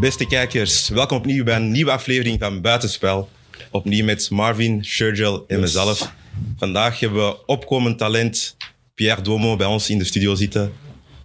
Beste 0.00 0.26
kijkers, 0.26 0.88
welkom 0.88 1.16
opnieuw 1.16 1.44
bij 1.44 1.56
een 1.56 1.70
nieuwe 1.70 1.90
aflevering 1.90 2.38
van 2.38 2.60
Buitenspel. 2.60 3.28
Opnieuw 3.70 4.04
met 4.04 4.30
Marvin, 4.30 4.84
Shergel 4.84 5.44
en 5.46 5.60
mezelf. 5.60 6.12
Vandaag 6.56 7.00
hebben 7.00 7.26
we 7.26 7.46
opkomend 7.46 7.98
talent 7.98 8.56
Pierre 8.94 9.22
Domo 9.22 9.56
bij 9.56 9.66
ons 9.66 9.90
in 9.90 9.98
de 9.98 10.04
studio 10.04 10.34
zitten. 10.34 10.72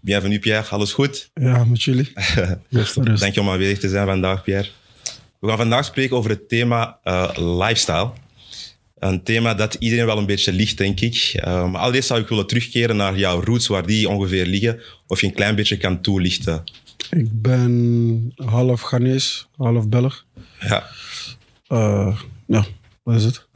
Bienvenue 0.01 0.39
Pierre, 0.39 0.67
alles 0.67 0.93
goed? 0.93 1.29
Ja, 1.33 1.63
met 1.63 1.83
jullie. 1.83 2.11
Rustig. 2.69 3.19
Dank 3.19 3.33
je 3.33 3.41
om 3.41 3.49
aanwezig 3.49 3.79
te 3.79 3.89
zijn 3.89 4.05
vandaag 4.05 4.43
Pierre. 4.43 4.69
We 5.39 5.47
gaan 5.47 5.57
vandaag 5.57 5.85
spreken 5.85 6.17
over 6.17 6.29
het 6.29 6.49
thema 6.49 6.99
eh, 7.03 7.29
lifestyle. 7.35 8.11
Een 8.99 9.23
thema 9.23 9.53
dat 9.53 9.73
iedereen 9.79 10.05
wel 10.05 10.17
een 10.17 10.25
beetje 10.25 10.53
ligt, 10.53 10.77
denk 10.77 10.99
ik. 10.99 11.33
Uh, 11.35 11.71
maar 11.71 11.81
allereerst 11.81 12.07
zou 12.07 12.21
ik 12.21 12.27
willen 12.27 12.47
terugkeren 12.47 12.95
naar 12.95 13.17
jouw 13.17 13.43
roots, 13.43 13.67
waar 13.67 13.85
die 13.85 14.09
ongeveer 14.09 14.45
liggen. 14.45 14.81
Of 15.07 15.21
je 15.21 15.27
een 15.27 15.33
klein 15.33 15.55
beetje 15.55 15.77
kan 15.77 16.01
toelichten. 16.01 16.63
Ik 17.15 17.41
ben 17.41 18.33
half 18.35 18.81
Ghanese, 18.81 19.43
half 19.57 19.89
Belg. 19.89 20.25
Ja, 20.59 20.83
Eh, 21.67 22.19
ja, 22.47 22.65
wat 23.03 23.15
is 23.15 23.23
het? 23.23 23.47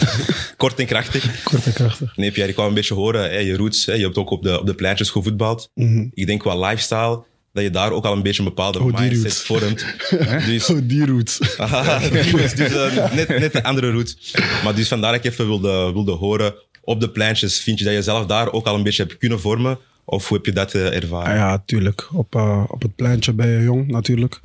kort 0.56 0.78
en 0.78 0.86
krachtig. 0.86 1.42
Kort 1.42 1.66
en 1.66 1.72
krachtig. 1.72 2.16
Nee, 2.16 2.30
Pierre, 2.30 2.50
ik 2.50 2.56
wou 2.56 2.68
een 2.68 2.74
beetje 2.74 2.94
horen, 2.94 3.22
hè, 3.22 3.38
je 3.38 3.56
roots, 3.56 3.86
hè, 3.86 3.92
je 3.92 4.02
hebt 4.04 4.16
ook 4.16 4.30
op 4.30 4.42
de, 4.42 4.60
op 4.60 4.66
de 4.66 4.74
pleintjes 4.74 5.10
gevoetbald. 5.10 5.70
Mhm. 5.74 6.06
Ik 6.14 6.26
denk 6.26 6.40
qua 6.40 6.58
lifestyle, 6.68 7.22
dat 7.52 7.62
je 7.62 7.70
daar 7.70 7.92
ook 7.92 8.04
al 8.04 8.12
een 8.12 8.22
beetje 8.22 8.42
een 8.42 8.48
bepaalde 8.48 8.78
Oh, 8.82 8.98
mindset 9.00 9.34
vormt. 9.34 9.84
dus, 10.46 10.70
Oh, 10.70 10.78
die 10.82 11.06
roots. 11.06 11.38
Die 12.12 12.30
roots, 12.30 12.54
dus 12.54 12.72
eh, 12.72 13.12
net, 13.12 13.28
net 13.28 13.52
de 13.52 13.62
andere 13.62 13.90
route. 13.90 14.16
Maar 14.64 14.74
dus 14.74 14.88
vandaar 14.88 15.12
dat 15.12 15.24
ik 15.24 15.32
even 15.32 15.46
wilde, 15.46 15.92
wilde 15.92 16.12
horen, 16.12 16.54
op 16.82 17.00
de 17.00 17.10
pleintjes, 17.10 17.60
vind 17.60 17.78
je 17.78 17.84
dat 17.84 17.94
je 17.94 18.02
zelf 18.02 18.26
daar 18.26 18.52
ook 18.52 18.66
al 18.66 18.74
een 18.74 18.82
beetje 18.82 19.02
hebt 19.02 19.18
kunnen 19.18 19.40
vormen? 19.40 19.78
Of 20.10 20.28
hoe 20.28 20.36
heb 20.36 20.46
je 20.46 20.52
dat 20.52 20.74
eh, 20.74 20.96
ervaren? 20.96 21.34
Ja, 21.34 21.62
tuurlijk. 21.66 22.08
Op, 22.12 22.34
eh, 22.34 22.64
op 22.68 22.82
het 22.82 22.94
pleintje 22.96 23.32
ben 23.32 23.48
je 23.48 23.62
jong, 23.62 23.86
natuurlijk. 23.86 24.40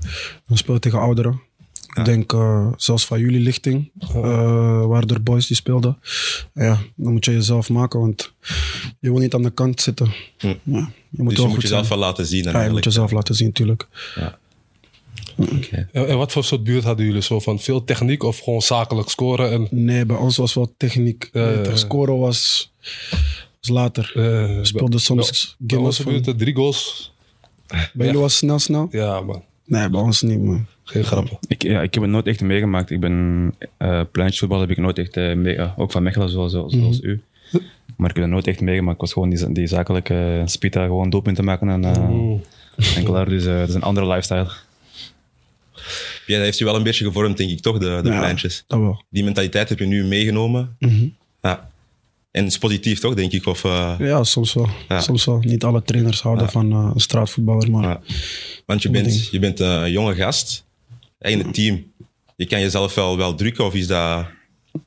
Dan 0.48 0.58
speel 0.58 0.74
je 0.74 0.80
tegen 0.80 1.00
ouderen. 1.00 1.42
Ik 1.94 2.06
denk 2.06 2.34
eh, 2.34 2.68
zelfs 2.76 3.06
van 3.06 3.20
jullie 3.20 3.40
lichting, 3.40 3.92
eh 4.00 4.86
waren 4.86 5.08
er 5.08 5.24
boys 5.24 5.48
die 5.48 5.56
speelden. 5.56 5.98
Ja, 6.54 6.78
dan 6.96 7.14
moet 7.14 7.26
je 7.26 7.32
jezelf 7.32 7.70
maken, 7.70 8.00
want 8.00 8.34
je 9.00 9.12
wil 9.12 9.20
niet 9.20 9.34
aan 9.34 9.42
de 9.42 9.50
kant 9.50 9.82
zitten. 9.82 10.14
Hm. 10.38 10.48
Ja, 10.48 10.56
je 10.64 10.68
moet 10.70 10.90
dus 11.10 11.18
wel 11.18 11.28
je 11.30 11.36
goed 11.36 11.48
moet 11.48 11.62
jezelf 11.62 11.86
zijn. 11.86 12.00
wel 12.00 12.08
laten 12.08 12.26
zien. 12.26 12.44
dan 12.44 12.54
Ja, 12.54 12.62
je 12.62 12.70
moet 12.70 12.84
jezelf 12.84 13.12
laten 13.12 13.36
zien, 13.36 13.48
natuurlijk. 13.48 13.88
Oké. 15.38 15.90
En, 15.92 16.08
en 16.08 16.18
wat 16.18 16.32
voor 16.32 16.44
soort 16.44 16.64
buurt 16.64 16.84
hadden 16.84 17.06
jullie? 17.06 17.22
Zo 17.22 17.40
van 17.40 17.60
veel 17.60 17.84
techniek 17.84 18.24
of 18.24 18.40
gewoon 18.40 18.62
zakelijk 18.62 19.10
scoren? 19.10 19.52
En, 19.52 19.68
Nee, 19.72 20.06
bij 20.06 20.18
ons 20.18 20.38
was 20.38 20.54
wel 20.54 20.74
techniek. 20.78 21.30
Ja, 21.32 21.50
ja, 21.50 21.64
ja. 21.64 21.76
scoren 21.76 22.18
was, 22.18 22.72
was 23.68 23.78
later. 23.78 24.12
eh, 24.16 24.22
We 24.58 24.60
speelden 24.62 25.00
soms 25.00 25.56
bij 25.60 25.76
gimmels 25.78 26.00
onze 26.06 26.24
van... 26.24 26.38
drie 26.38 26.56
goals. 26.56 27.14
Bij 27.94 28.06
jullie 28.06 28.22
was 28.22 28.38
snel, 28.38 28.60
snel? 28.60 28.88
Ja, 28.92 29.22
man. 29.22 29.44
Nee, 29.66 29.90
bij 29.90 30.00
ons 30.02 30.22
niet, 30.22 30.42
man. 30.44 30.66
Geen 30.84 31.04
grappen. 31.04 31.38
Ik, 31.48 31.64
ja, 31.64 31.82
ik 31.82 31.94
heb 31.94 32.04
het 32.04 32.12
nooit 32.12 32.28
echt 32.28 32.42
meegemaakt. 32.42 32.90
Ik 32.90 33.00
ben 33.00 33.14
uh, 33.80 34.02
pleintjesvoetbal 34.12 34.60
heb 34.60 34.70
ik 34.70 34.78
nooit 34.78 34.98
echt 34.98 35.16
mee, 35.16 35.54
ja, 35.56 35.74
ook 35.78 35.92
van 35.92 36.04
Mechelen 36.04 36.30
zoals, 36.30 36.52
zoals 36.52 36.74
zoals 36.74 37.00
u. 37.02 37.22
Maar 37.98 38.10
ik 38.10 38.16
heb 38.16 38.24
het 38.24 38.34
nooit 38.34 38.48
echt 38.48 38.62
meegemaakt. 38.62 38.96
Ik 38.96 39.02
was 39.02 39.14
gewoon 39.14 39.30
die, 39.30 39.52
die 39.52 39.68
zakelijke 39.68 40.42
spita, 40.46 40.86
gewoon 40.86 41.10
doelpunten 41.10 41.44
maken 41.44 41.70
en, 41.70 41.84
eh, 41.86 42.08
Mm. 42.10 42.42
en 42.96 43.04
klaar. 43.04 43.30
Dus 43.30 43.46
eh, 43.46 43.58
dat 43.58 43.70
is 43.70 43.74
een 43.76 43.82
andere 43.82 44.08
lifestyle. 44.08 44.48
Ja, 46.26 46.36
dat 46.36 46.46
heeft 46.46 46.58
je 46.58 46.66
wel 46.66 46.76
een 46.76 46.84
beetje 46.84 47.06
gevormd, 47.06 47.38
denk 47.38 47.50
ik, 47.50 47.60
toch, 47.62 47.78
de, 47.78 48.00
de 48.04 48.10
Ja. 48.10 48.20
pleintjes. 48.20 48.64
Dat 48.68 48.80
wel. 48.80 49.04
Die 49.10 49.24
mentaliteit 49.24 49.70
heb 49.70 49.80
je 49.80 49.86
nu 49.86 50.04
meegenomen. 50.04 50.76
Mhm. 50.80 51.06
Ja. 51.42 51.70
En 52.36 52.44
het 52.44 52.52
is 52.52 52.58
positief, 52.58 53.00
toch, 53.00 53.14
denk 53.14 53.32
ik? 53.32 53.46
Of, 53.46 53.64
eh, 53.64 53.96
Ja, 54.00 54.24
soms 54.24 54.54
wel. 54.54 54.68
Ja. 54.88 55.02
Soms 55.02 55.26
wel. 55.26 55.40
Niet 55.40 55.64
alle 55.64 55.84
trainers 55.84 56.22
houden 56.22 56.50
van 56.50 56.72
eh, 56.72 56.92
een 56.94 57.00
straatvoetballer, 57.00 57.72
maar... 57.72 57.84
Ja. 57.84 58.02
Want 58.66 58.82
je 58.82 58.90
bent, 58.90 59.28
je 59.30 59.40
bent 59.40 59.60
een 59.60 59.92
jonge 59.92 60.16
gast 60.16 60.66
in 61.20 61.38
het 61.40 61.54
team. 61.54 61.84
Je 62.36 62.46
kan 62.46 62.60
jezelf 62.60 62.96
wel, 62.96 63.18
wel 63.18 63.36
drukken, 63.36 63.66
of 63.66 63.74
is 63.74 63.88
dat... 63.88 64.26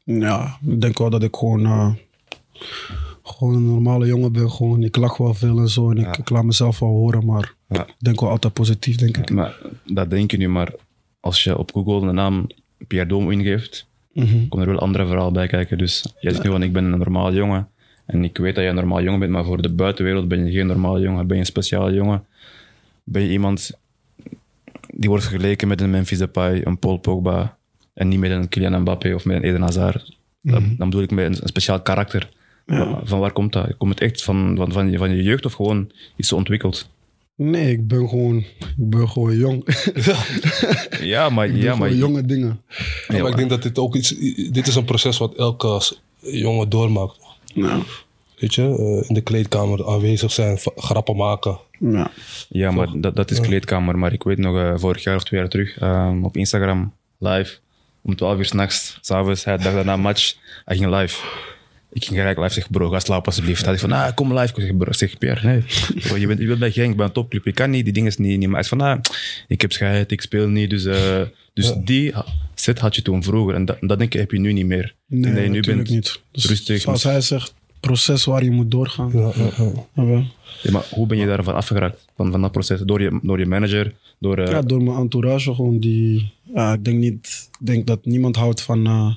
Ja, 0.04 0.58
ik 0.66 0.80
denk 0.80 0.98
wel 0.98 1.10
dat 1.10 1.22
ik 1.22 1.36
gewoon, 1.36 1.64
eh, 1.64 1.90
gewoon 3.22 3.54
een 3.54 3.66
normale 3.66 4.06
jongen 4.06 4.32
ben. 4.32 4.50
Gewoon, 4.50 4.82
ik 4.82 4.96
lach 4.96 5.16
wel 5.16 5.34
veel 5.34 5.58
en 5.58 5.68
zo 5.68 5.90
en 5.90 5.98
ik, 5.98 6.16
ik 6.16 6.30
laat 6.30 6.44
mezelf 6.44 6.78
wel 6.78 6.88
horen, 6.88 7.26
maar 7.26 7.54
Ja. 7.68 7.86
ik 7.86 7.94
denk 7.98 8.20
wel 8.20 8.30
altijd 8.30 8.52
positief, 8.52 8.96
denk 8.96 9.16
ik. 9.16 9.30
Maar 9.30 9.56
dat 9.84 10.10
denk 10.10 10.30
je 10.30 10.36
nu, 10.36 10.48
maar 10.48 10.72
als 11.20 11.44
je 11.44 11.58
op 11.58 11.70
Google 11.72 12.06
de 12.06 12.12
naam 12.12 12.46
Pierre 12.86 13.08
Domo 13.08 13.28
ingeeft, 13.28 13.86
Mhm. 14.18 14.48
komen 14.48 14.66
er 14.66 14.72
wel 14.72 14.82
andere 14.82 15.06
verhalen 15.06 15.32
bij 15.32 15.46
kijken. 15.46 15.78
Dus 15.78 16.14
jij 16.20 16.32
zegt 16.32 16.44
nu 16.44 16.50
van 16.50 16.62
ik 16.62 16.72
ben 16.72 16.84
een 16.84 16.98
normaal 16.98 17.32
jongen. 17.32 17.68
En 18.06 18.24
ik 18.24 18.38
weet 18.38 18.54
dat 18.54 18.64
je 18.64 18.70
een 18.70 18.76
normaal 18.76 19.02
jongen 19.02 19.20
bent, 19.20 19.32
maar 19.32 19.44
voor 19.44 19.62
de 19.62 19.72
buitenwereld 19.72 20.28
ben 20.28 20.44
je 20.46 20.52
geen 20.52 20.66
normaal 20.66 21.00
jongen. 21.00 21.26
Ben 21.26 21.36
je 21.36 21.42
een 21.42 21.48
speciale 21.48 21.92
jongen. 21.92 22.26
Ben 23.04 23.22
je 23.22 23.30
iemand 23.30 23.78
die 24.94 25.08
wordt 25.08 25.24
vergeleken 25.24 25.68
met 25.68 25.80
een 25.80 25.90
Memphis 25.90 26.18
Depay, 26.18 26.60
een 26.64 26.78
Paul 26.78 26.96
Pogba. 26.96 27.56
En 27.94 28.08
niet 28.08 28.18
met 28.18 28.30
een 28.30 28.48
Kylian 28.48 28.80
Mbappé 28.80 29.14
of 29.14 29.24
met 29.24 29.36
een 29.36 29.42
Eden 29.42 29.60
Hazard. 29.60 30.16
Dan, 30.42 30.74
dan 30.78 30.90
bedoel 30.90 31.04
ik 31.04 31.10
met 31.10 31.24
een, 31.24 31.42
een 31.42 31.48
speciaal 31.48 31.80
karakter. 31.82 32.28
Van 33.02 33.18
waar 33.18 33.32
komt 33.32 33.52
dat? 33.52 33.76
Komt 33.76 33.90
het 33.90 34.00
echt 34.00 34.24
van, 34.24 34.56
van, 34.56 34.72
van, 34.72 34.90
je, 34.90 34.98
van 34.98 35.10
je 35.10 35.22
jeugd 35.22 35.44
of 35.44 35.52
gewoon 35.52 35.90
iets 36.16 36.32
ontwikkeld? 36.32 36.88
Nee, 37.40 37.72
ik 37.72 37.86
ben 37.88 38.08
gewoon, 38.08 38.36
ik 38.58 38.90
ben 38.90 39.08
gewoon 39.08 39.36
jong. 39.36 39.64
Ja, 41.00 41.28
maar, 41.28 41.50
ja, 41.50 41.74
maar 41.76 41.92
jonge 41.92 42.24
dingen. 42.26 42.60
Ja, 43.08 43.22
maar 43.22 43.30
ik 43.30 43.36
denk 43.36 43.50
dat 43.50 43.62
dit 43.62 43.78
ook 43.78 43.94
iets... 43.94 44.08
Dit 44.50 44.66
is 44.66 44.74
een 44.74 44.84
proces 44.84 45.18
wat 45.18 45.34
elke 45.34 45.80
jongen 46.20 46.68
doormaakt. 46.68 47.16
Ja. 47.54 47.80
Weet 48.38 48.54
je? 48.54 48.62
eh, 48.62 49.08
in 49.08 49.14
de 49.14 49.20
kleedkamer 49.20 49.86
aanwezig 49.86 50.32
zijn, 50.32 50.58
grappen 50.76 51.16
maken. 51.16 51.58
Ja. 51.78 52.10
Ja, 52.48 52.70
maar 52.70 52.88
dat, 53.00 53.16
dat 53.16 53.30
is 53.30 53.40
kleedkamer. 53.40 53.98
Maar 53.98 54.12
ik 54.12 54.22
weet 54.22 54.38
nog, 54.38 54.56
eh, 54.56 54.72
vorig 54.76 55.02
jaar 55.02 55.16
of 55.16 55.24
twee 55.24 55.40
jaar 55.40 55.48
terug, 55.48 55.78
ehm, 55.78 56.24
op 56.24 56.36
Instagram, 56.36 56.92
live, 57.18 57.56
om 58.02 58.16
12 58.16 58.38
uur 58.38 58.44
s'nachts, 58.44 58.98
s'avonds, 59.00 59.44
hij 59.44 59.56
dag 59.56 59.72
daarna 59.72 59.96
match, 59.96 60.34
hij 60.64 60.76
ging 60.76 60.94
live. 60.94 61.24
Ik 61.92 62.04
ging 62.04 62.18
gelijk 62.18 62.38
live 62.38 62.52
zeggen, 62.52 62.72
bro, 62.72 62.88
ga 62.88 62.98
slapen 62.98 63.26
alsjeblieft. 63.26 63.64
Hij 63.64 63.76
zei 63.76 63.90
van, 63.90 63.98
ah, 63.98 64.14
kom 64.14 64.38
live. 64.38 64.54
Ik 64.54 64.64
zeg, 64.64 64.76
bro, 64.76 64.92
zeg, 64.92 65.18
Pierre, 65.18 65.46
nee. 65.46 65.62
Bro, 66.06 66.16
je, 66.16 66.26
bent, 66.26 66.40
je 66.40 66.46
bent 66.46 66.58
bij 66.58 66.70
Genk, 66.70 66.96
bij 66.96 67.06
een 67.06 67.12
topclub. 67.12 67.44
Je 67.44 67.52
kan 67.52 67.70
niet, 67.70 67.84
die 67.84 67.92
dingen 67.92 68.10
is 68.10 68.16
niet, 68.16 68.38
niet. 68.38 68.48
Maar 68.48 68.50
hij 68.50 68.60
is 68.60 68.68
van, 68.68 68.80
ah, 68.80 69.00
ik 69.48 69.60
heb 69.60 69.72
scheid, 69.72 70.12
ik 70.12 70.20
speel 70.20 70.48
niet. 70.48 70.70
Dus, 70.70 70.84
eh, 70.84 71.20
dus 71.52 71.72
die 71.84 72.14
set 72.54 72.78
had 72.78 72.94
je 72.94 73.02
toen 73.02 73.22
vroeger. 73.22 73.54
En 73.54 73.64
dat, 73.64 73.76
dat 73.80 73.98
denk 73.98 74.14
ik 74.14 74.20
heb 74.20 74.30
je 74.30 74.38
nu 74.38 74.52
niet 74.52 74.66
meer. 74.66 74.94
Nee, 75.06 75.42
je 75.42 75.48
nu 75.48 75.60
bent 75.60 75.88
niet. 75.88 76.20
Dus 76.32 76.46
rustig. 76.46 76.80
Zoals 76.80 77.02
hij 77.02 77.20
zegt, 77.20 77.54
proces 77.80 78.24
waar 78.24 78.44
je 78.44 78.50
moet 78.50 78.70
doorgaan. 78.70 79.10
Ja, 79.12 79.32
ja, 79.36 79.50
ja. 79.56 79.72
Ja, 79.94 80.04
wel. 80.04 80.24
Ja, 80.62 80.70
maar 80.70 80.86
hoe 80.90 81.06
ben 81.06 81.18
je 81.18 81.26
daarvan 81.26 81.54
afgeraakt? 81.54 82.06
Van, 82.16 82.30
van 82.30 82.40
dat 82.40 82.52
proces? 82.52 82.80
Door 82.80 83.00
je, 83.00 83.18
door 83.22 83.38
je 83.38 83.46
manager? 83.46 83.94
Door, 84.18 84.38
eh, 84.38 84.52
Ja, 84.52 84.62
door 84.62 84.82
mijn 84.82 84.96
entourage 84.96 85.54
gewoon 85.54 85.78
die... 85.78 86.32
Ja, 86.54 86.72
ik 86.72 86.84
denk, 86.84 86.98
niet, 86.98 87.48
ik 87.60 87.66
denk 87.66 87.86
dat 87.86 88.04
niemand 88.04 88.36
houdt 88.36 88.62
van, 88.62 88.86
eh, 88.86 89.14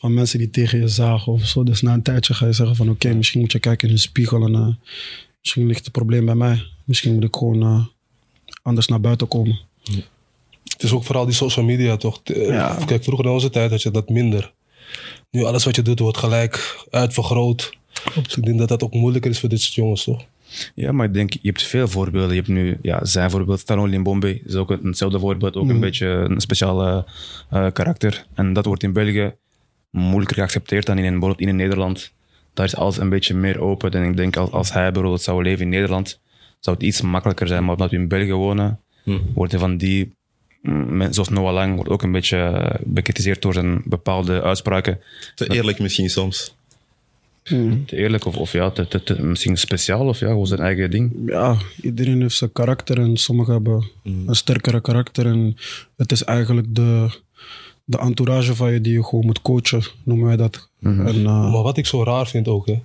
van 0.00 0.14
mensen 0.14 0.38
die 0.38 0.50
tegen 0.50 0.78
je 0.80 0.88
zagen 0.88 1.32
of 1.32 1.44
zo. 1.46 1.62
Dus 1.64 1.82
na 1.82 1.92
een 1.94 2.02
tijdje 2.02 2.34
ga 2.34 2.46
je 2.46 2.52
zeggen 2.52 2.76
van 2.76 2.88
oké, 2.90 3.14
misschien 3.14 3.40
moet 3.40 3.52
je 3.52 3.58
kijken 3.58 3.88
in 3.88 3.94
de 3.94 4.00
spiegel 4.00 4.46
en 4.46 4.54
eh, 4.54 4.68
misschien 5.40 5.66
ligt 5.66 5.84
het 5.84 5.92
probleem 5.92 6.24
bij 6.24 6.34
mij. 6.34 6.62
Misschien 6.84 7.14
moet 7.14 7.24
ik 7.24 7.36
gewoon 7.36 7.62
eh, 7.62 7.84
anders 8.62 8.86
naar 8.86 9.00
buiten 9.00 9.28
komen. 9.28 9.58
Het 10.64 10.82
is 10.82 10.92
ook 10.92 11.04
vooral 11.04 11.24
die 11.24 11.34
social 11.34 11.64
media, 11.64 11.96
toch? 11.96 12.20
Eh, 12.24 12.46
Ja. 12.46 12.78
Kijk, 12.86 13.04
vroeger 13.04 13.24
in 13.26 13.30
onze 13.32 13.50
tijd 13.50 13.70
had 13.70 13.82
je 13.82 13.90
dat 13.90 14.08
minder. 14.08 14.52
Nu 15.30 15.44
alles 15.44 15.64
wat 15.64 15.76
je 15.76 15.82
doet 15.82 15.98
wordt 15.98 16.18
gelijk 16.18 16.84
uitvergroot. 16.90 17.76
Dus 18.22 18.36
ik 18.36 18.44
denk 18.44 18.58
dat 18.58 18.68
dat 18.68 18.82
ook 18.82 18.92
moeilijker 18.94 19.30
is 19.30 19.38
voor 19.40 19.48
dit 19.48 19.60
soort 19.60 19.74
jongens, 19.74 20.04
toch? 20.04 20.24
Ja, 20.74 20.92
maar 20.92 21.06
ik 21.06 21.14
denk, 21.14 21.32
je 21.32 21.38
hebt 21.42 21.62
veel 21.62 21.88
voorbeelden. 21.88 22.28
Je 22.30 22.34
hebt 22.36 22.48
nu 22.48 22.78
ja, 22.82 23.04
zijn 23.04 23.30
voorbeeld, 23.30 23.60
Stanley 23.60 23.88
Limbombe 23.90 24.40
is 24.44 24.54
ook 24.54 24.70
een- 24.70 24.80
hetzelfde 24.82 25.18
voorbeeld. 25.18 25.56
Ook 25.56 25.68
een 25.68 25.80
beetje 25.80 26.06
een 26.06 26.40
speciale 26.40 27.06
eh, 27.50 27.66
karakter. 27.72 28.26
En 28.34 28.52
dat 28.52 28.64
wordt 28.64 28.82
in 28.82 28.92
België 28.92 29.34
moeilijker 29.90 30.36
geaccepteerd 30.36 30.86
dan 30.86 30.98
in, 30.98 31.10
bijvoorbeeld 31.10 31.48
in 31.48 31.56
Nederland. 31.56 32.12
Daar 32.54 32.66
is 32.66 32.76
alles 32.76 32.98
een 32.98 33.08
beetje 33.08 33.34
meer 33.34 33.60
open. 33.60 33.90
En 33.90 34.04
ik 34.10 34.16
denk, 34.16 34.36
als, 34.36 34.50
als 34.50 34.72
hij 34.72 34.92
bijvoorbeeld 34.92 35.22
zou 35.22 35.42
leven 35.42 35.62
in 35.62 35.68
Nederland, 35.68 36.20
zou 36.60 36.76
het 36.76 36.84
iets 36.86 37.00
makkelijker 37.00 37.46
zijn. 37.46 37.62
Maar 37.64 37.72
omdat 37.72 37.90
we 37.90 37.96
in 37.96 38.08
België 38.08 38.32
wonen, 38.32 38.80
worden 39.34 39.60
van 39.60 39.76
die... 39.76 40.12
mm, 40.62 40.96
mensen 40.96 41.14
Zoals 41.14 41.28
Noah 41.28 41.52
Lang 41.52 41.74
wordt 41.74 41.90
ook 41.90 42.02
een 42.02 42.12
beetje 42.12 42.70
bekritiseerd 42.84 43.42
door 43.42 43.52
zijn 43.52 43.82
bepaalde 43.84 44.42
uitspraken. 44.42 45.00
Te 45.34 45.54
eerlijk 45.54 45.78
misschien 45.78 46.10
soms. 46.10 46.54
Te 47.86 47.96
eerlijk 47.96 48.24
of, 48.24 48.36
of 48.36 48.52
ja, 48.52 48.70
te, 48.70 48.88
te- 48.88 49.02
te- 49.02 49.22
misschien 49.22 49.56
speciaal 49.56 50.06
of 50.06 50.20
ja, 50.20 50.26
gewoon 50.26 50.46
zijn 50.46 50.60
eigen 50.60 50.90
ding. 50.90 51.12
Ja, 51.26 51.56
iedereen 51.82 52.20
heeft 52.20 52.36
zijn 52.36 52.52
karakter 52.52 52.98
en 52.98 53.16
sommigen 53.16 53.52
hebben 53.52 53.90
een 54.04 54.34
sterkere 54.34 54.80
karakter. 54.80 55.26
En 55.26 55.56
het 55.96 56.12
is 56.12 56.24
eigenlijk 56.24 56.74
de, 56.74 57.10
de 57.84 57.98
entourage 57.98 58.54
van 58.54 58.72
je 58.72 58.80
die 58.80 58.92
je 58.92 59.04
gewoon 59.04 59.26
moet 59.26 59.42
coachen, 59.42 59.82
noemen 60.04 60.26
wij 60.26 60.36
dat. 60.36 60.68
En, 60.82 61.06
eh, 61.06 61.24
Maar 61.24 61.62
wat 61.62 61.76
ik 61.76 61.86
zo 61.86 62.02
raar 62.04 62.26
vind 62.26 62.48
ook, 62.48 62.66
hè. 62.66 62.78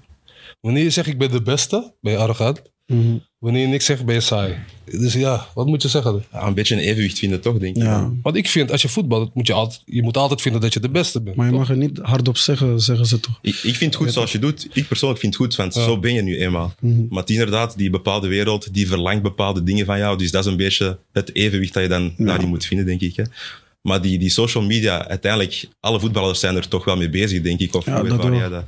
Wanneer 0.61 0.83
je 0.83 0.89
zegt 0.89 1.07
ik 1.07 1.17
ben 1.17 1.31
de 1.31 1.41
beste, 1.41 1.93
ben 2.01 2.11
je 2.11 2.17
arrogant. 2.17 2.61
mhm. 2.87 3.17
Wanneer 3.39 3.61
je 3.61 3.67
niks 3.67 3.85
zegt, 3.85 4.05
ben 4.05 4.15
je 4.15 4.21
saai. 4.21 4.55
Dus 4.99 5.13
ja, 5.13 5.47
wat 5.53 5.65
moet 5.67 5.81
je 5.81 5.87
zeggen? 5.87 6.23
Ja, 6.31 6.47
een 6.47 6.53
beetje 6.53 6.75
een 6.75 6.81
evenwicht 6.81 7.19
vinden, 7.19 7.41
toch, 7.41 7.57
denk 7.57 7.75
ik. 7.75 7.81
Ja. 7.81 8.11
Want 8.21 8.35
ik 8.35 8.47
vind, 8.47 8.71
als 8.71 8.81
je 8.81 8.87
voetbalt, 8.89 9.33
moet 9.35 9.47
je, 9.47 9.53
altijd, 9.53 9.81
je 9.85 10.03
moet 10.03 10.17
altijd 10.17 10.41
vinden 10.41 10.61
dat 10.61 10.73
je 10.73 10.79
de 10.79 10.89
beste 10.89 11.21
bent. 11.21 11.35
Maar 11.35 11.45
je 11.45 11.51
mag 11.51 11.69
er 11.69 11.77
niet 11.77 11.99
hardop 12.01 12.37
zeggen, 12.37 12.79
zeggen 12.79 13.05
ze 13.05 13.19
toch. 13.19 13.39
Ik, 13.41 13.55
ik 13.55 13.75
vind 13.75 13.93
het 13.93 13.95
goed 13.95 14.13
zoals 14.13 14.31
je 14.31 14.39
doet. 14.39 14.67
Ik 14.73 14.87
persoonlijk 14.87 15.21
vind 15.21 15.33
het 15.33 15.41
goed, 15.41 15.55
want 15.55 15.73
zo 15.73 15.99
ben 15.99 16.13
je 16.13 16.21
nu 16.21 16.37
eenmaal. 16.39 16.73
Maar 17.09 17.19
het 17.19 17.29
is 17.29 17.35
inderdaad, 17.35 17.77
die 17.77 17.89
bepaalde 17.89 18.27
wereld, 18.27 18.73
die 18.73 18.87
verlangt 18.87 19.21
bepaalde 19.23 19.63
dingen 19.63 19.85
van 19.85 19.97
jou. 19.97 20.17
Dus 20.17 20.31
dat 20.31 20.45
is 20.45 20.51
een 20.51 20.57
beetje 20.57 20.97
het 21.11 21.35
evenwicht 21.35 21.73
dat 21.73 21.83
je 21.83 21.89
dan 21.89 22.13
daarin 22.17 22.47
moet 22.47 22.65
vinden, 22.65 22.85
denk 22.85 23.01
ik. 23.01 23.15
Hè. 23.15 23.23
Maar 23.85 24.01
die, 24.01 24.17
die 24.19 24.29
social 24.29 24.63
media, 24.63 25.07
uiteindelijk, 25.07 25.67
alle 25.79 25.99
voetballers 25.99 26.39
zijn 26.39 26.55
er 26.55 26.67
toch 26.67 26.85
wel 26.85 26.97
mee 26.97 27.09
bezig, 27.09 27.41
denk 27.41 27.59
ik. 27.59 27.75
Of 27.75 27.85
Ja, 27.85 27.99
hoe 27.99 28.07
dat 28.09 28.17
ervaar 28.17 28.31
wel. 28.31 28.39
jij 28.39 28.49
dat? 28.49 28.61
Ik 28.63 28.67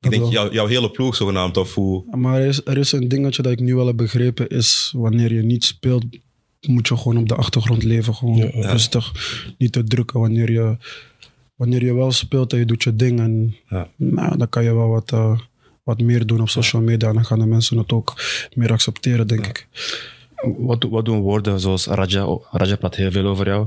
Dat 0.00 0.10
denk, 0.10 0.32
jou, 0.32 0.52
jouw 0.52 0.66
hele 0.66 0.90
ploeg 0.90 1.16
zogenaamd, 1.16 1.56
of 1.56 1.74
hoe... 1.74 2.04
Maar 2.16 2.40
er 2.40 2.46
is, 2.46 2.60
er 2.64 2.78
is 2.78 2.92
een 2.92 3.08
dingetje 3.08 3.42
dat 3.42 3.52
ik 3.52 3.60
nu 3.60 3.74
wel 3.74 3.86
heb 3.86 3.96
begrepen, 3.96 4.48
is 4.48 4.92
wanneer 4.96 5.32
je 5.34 5.42
niet 5.42 5.64
speelt, 5.64 6.04
moet 6.60 6.88
je 6.88 6.96
gewoon 6.96 7.16
op 7.18 7.28
de 7.28 7.34
achtergrond 7.34 7.82
leven. 7.82 8.14
Gewoon 8.14 8.36
Ja, 8.36 8.48
ja. 8.52 8.70
rustig, 8.70 9.12
niet 9.58 9.72
te 9.72 9.84
drukken. 9.84 10.20
Wanneer 10.20 10.50
je, 10.52 10.76
wanneer 11.56 11.84
je 11.84 11.94
wel 11.94 12.12
speelt 12.12 12.52
en 12.52 12.58
je 12.58 12.64
doet 12.64 12.82
je 12.82 12.96
ding, 12.96 13.20
en, 13.20 13.56
Ja. 13.68 13.88
nou, 13.96 14.36
dan 14.38 14.48
kan 14.48 14.64
je 14.64 14.74
wel 14.74 14.88
wat, 14.88 15.12
eh, 15.12 15.38
wat 15.82 16.00
meer 16.00 16.26
doen 16.26 16.40
op 16.40 16.48
social 16.48 16.82
media. 16.82 17.08
En 17.08 17.14
dan 17.14 17.24
gaan 17.24 17.38
de 17.38 17.46
mensen 17.46 17.78
het 17.78 17.92
ook 17.92 18.14
meer 18.54 18.72
accepteren, 18.72 19.26
denk 19.26 19.46
ik. 19.46 19.68
Wat, 20.58 20.86
wat 20.90 21.04
doen 21.04 21.20
woorden 21.20 21.60
zoals 21.60 21.86
Raja? 21.86 22.38
Raja 22.50 22.76
praat 22.76 22.96
heel 22.96 23.10
veel 23.10 23.26
over 23.26 23.46
jou. 23.46 23.66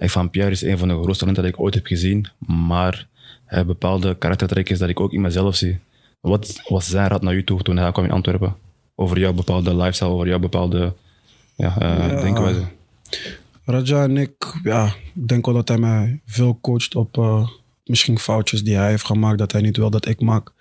En 0.00 0.10
Van 0.10 0.30
Pierre 0.30 0.50
is 0.50 0.62
een 0.62 0.78
van 0.78 0.88
de 0.88 0.94
grootste 0.94 1.18
talenten 1.18 1.42
dat 1.42 1.52
ik 1.52 1.60
ooit 1.60 1.74
heb 1.74 1.86
gezien. 1.86 2.26
Maar 2.46 3.06
hij 3.44 3.56
heeft 3.56 3.66
bepaalde 3.66 4.16
karaktertrekken 4.18 4.78
dat 4.78 4.88
ik 4.88 5.00
ook 5.00 5.12
in 5.12 5.20
mezelf 5.20 5.56
zie. 5.56 5.78
Wat 6.20 6.62
was 6.68 6.88
zijn 6.88 7.08
raad 7.08 7.22
naar 7.22 7.34
u 7.34 7.44
toe 7.44 7.62
toen 7.62 7.76
hij 7.76 7.92
kwam 7.92 8.04
in 8.04 8.10
Antwerpen? 8.10 8.56
Over 8.94 9.18
jouw 9.18 9.32
bepaalde 9.32 9.76
lifestyle, 9.76 10.10
over 10.10 10.26
jouw 10.26 10.38
bepaalde 10.38 10.94
ja, 11.56 11.78
eh, 11.78 12.20
denkwijze. 12.20 12.64
Raja 13.64 14.02
en 14.02 14.16
ik, 14.16 14.60
ja, 14.62 14.86
ik 15.14 15.28
denk 15.28 15.46
wel 15.46 15.54
dat 15.54 15.68
hij 15.68 15.78
mij 15.78 16.20
veel 16.26 16.58
coacht 16.60 16.94
op 16.94 17.18
eh, 17.18 17.48
misschien 17.84 18.18
foutjes 18.18 18.64
die 18.64 18.76
hij 18.76 18.88
heeft 18.88 19.06
gemaakt, 19.06 19.38
dat 19.38 19.52
hij 19.52 19.60
niet 19.60 19.76
wil 19.76 19.90
dat 19.90 20.06
ik 20.06 20.20
maak. 20.20 20.52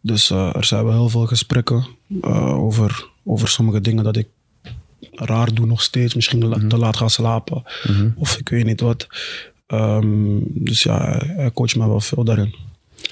Dus 0.00 0.30
eh, 0.30 0.56
er 0.56 0.64
zijn 0.64 0.84
wel 0.84 0.92
heel 0.92 1.08
veel 1.08 1.26
gesprekken 1.26 1.86
over, 2.20 3.08
over 3.24 3.48
sommige 3.48 3.80
dingen 3.80 4.04
dat 4.04 4.16
ik 4.16 4.28
raar 5.12 5.54
doe 5.54 5.66
nog 5.66 5.82
steeds. 5.82 6.14
Misschien 6.14 6.44
la- 6.48 6.66
te 6.68 6.76
laat 6.78 6.96
gaan 6.96 7.10
slapen 7.10 7.62
of 8.16 8.36
ik 8.38 8.48
weet 8.48 8.64
niet 8.64 8.80
wat. 8.80 9.06
Ehm, 9.66 10.38
dus 10.42 10.82
ja, 10.82 11.22
hij- 11.36 11.50
coacht 11.52 11.76
mij 11.76 11.86
wel 11.88 12.00
veel 12.00 12.24
daarin. 12.24 12.54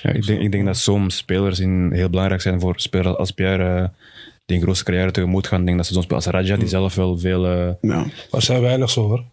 Ja, 0.03 0.11
ik, 0.11 0.27
denk, 0.27 0.41
ik 0.41 0.53
denk 0.53 0.65
dat 0.65 0.77
soms 0.77 1.17
spelers 1.17 1.59
in, 1.59 1.91
heel 1.93 2.11
belangrijk 2.11 2.41
zijn 2.43 2.61
voor 2.61 2.75
spelers 2.77 3.17
als 3.17 3.31
Pierre, 3.31 3.81
eh, 3.81 3.89
die 4.47 4.57
een 4.57 4.63
grote 4.63 4.85
carrière 4.85 5.11
tegemoet 5.11 5.47
gaan. 5.47 5.61
Ik 5.61 5.65
denk 5.67 5.77
dat 5.77 5.87
ze 5.87 5.93
zo'n 5.93 6.03
spelers 6.03 6.27
als 6.27 6.35
Raja, 6.35 6.57
die 6.57 6.69
zelf 6.69 6.95
wel 6.95 7.19
veel... 7.19 7.47
eh, 7.47 7.69
Ja. 7.81 7.97
Maar 7.99 8.09
er 8.31 8.43
zijn 8.43 8.61
weinig 8.61 8.91
zo 8.91 9.03
hoor. 9.03 9.25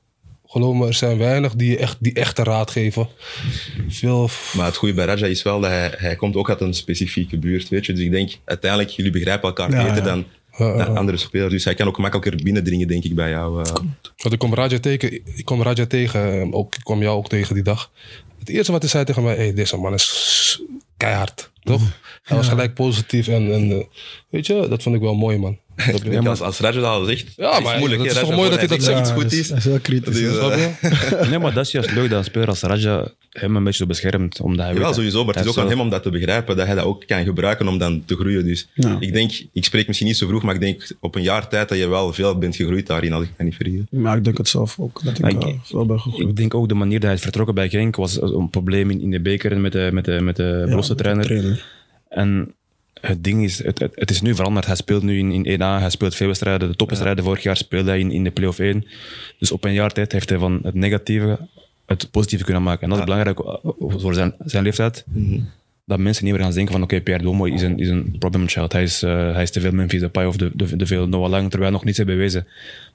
Geloof 0.46 0.76
me, 0.76 0.88
er 0.88 0.94
zijn 0.94 1.18
weinig 1.18 1.56
die 1.56 1.78
echt, 1.78 1.98
die 2.00 2.14
echte 2.14 2.44
raad 2.44 2.72
geven. 2.72 3.08
Veel. 3.88 4.30
Maar 4.56 4.66
het 4.66 4.76
goede 4.76 4.94
bij 4.94 5.06
Raja 5.06 5.26
is 5.26 5.44
wel 5.44 5.60
dat 5.60 5.70
hij, 5.70 5.94
hij 5.98 6.16
komt 6.16 6.36
ook 6.36 6.50
uit 6.50 6.62
een 6.62 6.74
specifieke 6.74 7.38
buurt, 7.38 7.70
weet 7.70 7.86
je. 7.86 7.94
Dus 7.94 8.04
ik 8.04 8.12
denk, 8.12 8.32
uiteindelijk, 8.46 8.92
jullie 8.92 9.12
begrijpen 9.12 9.48
elkaar 9.48 9.72
Ja, 9.72 9.78
beter 9.84 9.98
ja. 9.98 10.04
dan, 10.04 10.26
Dan 10.58 10.98
andere 10.98 11.18
spelers. 11.18 11.52
Dus 11.52 11.64
hij 11.66 11.74
kan 11.74 11.88
ook 11.88 11.98
makkelijker 11.98 12.44
binnendringen, 12.44 12.88
denk 12.88 13.04
ik, 13.04 13.16
bij 13.16 13.30
jou. 13.30 13.64
eh. 13.64 13.74
Want 14.18 14.34
ik 14.34 14.40
kom 14.40 14.54
Raja 14.54 14.80
tegen, 14.80 15.14
ik 15.38 15.46
kom 15.46 15.62
Raja 15.62 15.86
tegen, 15.86 16.42
eh, 16.42 16.48
ook, 16.52 16.76
ik 16.76 16.84
kwam 16.84 17.02
jou 17.02 17.18
ook 17.18 17.30
tegen 17.30 17.54
die 17.54 17.64
dag. 17.64 17.92
Het 18.40 18.50
eerste 18.50 18.72
wat 18.72 18.82
hij 18.82 18.90
zei 18.90 19.04
tegen 19.04 19.24
mij, 19.24 19.36
hey, 19.36 19.54
deze 19.54 19.78
man 19.78 19.94
is 19.94 20.62
keihard, 20.98 21.52
toch? 21.64 21.82
Hij 22.24 22.38
was 22.38 22.48
gelijk 22.48 22.74
positief 22.74 23.28
en, 23.28 23.54
en 23.54 23.72
eh, 23.72 23.84
weet 24.30 24.48
je, 24.48 24.68
dat 24.70 24.84
vond 24.84 24.96
ik 24.96 25.02
wel 25.02 25.16
mooi, 25.16 25.38
man. 25.38 25.58
Dat 25.76 26.04
Ik 26.06 26.26
als, 26.28 26.42
als 26.42 26.60
Raja 26.60 26.76
dat 26.76 26.86
al 26.86 27.06
zegt, 27.06 27.34
Ja, 27.38 27.50
het 27.50 27.58
is 27.58 27.64
maar 27.64 27.78
moeilijk. 27.78 28.04
dat 28.04 28.14
hè, 28.14 28.22
is 28.22 28.28
toch 28.28 28.36
mooi 28.36 28.50
dat 28.50 28.60
hij 28.60 28.68
dat 28.68 28.84
zegt 28.84 29.12
goed 29.12 29.32
is. 29.32 29.48
hij 29.50 29.58
is 29.58 29.64
heel 29.64 29.80
kritisch. 29.80 30.14
Dus, 30.20 30.38
Nee, 31.30 31.40
maar 31.40 31.54
dat 31.54 31.66
is 31.66 31.72
juist 31.72 31.92
leuk 31.92 32.10
dat 32.10 32.18
een 32.20 32.24
speler 32.26 32.48
als 32.48 32.62
Raja 32.62 33.12
hem 33.30 33.56
een 33.56 33.64
beetje 33.64 33.86
beschermt. 33.86 34.40
Omdat 34.40 34.66
hij 34.66 34.76
weet, 34.76 34.96
sowieso, 34.96 35.26
maar 35.26 35.36
het 35.36 35.46
is 35.46 35.50
ook 35.52 35.58
aan 35.58 35.70
hem 35.70 35.80
om 35.80 35.90
dat 35.90 36.04
te 36.04 36.10
begrijpen, 36.10 36.58
dat 36.58 36.66
hij 36.66 36.76
dat 36.76 36.84
ook 36.86 37.04
kan 37.08 37.24
gebruiken 37.24 37.68
om 37.68 37.78
dan 37.78 38.04
te 38.06 38.16
groeien. 38.16 38.46
Dus 38.46 38.68
Ja. 38.74 38.98
ik 39.00 39.14
denk, 39.14 39.32
ik 39.54 39.66
spreek 39.66 39.88
misschien 39.88 40.08
niet 40.08 40.18
zo 40.18 40.28
vroeg, 40.28 40.44
maar 40.44 40.56
ik 40.56 40.62
denk 40.62 40.88
op 41.00 41.16
een 41.16 41.22
jaar 41.22 41.48
tijd 41.48 41.70
dat 41.70 41.78
je 41.78 41.88
wel 41.88 42.14
veel 42.14 42.38
bent 42.38 42.56
gegroeid 42.56 42.88
daarin, 42.88 43.14
als 43.14 43.24
ik 43.24 43.30
me 43.38 43.44
niet 43.44 43.56
vergis. 43.56 43.82
Maar 43.90 44.18
ik 44.18 44.24
denk 44.24 44.38
het 44.38 44.48
zelf 44.50 44.80
ook, 44.80 45.02
dat 45.04 45.18
ik 45.18 45.22
ben 45.22 46.00
gegroeid. 46.00 46.30
Ik 46.30 46.36
denk 46.36 46.54
ook 46.54 46.68
de 46.70 46.74
manier 46.76 47.00
dat 47.00 47.08
hij 47.08 47.14
is 47.18 47.22
vertrokken 47.22 47.56
bij 47.56 47.70
Genk 47.70 47.96
was 47.96 48.22
een 48.22 48.50
probleem 48.50 48.90
in, 48.90 49.02
in 49.02 49.12
de 49.12 49.22
beker 49.22 49.58
met 49.60 49.72
de, 49.72 49.90
met 49.94 50.06
de, 50.06 50.22
met 50.22 50.36
de 50.36 50.62
Brusselse 50.66 50.96
trainer. 50.96 51.66
En 52.10 52.56
het 53.02 53.24
ding 53.24 53.44
is, 53.44 53.64
het, 53.64 53.80
het, 53.80 53.92
het 53.96 54.10
is 54.10 54.22
nu 54.22 54.36
veranderd. 54.36 54.66
Hij 54.66 54.76
speelt 54.76 55.04
nu 55.04 55.18
in, 55.18 55.46
in 55.46 55.56
1A, 55.60 55.64
hij 55.82 55.90
speelt 55.90 56.16
veel 56.16 56.28
wedstrijden. 56.28 56.70
De 56.70 56.76
topwedstrijden 56.76 57.24
vorig 57.24 57.44
jaar 57.44 57.58
speelde 57.58 57.90
hij 57.90 58.00
in, 58.00 58.12
in 58.12 58.24
de 58.24 58.32
play-off 58.32 58.60
1. 58.60 58.86
Dus 59.40 59.52
op 59.52 59.64
een 59.64 59.74
jaar 59.74 59.92
tijd 59.92 60.12
heeft 60.12 60.30
hij 60.30 60.38
van 60.38 60.60
het 60.64 60.74
negatieve 60.74 61.40
het 61.86 62.12
positieve 62.12 62.44
kunnen 62.44 62.64
maken. 62.64 62.84
En 62.84 62.90
dat 62.90 62.98
is 62.98 63.04
belangrijk 63.04 63.40
eh, 63.40 63.56
voor 63.78 64.14
zijn, 64.14 64.34
zijn 64.46 64.64
leeftijd. 64.64 65.04
Dat 65.86 66.00
mensen 66.00 66.24
niet 66.26 66.34
meer 66.34 66.44
gaan 66.44 66.52
denken 66.54 66.74
van 66.74 66.84
oké, 66.84 67.02
Pierre 67.02 67.24
Domo 67.24 67.46
is 67.46 67.62
een, 67.62 67.80
is 67.80 67.90
een 67.90 68.16
problem 68.20 68.48
child. 68.48 68.72
Hij 68.72 68.84
is, 68.84 69.04
eh, 69.04 69.34
hij 69.34 69.44
is 69.44 69.52
te 69.52 69.60
veel 69.60 69.72
Memphis 69.72 70.00
Depay 70.00 70.26
of 70.26 70.36
de, 70.38 70.52
de, 70.54 70.76
de 70.76 70.86
veel 70.86 71.08
Noah 71.08 71.30
Lang, 71.30 71.42
terwijl 71.50 71.64
hij 71.64 71.72
nog 71.72 71.84
niets 71.84 71.98
heeft 71.98 72.10
bewezen. 72.10 72.48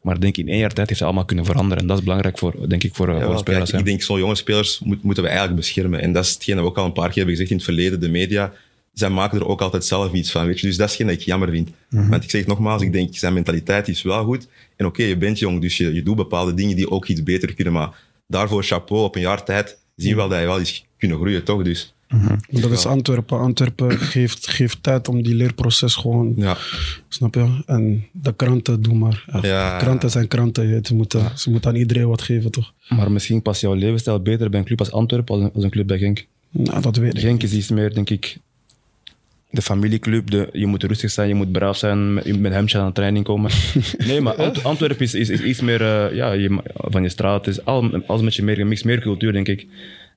Maar 0.03 0.14
ik 0.14 0.20
denk 0.20 0.37
in 0.37 0.49
één 0.49 0.58
jaar 0.58 0.73
tijd 0.73 0.88
heeft 0.88 1.00
hij 1.00 1.08
allemaal 1.08 1.26
kunnen 1.26 1.44
veranderen. 1.44 1.79
En 1.82 1.87
dat 1.88 1.97
is 1.99 2.03
belangrijk 2.05 2.38
voor, 2.38 2.69
denk 2.69 2.85
ik, 2.85 2.94
voor, 2.94 3.08
eh, 3.08 3.19
Ja, 3.19 3.25
voor 3.26 3.38
spelers. 3.38 3.70
ik 3.70 3.85
denk, 3.85 4.03
zo'n 4.03 4.19
jonge 4.19 4.35
spelers 4.35 4.79
moet- 4.79 5.03
moeten 5.03 5.23
we 5.23 5.29
eigenlijk 5.29 5.58
beschermen. 5.61 6.00
En 6.00 6.12
dat 6.12 6.25
is 6.25 6.32
hetgeen 6.35 6.55
dat 6.55 6.64
we 6.64 6.70
ook 6.70 6.79
al 6.79 6.85
een 6.85 6.93
paar 6.93 7.06
keer 7.06 7.17
hebben 7.17 7.32
gezegd 7.35 7.50
in 7.50 7.56
het 7.56 7.64
verleden. 7.64 8.00
De 8.00 8.08
media, 8.08 8.53
zij 8.98 9.10
maken 9.10 9.38
er 9.40 9.46
ook 9.46 9.60
altijd 9.60 9.84
zelf 9.84 10.12
iets 10.12 10.31
van. 10.31 10.46
Weet 10.46 10.60
je? 10.60 10.66
Dus 10.66 10.76
dat 10.76 10.87
is 10.87 10.93
hetgeen 10.93 11.10
dat 11.12 11.20
ik 11.20 11.26
jammer 11.26 11.50
vind. 11.50 11.70
Want 12.10 12.25
ik 12.25 12.31
zeg 12.31 12.40
het 12.40 12.50
nogmaals, 12.50 12.82
ik 12.82 12.93
denk, 12.93 13.16
zijn 13.16 13.32
mentaliteit 13.32 13.88
is 13.88 14.02
wel 14.02 14.25
goed. 14.25 14.48
En 14.76 14.87
oké, 14.87 15.02
je 15.02 15.16
bent 15.16 15.38
jong, 15.38 15.60
dus 15.60 15.76
je, 15.76 15.94
je 15.94 16.02
doet 16.02 16.16
bepaalde 16.16 16.54
dingen 16.54 16.76
die 16.76 16.90
ook 16.90 17.06
iets 17.06 17.22
beter 17.22 17.54
kunnen. 17.54 17.72
Maar 17.72 17.90
daarvoor 18.26 18.62
chapeau, 18.64 19.02
op 19.04 19.14
een 19.14 19.20
jaar 19.20 19.44
tijd 19.44 19.78
zien 19.96 20.10
we 20.10 20.16
wel 20.16 20.28
dat 20.28 20.40
je 20.40 20.46
wel 20.46 20.58
eens 20.58 20.84
kunnen 20.98 21.16
groeien, 21.19 21.44
toch? 21.44 21.62
Dus 21.62 21.94
Dat 22.50 22.70
is 22.70 22.87
Antwerpen. 22.87 23.38
Antwerpen 23.38 23.90
geeft, 23.98 24.48
geeft 24.48 24.82
tijd 24.82 25.08
om 25.08 25.22
die 25.22 25.34
leerproces 25.34 25.94
gewoon, 25.94 26.32
ja, 26.37 26.56
snap 27.08 27.34
je? 27.34 27.62
En 27.66 28.06
de 28.12 28.34
kranten 28.34 28.82
doen 28.82 28.98
maar. 28.98 29.25
Ja. 29.32 29.40
Ja. 29.43 29.76
Kranten 29.78 30.10
zijn 30.10 30.28
kranten. 30.28 30.69
je- 30.69 30.81
Ze 30.82 30.94
moeten, 30.94 31.38
ze 31.38 31.50
moeten 31.50 31.70
aan 31.70 31.76
iedereen 31.76 32.08
wat 32.08 32.22
geven, 32.22 32.50
toch? 32.50 32.72
Maar 32.88 33.12
misschien 33.12 33.43
past 33.43 33.60
jouw 33.60 33.75
levensstijl 33.75 34.20
beter 34.20 34.50
bij 34.50 34.58
een 34.60 34.66
club 34.66 34.78
als 34.78 34.90
Antwerpen 34.93 35.34
als 35.34 35.44
een, 35.44 35.52
als 35.54 35.64
een 35.64 35.70
club 35.70 35.87
bij 35.87 35.98
Genk. 35.98 36.26
Nou, 36.50 36.81
dat 36.82 36.96
weet 36.96 37.14
ik. 37.14 37.20
Genk 37.20 37.43
is 37.43 37.52
iets 37.52 37.69
meer, 37.70 37.94
denk 37.94 38.10
ik, 38.10 38.37
de 39.56 39.62
familieclub. 39.62 40.31
De, 40.31 40.49
je 40.53 40.67
moet 40.67 40.82
rustig 40.82 41.11
zijn, 41.11 41.29
je 41.29 41.35
moet 41.35 41.53
braaf 41.53 41.76
zijn, 41.76 42.14
met, 42.14 42.41
met 42.41 42.53
hemdje 42.53 42.79
aan 42.79 42.87
de 42.87 42.93
training 42.93 43.25
komen. 43.25 43.50
Nee, 44.06 44.20
maar 44.20 44.35
Ant- 44.35 44.64
Antwerpen 44.64 45.05
is, 45.05 45.14
is, 45.14 45.29
is 45.29 45.41
iets 45.41 45.61
meer 45.61 45.82
eh, 45.82 46.17
ja, 46.17 46.32
je, 46.32 46.62
van 46.75 47.03
je 47.03 47.08
straat. 47.08 47.47
Het 47.47 47.56
is 47.56 47.64
al, 47.64 48.03
alles 48.06 48.23
met 48.23 48.35
je 48.35 48.43
meer 48.43 48.56
gemixt, 48.56 48.85
meer 48.85 49.00
cultuur, 49.00 49.32
denk 49.32 49.49
ik. 49.49 49.67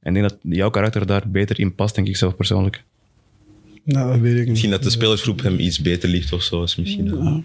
En 0.01 0.15
ik 0.15 0.21
denk 0.21 0.30
dat 0.30 0.38
jouw 0.41 0.69
karakter 0.69 1.06
daar 1.06 1.30
beter 1.30 1.59
in 1.59 1.75
past, 1.75 1.95
denk 1.95 2.07
ik 2.07 2.18
zelf 2.18 2.36
persoonlijk. 2.36 2.83
Nou, 3.83 4.12
dat 4.12 4.19
weet 4.19 4.33
ik 4.33 4.39
niet. 4.39 4.50
misschien 4.50 4.71
dat 4.71 4.83
de 4.83 4.89
spelersgroep 4.89 5.41
hem 5.41 5.59
iets 5.59 5.81
beter 5.81 6.09
ligt 6.09 6.33
of 6.33 6.41
zo. 6.44 6.63
Is 6.63 6.75
misschien, 6.75 7.43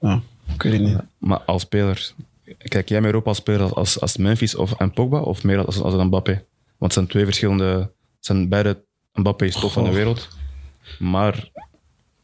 ja, 0.00 0.22
ik 0.54 0.62
weet 0.62 0.72
het 0.72 0.82
niet. 0.82 0.98
Maar 1.18 1.38
als 1.38 1.62
speler, 1.62 2.12
kijk 2.58 2.88
jij 2.88 3.00
meer 3.00 3.16
op 3.16 3.26
als 3.26 3.36
speler 3.36 3.74
als, 3.74 4.00
als 4.00 4.16
Memphis 4.16 4.54
of 4.54 4.72
en 4.78 4.90
Pogba 4.92 5.20
of 5.20 5.44
meer 5.44 5.64
als, 5.64 5.80
als 5.80 5.94
een 5.94 6.06
Mbappé? 6.06 6.32
Want 6.32 6.44
het 6.78 6.92
zijn 6.92 7.06
twee 7.06 7.24
verschillende, 7.24 7.64
het 7.64 7.90
zijn 8.20 8.48
beide, 8.48 8.84
Mbappé 9.12 9.44
is 9.44 9.54
top 9.60 9.70
van 9.70 9.84
de 9.84 9.92
wereld, 9.92 10.28
maar 10.98 11.50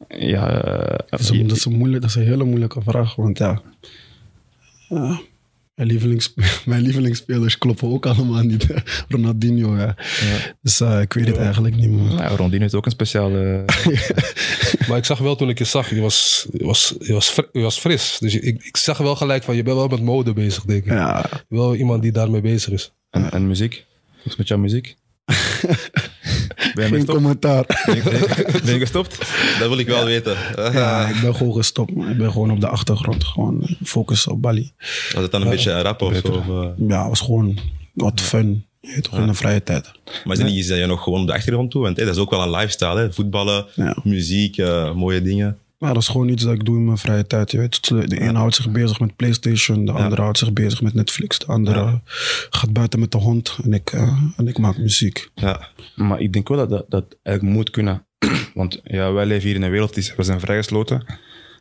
ja, 0.08 0.62
eh, 0.64 0.98
Dat 1.08 1.20
is, 1.20 1.28
een, 1.28 1.46
dat, 1.46 1.56
is 1.56 1.64
een 1.64 1.76
moeilijk, 1.76 2.00
dat 2.02 2.10
is 2.10 2.16
een 2.16 2.22
hele 2.26 2.44
moeilijke 2.44 2.80
vraag, 2.82 3.14
want 3.14 3.38
ja... 3.38 3.62
ja, 4.88 5.20
mijn, 5.74 5.88
lievelings, 5.88 6.34
mijn 6.64 6.82
lievelingsspelers 6.82 7.58
kloppen 7.58 7.88
ook 7.88 8.06
allemaal 8.06 8.42
niet. 8.42 8.68
hè. 8.68 8.74
Ronaldinho, 9.08 9.76
ja. 9.76 9.96
Dus 10.62 10.80
eh, 10.80 11.00
ik 11.00 11.12
weet 11.12 11.26
het 11.26 11.36
eigenlijk 11.36 11.76
niet, 11.76 11.90
man. 11.90 12.10
ja, 12.16 12.26
Rondin 12.28 12.60
heeft 12.60 12.74
ook 12.74 12.84
een 12.84 12.90
speciale... 12.90 13.64
Maar 14.88 14.96
ik 14.96 15.04
zag 15.04 15.18
wel 15.18 15.36
toen 15.36 15.48
ik 15.48 15.58
je 15.58 15.64
zag, 15.64 15.90
je 15.90 16.00
was, 16.00 16.46
je 16.52 16.64
was, 16.64 16.94
je 16.98 17.12
was, 17.12 17.28
fr- 17.28 17.48
je 17.52 17.60
was 17.60 17.78
fris. 17.78 18.16
Dus 18.20 18.34
ik, 18.34 18.62
ik 18.64 18.76
zag 18.76 18.98
wel 18.98 19.16
gelijk 19.16 19.42
van, 19.42 19.56
je 19.56 19.62
bent 19.62 19.76
wel 19.76 19.88
met 19.88 20.02
mode 20.02 20.32
bezig, 20.32 20.64
denk 20.64 20.84
ik. 20.84 20.90
Ja, 20.92 21.24
Wel 21.48 21.74
iemand 21.74 22.02
die 22.02 22.12
daarmee 22.12 22.40
bezig 22.40 22.72
is. 22.72 22.92
En, 23.10 23.30
en 23.30 23.46
muziek? 23.46 23.84
Wat 24.16 24.26
is 24.26 24.36
met 24.36 24.48
jouw 24.48 24.58
muziek? 24.58 24.96
ben, 26.74 26.88
geen 26.88 26.88
gestopt? 26.88 27.06
commentaar. 27.10 27.82
Ben, 27.86 27.94
je- 27.96 28.60
ben 28.64 28.72
je 28.74 28.78
gestopt? 28.80 29.18
Dat 29.58 29.68
wil 29.68 29.78
ik 29.78 29.86
wel 29.86 30.04
weten. 30.04 30.36
Ja, 30.56 31.08
ik 31.08 31.20
ben 31.20 31.34
gewoon 31.34 31.54
gestopt. 31.54 31.94
man. 31.94 32.10
Ik 32.10 32.16
ben 32.16 32.32
gewoon 32.32 32.50
op 32.50 32.60
de 32.60 32.68
achtergrond. 32.68 33.24
Gewoon 33.24 33.76
focus 33.84 34.26
op 34.26 34.42
Bali. 34.42 34.72
Was 35.12 35.22
het 35.22 35.30
dan 35.30 35.42
een 35.42 35.48
beetje 35.50 35.80
rap 35.82 36.02
of 36.02 36.16
zo? 36.16 36.28
Of, 36.32 36.48
eh, 36.48 36.68
Ja, 36.88 36.98
het 37.00 37.08
was 37.08 37.20
gewoon 37.20 37.58
wat 37.92 38.20
fun. 38.20 38.64
Je 38.80 38.90
weet 38.94 39.02
toch 39.02 39.18
in 39.18 39.26
de 39.26 39.34
vrije 39.34 39.62
tijd. 39.62 39.92
maar 40.24 40.32
is 40.36 40.38
het 40.42 40.48
niet 40.48 40.58
iets 40.58 40.68
dat 40.68 40.78
je 40.78 40.86
nog 40.86 41.02
gewoon 41.02 41.20
op 41.20 41.26
de 41.26 41.32
achtergrond 41.32 41.70
doet? 41.72 41.82
Want 41.82 41.96
hey, 41.96 42.06
dat 42.06 42.14
is 42.14 42.20
ook 42.20 42.30
wel 42.30 42.42
een 42.42 42.50
lifestyle, 42.50 42.98
hè? 43.00 43.12
voetballen, 43.12 43.66
Ja. 43.74 43.96
muziek, 44.02 44.56
eh, 44.58 44.92
mooie 44.94 45.22
dingen. 45.22 45.58
Maar 45.84 45.94
dat 45.94 46.02
is 46.02 46.08
gewoon 46.08 46.28
iets 46.28 46.42
dat 46.44 46.54
ik 46.54 46.64
doe 46.64 46.76
in 46.76 46.84
mijn 46.84 46.98
vrije 46.98 47.26
tijd. 47.26 47.50
Je 47.50 47.58
weet, 47.58 47.88
de 47.88 48.20
ene 48.20 48.38
houdt 48.38 48.54
zich 48.54 48.70
bezig 48.70 49.00
met 49.00 49.16
PlayStation, 49.16 49.84
de 49.84 49.92
andere 49.92 50.22
houdt 50.22 50.38
zich 50.38 50.52
bezig 50.52 50.82
met 50.82 50.94
Netflix, 50.94 51.38
de 51.38 51.46
andere 51.46 52.00
gaat 52.50 52.72
buiten 52.72 53.00
met 53.00 53.12
de 53.12 53.18
hond 53.18 53.58
en 53.64 53.72
ik, 53.72 53.90
eh, 53.92 54.18
en 54.36 54.48
ik 54.48 54.58
maak 54.58 54.78
muziek. 54.78 55.28
Ja. 55.34 55.68
Maar 55.94 56.20
ik 56.20 56.32
denk 56.32 56.48
wel 56.48 56.58
dat 56.58 56.68
dat, 56.70 56.84
dat 56.88 57.16
eigenlijk 57.22 57.56
moet 57.56 57.70
kunnen. 57.70 58.06
Want 58.54 58.80
ja, 58.84 59.12
wij 59.12 59.26
leven 59.26 59.46
hier 59.46 59.56
in 59.56 59.62
een 59.62 59.70
wereld, 59.70 59.94
die 59.94 60.02
is- 60.02 60.14
we 60.16 60.22
zijn 60.22 60.40
vrijgesloten. 60.40 61.04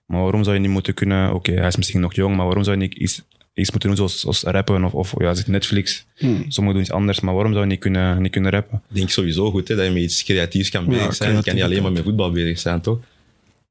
Maar 0.06 0.22
waarom 0.22 0.44
zou 0.44 0.56
je 0.56 0.62
niet 0.62 0.70
moeten 0.72 0.94
kunnen... 0.94 1.34
Oké, 1.34 1.52
hij 1.52 1.68
is 1.68 1.76
misschien 1.78 2.02
nog 2.02 2.14
jong, 2.16 2.36
maar 2.36 2.46
waarom 2.46 2.64
zou 2.64 2.78
je 2.78 2.82
niet 2.84 2.94
iets, 2.98 3.22
iets 3.54 3.72
moeten 3.72 3.90
doen 3.90 3.98
zoals, 3.98 4.20
zoals 4.20 4.44
rappen 4.44 4.84
of, 4.84 4.94
of 4.94 5.14
ja, 5.18 5.34
Netflix? 5.46 6.06
Sommigen 6.48 6.74
doen 6.74 6.80
iets 6.82 6.92
anders, 6.92 7.20
maar 7.20 7.34
waarom 7.34 7.52
zou 7.52 7.64
je 7.64 7.70
niet 7.72 7.80
kunnen, 7.80 8.22
niet 8.22 8.32
kunnen 8.32 8.52
rappen? 8.52 8.82
Ik 8.90 8.96
denk 8.96 9.10
sowieso 9.10 9.52
goed 9.52 9.68
hè, 9.68 9.76
dat 9.76 9.86
je 9.86 9.92
met 9.92 10.02
iets 10.02 10.24
creatiefs 10.24 10.70
kan 10.70 10.86
bezig 10.86 11.16
zijn. 11.16 11.36
Je 11.36 11.44
kan 11.44 11.54
niet 11.56 11.64
alleen 11.64 11.82
maar 11.82 11.92
met 11.92 12.04
voetbal 12.04 12.32
bezig 12.32 12.60
zijn, 12.60 12.82
toch? 12.82 13.00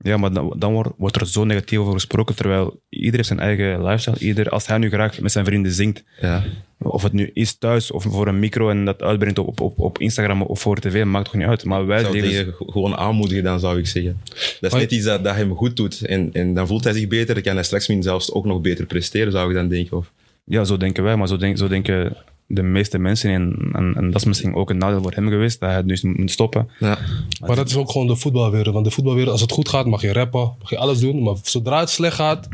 Ja, 0.02 0.16
maar 0.16 0.32
dan, 0.32 0.54
dan 0.58 0.72
wordt, 0.72 0.90
wordt 0.96 1.20
er 1.20 1.26
zo 1.26 1.44
negatief 1.44 1.78
over 1.78 1.92
gesproken, 1.92 2.34
terwijl 2.34 2.80
ieder 2.88 3.14
heeft 3.14 3.26
zijn 3.28 3.40
eigen 3.40 3.82
lifestyle. 3.84 4.18
Ieder, 4.18 4.48
als 4.48 4.66
hij 4.66 4.78
nu 4.78 4.88
graag 4.90 5.20
met 5.20 5.32
zijn 5.32 5.44
vrienden 5.44 5.72
zingt, 5.72 6.04
Ja. 6.20 6.44
of 6.78 7.02
het 7.02 7.12
nu 7.12 7.30
is 7.34 7.54
thuis 7.54 7.90
of 7.90 8.02
voor 8.08 8.26
een 8.26 8.38
micro 8.38 8.70
en 8.70 8.84
dat 8.84 9.02
uitbrengt 9.02 9.38
op, 9.38 9.60
op, 9.60 9.78
op 9.78 9.98
Instagram 9.98 10.42
of 10.42 10.60
voor 10.60 10.78
tv, 10.80 11.04
maakt 11.04 11.24
toch 11.24 11.34
niet 11.34 11.46
uit. 11.46 11.64
Maar 11.64 11.86
wij 11.86 12.00
zou 12.00 12.12
leven... 12.12 12.28
tegen 12.28 12.54
gewoon 12.58 12.96
aanmoedigen, 12.96 13.44
dan 13.44 13.60
zou 13.60 13.78
ik 13.78 13.86
zeggen. 13.86 14.20
Dat 14.60 14.72
is 14.72 14.78
net 14.80 14.92
iets 14.92 15.04
dat, 15.04 15.24
dat 15.24 15.34
hem 15.34 15.54
goed 15.56 15.76
doet. 15.76 16.00
En, 16.04 16.30
en 16.32 16.54
dan 16.54 16.66
voelt 16.66 16.84
hij 16.84 16.92
zich 16.92 17.08
beter. 17.08 17.34
Dan 17.34 17.42
kan 17.42 17.54
hij 17.54 17.64
straks 17.64 17.86
misschien 17.88 18.02
zelfs 18.10 18.32
ook 18.32 18.44
nog 18.44 18.60
beter 18.60 18.86
presteren, 18.86 19.32
zou 19.32 19.48
ik 19.48 19.54
dan 19.56 19.68
denken. 19.68 19.96
Of, 19.96 20.12
Ja, 20.44 20.64
zo 20.64 20.76
denken 20.76 21.04
wij, 21.04 21.16
maar 21.16 21.28
zo, 21.28 21.36
denk, 21.36 21.58
zo 21.58 21.68
denken 21.68 22.16
de 22.54 22.62
meeste 22.62 22.98
mensen. 22.98 23.30
En, 23.30 23.70
en, 23.72 23.94
en 23.96 24.10
dat 24.10 24.20
is 24.20 24.26
misschien 24.26 24.54
ook 24.54 24.70
een 24.70 24.78
nadeel 24.78 25.02
voor 25.02 25.12
hem 25.12 25.28
geweest, 25.28 25.60
dat 25.60 25.68
hij 25.68 25.78
het 25.78 26.02
nu 26.02 26.14
moet 26.16 26.30
stoppen. 26.30 26.70
ja. 26.78 26.98
Maar 27.40 27.56
dat 27.56 27.68
is 27.68 27.76
ook 27.76 27.90
gewoon 27.90 28.06
de 28.06 28.16
voetbalwereld. 28.16 28.74
Want 28.74 28.84
de 28.84 28.90
voetbalwereld, 28.90 29.32
als 29.32 29.40
het 29.40 29.52
goed 29.52 29.68
gaat, 29.68 29.86
mag 29.86 30.02
je 30.02 30.12
rappen, 30.12 30.54
mag 30.60 30.70
je 30.70 30.78
alles 30.78 31.00
doen. 31.00 31.22
Maar 31.22 31.36
zodra 31.42 31.78
het 31.78 31.90
slecht 31.90 32.14
gaat, 32.14 32.48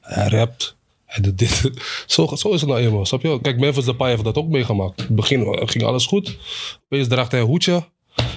hij 0.00 0.28
rapt. 0.28 0.76
Hij 1.04 1.22
doet 1.22 1.38
dit. 1.38 1.70
Zo, 2.06 2.26
zo 2.36 2.52
is 2.52 2.60
het 2.60 2.70
nou 2.70 2.82
eenmaal, 2.82 3.06
snap 3.06 3.22
je? 3.22 3.38
Kijk, 3.42 3.58
Memphis 3.58 3.84
Depay 3.84 4.10
heeft 4.10 4.24
dat 4.24 4.36
ook 4.36 4.48
meegemaakt. 4.48 4.98
In 4.98 5.06
het 5.06 5.14
begin 5.14 5.68
ging 5.68 5.84
alles 5.84 6.06
goed. 6.06 6.38
Opeens 6.84 7.08
draagt 7.08 7.30
hij 7.30 7.40
een 7.40 7.46
hoedje. 7.46 7.84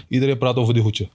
Iedereen 0.07 0.37
praat 0.37 0.55
over 0.55 0.73
die 0.73 0.83
hoedje. 0.83 1.09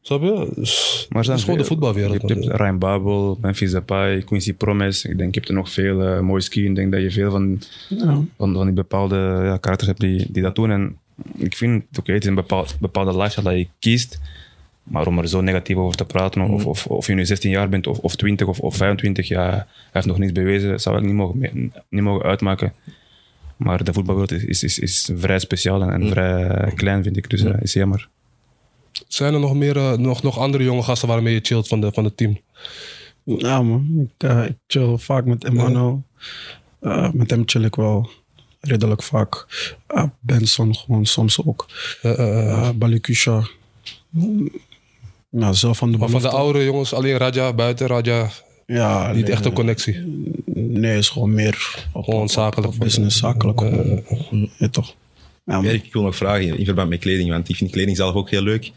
Snap 0.00 0.22
je? 0.22 0.52
Dus, 0.54 1.06
Maar 1.08 1.16
dat 1.16 1.24
zijn 1.24 1.36
is 1.36 1.42
gewoon 1.44 1.58
de 1.58 1.64
veel- 1.64 1.74
voetbalwereld. 1.76 2.28
Je 2.28 2.34
hebt, 2.34 2.56
Ryan 2.60 2.78
Babel, 2.78 3.38
Memphis 3.40 3.70
Depay, 3.70 4.22
Quincy 4.22 4.52
Promes. 4.54 5.04
Ik 5.04 5.18
denk, 5.18 5.34
je 5.34 5.40
hebt 5.40 5.48
er 5.52 5.58
nog 5.58 5.70
veel, 5.70 6.02
uh, 6.02 6.20
mooi 6.20 6.40
ski. 6.42 6.66
Ik 6.66 6.74
denk 6.74 6.92
dat 6.92 7.02
je 7.02 7.10
veel 7.10 7.30
van, 7.30 7.60
Ja. 7.88 8.20
van, 8.36 8.54
van 8.54 8.64
die 8.64 8.74
bepaalde 8.74 9.16
ja, 9.16 9.56
karakters 9.56 9.86
hebt 9.86 10.00
die, 10.00 10.26
die 10.32 10.42
dat 10.42 10.54
doen. 10.54 10.70
En 10.70 10.96
ik 11.36 11.56
vind, 11.56 11.84
oké, 11.98 12.12
het 12.12 12.22
is 12.22 12.28
een 12.28 12.34
bepaald, 12.34 12.76
bepaalde 12.80 13.16
lifestyle 13.16 13.44
dat 13.48 13.58
je 13.58 13.68
kiest. 13.78 14.20
Maar 14.82 15.06
om 15.06 15.18
er 15.18 15.28
zo 15.28 15.40
negatief 15.40 15.76
over 15.76 15.96
te 15.96 16.04
praten, 16.04 16.42
of, 16.42 16.66
of, 16.66 16.86
of 16.86 17.06
je 17.06 17.14
nu 17.14 17.24
16 17.24 17.50
jaar 17.50 17.68
bent, 17.68 17.86
of, 17.86 17.98
of 17.98 18.16
20 18.16 18.46
of, 18.46 18.60
of 18.60 18.76
25, 18.76 19.28
ja, 19.28 19.50
hij 19.50 19.64
heeft 19.92 20.06
nog 20.06 20.18
niets 20.18 20.32
bewezen, 20.32 20.70
dat 20.70 20.82
zou 20.82 20.96
ik 20.98 21.04
niet 21.04 21.14
mogen, 21.14 21.72
niet 21.88 22.02
mogen 22.02 22.24
uitmaken. 22.26 22.72
Maar 23.56 23.84
de 23.84 23.92
voetbalwereld 23.92 24.32
is, 24.32 24.44
is, 24.44 24.62
is, 24.62 24.78
is 24.78 25.10
vrij 25.16 25.38
speciaal 25.38 25.82
en, 25.82 25.90
en 26.02 26.08
vrij 26.08 26.72
klein, 26.74 27.02
vind 27.02 27.16
ik. 27.16 27.30
Dus 27.30 27.42
dat 27.42 27.62
is 27.62 27.72
jammer. 27.72 28.08
Zijn 29.08 29.34
er 29.34 29.40
nog 29.40 29.54
meer, 29.54 29.76
eh, 29.76 29.92
nog, 29.92 30.22
nog 30.22 30.38
andere 30.38 30.64
jonge 30.64 30.82
gasten 30.82 31.08
waarmee 31.08 31.34
je 31.34 31.40
chillt 31.42 31.68
van, 31.68 31.80
de, 31.80 31.92
van 31.92 32.04
het 32.04 32.16
team? 32.16 32.38
Ja 33.24 33.62
man, 33.62 34.08
ik, 34.18 34.28
eh, 34.28 34.44
ik 34.44 34.56
chill 34.66 34.96
vaak 34.96 35.24
met 35.24 35.44
Emmanuel. 35.44 36.02
Eh, 36.80 37.10
met 37.12 37.30
hem 37.30 37.42
chill 37.46 37.64
ik 37.64 37.74
wel 37.74 38.10
redelijk 38.60 39.02
vaak. 39.02 39.46
Benson 40.20 40.74
gewoon 40.74 41.06
soms 41.06 41.44
ook. 41.44 41.66
Balikusha. 42.74 43.48
Ja, 45.30 45.52
zelf 45.52 45.78
van 45.78 45.92
de 45.92 45.98
maar 45.98 46.08
van 46.08 46.20
de 46.22 46.28
oudere 46.28 46.64
jongens, 46.64 46.92
alleen 46.92 47.16
Raja, 47.16 47.52
buiten 47.52 47.86
Raja, 47.86 48.30
Ja, 48.66 49.12
niet 49.12 49.28
echt 49.28 49.44
een 49.44 49.52
connectie. 49.52 49.96
Nee, 50.54 50.98
is 50.98 51.08
gewoon 51.08 51.34
meer 51.34 51.86
op, 51.92 52.04
Gewoon 52.04 52.28
zakelijk. 52.28 52.72
op 52.72 52.78
business, 52.78 53.18
zakelijk. 53.18 53.60
Ja, 54.58 54.68
toch. 54.68 54.94
Ja, 55.44 55.54
man. 55.54 55.64
Erik, 55.64 55.84
ik 55.84 55.92
wil 55.92 56.02
nog 56.02 56.16
vragen 56.16 56.58
in 56.58 56.64
verband 56.64 56.88
met 56.88 56.98
kleding, 57.00 57.30
want 57.30 57.48
ik 57.48 57.56
vind 57.56 57.70
kleding 57.70 57.96
zelf 57.96 58.14
ook 58.14 58.30
heel 58.30 58.42
leuk. 58.42 58.70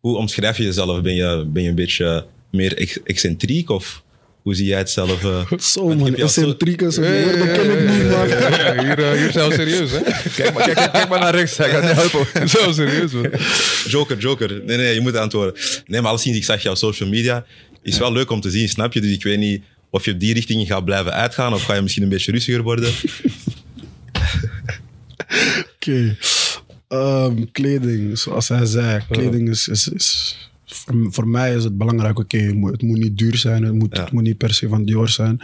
Hoe 0.00 0.16
omschrijf 0.16 0.56
je 0.56 0.62
jezelf? 0.64 1.02
Ben 1.02 1.14
je, 1.14 1.44
ben 1.46 1.62
je 1.62 1.68
een 1.68 1.74
beetje 1.74 2.26
meer 2.50 2.76
ex- 2.76 3.02
excentriek 3.04 3.70
of 3.70 4.02
hoe 4.42 4.54
zie 4.54 4.66
jij 4.66 4.78
het 4.78 4.90
zelf? 4.90 5.24
eh? 5.24 5.52
Zo 5.72 5.94
man, 5.94 6.14
excentriek 6.16 6.82
is 6.82 6.96
een 6.96 7.22
woord, 7.22 7.38
dat 7.38 7.52
ken 7.52 7.78
ik 7.78 7.90
niet 7.90 8.10
man. 8.10 8.26
hier, 8.84 8.98
uh, 8.98 9.20
hier 9.20 9.30
zijn 9.32 9.48
we 9.48 9.54
serieus, 9.54 9.90
hè? 9.90 10.00
Kijk 10.34 10.54
maar, 10.54 10.64
kijk, 10.72 10.92
kijk 10.92 11.08
maar 11.08 11.20
naar 11.20 11.34
rechts, 11.34 11.56
hij 11.56 11.68
gaat 11.70 11.82
niet 11.82 11.92
helpen. 12.10 12.48
Zo 12.58 12.72
serieus, 12.72 13.12
man. 13.12 13.30
Joker, 13.86 14.18
Joker. 14.18 14.62
Nee, 14.64 14.76
nee, 14.76 14.94
je 14.94 15.00
moet 15.00 15.16
antwoorden. 15.16 15.54
Nee, 15.86 16.00
maar 16.00 16.10
alleszins, 16.10 16.36
ik 16.36 16.44
zag 16.44 16.62
jou 16.62 16.74
op 16.74 16.80
social 16.80 17.08
media. 17.08 17.44
Is 17.82 17.98
wel 17.98 18.12
leuk 18.12 18.30
om 18.30 18.40
te 18.40 18.50
zien, 18.50 18.68
snap 18.68 18.92
je? 18.92 19.00
Dus 19.00 19.12
ik 19.12 19.22
weet 19.22 19.38
niet 19.38 19.62
of 19.90 20.04
je 20.04 20.12
op 20.12 20.20
die 20.20 20.34
richting 20.34 20.66
gaat 20.66 20.84
blijven 20.84 21.12
uitgaan 21.12 21.52
of 21.54 21.62
ga 21.62 21.74
je 21.74 21.80
misschien 21.82 22.02
een 22.02 22.08
beetje 22.08 22.32
rustiger 22.32 22.62
worden. 22.62 22.92
Oké. 25.88 26.16
Ehm, 26.88 27.44
kleding, 27.52 28.18
zoals 28.18 28.48
hij 28.48 28.64
zei. 28.66 29.00
Kleding 29.10 29.48
is... 29.48 29.68
is, 29.68 29.88
is 29.88 30.36
voor, 30.66 30.94
voor 31.10 31.28
mij 31.28 31.54
is 31.54 31.64
het 31.64 31.78
belangrijk, 31.78 32.18
oké, 32.18 32.36
het 32.38 32.54
moet- 32.54 32.70
het 32.72 32.82
moet 32.82 32.98
niet 32.98 33.18
duur 33.18 33.36
zijn, 33.36 33.62
het 33.62 33.72
moet, 33.74 33.96
Ja. 33.96 34.02
het 34.02 34.12
moet 34.12 34.22
niet 34.22 34.38
per 34.38 34.54
se 34.54 34.68
van 34.68 34.84
Dior 34.84 35.08
zijn. 35.08 35.40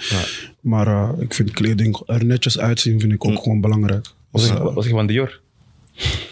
Maar 0.61 0.87
eh, 0.87 1.09
ik 1.19 1.35
vind 1.35 1.51
kleding 1.51 2.03
er 2.07 2.25
netjes 2.25 2.59
uitzien, 2.59 3.01
vind 3.01 3.13
ik 3.13 3.25
ook 3.25 3.43
gewoon 3.43 3.61
belangrijk. 3.61 4.07
Was 4.31 4.43
Dus, 4.43 4.51
ik, 4.51 4.59
was 4.59 4.87
ik 4.87 4.91
van 4.93 5.07
Dior? 5.07 5.41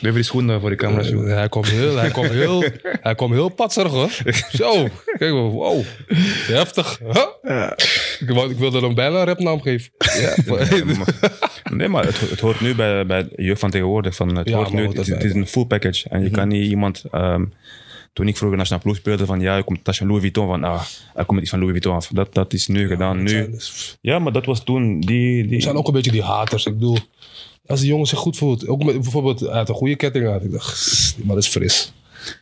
Even 0.00 0.14
die 0.14 0.22
schoenen 0.22 0.60
voor 0.60 0.70
de 0.70 0.76
camera. 0.76 1.02
show. 1.02 1.26
Hij 1.26 1.48
komt 1.48 1.68
heel, 1.68 1.96
hij 1.96 2.10
komt 2.10 2.28
heel, 2.30 2.64
hij 2.82 3.14
komt 3.14 3.32
heel 3.34 3.48
patserig, 3.48 3.92
hoor. 3.92 4.10
Zo, 4.52 4.88
kijk 5.18 5.32
maar, 5.32 5.42
wow. 5.42 5.82
Heftig. 6.46 7.00
Huh? 7.12 7.70
Ik, 8.20 8.30
wou- 8.30 8.50
ik 8.50 8.56
wilde 8.56 8.80
hem 8.80 8.94
bijna 8.94 9.18
een 9.20 9.26
rapnaam 9.26 9.60
geven. 9.60 9.90
Nee, 10.70 10.84
maar- 10.98 11.16
Nee, 11.72 11.88
maar 11.88 12.04
het, 12.04 12.20
het 12.20 12.40
hoort 12.40 12.60
nu 12.60 12.74
bij, 12.74 13.06
bij 13.06 13.22
de 13.22 13.42
jeugd 13.42 13.60
van 13.60 13.70
tegenwoordig. 13.70 14.14
Van, 14.14 14.36
het, 14.36 14.48
Ja, 14.48 14.56
hoort 14.56 14.68
maar 14.68 14.76
nu, 14.80 14.84
hoort 14.86 14.96
het, 14.96 15.06
is- 15.06 15.12
het 15.12 15.22
erbij. 15.22 15.36
is 15.40 15.46
een 15.46 15.52
full 15.52 15.64
package. 15.66 16.08
En 16.08 16.22
je 16.22 16.30
kan 16.30 16.48
niet 16.48 16.70
iemand... 16.70 17.04
ehm, 17.10 17.44
toen 18.12 18.28
ik 18.28 18.36
vroeger 18.36 18.58
nationale 18.58 18.84
ploeg 18.84 18.96
speelde, 18.96 19.26
van 19.26 19.40
ja, 19.40 19.56
je 19.56 19.62
komt 19.62 19.84
tasje 19.84 20.06
Louis 20.06 20.20
Vuitton. 20.20 20.46
Van 20.46 20.64
ah, 20.64 20.82
er 21.14 21.24
komt 21.24 21.40
iets 21.40 21.50
van 21.50 21.58
Louis 21.58 21.72
Vuitton 21.72 21.94
af. 21.94 22.08
Dat, 22.12 22.34
dat 22.34 22.52
is 22.52 22.66
nu 22.66 22.86
gedaan. 22.88 23.22
Nu, 23.22 23.28
zijn- 23.28 23.60
ja, 24.00 24.18
maar 24.18 24.32
dat 24.32 24.46
was 24.46 24.64
toen... 24.64 25.00
Die, 25.00 25.46
die, 25.46 25.56
Er 25.56 25.62
zijn 25.62 25.76
ook 25.76 25.86
een 25.86 25.92
beetje 25.92 26.10
die 26.10 26.22
haters. 26.22 26.66
Ik 26.66 26.72
bedoel, 26.74 26.96
als 27.66 27.80
die 27.80 27.88
jongen 27.88 28.06
zich 28.06 28.18
goed 28.18 28.36
voelt. 28.36 28.68
Ook 28.68 28.84
met, 28.84 28.94
bijvoorbeeld, 29.00 29.40
had 29.40 29.68
een 29.68 29.74
goede 29.74 29.96
ketting 29.96 30.28
aan. 30.28 30.42
Ik 30.42 30.52
dacht, 30.52 31.12
die 31.16 31.24
man 31.26 31.36
is 31.36 31.46
fris. 31.48 31.92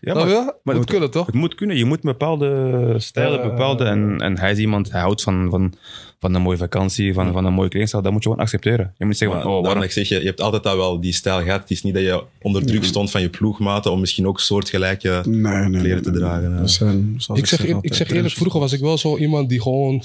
Ja, 0.00 0.14
Nou 0.14 0.28
ja, 0.28 0.55
moet 0.62 0.75
het- 0.75 0.85
kunnen, 0.85 1.11
toch? 1.11 1.26
Het 1.26 1.35
moet 1.35 1.55
kunnen. 1.55 1.76
Je 1.76 1.85
moet 1.85 2.00
bepaalde 2.00 2.95
stijlen, 2.99 3.38
Ja. 3.40 3.49
bepaalde... 3.49 3.85
En, 3.85 4.21
en 4.21 4.38
hij 4.38 4.50
is 4.50 4.59
iemand, 4.59 4.93
hij 4.93 5.00
houdt 5.00 5.23
van, 5.23 5.47
van, 5.50 5.75
van 6.21 6.35
een 6.35 6.43
mooie 6.43 6.57
vakantie, 6.57 7.14
van, 7.14 7.33
van 7.33 7.45
een 7.45 7.52
mooie 7.52 7.69
kledingstijl. 7.69 8.02
Dat 8.02 8.12
moet 8.12 8.23
je 8.23 8.28
gewoon 8.28 8.45
accepteren. 8.45 8.95
Je 8.99 9.05
moet 9.05 9.16
zeggen 9.16 9.37
Maar 9.37 9.47
van, 9.47 9.57
oh, 9.57 9.64
waarom... 9.64 9.83
ik 9.83 9.90
zeg, 9.90 10.09
je, 10.09 10.19
je 10.19 10.26
hebt 10.26 10.40
altijd 10.40 10.66
al 10.66 10.76
wel 10.76 11.00
die 11.00 11.12
stijl 11.12 11.43
gehad. 11.43 11.61
Het 11.61 11.71
is 11.71 11.83
niet 11.83 11.95
dat 11.95 12.02
je 12.02 12.23
onder 12.43 12.66
druk 12.66 12.85
stond 12.85 13.11
van 13.11 13.21
je 13.21 13.28
ploegmaten 13.28 13.90
om 13.93 14.00
misschien 14.00 14.26
ook 14.26 14.40
soortgelijke 14.40 15.23
nee, 15.26 15.40
nee, 15.40 15.69
nee, 15.69 15.81
kleren 15.81 16.02
te 16.02 16.11
nee. 16.11 16.19
dragen. 16.19 16.57
Dat 16.57 16.71
zijn, 16.71 17.14
zoals 17.19 17.40
Ik 17.40 17.47
zeg, 17.47 17.61
ik 17.81 17.95
zeg 17.95 18.11
eerlijk, 18.11 18.35
vroeger 18.35 18.61
was 18.61 18.73
ik 18.73 18.81
wel 18.81 18.99
zo 18.99 19.16
iemand 19.16 19.49
die 19.49 19.62
gewoon... 19.62 20.02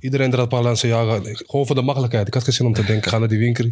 Iedereen 0.00 0.30
draagt 0.30 0.48
Balenciaga. 0.48 1.20
Gewoon 1.22 1.66
voor 1.66 1.74
de 1.74 1.82
makkelijkheid. 1.82 2.26
Ik 2.26 2.34
had 2.34 2.44
geen 2.44 2.52
zin 2.52 2.66
om 2.66 2.72
te 2.72 2.84
denken, 2.84 3.10
ga 3.10 3.18
naar 3.18 3.28
die 3.28 3.38
winkel. 3.38 3.70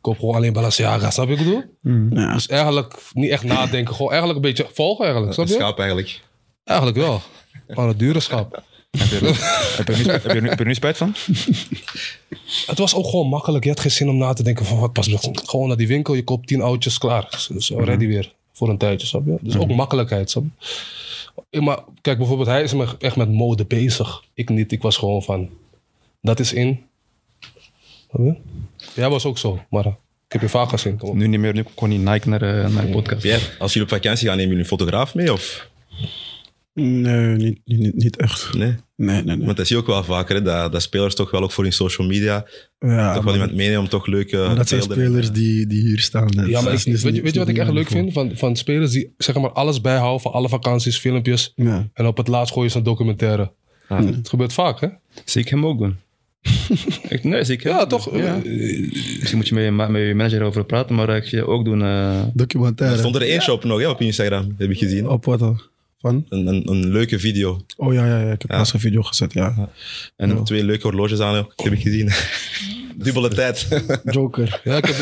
Ik 0.00 0.06
koop 0.06 0.18
gewoon 0.18 0.34
alleen 0.34 0.52
Balenciaga. 0.52 1.10
Snap 1.10 1.28
je 1.28 1.36
wat 1.36 1.44
ik 1.46 1.52
bedoel? 1.82 2.18
Ja. 2.22 2.32
Dus 2.32 2.46
eigenlijk 2.46 3.02
niet 3.12 3.30
echt 3.30 3.44
nadenken. 3.44 3.94
Gewoon 3.94 4.10
eigenlijk 4.12 4.40
een 4.44 4.54
beetje 4.54 4.68
volgen 4.72 5.04
eigenlijk. 5.04 5.34
Snap 5.34 5.46
Een 5.46 5.52
je? 5.52 5.58
schaap 5.58 5.78
eigenlijk. 5.78 6.20
Eigenlijk 6.64 6.98
wel. 6.98 7.20
Gewoon 7.68 7.88
een 7.90 7.96
dure 7.96 8.20
schap. 8.20 8.62
Heb 8.90 9.08
je, 9.08 9.18
er- 9.18 9.76
heb, 9.76 9.88
je 9.88 9.96
nu, 10.04 10.10
heb, 10.10 10.24
je 10.32 10.40
nu, 10.40 10.48
heb 10.48 10.58
je 10.58 10.64
nu 10.64 10.74
spijt 10.74 10.96
van? 10.96 11.14
Het 12.66 12.78
was 12.78 12.94
ook 12.94 13.06
gewoon 13.06 13.28
makkelijk. 13.28 13.64
Je 13.64 13.70
had 13.70 13.80
geen 13.80 13.90
zin 13.90 14.08
om 14.08 14.16
na 14.16 14.32
te 14.32 14.42
denken 14.42 14.64
van 14.66 14.78
wat 14.78 14.92
pas. 14.92 15.08
Gewoon 15.32 15.68
naar 15.68 15.76
die 15.76 15.86
winkel, 15.86 16.14
je 16.14 16.24
koopt 16.24 16.46
tien 16.46 16.62
oudjes, 16.62 16.98
klaar. 16.98 17.46
Zo 17.58 17.78
ready 17.78 18.06
weer. 18.06 18.32
Voor 18.52 18.68
een 18.68 18.78
tijdje, 18.78 19.06
snap 19.06 19.26
je? 19.26 19.36
Dus 19.40 19.56
ook 19.56 19.68
makkelijkheid, 19.74 20.30
snap 20.30 20.44
je? 21.50 21.60
Maar 21.60 21.78
kijk, 22.00 22.18
bijvoorbeeld 22.18 22.48
hij 22.48 22.62
is 22.62 22.72
me- 22.74 22.96
echt 22.98 23.16
met 23.16 23.30
mode 23.32 23.64
bezig. 23.64 24.24
Ik 24.34 24.48
niet. 24.48 24.72
Ik 24.72 24.82
was 24.82 24.96
gewoon 24.96 25.22
van, 25.22 25.48
dat 26.20 26.40
is 26.40 26.52
in. 26.52 26.84
Snap 28.10 28.24
je? 28.26 28.34
Jij 28.94 29.08
was 29.08 29.24
ook 29.24 29.38
zo, 29.38 29.60
maar 29.70 29.84
eh, 29.84 29.92
ik 30.26 30.32
heb 30.32 30.40
je 30.40 30.48
vaak 30.48 30.68
gezien. 30.68 30.96
Kom 30.96 31.08
op. 31.08 31.14
Nu 31.16 31.26
niet 31.26 31.40
meer, 31.40 31.54
nu 31.54 31.64
kon 31.74 31.88
niet 31.88 32.00
Nike 32.04 32.28
naar, 32.28 32.42
eh, 32.42 32.70
naar 32.74 32.86
de 32.86 32.92
podcast. 32.92 33.22
Jij, 33.22 33.40
als 33.58 33.72
jullie 33.72 33.88
op 33.88 33.94
vakantie 33.94 34.26
gaan, 34.28 34.36
nemen 34.36 34.50
jullie 34.56 34.70
een 34.70 34.78
fotograaf 34.78 35.14
mee? 35.14 35.32
Of? 35.32 35.68
Nee, 36.74 37.36
niet, 37.36 37.60
niet, 37.64 37.94
niet, 37.94 38.16
echt. 38.16 38.54
Nee? 38.54 38.74
Nee, 38.96 39.22
nee, 39.22 39.36
nee. 39.36 39.44
Want 39.44 39.56
dat 39.56 39.66
zie 39.66 39.76
je 39.76 39.82
ook 39.82 39.88
wel 39.88 40.04
vaker, 40.04 40.34
hè, 40.34 40.42
dat, 40.42 40.72
dat 40.72 40.82
spelers 40.82 41.14
toch 41.14 41.30
wel 41.30 41.42
ook 41.42 41.52
voor 41.52 41.64
hun 41.64 41.72
social 41.72 42.06
media 42.06 42.44
Ja, 42.78 43.14
toch 43.14 43.14
wel 43.14 43.22
maar 43.22 43.32
iemand 43.32 43.54
meenemen 43.54 43.80
om 43.80 43.88
toch 43.88 44.06
leuke 44.06 44.36
maar 44.36 44.54
dat 44.56 44.68
zijn 44.68 44.80
beelden- 44.80 45.04
spelers 45.06 45.30
die, 45.32 45.66
die 45.66 45.82
hier 45.82 45.98
staan. 46.00 46.28
Ja, 46.46 46.60
maar 46.60 46.72
is 46.72 46.80
ik, 46.86 46.92
niet- 46.92 47.02
weet, 47.02 47.14
je, 47.16 47.22
weet 47.22 47.32
je 47.32 47.38
wat 47.38 47.48
ik 47.48 47.58
echt 47.58 47.70
leuk 47.72 47.88
vind? 47.88 48.12
Van, 48.12 48.30
van 48.36 48.56
spelers 48.56 48.90
die 48.90 49.14
zeg 49.16 49.34
maar 49.34 49.52
alles 49.52 49.80
bijhouden 49.80 50.20
van 50.20 50.32
alle 50.32 50.48
vakanties, 50.48 50.98
filmpjes. 50.98 51.52
Ja. 51.54 51.88
En 51.92 52.06
op 52.06 52.16
het 52.16 52.28
laatst 52.28 52.52
gooien 52.52 52.70
ze 52.70 52.78
een 52.78 52.84
documentaire. 52.84 53.52
Het 53.88 54.28
gebeurt 54.28 54.52
vaak, 54.52 54.80
hè? 54.80 54.88
Zie 55.24 55.42
ik 55.42 55.48
hem 55.48 55.66
ook 55.66 55.78
doen. 55.78 55.96
ik, 57.08 57.24
nee, 57.24 57.44
zie 57.44 57.54
ik 57.54 57.62
hem 57.62 57.72
Ja, 57.72 57.86
toch? 57.86 58.16
Ja. 58.16 58.40
Misschien 58.44 59.36
moet 59.36 59.48
je 59.48 59.54
met 59.54 59.64
je, 59.64 59.70
ma- 59.70 59.88
met 59.88 60.02
je 60.06 60.14
manager 60.14 60.42
over 60.42 60.64
praten, 60.64 60.94
maar 60.94 61.16
ik 61.16 61.24
zie 61.24 61.38
je 61.38 61.46
ook 61.46 61.64
doen. 61.64 61.82
eh, 61.82 62.22
Documentaire. 62.34 62.94
Er 62.96 63.00
stond 63.02 63.16
er 63.16 63.22
één 63.28 63.40
shop 63.42 63.64
nog 63.64 63.80
hè, 63.80 63.88
op 63.88 64.00
Instagram, 64.00 64.54
heb 64.58 64.70
ik 64.70 64.78
gezien. 64.78 65.08
Op 65.08 65.24
wat 65.24 65.38
dan? 65.38 65.60
Van? 66.00 66.26
Een, 66.28 66.46
een, 66.46 66.68
een 66.70 66.88
leuke 66.88 67.18
video. 67.18 67.60
Oh 67.76 67.92
ja, 67.94 68.06
ja, 68.06 68.18
ja. 68.20 68.32
ik 68.32 68.42
heb 68.42 68.50
pas 68.58 68.72
een 68.72 68.80
video 68.80 69.02
gezet, 69.02 69.32
ja. 69.32 69.68
En 70.16 70.44
twee 70.44 70.64
leuke 70.64 70.82
horloges 70.86 71.20
aan, 71.20 71.36
ook, 71.36 71.52
heb 71.56 71.72
ik 71.72 71.80
gezien. 71.80 72.10
Dubbele 73.04 73.28
tijd. 73.28 73.68
Joker. 74.10 74.60
Ja, 74.64 74.76
ik 74.76 74.84
heb, 74.86 74.96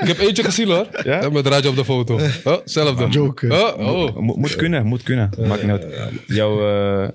ik 0.00 0.06
heb 0.06 0.18
eentje 0.18 0.44
gezien 0.44 0.68
hoor. 0.68 0.86
Ja? 1.04 1.28
Met 1.28 1.46
Raja 1.46 1.68
op 1.68 1.76
de 1.76 1.84
foto. 1.84 2.20
Oh, 2.44 2.56
zelfde. 2.64 3.06
Joker. 3.08 3.52
Oh, 3.52 3.86
oh. 3.88 4.16
Mo- 4.16 4.34
moet 4.36 4.56
kunnen, 4.56 4.86
moet 4.86 5.02
kunnen. 5.02 5.30
Maakt 5.46 5.62
niet 5.62 5.70
uit. 5.70 5.84
Jouw, 6.26 6.68
eh, 6.68 7.08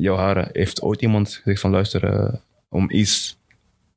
jouw 0.00 0.16
haren. 0.16 0.48
Heeft 0.52 0.82
ooit 0.82 1.02
iemand 1.02 1.28
gezegd 1.42 1.60
van 1.60 1.70
luister, 1.70 2.04
eh, 2.04 2.34
om 2.68 2.90
iets 2.90 3.38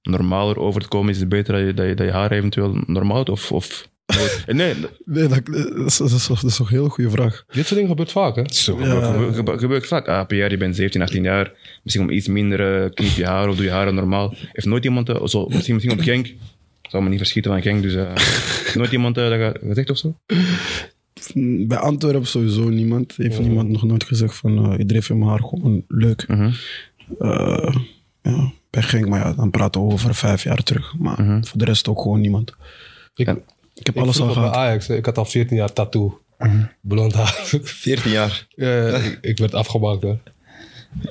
normaler 0.02 0.60
over 0.60 0.82
te 0.82 0.88
komen, 0.88 1.10
is 1.14 1.20
het 1.20 1.30
beter 1.30 1.54
dat 1.54 1.66
je, 1.66 1.74
dat 1.74 1.88
je, 1.88 1.94
dat 1.94 2.06
je 2.08 2.12
haar 2.14 2.32
eventueel 2.32 2.78
normaal 2.86 3.14
houdt? 3.14 3.30
Of, 3.30 3.52
of? 3.52 3.92
Eh, 4.06 4.16
nee, 4.56 4.74
Nee, 5.06 5.28
dat, 5.28 5.46
dat, 5.46 5.86
is, 5.86 5.98
dat, 5.98 6.12
is, 6.12 6.26
toch- 6.26 6.40
dat 6.42 6.50
is 6.52 6.56
toch 6.58 6.68
een 6.72 6.78
heel 6.78 6.88
goede 6.90 7.10
vraag. 7.10 7.44
Dit 7.48 7.64
soort 7.66 7.70
dingen 7.76 7.90
gebeurt 7.90 8.12
vaak, 8.12 8.36
hè? 8.36 8.44
zo 8.54 8.76
gebeurt, 8.76 9.06
gebeurt, 9.06 9.36
gebeurt- 9.36 9.60
gebeurt 9.60 9.88
vaak. 9.88 10.08
Ah, 10.08 10.28
Pierre, 10.28 10.50
je 10.50 10.58
bent 10.58 10.76
17, 10.76 11.02
18 11.02 11.24
jaar. 11.24 11.52
Misschien 11.84 12.06
om 12.06 12.12
iets 12.14 12.28
minder, 12.28 12.84
uh, 12.84 12.90
knip 12.90 13.10
je 13.12 13.26
haar 13.26 13.50
of 13.50 13.56
doe 13.56 13.66
je 13.66 13.72
haren 13.72 13.96
normaal. 13.96 14.34
Heeft 14.38 14.68
nooit 14.68 14.84
iemand, 14.84 15.10
eh, 15.10 15.26
zo, 15.26 15.46
misschien, 15.48 15.74
misschien 15.74 15.98
op 15.98 16.04
Genk, 16.04 16.34
zou 16.82 17.04
me 17.04 17.10
niet 17.10 17.18
verschieten 17.18 17.52
van 17.52 17.62
Genk, 17.62 17.82
dus 17.82 17.96
eh, 17.96 18.14
nooit 18.76 18.92
iemand 18.92 19.18
eh, 19.18 19.30
dat 19.30 19.40
ge- 19.40 19.68
gezegd 19.68 19.90
of 19.90 19.98
zo? 19.98 20.16
Bij 21.68 21.77
Antwerpen 21.77 22.27
sowieso 22.27 22.70
niemand. 22.70 23.13
Heeft 23.18 23.39
niemand 23.39 23.70
nog 23.70 23.84
nooit 23.84 24.03
gezegd 24.03 24.36
van 24.36 24.72
uh, 24.72 24.80
iedereen 24.80 25.03
vindt 25.03 25.24
mijn 25.24 25.34
haar 25.34 25.44
gewoon 25.50 25.84
leuk. 25.88 26.27
Mhm. 26.27 26.51
Eh, 27.20 27.75
ja, 28.22 28.51
bij 28.70 28.82
Genk, 28.82 29.08
maar 29.08 29.20
ja, 29.20 29.34
dan 29.34 29.51
praten 29.51 29.82
we 29.82 29.94
over 29.94 30.15
vijf 30.15 30.44
jaar 30.44 30.63
terug. 30.63 30.94
Maar 30.98 31.46
voor 31.46 31.58
de 31.58 31.65
rest 31.65 31.88
ook 31.88 32.01
gewoon 32.01 32.22
niemand. 32.22 32.56
Ik, 33.15 33.25
Ja. 33.25 33.38
Ik 33.75 33.86
heb 33.86 33.96
ik 33.96 34.01
alles 34.01 34.22
al 34.22 34.30
gehad. 34.30 34.53
Ajax, 34.53 34.89
ik 34.89 35.06
had 35.06 35.18
al 35.18 35.25
14 35.25 35.58
jaar 35.58 35.74
tattoo. 35.74 36.22
Blond 36.82 37.13
haar. 37.13 37.34
14 37.63 38.12
jaar. 38.12 38.48
Ja, 38.56 38.88
ik, 38.98 39.18
ik 39.22 39.38
werd 39.38 39.53
afgemaakt, 39.53 40.01
hoor. 40.01 40.20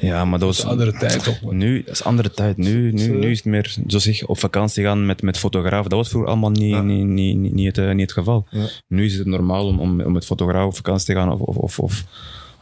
Ja, 0.01 0.25
maar 0.25 0.39
dat 0.39 0.49
was... 0.49 0.63
Een 0.63 0.69
andere 0.69 0.93
tijd, 0.93 1.25
toch, 1.25 1.43
man. 1.43 1.57
Nu, 1.57 1.83
dat 1.83 1.95
is 1.95 2.05
andere 2.05 2.31
tijd. 2.31 2.57
Nu, 2.57 2.93
nu, 2.93 3.09
nu 3.19 3.31
is 3.31 3.37
het 3.37 3.47
meer 3.47 3.77
zo 3.87 3.99
zeg, 3.99 4.27
op 4.27 4.39
vakantie 4.39 4.85
gaan 4.85 5.07
met, 5.07 5.23
met 5.23 5.39
fotograaf. 5.39 5.83
Dat 5.83 5.93
was 5.99 6.09
vroeger 6.09 6.31
allemaal 6.31 6.51
niet, 6.51 6.83
niet, 6.83 7.07
niet, 7.07 7.37
niet, 7.37 7.53
niet, 7.53 7.67
het, 7.77 7.79
eh, 7.79 7.91
niet 7.93 8.01
het 8.01 8.13
geval. 8.13 8.47
Nu 8.89 9.05
is 9.05 9.15
het 9.15 9.27
normaal 9.27 9.67
om, 9.67 9.81
om, 9.81 10.01
om 10.01 10.13
met 10.13 10.25
fotograaf 10.27 10.67
op 10.67 10.77
vakantie 10.77 11.07
te 11.07 11.21
gaan 11.21 11.33
of, 11.33 11.41
of, 11.41 11.57
of, 11.57 11.79
of, 11.79 12.05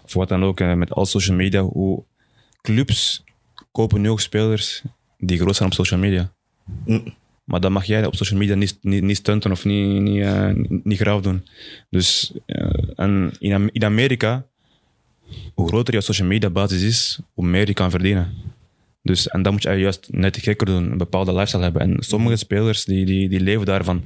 of 0.05 0.15
wat 0.15 0.29
dan 0.29 0.45
ook. 0.45 0.61
eh, 0.61 0.75
Met 0.75 0.93
al 0.93 1.07
social 1.07 1.37
media. 1.37 1.61
Hoe 1.63 2.05
clubs 2.63 3.25
kopen 3.73 4.01
nu 4.01 4.11
ook 4.11 4.21
spelers 4.21 4.83
die 5.19 5.39
groot 5.39 5.57
zijn 5.57 5.69
op 5.69 5.75
social 5.75 6.01
media. 6.01 6.33
Mm. 6.87 7.15
Maar 7.45 7.61
dan 7.61 7.73
mag 7.73 7.85
jij 7.85 8.07
op 8.07 8.15
social 8.15 8.39
media 8.39 8.55
niet, 8.55 8.79
niet, 8.83 9.03
niet 9.03 9.17
stunten 9.17 9.51
of 9.51 9.65
niet, 9.65 10.01
niet, 10.01 10.23
eh, 10.23 10.49
niet 10.83 10.99
graaf 10.99 11.21
doen. 11.21 11.47
Dus 11.91 12.33
eh, 12.47 12.71
en 12.95 13.33
in, 13.39 13.69
in 13.73 13.85
Amerika, 13.85 14.47
hoe 15.55 15.69
groter 15.69 15.95
je 15.95 16.01
social 16.01 16.29
media 16.29 16.51
basis 16.51 16.83
is, 16.83 17.19
hoe 17.35 17.47
meer 17.47 17.67
je 17.67 17.75
kan 17.75 17.91
verdienen. 17.91 18.33
Dus, 19.03 19.29
en 19.29 19.43
dan 19.43 19.53
moet 19.53 19.63
je 19.63 19.71
juist 19.75 20.09
net 20.11 20.37
gekker 20.37 20.67
doen, 20.67 20.91
een 20.91 20.99
bepaalde 20.99 21.33
lifestyle 21.33 21.63
hebben. 21.63 21.83
En 21.83 21.97
sommige 21.99 22.37
spelers 22.37 22.85
die, 22.85 23.07
die, 23.07 23.29
die 23.29 23.41
leven 23.41 23.67
daarvan. 23.67 24.03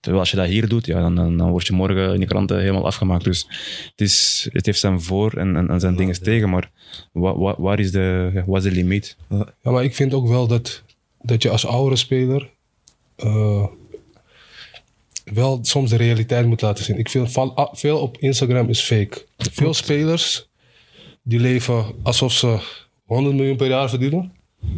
Terwijl 0.00 0.22
als 0.22 0.30
je 0.30 0.36
dat 0.36 0.46
hier 0.46 0.68
doet, 0.68 0.86
ja, 0.86 1.00
dan, 1.00 1.14
dan, 1.14 1.36
dan 1.36 1.50
word 1.50 1.66
je 1.66 1.72
morgen 1.72 2.14
in 2.14 2.20
de 2.20 2.26
kranten 2.26 2.60
helemaal 2.60 2.86
afgemaakt. 2.86 3.24
Dus 3.24 3.46
het, 3.90 4.00
is, 4.00 4.48
het 4.52 4.66
heeft 4.66 4.78
zijn 4.78 5.00
voor- 5.00 5.32
en, 5.32 5.56
en, 5.56 5.68
en 5.68 5.80
zijn 5.80 5.96
dingen 5.96 6.22
tegen. 6.22 6.50
Maar 6.50 6.70
wa, 7.12 7.36
wa- 7.38 7.54
waar 7.58 7.80
is 7.80 7.90
de, 7.90 8.42
wat 8.46 8.64
is 8.64 8.70
de 8.70 8.76
limiet? 8.76 9.16
Ja, 9.62 9.70
maar 9.70 9.84
ik 9.84 9.94
vind 9.94 10.14
ook 10.14 10.28
wel 10.28 10.46
dat, 10.46 10.82
dat 11.22 11.42
je 11.42 11.50
als 11.50 11.66
oudere 11.66 11.96
speler 11.96 12.50
eh, 13.16 13.66
wel 15.24 15.58
soms 15.62 15.90
de 15.90 15.96
realiteit 15.96 16.46
moet 16.46 16.60
laten 16.60 16.84
zien. 16.84 16.98
Ik 16.98 17.08
vind 17.08 17.36
ah, 17.36 17.74
veel 17.74 17.98
op 17.98 18.18
Instagram 18.18 18.68
is 18.68 18.80
fake. 18.80 19.24
Veel 19.36 19.74
spelers 19.74 20.48
die 21.28 21.40
leven 21.40 21.84
alsof 22.02 22.32
ze 22.32 22.58
100 23.04 23.36
miljoen 23.36 23.56
per 23.56 23.68
jaar 23.68 23.88
verdienen. 23.88 24.32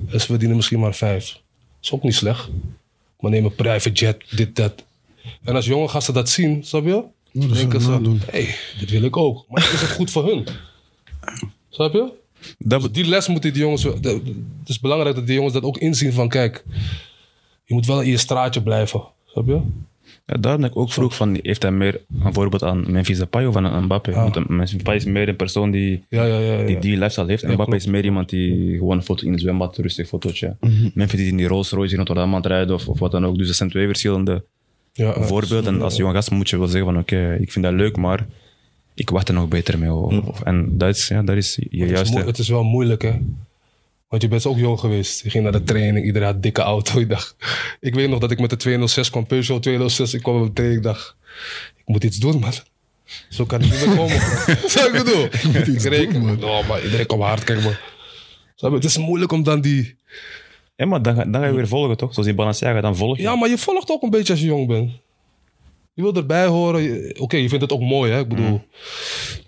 En 0.09 0.21
ze 0.21 0.27
verdienen 0.27 0.57
misschien 0.57 0.81
maar 0.81 0.95
5. 0.95 1.41
is 1.83 1.93
ook 1.93 2.03
niet 2.03 2.15
slecht. 2.15 2.49
Maar 3.21 3.31
neem 3.31 3.45
een 3.45 3.55
private 3.55 3.91
jet, 3.93 4.25
dit, 4.31 4.57
dat. 4.57 4.85
En 5.45 5.55
als 5.55 5.67
jonge 5.67 5.89
gasten 5.89 6.15
dat 6.15 6.29
zien, 6.29 6.65
snap 6.65 6.85
je? 6.85 7.05
dat 7.33 7.55
denken 7.55 7.59
zou 7.59 7.75
ik 7.75 7.81
ze, 7.81 7.89
nadoen. 7.91 8.21
hey, 8.31 8.55
dit 8.79 8.91
wil 8.91 9.03
ik 9.03 9.17
ook. 9.17 9.45
Maar 9.49 9.63
is 9.63 9.81
het 9.81 9.91
goed 9.91 10.11
voor 10.11 10.27
hun? 10.27 10.47
Snap 11.69 11.93
je? 11.93 12.13
Dat, 12.59 12.81
Dus 12.81 12.93
die 12.93 13.07
les 13.07 13.29
moeten 13.29 13.53
die 13.53 13.63
jongens... 13.63 13.83
Het 13.83 14.23
is 14.67 14.81
belangrijk 14.81 15.15
dat 15.15 15.27
die 15.27 15.35
jongens 15.35 15.55
dat 15.55 15.63
ook 15.63 15.79
inzien 15.79 16.13
van... 16.13 16.29
Kijk, 16.29 16.65
je 17.65 17.75
moet 17.75 17.87
wel 17.87 18.03
in 18.03 18.11
je 18.11 18.17
straatje 18.17 18.63
blijven. 18.63 19.03
Snap 19.27 19.47
je? 19.47 19.61
Ja, 20.31 20.37
daarom 20.41 20.61
dat 20.61 20.71
ik 20.71 20.77
ook 20.77 20.93
vroeg 20.93 21.15
van, 21.17 21.39
heeft 21.43 21.63
hij 21.63 21.71
meer 21.73 22.01
een 22.25 22.33
voorbeeld 22.33 22.63
aan 22.63 22.85
Memphis 22.93 23.19
Depay 23.19 23.45
of 23.45 23.57
aan 23.57 23.67
aan 23.67 23.85
Mbappé? 23.85 24.13
Want 24.13 24.37
een- 24.37 24.45
Memphis 24.49 24.77
Depay 24.77 24.97
is 24.97 25.05
meer 25.05 25.29
een 25.29 25.37
persoon 25.37 25.71
die 25.71 26.03
Ja, 26.09 26.25
ja, 26.25 26.39
ja. 26.39 26.59
ja. 26.59 26.67
die, 26.67 26.79
die 26.79 26.93
lifestyle 26.97 27.27
heeft. 27.27 27.43
En 27.43 27.49
Ja, 27.49 27.55
Mbappé 27.55 27.71
klopt. 27.71 27.87
is 27.87 27.93
meer 27.93 28.05
iemand 28.05 28.29
die 28.29 28.77
gewoon 28.79 28.97
een 28.97 29.03
foto 29.03 29.27
in 29.27 29.33
het 29.33 29.41
zwembad, 29.41 29.77
een 29.77 29.83
rustig 29.83 30.09
fotootje. 30.09 30.57
Mhm. 30.61 30.89
Memphis 30.95 31.21
is 31.21 31.29
in 31.29 31.37
die 31.37 31.47
Rolls 31.47 31.71
Royce 31.71 31.91
in 31.93 31.97
Rotterdam 31.99 32.29
aan 32.31 32.37
het 32.37 32.47
rijden 32.47 32.75
of, 32.75 32.89
of 32.89 32.99
wat 32.99 33.11
dan 33.11 33.27
ook. 33.27 33.39
Dus 33.39 33.47
dat 33.47 33.57
zijn 33.57 33.71
twee 33.71 33.87
verschillende 33.87 34.45
ja, 34.93 35.05
ja. 35.07 35.23
voorbeelden. 35.23 35.75
En 35.75 35.83
als 35.83 35.97
jonge 35.97 36.13
gast 36.13 36.31
moet 36.31 36.51
je 36.51 36.59
wel 36.59 36.67
zeggen 36.67 36.93
van, 36.93 37.01
oké, 37.01 37.37
ik 37.41 37.53
vind 37.53 37.65
dat 37.65 37.75
leuk, 37.75 37.97
maar 37.97 38.27
ik 38.95 39.11
wacht 39.11 39.29
er 39.29 39.35
nog 39.35 39.49
beter 39.49 39.79
mee. 39.79 39.93
Of- 39.93 40.41
en 40.43 40.79
dat 40.79 40.89
is, 40.97 41.09
ja, 41.09 41.23
dat 41.23 41.37
is 41.37 41.59
je 41.71 41.85
Het 41.85 42.01
is, 42.09 42.15
het 42.15 42.39
is 42.39 42.49
wel 42.49 42.63
moeilijk, 42.65 43.03
hè? 43.03 43.13
Want 44.09 44.23
je 44.23 44.29
bent 44.29 44.47
ook 44.47 44.59
jong 44.59 44.81
geweest. 44.81 45.23
Je 45.23 45.31
ging 45.31 45.43
naar 45.43 45.53
de 45.53 45.63
training, 45.63 46.07
iedereen 46.07 46.27
had 46.27 46.37
een 46.37 46.41
dikke 46.41 46.63
auto. 46.63 46.99
Ik 47.01 47.09
dacht, 47.09 47.37
ik 47.81 47.95
weet 47.95 48.09
nog 48.09 48.19
dat 48.19 48.31
ik 48.31 48.41
met 48.41 48.51
de 48.51 48.57
206 48.57 49.11
kwam, 49.11 49.27
Peugeot 49.27 49.63
206. 49.63 50.15
Ik 50.15 50.23
kwam 50.23 50.41
op 50.41 50.47
de 50.47 50.53
training, 50.53 50.81
ik 50.81 50.87
dacht, 50.87 51.17
ik 51.77 51.83
moet 51.87 52.05
iets 52.05 52.17
doen, 52.17 52.39
man. 52.41 52.53
Zo 53.29 53.45
kan 53.45 53.61
ik 53.63 53.71
niet 53.71 53.87
meer 53.87 53.97
komen. 53.97 54.21
Zo 54.71 54.87
ik 54.87 54.93
bedoel. 54.93 55.25
Ik 55.75 55.83
reken, 55.83 56.45
oh, 56.45 56.69
maar 56.69 56.85
iedereen 56.85 57.07
kwam 57.07 57.21
hard, 57.21 57.45
kijk 57.45 57.63
maar. 57.63 57.81
Je? 58.57 58.71
Het 58.71 58.85
is 58.85 58.99
moeilijk 58.99 59.33
om 59.33 59.43
dan 59.43 59.61
die... 59.61 59.97
Ja, 60.77 60.87
maar 60.87 61.03
dan, 61.03 61.15
ga- 61.15 61.25
dan 61.25 61.41
ga 61.41 61.47
je 61.47 61.55
weer 61.55 61.69
volgen, 61.69 61.97
toch? 61.97 62.13
Zoals 62.15 62.29
in 62.29 62.35
Balenciaga, 62.37 62.81
dan 62.81 62.97
volg 62.97 63.17
je. 63.17 63.23
Ja, 63.23 63.37
maar 63.37 63.49
je 63.49 63.59
volgt 63.59 63.91
ook 63.91 64.03
een 64.03 64.11
beetje 64.11 64.33
als 64.33 64.41
je 64.43 64.47
jong 64.49 64.67
bent. 64.67 64.91
Je 65.99 66.05
wil 66.05 66.15
erbij 66.15 66.47
horen. 66.47 67.13
Oké, 67.21 67.37
je 67.37 67.49
vindt 67.49 67.65
het 67.65 67.73
ook 67.73 67.81
mooi, 67.81 68.13
hè? 68.13 68.21
Ik 68.21 68.29
bedoel, 68.29 68.65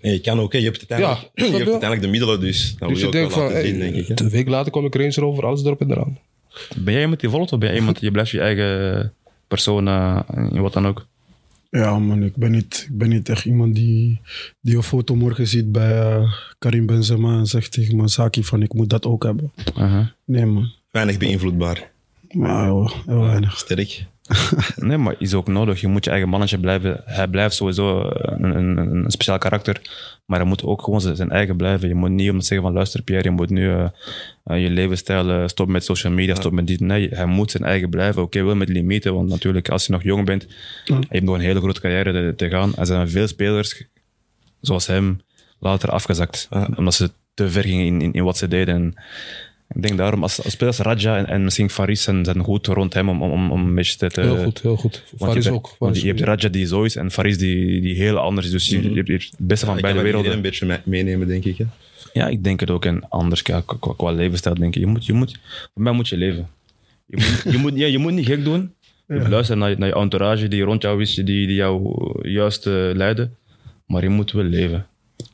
Nee, 0.01 0.13
je 0.13 0.21
kan 0.21 0.39
ook, 0.39 0.51
hè. 0.53 0.57
je 0.57 0.63
hebt 0.65 0.77
uiteindelijk, 0.77 1.19
Ja, 1.19 1.29
je 1.33 1.41
hebt 1.41 1.47
snap 1.55 1.65
je? 1.65 1.71
uiteindelijk 1.71 2.01
de 2.01 2.07
middelen, 2.07 2.39
dus 2.39 2.75
dan 2.79 2.89
dus 2.89 2.99
je 2.99 3.03
wil 3.03 3.13
je 3.13 3.19
ook 3.19 3.29
denkt 3.29 3.35
wel 3.35 3.43
van, 3.43 3.53
laten 3.55 3.69
hey, 3.79 3.89
zien, 3.91 3.93
denk 3.93 4.07
ik. 4.07 4.19
een 4.19 4.29
week 4.29 4.47
later 4.47 4.71
kwam 4.71 4.85
ik 4.85 4.95
Range 4.95 5.25
over, 5.25 5.45
alles 5.45 5.63
erop 5.63 5.81
en 5.81 5.91
eraan. 5.91 6.17
Ben 6.77 6.93
jij 6.93 7.01
iemand 7.01 7.19
die 7.19 7.29
volgt 7.29 7.51
of 7.53 7.59
ben 7.59 7.69
jij 7.69 7.77
iemand 7.77 7.95
die 7.95 8.05
je 8.05 8.11
blijft 8.11 8.31
je 8.31 8.39
eigen 8.39 9.13
persoon 9.47 9.87
eh, 9.87 10.19
in 10.51 10.61
wat 10.61 10.73
dan 10.73 10.87
ook? 10.87 11.07
Ja, 11.69 11.99
man, 11.99 12.23
ik 12.23 12.35
ben 12.35 12.51
niet, 12.51 12.85
ik 12.89 12.97
ben 12.97 13.09
niet 13.09 13.29
echt 13.29 13.45
iemand 13.45 13.75
die, 13.75 14.19
die 14.61 14.75
een 14.75 14.83
foto 14.83 15.15
morgen 15.15 15.47
ziet 15.47 15.71
bij 15.71 16.01
eh, 16.01 16.33
Karim 16.59 16.85
Benzema 16.85 17.37
en 17.37 17.45
zegt 17.45 17.71
tegen 17.71 17.95
mijn 17.95 18.09
Saki 18.09 18.43
van 18.43 18.61
ik 18.61 18.73
moet 18.73 18.89
dat 18.89 19.05
ook 19.05 19.23
hebben. 19.23 19.51
Aha. 19.75 20.13
Nee, 20.25 20.45
man. 20.45 20.71
Weinig 20.91 21.17
beïnvloedbaar. 21.17 21.91
Maar 22.31 22.63
heel, 22.63 22.91
heel 23.05 23.21
weinig. 23.21 23.57
Sterk. 23.57 24.05
Nee, 24.75 24.97
maar 24.97 25.15
is 25.17 25.33
ook 25.33 25.47
nodig. 25.47 25.81
Je 25.81 25.87
moet 25.87 26.03
je 26.03 26.11
eigen 26.11 26.29
mannetje 26.29 26.59
blijven. 26.59 27.01
Hij 27.05 27.27
blijft 27.27 27.55
sowieso 27.55 28.09
een, 28.11 28.43
een, 28.43 28.77
een, 28.77 29.03
een 29.03 29.11
speciaal 29.11 29.37
karakter. 29.37 29.81
Maar 30.25 30.39
hij 30.39 30.47
moet 30.47 30.63
ook 30.63 30.81
gewoon 30.81 31.01
zijn 31.01 31.31
eigen 31.31 31.55
blijven. 31.55 31.87
Je 31.87 31.95
moet 31.95 32.09
niet 32.09 32.29
om 32.29 32.39
te 32.39 32.45
zeggen 32.45 32.65
van 32.65 32.75
luister 32.75 33.01
Pierre, 33.01 33.23
je 33.23 33.35
moet 33.35 33.49
nu 33.49 33.69
eh, 33.69 33.85
eh, 34.43 34.61
je 34.61 34.69
levensstijl 34.69 35.29
eh, 35.29 35.47
stop 35.47 35.67
met 35.67 35.83
social 35.83 36.13
media, 36.13 36.35
stop 36.35 36.51
met 36.51 36.67
dit. 36.67 36.79
Nee, 36.79 37.09
hij 37.09 37.25
moet 37.25 37.51
zijn 37.51 37.63
eigen 37.63 37.89
blijven. 37.89 38.21
Oké, 38.21 38.43
wel 38.43 38.55
met 38.55 38.69
limieten. 38.69 39.13
Want 39.13 39.29
natuurlijk, 39.29 39.69
als 39.69 39.85
je 39.85 39.91
nog 39.91 40.03
jong 40.03 40.25
bent, 40.25 40.47
Ja. 40.85 40.95
je 40.95 41.05
hebt 41.09 41.23
nog 41.23 41.35
een 41.35 41.41
hele 41.41 41.59
grote 41.59 41.81
carrière 41.81 42.11
te, 42.11 42.33
te 42.35 42.49
gaan. 42.49 42.75
Er 42.75 42.85
zijn 42.85 43.09
veel 43.09 43.27
spelers, 43.27 43.83
zoals 44.61 44.87
hem, 44.87 45.21
later 45.59 45.89
afgezakt. 45.89 46.49
Omdat 46.75 46.93
ze 46.93 47.11
te 47.33 47.49
ver 47.49 47.63
gingen 47.63 47.85
in, 47.85 48.01
in, 48.01 48.13
in 48.13 48.23
wat 48.23 48.37
ze 48.37 48.47
deden. 48.47 48.75
En 48.75 48.93
ik 49.73 49.81
denk 49.81 49.97
daarom, 49.97 50.21
als, 50.23 50.43
als 50.43 50.53
spelers 50.53 50.77
Raja 50.77 51.17
en, 51.17 51.27
en 51.27 51.43
misschien 51.43 51.69
Faris 51.69 52.03
zijn, 52.03 52.25
zijn 52.25 52.39
goed 52.43 52.67
rond 52.67 52.93
hem 52.93 53.09
om, 53.09 53.21
om, 53.21 53.51
om, 53.51 53.67
een 53.67 53.75
beetje 53.75 54.09
te... 54.09 54.21
Heel 54.21 54.43
goed, 54.43 54.61
heel 54.61 54.75
goed. 54.77 55.03
want 55.17 55.31
Faris 55.31 55.45
je, 55.45 55.51
ook. 55.51 55.65
hebt- 55.65 55.77
want 55.79 56.01
je 56.01 56.07
hebt 56.07 56.19
Raja 56.21 56.49
die 56.49 56.65
zo 56.67 56.83
is 56.83 56.95
en 56.95 57.11
Faris 57.11 57.37
die, 57.37 57.81
die 57.81 57.95
heel 57.95 58.17
anders 58.17 58.45
is. 58.45 58.51
Dus 58.51 58.67
je, 58.67 58.81
je 58.89 58.95
hebt 58.95 59.07
je 59.07 59.13
hebt 59.13 59.25
het 59.25 59.35
beste 59.47 59.65
van 59.65 59.81
beide 59.81 60.01
werelden. 60.01 60.31
een 60.31 60.41
beetje 60.41 60.65
me- 60.65 60.79
meenemen, 60.83 61.27
denk 61.27 61.43
ik. 61.45 61.57
Hè. 61.57 61.65
Ja, 62.13 62.27
ik 62.27 62.43
denk 62.43 62.59
het 62.59 62.69
ook. 62.69 62.85
En 62.85 63.09
anders 63.09 63.41
qua, 63.41 63.63
qua, 63.65 63.93
qua 63.97 64.11
levensstijl 64.11 64.55
denk 64.55 64.75
ik. 64.75 64.81
Je 64.81 64.87
moet, 64.87 65.05
je 65.05 65.13
moet, 65.13 65.39
voor 65.73 65.83
mij 65.83 65.91
moet 65.93 66.07
je 66.09 66.17
leven. 66.17 66.47
Je 67.05 67.17
moet, 67.43 67.53
je 67.53 67.57
moet, 67.59 67.75
ja, 67.75 67.87
je 67.87 67.97
moet 67.97 68.13
niet 68.13 68.25
gek 68.25 68.43
doen. 68.43 68.73
Je 69.07 69.13
moet 69.19 69.27
luisteren 69.27 69.59
naar, 69.61 69.69
je- 69.69 69.75
naar 69.77 69.87
je 69.87 69.95
entourage 69.95 70.47
die 70.47 70.63
rond 70.63 70.81
jou 70.81 71.01
is, 71.01 71.13
die, 71.13 71.23
die 71.25 71.53
jou 71.53 71.95
juist 72.29 72.65
eh, 72.67 72.73
leiden. 72.93 73.35
Maar 73.85 74.03
je 74.03 74.09
moet 74.09 74.31
wel 74.31 74.43
leven. 74.43 74.85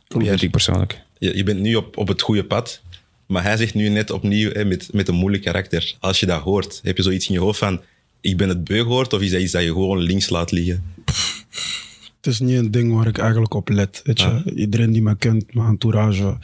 Dat 0.08 0.23
vind 0.23 0.41
ik 0.41 0.52
persoonlijk. 0.52 1.02
Je, 1.17 1.36
je 1.38 1.43
bent 1.43 1.60
nu 1.60 1.76
op, 1.76 1.97
op 1.97 2.08
het 2.08 2.21
goede 2.21 2.43
pad, 2.43 2.82
maar 3.27 3.43
hij 3.43 3.57
zegt 3.57 3.73
nu 3.73 3.89
net 3.89 4.11
opnieuw 4.11 4.51
hè, 4.51 4.65
met, 4.65 4.89
met 4.93 5.07
een 5.07 5.15
moeilijk 5.15 5.43
karakter. 5.43 5.95
Als 5.99 6.19
je 6.19 6.25
dat 6.25 6.41
hoort, 6.41 6.79
heb 6.83 6.97
je 6.97 7.03
zoiets 7.03 7.27
in 7.27 7.33
je 7.33 7.39
hoofd 7.39 7.59
van 7.59 7.81
ik 8.21 8.37
ben 8.37 8.49
het 8.49 8.63
beu 8.63 8.81
gehoord 8.81 9.13
of 9.13 9.21
is 9.21 9.31
dat 9.31 9.41
iets 9.41 9.51
dat 9.51 9.63
je 9.63 9.71
gewoon 9.71 9.97
links 9.97 10.29
laat 10.29 10.51
liggen? 10.51 10.83
Het 12.17 12.27
is 12.35 12.39
niet 12.39 12.57
een 12.57 12.71
ding 12.71 12.93
waar 12.93 13.07
ik 13.07 13.17
eigenlijk 13.17 13.53
op 13.53 13.69
let. 13.69 14.01
Weet 14.03 14.19
je? 14.19 14.51
Iedereen 14.55 14.91
die 14.91 15.01
me 15.01 15.15
kent, 15.15 15.53
mijn 15.53 15.67
entourage, 15.67 16.37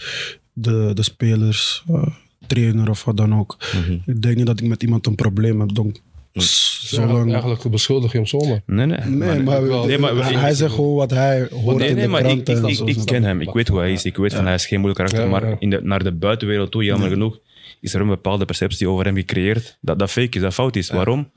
de, 0.54 0.91
de 0.93 1.04
spelers, 1.04 1.84
eh, 1.88 2.08
trainer 2.48 2.89
of 2.89 3.04
wat 3.04 3.17
dan 3.17 3.36
ook. 3.36 3.58
Ik 4.06 4.22
denk 4.22 4.36
niet 4.36 4.46
dat 4.46 4.60
ik 4.60 4.67
met 4.67 4.84
iemand 4.84 5.06
een 5.06 5.15
probleem 5.15 5.60
heb. 5.60 5.74
Donc, 5.76 6.02
zolang... 6.34 7.30
Eigenlijk 7.32 7.69
beschuldig 7.69 8.12
je 8.12 8.17
hem 8.17 8.28
zomaar. 8.28 8.62
Nee, 8.65 8.86
nee. 8.86 8.98
Nee, 9.00 9.39
maar, 9.43 9.67
wel- 9.67 9.86
Nee, 9.86 9.98
maar- 9.98 10.15
hij, 10.15 10.34
hij 10.34 10.54
zegt 10.54 10.74
gewoon 10.74 10.96
wat 10.96 11.10
hij 11.10 11.48
hoort 11.52 11.78
Nee, 11.78 11.88
in 11.89 11.96
nee, 11.96 12.04
de 12.04 12.10
maar 12.10 12.19
ik, 12.19 12.26
kranten. 12.28 12.58
ik, 12.69 12.80
en 12.80 12.88
ik, 12.88 12.98
ik 12.98 13.06
ken 13.06 13.24
hem. 13.24 13.41
Ik 13.41 13.50
weet 13.54 13.67
hoe 13.67 13.80
hij 13.80 13.91
is. 13.91 14.06
Ik 14.06 14.17
weet 14.17 14.34
van 14.34 14.46
hij 14.46 14.54
is 14.54 14.65
geen 14.65 14.80
moeilijk 14.80 15.06
karakter. 15.06 15.32
Ja, 15.32 15.39
ja. 15.39 15.48
Maar 15.50 15.56
in 15.60 15.69
de, 15.69 15.80
naar 15.84 16.04
de 16.04 16.12
buitenwereld 16.12 16.72
toe, 16.72 16.84
jammer 16.84 17.10
genoeg, 17.10 17.39
is 17.82 17.93
er 17.93 18.02
een 18.02 18.08
bepaalde 18.08 18.46
perceptie 18.46 18.89
over 18.89 19.06
hem 19.06 19.15
gecreëerd. 19.15 19.78
Dat 19.82 20.00
dat 20.00 20.12
fake 20.12 20.36
is, 20.38 20.41
dat 20.41 20.54
fout 20.54 20.76
is. 20.76 20.89
Waarom? 20.89 21.30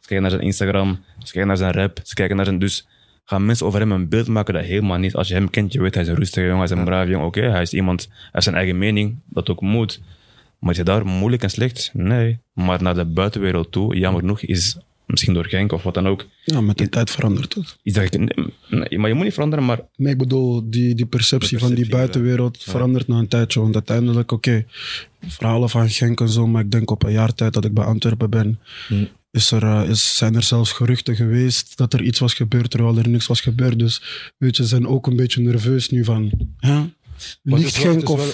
Ze 0.00 0.06
kijken 0.06 0.20
naar 0.22 0.30
zijn 0.30 0.42
Instagram, 0.42 0.98
ze 1.18 1.32
kijken 1.32 1.46
naar 1.46 1.56
zijn 1.56 1.72
rap, 1.72 2.00
ze 2.02 2.14
kijken 2.14 2.36
naar 2.36 2.44
zijn... 2.44 2.58
Dus 2.58 2.86
gaan 3.24 3.46
mensen 3.46 3.66
over 3.66 3.80
hem 3.80 3.92
een 3.92 4.08
beeld 4.08 4.26
maken 4.28 4.54
dat 4.54 4.64
helemaal 4.64 4.98
niet. 4.98 5.14
Als 5.14 5.28
je 5.28 5.34
hem 5.34 5.50
kent, 5.50 5.72
je 5.72 5.80
weet, 5.82 5.94
hij 5.94 6.02
is 6.02 6.08
een 6.08 6.14
rustige 6.16 6.40
jongen, 6.46 6.56
hij 6.56 6.64
is 6.64 6.78
een 6.78 6.84
brave 6.84 7.10
jongen. 7.10 7.26
Oké, 7.26 7.40
hij 7.40 7.62
is 7.62 7.72
iemand, 7.72 8.06
hij 8.10 8.28
heeft 8.32 8.44
zijn 8.44 8.56
eigen 8.56 8.78
mening, 8.78 9.18
dat 9.28 9.50
ook 9.50 9.60
moet. 9.60 10.00
Maar 10.60 10.70
is 10.70 10.76
hij 10.76 10.84
daar 10.84 11.06
moeilijk 11.06 11.42
en 11.42 11.50
slecht? 11.50 11.90
Nee. 11.92 12.38
Maar 12.52 12.82
naar 12.82 12.94
de 12.94 13.04
buitenwereld 13.04 13.72
toe, 13.72 13.96
jammer 13.96 14.20
genoeg, 14.20 14.40
is 14.40 14.76
misschien 15.06 15.34
door 15.34 15.46
Genk 15.46 15.72
of 15.72 15.82
wat 15.82 15.94
dan 15.94 16.08
ook, 16.08 16.26
Ja, 16.44 16.60
met 16.60 16.78
de 16.78 16.88
tijd 16.88 17.10
verandert 17.10 17.54
het. 17.54 17.76
is 17.82 17.92
dat... 17.92 18.12
Nee, 18.12 18.28
nee, 18.68 18.98
maar 18.98 19.08
je 19.08 19.14
moet 19.14 19.24
niet 19.24 19.32
veranderen, 19.34 19.64
maar 19.64 19.80
Nee, 19.96 20.12
ik 20.12 20.18
bedoel, 20.18 20.70
die, 20.70 20.94
die 20.94 21.06
perceptie 21.06 21.58
van 21.58 21.74
die 21.74 21.88
buitenwereld 21.88 22.62
verandert 22.62 23.08
na 23.08 23.18
een 23.18 23.28
tijdje. 23.28 23.60
Want 23.60 23.74
uiteindelijk, 23.74 24.32
oké, 24.32 24.64
verhalen 25.26 25.68
van 25.70 25.88
Genk 25.90 26.20
en 26.20 26.28
zo, 26.28 26.46
maar 26.46 26.62
ik 26.64 26.70
denk 26.70 26.90
op 26.90 27.02
een 27.02 27.12
jaar 27.12 27.34
tijd 27.34 27.52
dat 27.52 27.64
ik 27.64 27.74
bij 27.74 27.84
Antwerpen 27.84 28.30
ben, 28.30 28.58
is 29.30 29.50
er, 29.50 29.62
eh, 29.62 29.88
is, 29.88 30.16
zijn 30.16 30.34
er 30.34 30.42
zelfs 30.42 30.72
geruchten 30.72 31.16
geweest 31.16 31.76
dat 31.76 31.92
er 31.92 32.02
iets 32.02 32.18
was 32.18 32.34
gebeurd 32.34 32.70
terwijl 32.70 32.98
er 32.98 33.08
niks 33.08 33.26
was 33.26 33.40
gebeurd. 33.40 33.78
Dus 33.78 34.02
weet 34.36 34.56
je, 34.56 34.62
ze 34.62 34.68
zijn 34.68 34.86
ook 34.86 35.06
een 35.06 35.16
beetje 35.16 35.42
nerveus 35.42 35.90
nu 35.90 36.04
van, 36.04 36.30
hè? 36.56 36.80
Liegt 37.42 37.84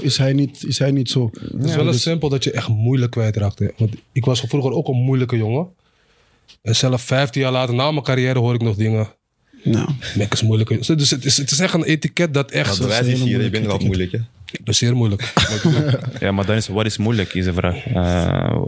is 0.03 0.19
hij 0.19 0.33
niet, 0.33 0.65
is 0.67 0.79
hij 0.79 0.91
niet 0.91 1.11
zo? 1.11 1.31
Het 1.53 1.65
is 1.65 1.75
wel 1.75 1.87
eens 1.87 2.03
simpel 2.03 2.29
dat 2.29 2.45
je 2.45 2.51
echt 2.51 2.69
moeilijk 2.69 3.11
kwijtraakt. 3.11 3.59
Hè? 3.59 3.67
Want 3.77 3.95
ik 4.13 4.25
was 4.25 4.41
vroeger 4.41 4.73
ook 4.73 4.89
een 4.89 5.03
moeilijke 5.03 5.37
jongen. 5.37 5.69
En 6.63 6.77
zelf 6.77 7.03
15 7.03 7.43
jaar 7.43 7.53
later, 7.53 7.75
na 7.75 7.91
mijn 7.91 8.05
carrière, 8.05 8.39
hoor 8.39 8.55
ik 8.55 8.63
nog 8.63 8.77
dingen. 8.77 9.09
Nou, 9.63 9.89
Mek 10.17 10.33
is 10.33 10.43
moeilijk. 10.43 10.69
Dus 10.69 10.89
het 10.89 11.25
is, 11.25 11.37
het 11.37 11.51
is 11.51 11.59
echt 11.59 11.75
een 11.75 11.85
etiket 11.85 12.35
dat 12.35 12.51
echt... 12.51 12.79
Bewijs 12.79 13.07
is 13.07 13.23
hier, 13.23 13.43
je 13.43 13.51
bent 13.51 13.67
wel 13.67 13.79
moeilijk. 13.79 14.13
Hè? 14.13 14.19
Ik 14.51 14.65
ben 14.65 14.75
zeer 14.75 14.97
moeilijk. 14.97 15.33
Ja, 16.21 16.33
maar 16.33 16.47
dan 16.47 16.57
is 16.57 16.69
wat 16.69 16.87
is 16.87 16.97
moeilijk, 16.97 17.35
is 17.35 17.45
de 17.45 17.53
vraag. 17.53 17.87
Eh, 17.87 18.59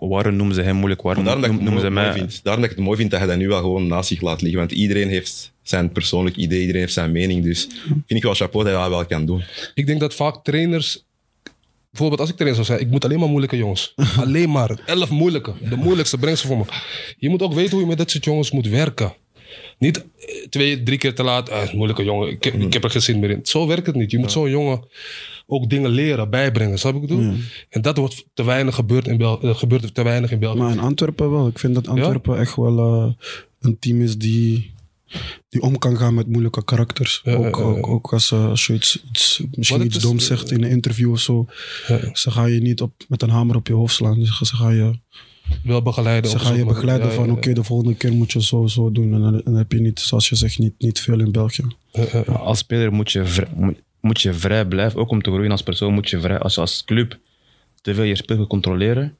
waarom 0.00 0.36
noemen 0.36 0.54
ze 0.54 0.62
hem 0.62 0.76
moeilijk? 0.76 1.02
Waarom 1.02 1.24
dat, 1.24 1.42
het 1.42 1.60
noemen 1.60 1.80
ze 1.80 1.90
mooi, 1.90 1.90
mij... 1.90 2.12
vind. 2.12 2.40
Daarom 2.42 2.62
dat 2.62 2.70
ik 2.70 2.76
het 2.76 2.86
mooi 2.86 2.98
vind 2.98 3.10
dat 3.10 3.18
hij 3.18 3.28
dat 3.28 3.38
nu 3.38 3.48
wel 3.48 3.60
gewoon 3.60 3.86
naast 3.86 4.08
zich 4.08 4.20
laat 4.20 4.40
liggen. 4.40 4.60
Want 4.60 4.72
iedereen 4.72 5.08
heeft 5.08 5.52
zijn 5.68 5.92
persoonlijk 5.92 6.36
idee, 6.36 6.60
iedereen 6.60 6.80
heeft 6.80 6.92
zijn 6.92 7.12
mening. 7.12 7.44
Dus 7.44 7.68
vind 7.86 8.04
ik 8.08 8.22
wel 8.22 8.34
chapeau 8.34 8.64
dat 8.64 8.74
hij 8.74 8.82
dat 8.82 8.90
wel 8.92 9.06
kan 9.06 9.26
doen. 9.26 9.42
ik 9.74 9.86
denk 9.86 10.00
dat 10.00 10.14
vaak 10.14 10.44
trainers... 10.44 11.06
Bijvoorbeeld 11.90 12.20
als 12.20 12.30
ik 12.30 12.36
trainer 12.36 12.64
zou 12.64 12.78
zijn, 12.78 12.86
ik 12.86 12.92
moet 12.92 13.04
alleen 13.04 13.18
maar 13.18 13.28
moeilijke 13.28 13.56
jongens. 13.56 13.94
alleen 14.24 14.50
maar. 14.50 14.80
Elf 14.86 15.10
moeilijke. 15.10 15.52
De 15.68 15.76
moeilijkste, 15.76 16.18
breng 16.18 16.38
ze 16.38 16.46
voor 16.46 16.56
me. 16.58 16.64
Je 17.18 17.28
moet 17.28 17.42
ook 17.42 17.52
weten 17.54 17.70
hoe 17.70 17.80
je 17.80 17.86
met 17.86 17.98
dat 17.98 18.10
soort 18.10 18.24
jongens 18.24 18.50
moet 18.50 18.66
werken. 18.68 19.14
Niet 19.78 19.96
eh, 20.18 20.46
twee, 20.50 20.82
drie 20.82 20.98
keer 20.98 21.14
te 21.14 21.22
laat. 21.22 21.50
Ah, 21.50 21.72
moeilijke 21.72 22.04
jongen, 22.04 22.28
ik, 22.28 22.44
heb- 22.44 22.54
ik 22.54 22.72
heb 22.72 22.84
er 22.84 22.90
geen 22.90 23.02
zin 23.02 23.18
meer 23.18 23.30
in. 23.30 23.40
Zo 23.42 23.66
werkt 23.66 23.86
het 23.86 23.96
niet. 23.96 24.10
Je 24.10 24.18
moet 24.18 24.32
zo'n 24.32 24.50
jongen 24.50 24.84
ook 25.46 25.70
dingen 25.70 25.90
leren, 25.90 26.30
bijbrengen. 26.30 26.78
Snap 26.78 26.94
je 26.94 27.00
wat 27.00 27.10
ik 27.10 27.16
bedoel? 27.16 27.34
En 27.68 27.82
dat 27.82 27.96
wordt 27.96 28.24
te 28.34 28.44
weinig 28.44 28.74
gebeurd 28.74 29.06
in, 29.06 29.16
Bel 29.16 29.40
eh, 29.42 29.54
gebeurt 29.56 29.94
te 29.94 30.02
weinig 30.02 30.30
in 30.30 30.38
België. 30.38 30.58
maar 30.58 30.72
in 30.72 30.78
Antwerpen 30.80 31.30
wel. 31.30 31.46
Ik 31.46 31.58
vind 31.58 31.74
dat 31.74 31.88
Antwerpen 31.88 32.38
echt 32.38 32.56
wel 32.56 32.78
eh, 32.78 33.24
een 33.60 33.78
team 33.78 34.00
is 34.02 34.16
die, 34.18 34.70
die 35.48 35.62
om 35.62 35.78
kan 35.78 35.96
gaan 35.96 36.14
met 36.14 36.26
moeilijke 36.26 36.64
karakters. 36.64 37.20
Ja, 37.24 37.34
ook, 37.34 37.56
ja, 37.56 37.62
ja. 37.62 37.66
ook, 37.66 37.86
ook 37.86 38.12
als, 38.12 38.30
eh, 38.32 38.48
als 38.48 38.66
je 38.66 38.72
iets, 38.72 39.02
iets, 39.08 39.42
misschien 39.56 39.84
iets 39.84 39.96
is- 39.96 40.02
doms 40.02 40.26
zegt 40.26 40.50
in 40.50 40.62
een 40.62 40.70
interview 40.70 41.10
of 41.10 41.20
zo. 41.20 41.46
Ja. 41.86 42.00
Ze 42.12 42.30
gaan 42.30 42.50
je 42.52 42.60
niet 42.60 42.80
op, 42.82 42.92
met 43.08 43.22
een 43.22 43.30
hamer 43.30 43.56
op 43.56 43.66
je 43.66 43.72
hoofd 43.74 43.94
slaan. 43.94 44.18
Dus 44.18 44.38
ze 44.38 44.56
gaan 44.56 44.74
je, 44.74 44.98
Wel 45.64 45.82
begeleiden. 45.82 46.30
ze 46.30 46.38
gaan 46.38 46.56
je 46.56 46.64
begeleiden 46.64 47.08
ja, 47.08 47.14
van 47.14 47.26
ja, 47.26 47.32
oké, 47.32 47.52
de 47.52 47.64
volgende 47.64 47.94
keer 47.94 48.12
moet 48.12 48.32
je 48.32 48.42
zo 48.42 48.66
zo 48.66 48.92
doen. 48.92 49.14
En 49.14 49.42
dan, 49.44 49.54
heb 49.54 49.72
je 49.72 49.80
niet, 49.80 50.00
zoals 50.00 50.28
je 50.28 50.36
zegt, 50.36 50.58
niet, 50.58 50.74
niet 50.78 51.00
veel 51.00 51.20
in 51.20 51.32
België. 51.32 51.64
ja, 51.92 52.04
ja, 52.12 52.22
ja. 52.26 52.32
Als 52.32 52.58
speler 52.58 52.92
moet 52.92 53.12
je, 53.12 53.24
vrij, 53.24 53.48
moet, 53.54 53.76
moet 54.00 54.20
je 54.20 54.32
vrij 54.34 54.66
blijven. 54.66 55.00
Ook 55.00 55.10
om 55.10 55.22
te 55.22 55.30
groeien 55.30 55.50
als 55.50 55.62
persoon 55.62 55.94
moet 55.94 56.10
je 56.10 56.20
vrij... 56.20 56.38
Als 56.38 56.54
je 56.54 56.60
als 56.60 56.84
club 56.84 57.18
te 57.80 57.94
veel 57.94 58.04
je 58.04 58.16
spel 58.16 58.36
wil 58.36 58.46
controleren, 58.46 59.16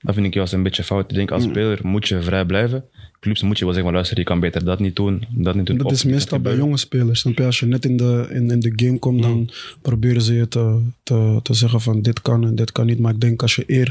dat 0.00 0.14
vind 0.14 0.26
ik 0.26 0.34
juist 0.34 0.52
een 0.52 0.62
beetje 0.62 0.84
fout. 0.84 1.10
Ik 1.10 1.16
denk, 1.16 1.30
als 1.30 1.42
speler 1.42 1.78
moet 1.82 2.08
je 2.08 2.22
vrij 2.22 2.44
blijven. 2.44 2.84
Clubs 3.20 3.42
moet 3.42 3.58
je 3.58 3.64
wel 3.64 3.74
zeggen 3.74 3.92
luister, 3.92 4.18
je 4.18 4.24
kan 4.24 4.40
beter 4.40 4.64
dat 4.64 4.78
niet 4.78 4.96
doen, 4.96 5.24
dat 5.30 5.54
niet 5.54 5.66
doen. 5.66 5.78
Dat 5.78 5.92
is 5.92 6.04
meestal 6.04 6.38
bij 6.38 6.56
jonge 6.56 6.76
spelers. 6.76 7.22
je? 7.22 7.44
Als 7.44 7.60
je 7.60 7.66
net 7.66 7.84
in 7.84 7.96
de, 7.96 8.26
in, 8.30 8.50
in 8.50 8.60
de 8.60 8.72
game 8.76 8.98
komt, 8.98 9.22
dan 9.22 9.50
proberen 9.82 10.22
ze 10.22 10.34
je 10.34 10.48
te, 10.48 10.80
te, 11.02 11.40
te 11.42 11.54
zeggen 11.54 11.80
van 11.80 12.02
dit 12.02 12.22
kan 12.22 12.46
en 12.46 12.54
dit 12.54 12.72
kan 12.72 12.86
niet. 12.86 12.98
Maar 12.98 13.12
ik 13.12 13.20
denk 13.20 13.42
als 13.42 13.54
je 13.54 13.64
eer, 13.66 13.86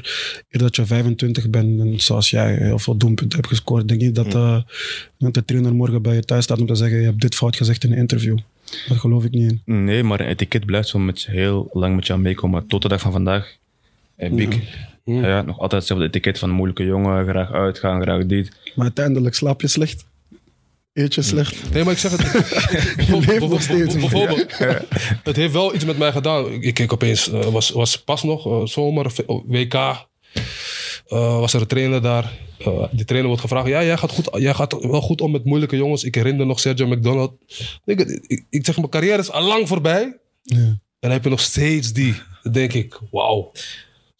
eer 0.49 0.59
dat 0.59 0.75
je 0.75 0.85
25 0.85 1.49
bent 1.49 1.79
en 1.79 1.99
zoals 1.99 2.29
jij 2.29 2.55
heel 2.55 2.79
veel 2.79 2.97
doelpunten 2.97 3.37
hebt 3.37 3.49
gescoord, 3.49 3.87
denk 3.87 4.01
ik 4.01 4.15
dat, 4.15 4.35
eh, 4.35 4.61
dat 5.17 5.33
de 5.33 5.45
trainer 5.45 5.75
morgen 5.75 6.01
bij 6.01 6.15
je 6.15 6.23
thuis 6.23 6.43
staat 6.43 6.59
om 6.59 6.67
te 6.67 6.75
zeggen 6.75 6.99
je 6.99 7.05
hebt 7.05 7.21
dit 7.21 7.35
fout 7.35 7.55
gezegd 7.55 7.83
in 7.83 7.91
een 7.91 7.97
interview. 7.97 8.37
Dat 8.87 8.97
geloof 8.97 9.23
ik 9.23 9.31
niet 9.31 9.51
in. 9.51 9.85
Nee, 9.85 10.03
maar 10.03 10.19
een 10.19 10.27
etiket 10.27 10.65
blijft 10.65 10.87
zo 10.87 10.99
met 10.99 11.21
je 11.21 11.31
heel 11.31 11.69
lang 11.73 11.95
met 11.95 12.07
jou 12.07 12.19
meekomen. 12.19 12.67
Tot 12.67 12.81
de 12.81 12.87
dag 12.87 13.01
van 13.01 13.11
vandaag 13.11 13.55
heb 14.15 14.39
ik 14.39 14.53
ja, 14.53 14.59
nog 15.17 15.59
altijd 15.59 15.71
hetzelfde 15.71 16.05
etiket 16.05 16.39
van 16.39 16.49
moeilijke 16.49 16.83
jongen, 16.85 17.27
graag 17.27 17.51
uitgaan, 17.51 18.01
graag 18.01 18.25
dit. 18.25 18.49
Maar 18.75 18.85
uiteindelijk 18.85 19.35
slaap 19.35 19.61
je 19.61 19.67
slecht. 19.67 20.05
Eet 20.93 21.13
je 21.13 21.21
slecht. 21.21 21.73
Nee, 21.73 21.83
maar 21.83 21.93
ik 21.93 21.99
zeg 21.99 22.11
het. 22.17 22.31
leeft 23.27 23.49
nog 23.49 23.61
steeds. 23.61 23.95
Bijvoorbeeld, 23.95 24.57
het 25.23 25.35
heeft 25.35 25.53
wel 25.53 25.75
iets 25.75 25.85
met 25.85 25.97
mij 25.97 26.11
gedaan. 26.11 26.51
Ik 26.51 26.73
keek 26.73 26.93
opeens, 26.93 27.31
eh, 27.31 27.39
was, 27.45 27.69
was 27.69 28.03
pas 28.03 28.23
nog, 28.23 28.45
eh, 28.45 28.65
zomer, 28.65 29.11
v- 29.11 29.19
WK. 29.45 29.73
eh, 29.73 31.39
was 31.39 31.53
er 31.53 31.61
een 31.61 31.67
trainer 31.67 32.01
daar. 32.01 32.31
Die 32.91 33.05
trainer 33.05 33.27
wordt 33.27 33.41
gevraagd: 33.41 33.67
Ja, 33.67 33.83
jij 33.83 33.97
gaat, 33.97 34.11
goed, 34.11 34.29
jij 34.31 34.53
gaat 34.53 34.73
wel 34.81 35.01
goed 35.01 35.21
om 35.21 35.31
met 35.31 35.45
moeilijke 35.45 35.75
jongens. 35.77 36.03
Ik 36.03 36.15
herinner 36.15 36.45
nog 36.45 36.59
Sergio 36.59 36.87
McDonald. 36.87 37.33
Ik, 37.85 37.99
ik, 37.99 38.45
ik 38.49 38.65
zeg: 38.65 38.77
Mijn 38.77 38.89
carrière 38.89 39.17
is 39.17 39.31
al 39.31 39.43
lang 39.47 39.67
voorbij. 39.67 40.17
Ja. 40.43 40.57
En 40.57 40.79
dan 40.99 41.11
heb 41.11 41.23
je 41.23 41.29
nog 41.29 41.39
steeds 41.39 41.93
die. 41.93 42.15
Dan 42.43 42.51
denk 42.53 42.73
ik: 42.73 42.99
Wauw. 43.11 43.51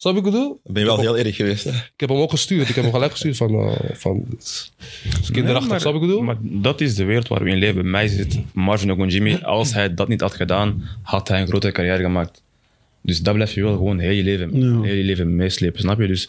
Snap 0.00 0.14
je 0.14 0.20
wat 0.20 0.30
ik 0.30 0.38
bedoel? 0.38 0.60
Dan 0.64 0.72
ben 0.72 0.82
je 0.82 0.88
wel 0.88 1.00
heel 1.00 1.18
erg 1.18 1.36
geweest. 1.36 1.64
Hè? 1.64 1.70
Ik 1.70 1.92
heb 1.96 2.08
hem 2.08 2.18
ook 2.18 2.30
gestuurd. 2.30 2.68
Ik 2.68 2.74
heb 2.74 2.84
hem 2.84 2.92
gelijk 2.92 3.10
gestuurd 3.10 3.36
van, 3.36 3.54
eh, 3.54 3.90
van 3.92 4.24
het 4.30 4.70
is 5.22 5.30
kinderachtig. 5.30 5.70
Nee, 5.70 5.78
snap 5.80 5.94
ik 5.94 6.00
bedoel? 6.00 6.22
Maar 6.22 6.36
dat 6.40 6.80
is 6.80 6.94
de 6.94 7.04
wereld 7.04 7.28
waar 7.28 7.42
we 7.44 7.50
in 7.50 7.58
leven. 7.58 7.82
Bij 7.82 7.90
mij 7.90 8.08
zit 8.08 8.38
Marvin 8.52 8.92
Ogunjimi. 8.92 9.36
Als 9.42 9.74
hij 9.74 9.94
dat 9.94 10.08
niet 10.08 10.20
had 10.20 10.34
gedaan, 10.34 10.82
had 11.02 11.28
hij 11.28 11.40
een 11.40 11.46
grote 11.46 11.72
carrière 11.72 12.02
gemaakt. 12.02 12.42
Dus 13.00 13.20
dat 13.22 13.34
blijf 13.34 13.52
je 13.52 13.62
wel 13.62 13.76
gewoon 13.76 13.98
heel 13.98 14.10
je 14.10 14.22
leven, 14.22 14.60
Ja. 14.60 14.80
heel 14.80 14.94
je 14.94 15.02
leven 15.02 15.36
meeslepen, 15.36 15.80
snap 15.80 16.00
je? 16.00 16.06
Dus 16.06 16.28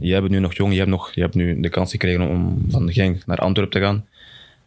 jij 0.00 0.20
bent 0.20 0.32
nu 0.32 0.38
nog 0.38 0.54
jong, 0.54 0.72
je 0.72 0.78
hebt, 0.78 0.90
nog, 0.90 1.14
je 1.14 1.20
hebt 1.20 1.34
nu 1.34 1.60
de 1.60 1.68
kans 1.68 1.90
gekregen 1.90 2.28
om 2.28 2.64
van 2.70 2.92
Genk 2.92 3.26
naar 3.26 3.38
Antwerpen 3.38 3.80
te 3.80 3.86
gaan. 3.86 4.06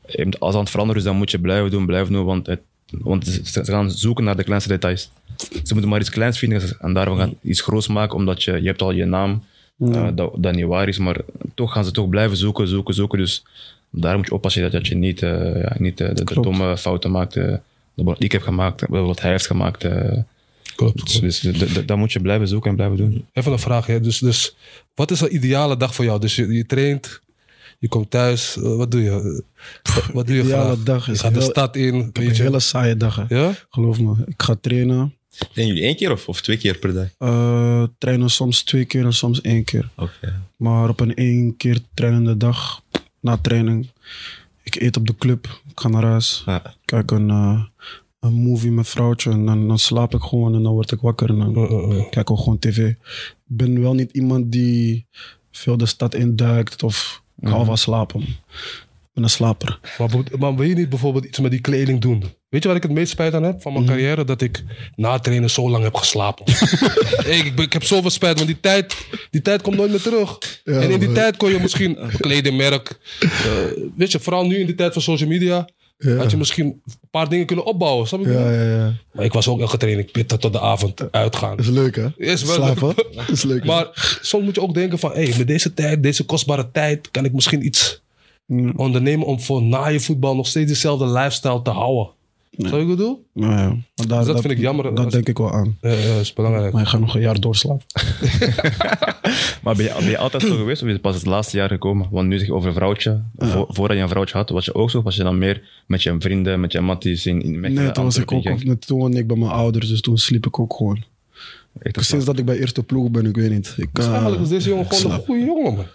Je 0.07 0.17
bent 0.17 0.39
Als 0.39 0.53
aan 0.53 0.61
het 0.61 0.69
veranderen 0.69 1.01
is, 1.01 1.07
dan 1.07 1.17
moet 1.17 1.31
je 1.31 1.39
blijven 1.39 1.71
doen, 1.71 1.85
blijven 1.85 2.13
doen, 2.13 2.25
want, 2.25 2.47
het, 2.47 2.59
want 2.89 3.41
ze 3.43 3.63
gaan 3.65 3.91
zoeken 3.91 4.23
naar 4.23 4.35
de 4.35 4.43
kleinste 4.43 4.69
details. 4.69 5.11
Ze 5.37 5.71
moeten 5.73 5.89
maar 5.89 5.99
iets 5.99 6.09
kleins 6.09 6.37
vinden 6.39 6.61
en 6.79 6.93
daarvan 6.93 7.17
gaan 7.17 7.33
iets 7.41 7.61
groots 7.61 7.87
maken, 7.87 8.15
omdat 8.17 8.43
je, 8.43 8.51
je 8.61 8.67
hebt 8.67 8.81
al 8.81 8.91
je 8.91 9.05
naam, 9.05 9.43
eh, 9.79 10.07
dat, 10.15 10.31
dat 10.37 10.55
niet 10.55 10.65
waar 10.65 10.87
is, 10.87 10.97
maar 10.97 11.17
toch 11.55 11.71
gaan 11.71 11.85
ze 11.85 11.91
toch 11.91 12.09
blijven 12.09 12.37
zoeken, 12.37 12.67
zoeken, 12.67 12.93
zoeken. 12.93 13.19
Dus 13.19 13.43
daar 13.89 14.17
moet 14.17 14.25
je 14.25 14.33
oppassen 14.33 14.61
dat, 14.61 14.71
dat 14.71 14.87
je 14.87 14.95
niet, 14.95 15.21
eh, 15.21 15.61
ja, 15.61 15.75
niet 15.77 16.01
eh, 16.01 16.15
de, 16.15 16.23
de 16.23 16.41
domme 16.41 16.77
fouten 16.77 17.11
maakt, 17.11 17.35
eh, 17.35 17.55
wat 17.93 18.23
ik 18.23 18.31
heb 18.31 18.41
gemaakt, 18.41 18.83
wat 18.89 19.21
hij 19.21 19.31
heeft 19.31 19.45
gemaakt. 19.47 19.83
eh. 19.83 20.17
Klopt. 20.75 21.21
dus 21.21 21.39
dus 21.39 21.85
dat 21.85 21.97
moet 21.97 22.11
je 22.11 22.19
blijven 22.21 22.47
zoeken 22.47 22.69
en 22.69 22.75
blijven 22.75 22.97
doen. 22.97 23.25
Even 23.33 23.51
een 23.51 23.59
vraag. 23.59 23.85
Hè? 23.85 23.99
Dus, 23.99 24.19
dus 24.19 24.55
wat 24.95 25.11
is 25.11 25.21
een 25.21 25.35
ideale 25.35 25.77
dag 25.77 25.95
voor 25.95 26.05
jou? 26.05 26.19
Dus 26.19 26.35
je, 26.35 26.47
je 26.53 26.65
traint, 26.65 27.21
je 27.79 27.87
komt 27.87 28.09
thuis. 28.09 28.55
wat 28.61 28.91
doe 28.91 29.01
je? 29.01 29.43
Wat, 30.13 30.27
doe 30.27 30.35
je 30.35 30.41
Ideale 30.43 30.65
vandaag? 30.67 30.83
dag 30.83 31.05
Je 31.05 31.11
is 31.11 31.19
gaat 31.19 31.33
de 31.33 31.39
heel- 31.39 31.49
stad 31.49 31.75
in. 31.75 31.95
Ik 31.95 32.03
heb 32.15 32.25
een 32.25 32.31
hele 32.35 32.59
saaie 32.59 32.97
dag. 32.97 33.15
hè. 33.15 33.35
Ja? 33.39 33.51
Geloof 33.69 33.99
me. 33.99 34.13
Ik 34.25 34.41
ga 34.41 34.55
trainen. 34.61 35.13
Zijn 35.51 35.67
jullie 35.67 35.83
één 35.83 35.95
keer 35.95 36.11
of, 36.11 36.27
of 36.27 36.41
twee 36.41 36.57
keer 36.57 36.77
per 36.77 36.93
dag? 36.93 37.07
Eh, 37.17 37.83
trainen 37.97 38.29
soms 38.29 38.63
twee 38.63 38.85
keer 38.85 39.05
en 39.05 39.13
soms 39.13 39.41
één 39.41 39.63
keer. 39.63 39.89
Oké. 39.95 40.41
Maar 40.55 40.89
op 40.89 40.99
een 40.99 41.15
één 41.15 41.57
keer 41.57 41.79
trainende 41.93 42.37
dag, 42.37 42.83
na 43.19 43.37
training, 43.37 43.89
ik 44.63 44.75
eet 44.75 44.97
op 44.97 45.07
de 45.07 45.15
club, 45.15 45.45
ik 45.69 45.79
ga 45.79 45.87
naar 45.87 46.03
huis, 46.03 46.43
Ah, 46.45 46.65
kijk 46.85 47.11
een, 47.11 47.29
eh, 47.29 47.63
een 48.19 48.33
movie 48.33 48.71
met 48.71 48.87
vrouwtje 48.87 49.31
en 49.31 49.45
dan, 49.45 49.67
dan 49.67 49.79
slaap 49.79 50.13
ik 50.13 50.21
gewoon 50.21 50.55
en 50.55 50.63
dan 50.63 50.73
word 50.73 50.91
ik 50.91 50.99
wakker 50.99 51.29
en 51.29 51.39
dan 51.39 51.57
Uh, 51.57 51.71
uh, 51.71 51.97
uh. 51.97 52.09
kijk 52.09 52.29
ik 52.29 52.37
gewoon 52.37 52.59
tv. 52.59 52.77
Ik 52.89 52.97
ben 53.43 53.81
wel 53.81 53.93
niet 53.93 54.11
iemand 54.11 54.51
die 54.51 55.05
veel 55.51 55.77
de 55.77 55.85
stad 55.85 56.15
induikt 56.15 56.83
of 56.83 57.23
ik 57.39 57.47
hou 57.47 57.65
van 57.65 57.77
slapen. 57.77 58.21
Ik 58.21 59.09
ben 59.13 59.23
een 59.23 59.29
slaper. 59.29 59.79
Maar, 59.97 60.09
maar 60.39 60.55
wil 60.55 60.67
je 60.67 60.75
niet 60.75 60.89
bijvoorbeeld 60.89 61.25
iets 61.25 61.39
met 61.39 61.51
die 61.51 61.61
kleding 61.61 62.01
doen? 62.01 62.23
Weet 62.53 62.61
je 62.61 62.67
waar 62.67 62.77
ik 62.77 62.83
het 62.83 62.91
meest 62.91 63.11
spijt 63.11 63.33
aan 63.33 63.43
heb 63.43 63.61
van 63.61 63.73
mijn 63.73 63.85
carrière? 63.85 64.23
Dat 64.25 64.41
ik 64.41 64.63
na 64.95 65.19
trainen 65.19 65.49
zo 65.49 65.69
lang 65.69 65.83
heb 65.83 65.95
geslapen. 65.95 66.45
Hey, 67.23 67.37
ik, 67.37 67.59
ik 67.59 67.73
heb 67.73 67.83
zoveel 67.83 68.09
spijt, 68.09 68.35
want 68.35 68.47
die 68.47 68.59
tijd, 68.59 68.95
die 69.29 69.41
tijd 69.41 69.61
komt 69.61 69.75
nooit 69.75 69.89
meer 69.89 70.01
terug. 70.01 70.37
en 70.63 70.81
in 70.91 70.99
die 70.99 71.07
man. 71.07 71.13
tijd 71.13 71.37
kon 71.37 71.49
je 71.51 71.59
misschien 71.59 72.03
een 72.03 72.11
kledingmerk... 72.17 72.99
eh, 73.19 73.29
weet 73.95 74.11
je, 74.11 74.19
vooral 74.19 74.45
nu 74.45 74.57
in 74.57 74.65
die 74.65 74.75
tijd 74.75 74.93
van 74.93 75.01
social 75.01 75.29
media... 75.29 75.67
had 76.17 76.31
je 76.31 76.37
misschien 76.37 76.65
een 76.65 76.81
paar 77.11 77.29
dingen 77.29 77.45
kunnen 77.45 77.65
opbouwen. 77.65 78.07
Snap 78.07 78.21
je? 78.23 78.31
Ja, 78.31 78.51
ja, 78.51 78.63
ja. 78.77 78.93
Maar 79.11 79.25
ik 79.25 79.33
was 79.33 79.47
ook 79.47 79.59
elke 79.59 79.77
training 79.77 80.11
pitten 80.11 80.39
tot 80.39 80.53
de 80.53 80.59
avond 80.59 81.11
uitgaan. 81.11 81.55
Dat 81.57 81.65
is 81.65 81.71
leuk 81.71 81.95
hè? 81.95 82.07
Is 82.17 82.43
wel 82.43 82.55
Slapen. 82.55 82.93
Dat 83.15 83.29
is 83.29 83.43
leuk. 83.43 83.59
hè? 83.59 83.65
Maar 83.65 84.17
soms 84.21 84.43
moet 84.45 84.55
je 84.55 84.61
ook 84.61 84.73
denken 84.73 84.99
van... 84.99 85.11
Hey, 85.11 85.33
met 85.37 85.47
deze 85.47 85.73
tijd, 85.73 86.03
deze 86.03 86.23
kostbare 86.25 86.71
tijd... 86.71 87.11
kan 87.11 87.25
ik 87.25 87.33
misschien 87.33 87.65
iets 87.65 88.01
Mm. 88.45 88.73
ondernemen 88.75 89.27
om 89.27 89.39
voor 89.41 89.61
na 89.61 89.87
je 89.87 89.99
voetbal 89.99 90.35
nog 90.35 90.47
steeds 90.47 90.71
dezelfde 90.71 91.05
lifestyle 91.07 91.61
te 91.61 91.69
houden. 91.69 92.07
Snap 92.57 92.65
je 92.65 92.71
wat 92.71 92.81
ik 92.81 92.87
bedoel? 92.87 93.25
Ja, 93.33 93.49
ja. 93.61 93.67
Maar 93.67 94.07
daar, 94.07 94.17
Dus 94.17 94.27
dat 94.27 94.41
vind 94.41 94.53
ik 94.53 94.59
jammer 94.59 94.95
Dat 94.95 95.05
als- 95.05 95.13
denk 95.13 95.27
ik 95.27 95.37
wel 95.37 95.51
aan. 95.53 95.77
Ja, 95.81 95.89
ja, 95.91 96.07
dat 96.13 96.21
is 96.21 96.33
belangrijk. 96.33 96.73
Maar 96.73 96.81
je 96.81 96.87
gaat 96.87 96.99
nog 96.99 97.15
een 97.15 97.21
jaar 97.21 97.39
doorslapen. 97.39 97.85
Maar 99.63 99.75
ben 99.75 99.85
je, 99.85 99.93
ben 99.99 100.09
je 100.09 100.17
altijd 100.17 100.43
zo 100.43 100.55
geweest 100.55 100.81
of 100.81 100.87
is 100.87 100.93
het 100.93 101.01
pas 101.01 101.15
het 101.15 101.25
laatste 101.25 101.57
jaar 101.57 101.67
gekomen? 101.69 102.07
Want 102.11 102.27
nu 102.27 102.37
zeg 102.37 102.47
je 102.47 102.53
over 102.53 102.67
een 102.67 102.73
vrouwtje. 102.73 103.21
Vo- 103.37 103.65
voordat 103.69 103.97
je 103.97 104.03
een 104.03 104.09
vrouwtje 104.09 104.37
had, 104.37 104.49
was 104.49 104.65
je 104.65 104.75
ook 104.75 104.89
zo? 104.89 104.97
Of 104.97 105.03
was 105.03 105.15
je 105.15 105.23
dan 105.23 105.37
meer 105.37 105.61
met 105.87 106.03
je 106.03 106.15
vrienden, 106.19 106.59
met 106.59 106.71
je 106.71 106.81
matties 106.81 107.25
in, 107.25 107.41
in 107.41 107.59
Mechelen? 107.59 107.83
Nee, 107.83 107.91
toen 107.91 108.03
was 108.03 108.17
ik 108.17 108.31
ook, 108.31 108.63
net 108.63 108.87
toen 108.87 108.99
woonde 108.99 109.17
ik 109.17 109.27
bij 109.27 109.37
mijn 109.37 109.51
ouders, 109.51 109.87
dus 109.87 110.01
toen 110.01 110.17
sliep 110.17 110.45
ik 110.45 110.59
ook 110.59 110.73
gewoon. 110.73 111.03
Echt 111.79 112.05
Sinds 112.05 112.25
dat 112.25 112.39
ik 112.39 112.45
bij 112.45 112.57
eerste 112.59 112.83
ploeg 112.83 113.09
ben, 113.11 113.25
ik 113.25 113.35
weet 113.35 113.49
niet. 113.51 113.73
Ik, 113.77 113.89
Dus 113.93 114.05
eh, 114.05 114.33
is 114.41 114.49
deze 114.49 114.69
jongen 114.69 114.85
gewoon 114.91 115.11
een 115.13 115.19
goede 115.25 115.45
jongen, 115.45 115.73
man. 115.75 115.85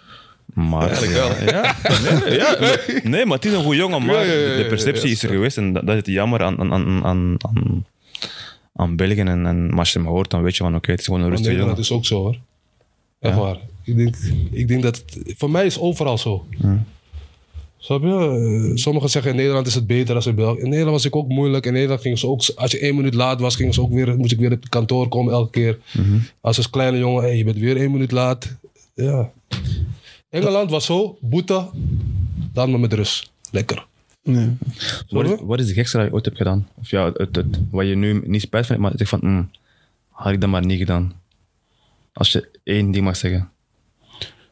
Maar, 0.53 0.89
Eigenlijk 0.89 1.13
wel. 1.13 1.29
Ja, 1.53 1.75
nee, 2.25 2.37
ja, 2.37 2.57
nee, 3.03 3.25
maar 3.25 3.35
het 3.35 3.45
is 3.45 3.53
een 3.53 3.63
goede 3.63 3.77
jongen, 3.77 4.05
maar 4.05 4.15
Ja, 4.15 4.21
ja, 4.33 4.49
ja, 4.51 4.57
de 4.57 4.65
perceptie 4.65 5.07
ja, 5.07 5.13
is 5.13 5.23
er 5.23 5.29
geweest 5.29 5.57
en 5.57 5.73
dat, 5.73 5.85
dat 5.85 5.91
is 5.95 5.95
het 6.05 6.05
jammer 6.05 6.43
aan, 6.43 6.59
aan, 6.59 6.73
aan, 6.73 7.03
aan, 7.05 7.35
aan, 7.37 7.85
aan 8.73 8.95
België. 8.95 9.19
En, 9.19 9.45
en 9.45 9.71
als 9.77 9.93
je 9.93 9.99
hem 9.99 10.07
hoort, 10.07 10.29
dan 10.29 10.43
weet 10.43 10.55
je 10.55 10.63
van 10.63 10.75
oké, 10.75 10.91
het 10.91 10.99
is 10.99 11.05
gewoon 11.05 11.21
een 11.21 11.29
rustige 11.29 11.55
jongen. 11.55 11.77
is 11.77 11.91
ook 11.91 12.05
zo, 12.05 12.15
hoor. 12.21 12.37
Echt 13.19 13.35
waar. 13.35 13.57
Ik 13.83 13.95
denk, 13.97 14.15
ik 14.51 14.67
denk 14.67 14.83
dat 14.83 14.95
het, 14.97 15.33
voor 15.37 15.49
mij 15.49 15.65
is 15.65 15.79
overal 15.79 16.17
zo. 16.17 16.45
Snap 17.77 18.01
je? 18.01 18.07
Eh, 18.69 18.75
Sommigen 18.75 19.09
zeggen 19.09 19.31
in 19.31 19.37
Nederland 19.37 19.67
is 19.67 19.75
het 19.75 19.87
beter 19.87 20.13
dan 20.13 20.23
in 20.23 20.35
België. 20.35 20.59
In 20.59 20.69
Nederland 20.69 20.95
was 20.95 21.05
ik 21.05 21.15
ook 21.15 21.27
moeilijk. 21.27 21.65
In 21.65 21.73
Nederland 21.73 22.01
gingen 22.01 22.17
ze 22.17 22.27
ook, 22.27 22.41
als 22.55 22.71
je 22.71 22.79
één 22.79 22.95
minuut 22.95 23.13
laat 23.13 23.39
was, 23.39 23.55
gingen 23.55 23.73
ze 23.73 23.81
ook 23.81 23.93
weer, 23.93 24.17
moest 24.17 24.31
ik 24.31 24.39
weer 24.39 24.51
op 24.51 24.59
het 24.61 24.69
kantoor 24.69 25.07
komen 25.07 25.33
elke 25.33 25.49
keer. 25.51 25.79
Als 26.41 26.57
als 26.57 26.69
kleine 26.69 26.97
jongen, 26.97 27.23
hey, 27.23 27.37
je 27.37 27.43
bent 27.43 27.57
weer 27.57 27.77
één 27.77 27.91
minuut 27.91 28.11
laat. 28.11 28.55
Ja. 28.95 29.31
Engeland 30.29 30.69
was 30.69 30.85
zo, 30.85 31.17
boete, 31.21 31.69
dan 32.53 32.71
maar 32.71 32.79
met 32.79 32.93
rust. 32.93 33.31
Lekker. 33.51 33.85
nee. 34.23 34.57
Wat 35.09 35.25
is, 35.25 35.39
wat 35.41 35.59
is 35.59 35.67
de 35.67 35.73
gekste 35.73 35.97
dat 35.97 36.05
je 36.07 36.13
ooit 36.13 36.25
hebt 36.25 36.37
gedaan? 36.37 36.67
Of 36.75 36.89
ja, 36.89 37.11
het, 37.13 37.35
het, 37.35 37.59
wat 37.71 37.87
je 37.87 37.95
nu 37.95 38.21
niet 38.25 38.41
spijt 38.41 38.65
van 38.65 38.75
hebt, 38.75 38.81
maar 38.87 38.91
je 38.91 38.97
zegt 39.05 39.09
van, 39.21 39.31
mm, 39.31 39.49
had 40.09 40.33
ik 40.33 40.41
dat 40.41 40.49
maar 40.49 40.65
niet 40.65 40.77
gedaan. 40.77 41.13
Als 42.13 42.31
je 42.31 42.59
één 42.63 42.91
ding 42.91 43.05
mag 43.05 43.15
zeggen. 43.17 43.49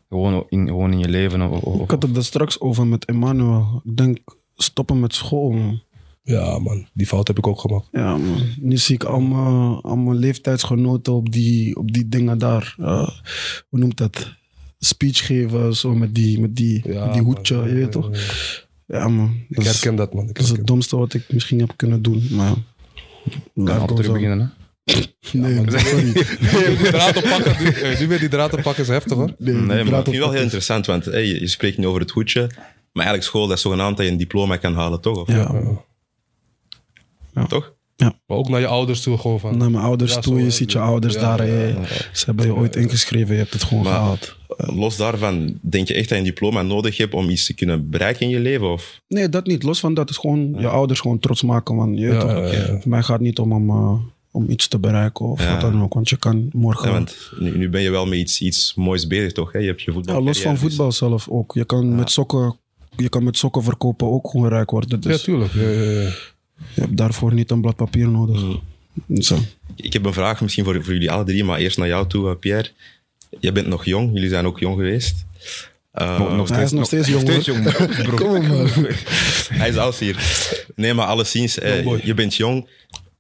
Gewoon 0.09 0.45
in, 0.49 0.67
gewoon 0.67 0.91
in 0.91 0.99
je 0.99 1.09
leven. 1.09 1.41
Of, 1.51 1.61
of- 1.61 1.81
Ik 1.81 1.89
had 1.91 2.01
het 2.03 2.13
daar 2.13 2.23
straks 2.23 2.59
over 2.59 2.87
met 2.87 3.05
Emmanuel. 3.05 3.81
Ik 3.85 3.97
denk, 3.97 4.17
stoppen 4.55 4.99
met 4.99 5.13
school, 5.13 5.49
man. 5.51 5.81
Ja, 6.23 6.59
man. 6.59 6.87
Die 6.93 7.07
fout 7.07 7.27
heb 7.27 7.37
ik 7.37 7.47
ook 7.47 7.59
gemaakt. 7.59 7.87
Ja, 7.91 8.17
man. 8.17 8.37
Nu 8.59 8.77
zie 8.77 8.95
ik 8.95 9.03
al 9.03 9.19
mijn, 9.19 9.81
al 9.81 9.95
mijn 9.95 10.17
leeftijdsgenoten 10.17 11.13
op 11.13 11.31
die, 11.31 11.75
op 11.75 11.91
die 11.93 12.07
dingen 12.09 12.37
daar. 12.37 12.73
hoe 12.77 13.79
noemt 13.79 13.97
dat? 13.97 14.35
Speech 14.79 15.25
geven, 15.25 15.75
zo 15.75 15.95
met 15.95 16.15
die, 16.15 16.39
met 16.39 16.55
die, 16.55 16.81
Ja, 16.93 17.03
met 17.05 17.13
die 17.13 17.21
man. 17.21 17.33
hoedje, 17.33 17.55
je 17.55 17.73
weet 17.73 17.91
toch? 17.91 18.09
Ja, 18.85 19.07
man. 19.07 19.45
Ik 19.49 19.55
Dat 19.55 19.65
is, 19.65 19.71
herken 19.71 19.95
dat, 19.95 20.13
man. 20.13 20.29
Ik 20.29 20.35
dat 20.35 20.43
is 20.43 20.49
het 20.49 20.67
domste 20.67 20.97
wat 20.97 21.13
ik 21.13 21.23
misschien 21.33 21.59
heb 21.59 21.73
kunnen 21.75 22.01
doen. 22.01 22.27
Maar 22.31 22.53
altijd 23.55 23.89
goes 23.89 23.99
terug 23.99 24.11
beginnen, 24.11 24.39
hè? 24.39 24.45
Nee, 25.31 25.63
sorry. 25.71 26.03
Nu 26.05 26.13
weer 26.51 26.77
die 26.77 26.89
draad 26.91 27.17
oppakken, 27.17 27.63
nu, 27.63 27.69
eh, 27.69 27.99
nu 27.99 28.07
weer 28.07 28.19
die 28.19 28.29
draad 28.29 28.53
oppakken 28.53 28.83
is 28.83 28.89
heftig, 28.89 29.17
hoor. 29.17 29.33
Nee, 29.37 29.53
maar 29.53 29.79
Ik 29.79 29.85
het 29.85 30.07
wel 30.15 30.25
op- 30.27 30.31
heel 30.33 30.41
interessant, 30.41 30.85
want 30.85 31.05
hey, 31.05 31.25
je, 31.25 31.47
spreekt 31.47 31.77
nu 31.77 31.87
over 31.87 32.01
het 32.01 32.11
hoedje. 32.11 32.41
Maar 32.91 33.05
eigenlijk 33.05 33.23
school, 33.23 33.47
dat 33.47 33.55
is 33.57 33.61
zogenaamd 33.63 33.97
dat 33.97 34.05
je 34.05 34.11
een 34.11 34.17
diploma 34.17 34.57
kan 34.57 34.73
halen, 34.75 35.01
toch? 35.01 35.17
Of, 35.17 35.27
Ja, 35.27 35.51
man. 37.33 37.47
Toch? 37.47 37.73
Maar 37.97 38.37
ook 38.37 38.49
naar 38.49 38.59
je 38.59 38.67
ouders 38.67 39.01
toe 39.01 39.17
gewoon 39.17 39.39
van... 39.39 39.57
naar 39.57 39.71
mijn 39.71 39.83
ouders 39.83 40.13
Ja, 40.13 40.19
toe. 40.19 40.33
zo, 40.33 40.39
Je 40.39 40.45
hè. 40.45 40.51
ziet 40.51 40.71
je 40.71 40.79
ouders 40.79 41.13
Ja, 41.13 41.19
daar. 41.19 41.47
ja, 41.47 41.53
hey, 41.53 41.67
ja, 41.69 41.85
Ze 42.13 42.25
hebben 42.25 42.45
je 42.45 42.55
ooit 42.55 42.75
ingeschreven, 42.75 43.33
je 43.33 43.39
hebt 43.39 43.53
het 43.53 43.63
gewoon 43.63 43.85
gehaald. 43.85 44.35
Los 44.57 44.97
daarvan, 44.97 45.59
denk 45.61 45.87
je 45.87 45.93
echt 45.93 46.09
dat 46.09 46.17
je 46.17 46.23
een 46.23 46.29
diploma 46.29 46.61
nodig 46.61 46.97
hebt 46.97 47.13
om 47.13 47.29
iets 47.29 47.45
te 47.45 47.53
kunnen 47.53 47.89
bereiken 47.89 48.21
in 48.21 48.29
je 48.29 48.39
leven? 48.39 48.71
Of? 48.71 49.01
Nee, 49.07 49.29
dat 49.29 49.45
niet. 49.47 49.63
Los 49.63 49.79
van 49.79 49.93
dat 49.93 50.09
is 50.09 50.17
gewoon 50.17 50.55
je 50.57 50.67
ouders 50.67 50.99
gewoon 50.99 51.19
trots 51.19 51.41
maken. 51.43 51.75
Man. 51.75 51.93
Je 51.95 52.07
Ja, 52.07 52.19
toch? 52.19 52.31
ja, 52.31 52.45
ja. 52.51 52.65
Voor 52.65 52.89
mij 52.89 53.03
gaat 53.03 53.19
niet 53.19 53.39
om, 53.39 53.51
om, 53.53 53.69
eh, 53.69 53.93
om 54.31 54.49
iets 54.49 54.67
te 54.67 54.79
bereiken 54.79 55.25
of 55.25 55.41
Ja. 55.43 55.51
wat 55.51 55.61
dan 55.61 55.81
ook. 55.83 55.93
Want 55.93 56.09
je 56.09 56.17
kan 56.17 56.49
morgen... 56.53 56.87
Ja, 56.87 56.93
want 56.93 57.31
nu, 57.39 57.57
nu 57.57 57.69
ben 57.69 57.81
je 57.81 57.89
wel 57.89 58.05
met 58.05 58.17
iets, 58.19 58.41
iets 58.41 58.73
moois 58.75 59.07
bezig, 59.07 59.31
toch? 59.31 59.51
Hè? 59.51 59.59
Je 59.59 59.67
hebt 59.67 59.81
je 59.81 59.91
voetbal. 59.91 60.15
Ja, 60.15 60.21
los 60.21 60.41
van 60.41 60.57
voetbal 60.57 60.91
zelf 60.91 61.27
ook. 61.29 61.53
Je 61.53 61.65
kan, 61.65 61.95
met 61.95 62.11
sokken, 62.11 62.55
je 62.95 63.09
kan 63.09 63.23
met 63.23 63.37
sokken 63.37 63.63
verkopen 63.63 64.11
ook 64.11 64.29
gewoon 64.29 64.49
rijk 64.49 64.71
worden. 64.71 64.89
Ja, 65.01 65.09
Dus 65.09 65.21
tuurlijk. 65.23 65.53
Ja, 65.53 65.69
ja, 65.69 66.01
ja. 66.01 66.09
Je 66.73 66.81
hebt 66.81 66.97
daarvoor 66.97 67.33
niet 67.33 67.51
een 67.51 67.61
blad 67.61 67.75
papier 67.75 68.07
nodig. 68.09 68.59
Zo. 69.19 69.37
Ik 69.75 69.93
heb 69.93 70.05
een 70.05 70.13
vraag 70.13 70.41
misschien 70.41 70.63
voor, 70.63 70.83
voor 70.83 70.93
jullie 70.93 71.11
alle 71.11 71.23
drie, 71.23 71.43
maar 71.43 71.59
eerst 71.59 71.77
naar 71.77 71.87
jou 71.87 72.07
toe, 72.07 72.29
eh, 72.29 72.35
Pierre. 72.39 72.69
Jij 73.39 73.51
bent 73.51 73.67
nog 73.67 73.85
jong, 73.85 74.09
jullie 74.13 74.29
zijn 74.29 74.45
ook 74.45 74.59
jong 74.59 74.75
geweest. 74.75 75.25
Eh, 75.91 76.19
Nog- 76.19 76.35
nog 76.35 76.49
Hij 76.49 76.63
is 76.63 76.71
nog 76.71 76.85
steeds 76.85 77.07
jong, 77.07 77.21
steeds 77.21 77.47
hoor. 77.47 77.55
jong, 77.57 77.73
bro. 78.05 78.15
Kom 78.15 78.35
op, 78.35 78.47
man. 78.47 78.67
Hij 79.61 79.69
is 79.69 79.77
oud 79.77 79.97
hier. 79.99 80.15
Nee, 80.75 80.93
maar 80.93 81.05
alleszins, 81.05 81.59
eh, 81.59 82.03
je 82.05 82.13
bent 82.13 82.35
jong. 82.35 82.67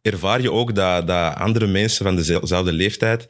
Ervaar 0.01 0.41
je 0.41 0.51
ook 0.51 0.75
dat, 0.75 1.07
dat 1.07 1.35
andere 1.35 1.67
mensen 1.67 2.05
van 2.05 2.15
dezelfde 2.15 2.71
leeftijd 2.71 3.27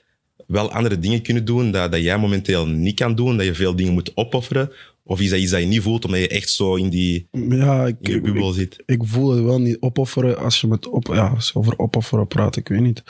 wel 0.48 0.72
andere 0.72 1.00
dingen 1.00 1.22
kunnen 1.22 1.46
doen 1.46 1.72
dat, 1.72 1.92
dat 1.92 2.02
jij 2.02 2.18
momenteel 2.18 2.68
niet 2.68 2.96
kan 2.96 3.16
doen? 3.16 3.38
Dat 3.38 3.46
je 3.46 3.54
veel 3.56 3.76
dingen 3.76 3.94
moet 3.94 4.12
opofferen? 4.16 4.72
Of 5.08 5.20
is 5.20 5.30
dat 5.30 5.40
iets 5.40 5.52
dat 5.52 5.60
je 5.60 5.66
niet 5.66 5.82
voelt 5.82 6.06
omdat 6.06 6.20
je 6.20 6.28
echt 6.28 6.50
zo 6.50 6.76
in 6.76 6.90
die 6.90 7.28
Ja, 7.32 7.86
ik, 7.86 7.96
in 8.00 8.22
bubbel 8.22 8.50
ik, 8.50 8.56
zit? 8.56 8.84
ik 8.86 9.02
voel 9.06 9.32
het 9.32 9.44
wel 9.44 9.60
niet 9.60 9.78
opofferen 9.80 10.38
als 10.38 10.62
je 10.62 10.68
met 10.68 10.88
op, 10.88 11.08
ja, 11.08 11.28
als 11.28 11.48
je 11.48 11.60
over 11.60 11.80
opofferen 11.80 12.28
praat. 12.28 12.56
Ik 12.56 12.68
weet 12.68 12.82
niet. 12.82 13.04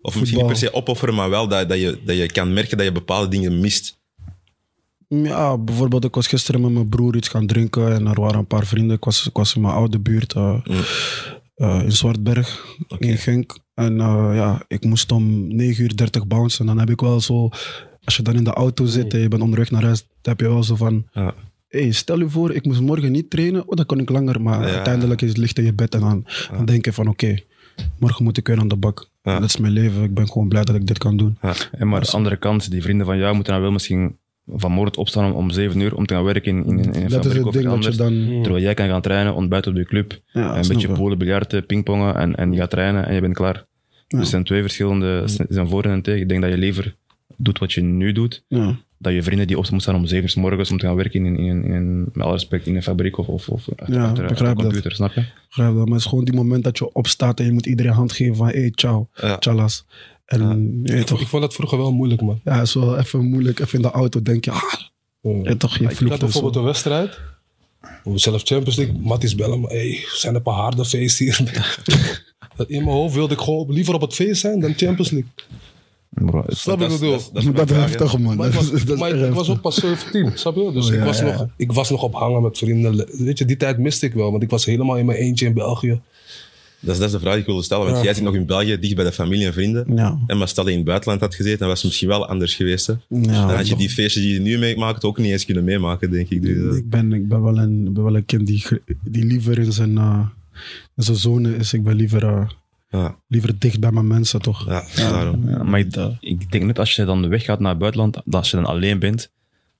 Of 0.00 0.18
misschien 0.18 0.38
niet 0.38 0.48
per 0.48 0.56
se 0.56 0.72
opofferen, 0.72 1.14
maar 1.14 1.30
wel 1.30 1.48
dat, 1.48 1.68
dat, 1.68 1.78
je, 1.78 1.98
dat 2.04 2.16
je 2.16 2.26
kan 2.26 2.52
merken 2.52 2.76
dat 2.76 2.86
je 2.86 2.92
bepaalde 2.92 3.28
dingen 3.28 3.60
mist. 3.60 3.98
Ja, 5.08 5.58
bijvoorbeeld, 5.58 6.04
ik 6.04 6.14
was 6.14 6.26
gisteren 6.26 6.60
met 6.60 6.72
mijn 6.72 6.88
broer 6.88 7.16
iets 7.16 7.28
gaan 7.28 7.46
drinken 7.46 7.92
en 7.92 8.06
er 8.06 8.20
waren 8.20 8.38
een 8.38 8.46
paar 8.46 8.66
vrienden. 8.66 8.96
Ik 8.96 9.04
was, 9.04 9.26
ik 9.26 9.36
was 9.36 9.54
in 9.54 9.60
mijn 9.60 9.74
oude 9.74 9.98
buurt 9.98 10.32
eh, 10.32 10.58
eh, 11.54 11.82
in 11.82 11.92
Zwartberg, 11.92 12.76
in 12.98 13.16
Genk. 13.16 13.58
En 13.74 14.00
eh, 14.00 14.30
ja, 14.34 14.64
ik 14.68 14.84
moest 14.84 15.12
om 15.12 15.56
9 15.56 15.84
uur 15.84 15.96
30 15.96 16.26
bouncen. 16.26 16.60
En 16.60 16.66
dan 16.66 16.78
heb 16.78 16.90
ik 16.90 17.00
wel 17.00 17.20
zo, 17.20 17.48
als 18.08 18.16
je 18.16 18.22
dan 18.22 18.34
in 18.36 18.44
de 18.44 18.52
auto 18.52 18.84
zit 18.84 19.14
en 19.14 19.20
je 19.20 19.28
bent 19.28 19.42
onderweg 19.42 19.70
naar 19.70 19.82
huis, 19.82 20.00
dan 20.00 20.32
heb 20.36 20.40
je 20.40 20.48
wel 20.48 20.62
zo 20.62 20.76
van. 20.76 21.06
Ja. 21.12 21.34
Hey, 21.68 21.90
stel 21.92 22.18
je 22.18 22.28
voor, 22.28 22.52
ik 22.54 22.64
moest 22.64 22.80
morgen 22.80 23.12
niet 23.12 23.30
trainen. 23.30 23.62
Oh, 23.68 23.76
dan 23.76 23.86
kan 23.86 23.98
ik 23.98 24.10
langer. 24.10 24.40
Maar 24.42 24.66
Ja. 24.66 24.74
uiteindelijk 24.74 25.22
is 25.22 25.28
het 25.28 25.36
licht 25.38 25.58
in 25.58 25.64
je 25.64 25.72
bed 25.72 25.94
en 25.94 26.00
dan, 26.00 26.24
dan 26.56 26.64
denk 26.64 26.84
je 26.84 26.92
van 26.92 27.08
oké, 27.08 27.36
morgen 27.98 28.24
moet 28.24 28.36
ik 28.36 28.46
weer 28.46 28.58
aan 28.58 28.68
de 28.68 28.76
bak. 28.76 29.08
Ja. 29.22 29.34
Dat 29.40 29.48
is 29.48 29.56
mijn 29.56 29.72
leven. 29.72 30.02
Ik 30.02 30.14
ben 30.14 30.28
gewoon 30.28 30.48
blij 30.48 30.64
dat 30.64 30.74
ik 30.74 30.86
dit 30.86 30.98
kan 30.98 31.16
doen. 31.16 31.38
En 31.72 31.88
maar 31.88 31.98
aan 31.98 32.04
de 32.04 32.10
andere 32.12 32.36
kant, 32.36 32.70
die 32.70 32.82
vrienden 32.82 33.06
van 33.06 33.18
jou 33.18 33.34
moeten 33.34 33.52
dan 33.52 33.62
wel 33.62 33.70
misschien 33.72 34.16
vanmorgen 34.46 34.96
opstaan 34.96 35.24
om, 35.24 35.32
om 35.32 35.50
7 35.50 35.80
uur 35.80 35.94
om 35.94 36.06
te 36.06 36.14
gaan 36.14 36.24
werken 36.24 36.56
in, 36.56 36.64
in, 36.66 36.78
in 36.78 37.02
een 37.02 37.08
dat 37.08 37.24
is 37.24 37.32
fabriek 37.32 37.46
of 37.46 37.52
ding 37.52 37.52
dat 37.52 37.62
je 37.62 37.68
anders. 37.68 37.96
dan... 37.96 38.42
Terwijl 38.42 38.62
jij 38.64 38.74
kan 38.74 38.88
gaan 38.88 39.00
trainen, 39.02 39.34
ontbijten 39.34 39.70
op 39.70 39.76
de 39.76 39.84
club, 39.84 40.20
Ja, 40.32 40.56
een 40.56 40.68
beetje 40.68 40.88
je. 40.88 40.94
polen, 40.94 41.18
biljarten, 41.18 41.66
pingpongen 41.66 42.14
en, 42.16 42.36
en 42.36 42.52
je 42.52 42.58
gaat 42.58 42.70
trainen 42.70 43.06
en 43.06 43.14
je 43.14 43.20
bent 43.20 43.34
klaar. 43.34 43.66
Dus 44.08 44.18
het 44.20 44.28
zijn 44.28 44.44
twee 44.44 44.60
verschillende, 44.60 45.22
zijn 45.48 45.68
voor 45.68 45.84
en 45.84 46.02
tegen. 46.02 46.20
Ik 46.20 46.28
denk 46.28 46.42
dat 46.42 46.50
je 46.50 46.58
liever 46.58 46.96
doet 47.38 47.58
wat 47.58 47.72
je 47.72 47.80
nu 47.80 48.12
doet, 48.12 48.44
Ja. 48.48 48.76
dat 48.98 49.12
je 49.12 49.22
vrienden 49.22 49.46
die 49.46 49.56
op 49.56 49.62
moeten 49.62 49.80
staan 49.80 49.94
om 49.94 50.06
7 50.06 50.22
uur 50.24 50.30
's 50.30 50.34
morgens 50.34 50.70
om 50.70 50.78
te 50.78 50.86
gaan 50.86 50.94
werken 50.96 51.26
in, 51.26 51.36
in, 51.38 51.44
in, 51.64 51.64
in- 51.72 52.00
met 52.12 52.24
alle 52.24 52.32
respect, 52.32 52.66
in 52.66 52.76
een 52.76 52.82
fabriek 52.82 53.18
of, 53.18 53.28
of, 53.28 53.48
of 53.48 53.68
achter, 53.76 53.94
Ja, 53.94 54.04
achter- 54.08 54.28
de 54.28 54.34
dat. 54.44 54.54
computer, 54.54 54.92
snap 54.92 55.12
je? 55.12 55.24
Begrijp 55.48 55.74
dat, 55.74 55.84
maar 55.84 55.94
het 55.94 56.04
is 56.04 56.06
gewoon 56.06 56.24
die 56.24 56.34
moment 56.34 56.64
dat 56.64 56.78
je 56.78 56.92
opstaat 56.92 57.38
en 57.40 57.46
je 57.46 57.52
moet 57.52 57.66
iedereen 57.66 57.92
hand 57.92 58.12
geven 58.12 58.36
van 58.36 58.46
hey, 58.46 58.72
ciao, 58.74 59.08
Ja. 59.14 59.36
chalas. 59.40 59.84
En 60.24 60.82
toch, 61.04 61.20
Ik 61.20 61.26
vond 61.26 61.42
dat 61.42 61.54
vroeger 61.54 61.78
wel 61.78 61.92
moeilijk, 61.92 62.20
man. 62.22 62.40
ja, 62.44 62.52
het 62.58 62.66
is 62.66 62.74
wel 62.74 62.98
even 62.98 63.24
moeilijk. 63.24 63.58
Even 63.60 63.74
in 63.74 63.82
de 63.82 63.90
auto 63.90 64.22
denk 64.22 64.44
je, 64.44 64.50
ah, 64.50 64.62
je 65.42 65.56
toch, 65.56 65.78
je 65.78 65.84
Ik 65.84 65.98
had 66.08 66.18
bijvoorbeeld 66.18 66.54
zo. 66.54 66.60
een 66.60 66.66
wedstrijd. 66.66 67.20
We 68.04 68.18
zelf 68.18 68.42
Champions 68.42 68.76
League. 68.76 68.98
Matties 69.00 69.34
bellen 69.34 69.60
me. 69.60 69.66
Hey, 69.66 70.04
zijn 70.12 70.32
er 70.32 70.38
een 70.38 70.44
paar 70.44 70.54
harde 70.54 70.84
feesten 70.84 71.24
hier? 71.24 71.40
Dat 72.56 72.68
in 72.76 72.84
mijn 72.84 72.96
hoofd 72.96 73.14
wilde 73.14 73.34
ik 73.34 73.40
gewoon 73.40 73.72
liever 73.72 73.94
op 73.94 74.00
het 74.00 74.14
feest 74.14 74.40
zijn 74.40 74.60
dan 74.60 74.74
Champions 74.76 75.10
League. 75.10 75.30
Bro, 76.10 76.44
Snap 76.46 76.80
ik 76.80 76.88
bedoel? 76.88 77.10
dat 77.10 77.30
is 77.34 77.52
Dat 77.52 77.70
heftig, 77.70 78.18
man. 78.18 78.36
Maar 78.36 78.46
ik 78.46 78.52
Dat 78.52 78.62
was, 78.62 78.72
is- 78.72 78.84
dat 78.84 78.94
is 78.94 79.00
maar 79.00 79.10
echt 79.12 79.22
ik 79.26 79.32
was 79.34 79.36
heftig. 79.46 79.54
ook 79.54 79.60
pas 79.60 79.74
17, 79.74 80.30
snap 80.34 80.54
je? 80.56 80.70
Dus 80.72 80.86
Oh, 80.86 80.92
ik, 80.92 80.98
ja, 80.98 81.04
was 81.04 81.18
ja, 81.18 81.24
nog, 81.24 81.46
ik 81.56 81.72
was 81.72 81.90
nog 81.90 82.02
op 82.02 82.14
hangen 82.14 82.42
met 82.42 82.58
vrienden. 82.58 83.06
Weet 83.24 83.38
je, 83.38 83.44
die 83.44 83.56
tijd 83.56 83.78
miste 83.78 84.06
ik 84.06 84.12
wel. 84.14 84.30
Want 84.30 84.42
ik 84.42 84.50
was 84.50 84.64
helemaal 84.64 84.96
in 84.96 85.06
mijn 85.06 85.18
eentje 85.18 85.46
in 85.46 85.54
België. 85.54 86.00
Dat 86.80 86.92
is, 86.94 86.98
dat 87.00 87.06
is 87.08 87.12
de 87.14 87.20
vraag 87.20 87.32
die 87.32 87.40
ik 87.40 87.46
wilde 87.46 87.62
stellen. 87.62 87.84
Want 87.84 87.96
Ja. 87.96 88.02
jij 88.02 88.14
zit 88.14 88.22
nog 88.24 88.34
in 88.34 88.46
België, 88.46 88.78
dicht 88.78 88.94
bij 88.94 89.04
de 89.04 89.12
familie 89.12 89.46
en 89.46 89.52
vrienden. 89.52 89.86
Ja, 89.96 90.18
En 90.26 90.38
maar 90.38 90.48
stel 90.48 90.64
dat 90.64 90.72
je 90.72 90.78
in 90.78 90.84
het 90.84 90.86
buitenland 90.88 91.20
had 91.20 91.34
gezeten, 91.34 91.58
dan 91.58 91.68
was 91.68 91.76
het 91.78 91.86
misschien 91.86 92.08
wel 92.08 92.26
anders 92.28 92.54
geweest. 92.54 92.86
Hè? 92.86 92.92
ja, 93.08 93.46
dan 93.46 93.56
had 93.56 93.68
je 93.68 93.76
die 93.76 93.88
feestjes 93.90 94.22
die 94.22 94.32
je 94.32 94.40
nu 94.40 94.58
meemaakt 94.58 95.04
ook 95.04 95.18
niet 95.18 95.30
eens 95.30 95.44
kunnen 95.44 95.64
meemaken, 95.64 96.10
denk 96.10 96.28
ik. 96.28 96.42
Dus, 96.42 96.70
eh, 96.72 96.76
ik, 96.76 96.90
ben, 96.90 97.12
ik 97.12 97.28
ben 97.28 97.42
wel 97.42 97.58
een, 97.58 97.92
ben 97.92 98.02
wel 98.04 98.16
een 98.16 98.24
kind 98.24 98.46
die, 98.46 98.64
die 99.04 99.24
liever 99.24 99.58
in 99.58 99.72
zijn, 99.72 99.98
eh, 99.98 100.20
in 100.96 101.02
zijn 101.02 101.16
zone 101.16 101.56
is. 101.56 101.72
Ik 101.72 101.82
ben 101.82 101.94
liever, 101.96 102.24
eh, 102.26 102.48
ja, 102.88 103.16
liever 103.26 103.58
dicht 103.58 103.80
bij 103.80 103.90
mijn 103.92 104.06
mensen, 104.06 104.40
toch? 104.42 104.66
ja, 104.66 105.10
daarom. 105.10 105.48
Ja, 105.48 105.62
maar 105.62 105.80
ik, 105.80 105.96
ik 106.20 106.50
denk 106.50 106.64
net 106.64 106.78
als 106.78 106.96
je 106.96 107.04
dan 107.04 107.28
weggaat 107.28 107.60
naar 107.60 107.70
het 107.70 107.78
buitenland, 107.78 108.14
dat 108.14 108.34
als 108.34 108.50
je 108.50 108.56
dan 108.56 108.66
alleen 108.66 108.98
bent, 108.98 109.32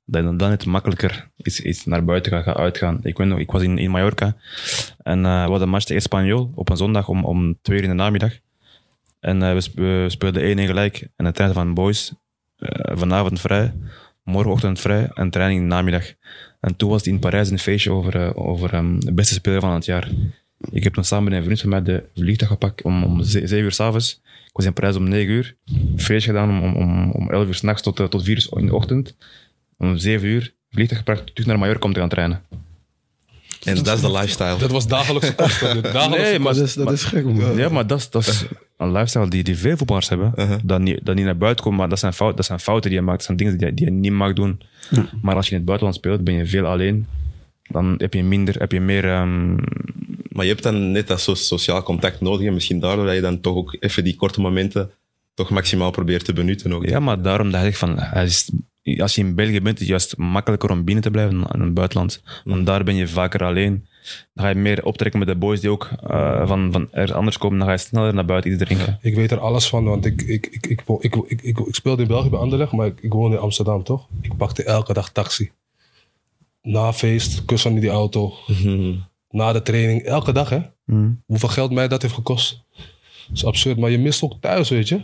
dat 0.04 0.24
je 0.24 0.36
dan 0.36 0.50
het 0.50 0.66
makkelijker 0.66 1.30
is, 1.36 1.60
is 1.60 1.84
naar 1.84 2.04
buiten 2.04 2.32
gaan, 2.32 2.42
gaan 2.42 2.54
uitgaan. 2.54 2.98
Ik 3.02 3.18
weet 3.18 3.26
nog, 3.26 3.38
ik 3.38 3.50
was 3.50 3.62
in, 3.62 3.78
in 3.78 3.90
Mallorca 3.90 4.36
en 5.02 5.24
eh, 5.24 5.32
we 5.32 5.38
hadden 5.38 5.62
een 5.62 5.68
match 5.68 5.84
tegen 5.84 6.02
Espanyol 6.02 6.52
op 6.54 6.68
een 6.68 6.76
zondag 6.76 7.08
om, 7.08 7.24
om 7.24 7.58
twee 7.62 7.76
uur 7.78 7.82
in 7.84 7.90
de 7.90 7.96
namiddag. 7.96 8.32
En 9.20 9.42
eh, 9.42 9.52
we, 9.52 9.60
sp- 9.60 9.74
we 9.78 10.04
speelden 10.08 10.58
1-1 10.58 10.60
gelijk 10.60 11.08
en 11.16 11.24
de 11.24 11.32
trein 11.32 11.52
van 11.52 11.74
boys, 11.74 12.12
eh, 12.56 12.96
vanavond 12.96 13.40
vrij, 13.40 13.74
morgenochtend 14.24 14.80
vrij 14.80 15.10
en 15.14 15.30
training 15.30 15.60
in 15.60 15.68
de 15.68 15.74
namiddag. 15.74 16.04
En 16.60 16.76
toen 16.76 16.88
was 16.88 16.98
het 16.98 17.12
in 17.12 17.18
Parijs 17.18 17.50
een 17.50 17.58
feestje 17.58 17.90
over, 17.90 18.16
eh, 18.16 18.30
over 18.34 18.72
ehm, 18.74 18.98
de 18.98 19.12
beste 19.12 19.34
speler 19.34 19.60
van 19.60 19.72
het 19.72 19.84
jaar. 19.84 20.08
Ik 20.70 20.84
heb 20.84 20.94
toen 20.94 21.04
samen 21.04 21.24
met 21.30 21.38
een 21.38 21.44
vriend 21.44 21.60
van 21.60 21.68
mij 21.70 21.82
de 21.82 22.02
vliegtuig 22.14 22.50
gepakt 22.50 22.82
om, 22.82 23.04
om 23.04 23.22
ze- 23.22 23.46
zeven 23.46 23.64
uur 23.64 23.72
s'avonds. 23.72 24.20
Ik 24.24 24.50
was 24.52 24.64
in 24.64 24.72
Parijs 24.72 24.96
om 24.96 25.08
negen 25.08 25.32
uur. 25.34 25.56
Feestje 25.96 26.30
gedaan 26.30 26.50
om, 26.50 26.62
om, 26.62 26.76
om, 26.76 27.10
om 27.10 27.30
elf 27.30 27.46
uur 27.46 27.54
s'nachts 27.54 27.82
tot, 27.82 28.00
eh, 28.00 28.06
tot 28.06 28.24
vier 28.24 28.36
uur 28.36 28.58
in 28.60 28.66
de 28.66 28.74
ochtend. 28.74 29.16
Om 29.78 29.96
zeven 29.96 30.28
uur 30.28 30.54
vliegtuig 30.70 30.98
gepakt 31.04 31.26
terug 31.26 31.46
naar 31.46 31.58
Mallorca 31.58 31.86
om 31.86 31.92
te 31.92 32.00
gaan 32.00 32.08
trainen. 32.08 32.42
En 33.64 33.82
dat 33.82 33.94
is 33.96 34.00
de 34.00 34.10
lifestyle. 34.12 34.58
Dat 34.58 34.70
was 34.70 34.86
dagelijkse 34.86 35.34
kosten. 35.34 35.82
Dagelijkse 35.82 36.30
Nee, 36.30 36.38
maar 36.38 36.54
Dat 36.54 36.62
is, 36.62 36.74
dat 36.74 36.92
is 36.92 37.04
gek, 37.04 37.24
man. 37.24 37.56
Ja, 37.56 37.68
maar 37.68 37.86
dat 37.86 37.98
is, 37.98 38.10
dat 38.10 38.26
is 38.26 38.44
een 38.76 38.92
lifestyle 38.92 39.28
die, 39.28 39.42
die 39.42 39.56
veel 39.58 39.76
voetballers 39.76 40.08
hebben. 40.08 40.32
dat, 40.64 40.80
niet, 40.80 41.00
dat 41.02 41.14
niet 41.14 41.24
naar 41.24 41.36
buiten 41.36 41.64
komt, 41.64 41.76
maar 41.76 41.88
dat 41.88 41.98
zijn, 41.98 42.12
fout, 42.12 42.36
dat 42.36 42.44
zijn 42.46 42.60
fouten 42.60 42.90
die 42.90 42.98
je 42.98 43.04
maakt. 43.04 43.16
Dat 43.18 43.26
zijn 43.26 43.36
dingen 43.36 43.58
die, 43.58 43.66
je- 43.66 43.74
die 43.74 43.84
je 43.84 43.90
niet 43.92 44.12
mag 44.12 44.32
doen. 44.32 44.60
Maar 45.22 45.34
als 45.34 45.44
je 45.44 45.50
in 45.50 45.56
het 45.56 45.66
buitenland 45.66 45.98
speelt, 45.98 46.24
ben 46.24 46.34
je 46.34 46.46
veel 46.46 46.66
alleen. 46.66 47.06
Dan 47.68 47.94
heb 47.98 48.14
je 48.14 48.22
minder, 48.22 48.58
heb 48.58 48.72
je 48.72 48.80
meer... 48.80 49.04
ehm, 49.04 49.54
Maar 50.28 50.44
je 50.46 50.50
hebt 50.52 50.62
dan 50.62 50.92
net 50.92 51.06
dat 51.06 51.20
so- 51.20 51.34
sociaal 51.34 51.82
contact 51.82 52.20
nodig. 52.20 52.46
En 52.46 52.54
misschien 52.54 52.80
daardoor 52.80 53.04
dat 53.06 53.14
je 53.14 53.20
dan 53.20 53.40
toch 53.40 53.54
ook 53.56 53.76
even 53.80 54.04
die 54.04 54.16
korte 54.16 54.40
momenten 54.40 54.90
toch 55.34 55.50
maximaal 55.50 55.90
probeert 55.90 56.24
te 56.24 56.32
benutten. 56.32 56.72
Ook. 56.72 56.86
ja, 56.88 57.00
maar 57.00 57.22
daarom 57.22 57.50
dacht 57.50 57.66
ik 57.66 57.76
van... 57.76 57.98
als 58.98 59.14
je 59.14 59.20
in 59.20 59.34
België 59.34 59.60
bent, 59.60 59.74
is 59.74 59.80
het 59.80 59.88
juist 59.88 60.16
makkelijker 60.16 60.70
om 60.70 60.84
binnen 60.84 61.04
te 61.04 61.10
blijven 61.10 61.38
dan 61.40 61.50
in 61.52 61.60
het 61.60 61.74
buitenland. 61.74 62.22
Want 62.44 62.66
daar 62.66 62.84
ben 62.84 62.94
je 62.94 63.08
vaker 63.08 63.44
alleen. 63.44 63.86
Dan 64.34 64.44
ga 64.44 64.50
je 64.50 64.54
meer 64.58 64.84
optrekken 64.84 65.18
met 65.18 65.28
de 65.28 65.36
boys 65.36 65.60
die 65.60 65.70
ook 65.70 65.90
eh, 66.06 66.46
van, 66.46 66.72
van 66.72 66.88
ergens 66.92 67.12
anders 67.12 67.38
komen. 67.38 67.58
Dan 67.58 67.66
ga 67.66 67.72
je 67.72 67.78
sneller 67.78 68.14
naar 68.14 68.24
buiten 68.24 68.52
iets 68.52 68.62
drinken. 68.64 68.98
Ik 69.02 69.14
weet 69.14 69.30
er 69.30 69.38
alles 69.38 69.68
van, 69.68 69.84
want 69.84 70.04
ik, 70.04 70.22
ik, 70.22 70.46
ik, 70.50 70.66
ik, 70.66 70.82
wo- 70.86 70.98
ik, 71.00 71.14
ik, 71.16 71.42
ik, 71.42 71.58
ik 71.58 71.74
speelde 71.74 72.02
in 72.02 72.08
België 72.08 72.28
bij 72.28 72.38
Anderlecht, 72.38 72.72
maar 72.72 72.86
ik, 72.86 72.98
ik 73.00 73.12
woonde 73.12 73.36
in 73.36 73.42
Amsterdam, 73.42 73.82
toch? 73.84 74.06
Ik 74.20 74.36
pakte 74.36 74.62
elke 74.64 74.92
dag 74.92 75.10
taxi. 75.12 75.50
Na 76.62 76.92
feest, 76.92 77.44
kussen 77.44 77.74
in 77.74 77.80
die 77.80 77.90
auto. 77.90 78.34
Mhm. 78.46 78.94
Na 79.30 79.52
de 79.52 79.62
training, 79.62 80.02
elke 80.02 80.32
dag, 80.32 80.48
hè? 80.48 80.60
Hoeveel 81.26 81.48
geld 81.48 81.70
mij 81.70 81.88
dat 81.88 82.02
heeft 82.02 82.14
gekost. 82.14 82.62
Dat 83.28 83.36
is 83.36 83.44
absurd, 83.44 83.78
maar 83.78 83.90
je 83.90 83.98
mist 83.98 84.22
ook 84.22 84.34
thuis, 84.40 84.68
weet 84.68 84.88
je? 84.88 85.00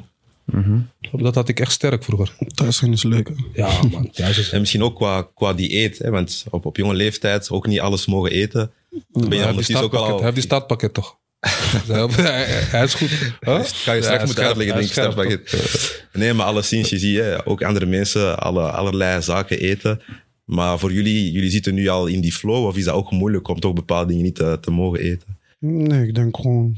Dat 1.12 1.34
had 1.34 1.48
ik 1.48 1.60
echt 1.60 1.72
sterk 1.72 2.04
vroeger. 2.04 2.34
Thuis 2.54 2.76
zijn 2.76 2.92
is 2.92 3.02
leuk. 3.02 3.28
hè. 3.28 3.34
Ja, 3.62 3.80
man, 3.90 4.10
thuis 4.10 4.38
is 4.38 4.50
En 4.52 4.60
misschien 4.60 4.82
ook 4.82 4.96
qua, 4.96 5.28
qua 5.34 5.52
dieet. 5.52 5.98
Hè, 5.98 6.10
want 6.10 6.44
op, 6.50 6.66
op 6.66 6.76
jonge 6.76 6.94
leeftijd 6.94 7.50
ook 7.50 7.66
niet 7.66 7.80
alles 7.80 8.06
mogen 8.06 8.30
eten. 8.30 8.72
Dan 9.08 9.28
ben 9.28 9.38
je 9.38 9.44
ondertussen 9.44 9.76
ook 9.76 9.80
startpakket, 9.82 10.10
al... 10.10 10.14
hij 10.16 10.22
heeft 10.24 10.34
die 10.34 10.44
startpakket 10.44 10.94
toch? 10.94 11.18
hij, 12.16 12.44
hij 12.46 12.84
is 12.84 12.94
goed. 12.94 13.10
Huh? 13.40 13.60
Ga 13.64 13.92
je 13.92 14.02
straks 14.02 14.20
Ja, 14.20 14.24
moeten 14.26 14.44
uitleggen, 14.44 14.74
denk 14.74 14.86
ik. 14.86 14.92
startpakket. 14.92 16.04
Nee, 16.12 16.32
maar 16.32 16.46
alleszins, 16.46 16.90
je 16.90 16.98
ziet 16.98 17.16
hè, 17.18 17.46
ook 17.46 17.62
andere 17.62 17.86
mensen 17.86 18.38
alle, 18.38 18.70
allerlei 18.70 19.22
zaken 19.22 19.58
eten. 19.58 20.00
Maar 20.44 20.78
voor 20.78 20.92
jullie, 20.92 21.32
jullie 21.32 21.50
zitten 21.50 21.74
nu 21.74 21.88
al 21.88 22.06
in 22.06 22.20
die 22.20 22.32
flow. 22.32 22.66
Of 22.66 22.76
is 22.76 22.84
dat 22.84 22.94
ook 22.94 23.10
moeilijk 23.10 23.48
om 23.48 23.60
toch 23.60 23.72
bepaalde 23.72 24.08
dingen 24.08 24.24
niet 24.24 24.34
te, 24.34 24.58
te 24.60 24.70
mogen 24.70 25.00
eten? 25.00 25.38
Nee, 25.58 26.06
ik 26.08 26.14
denk 26.14 26.36
gewoon... 26.36 26.76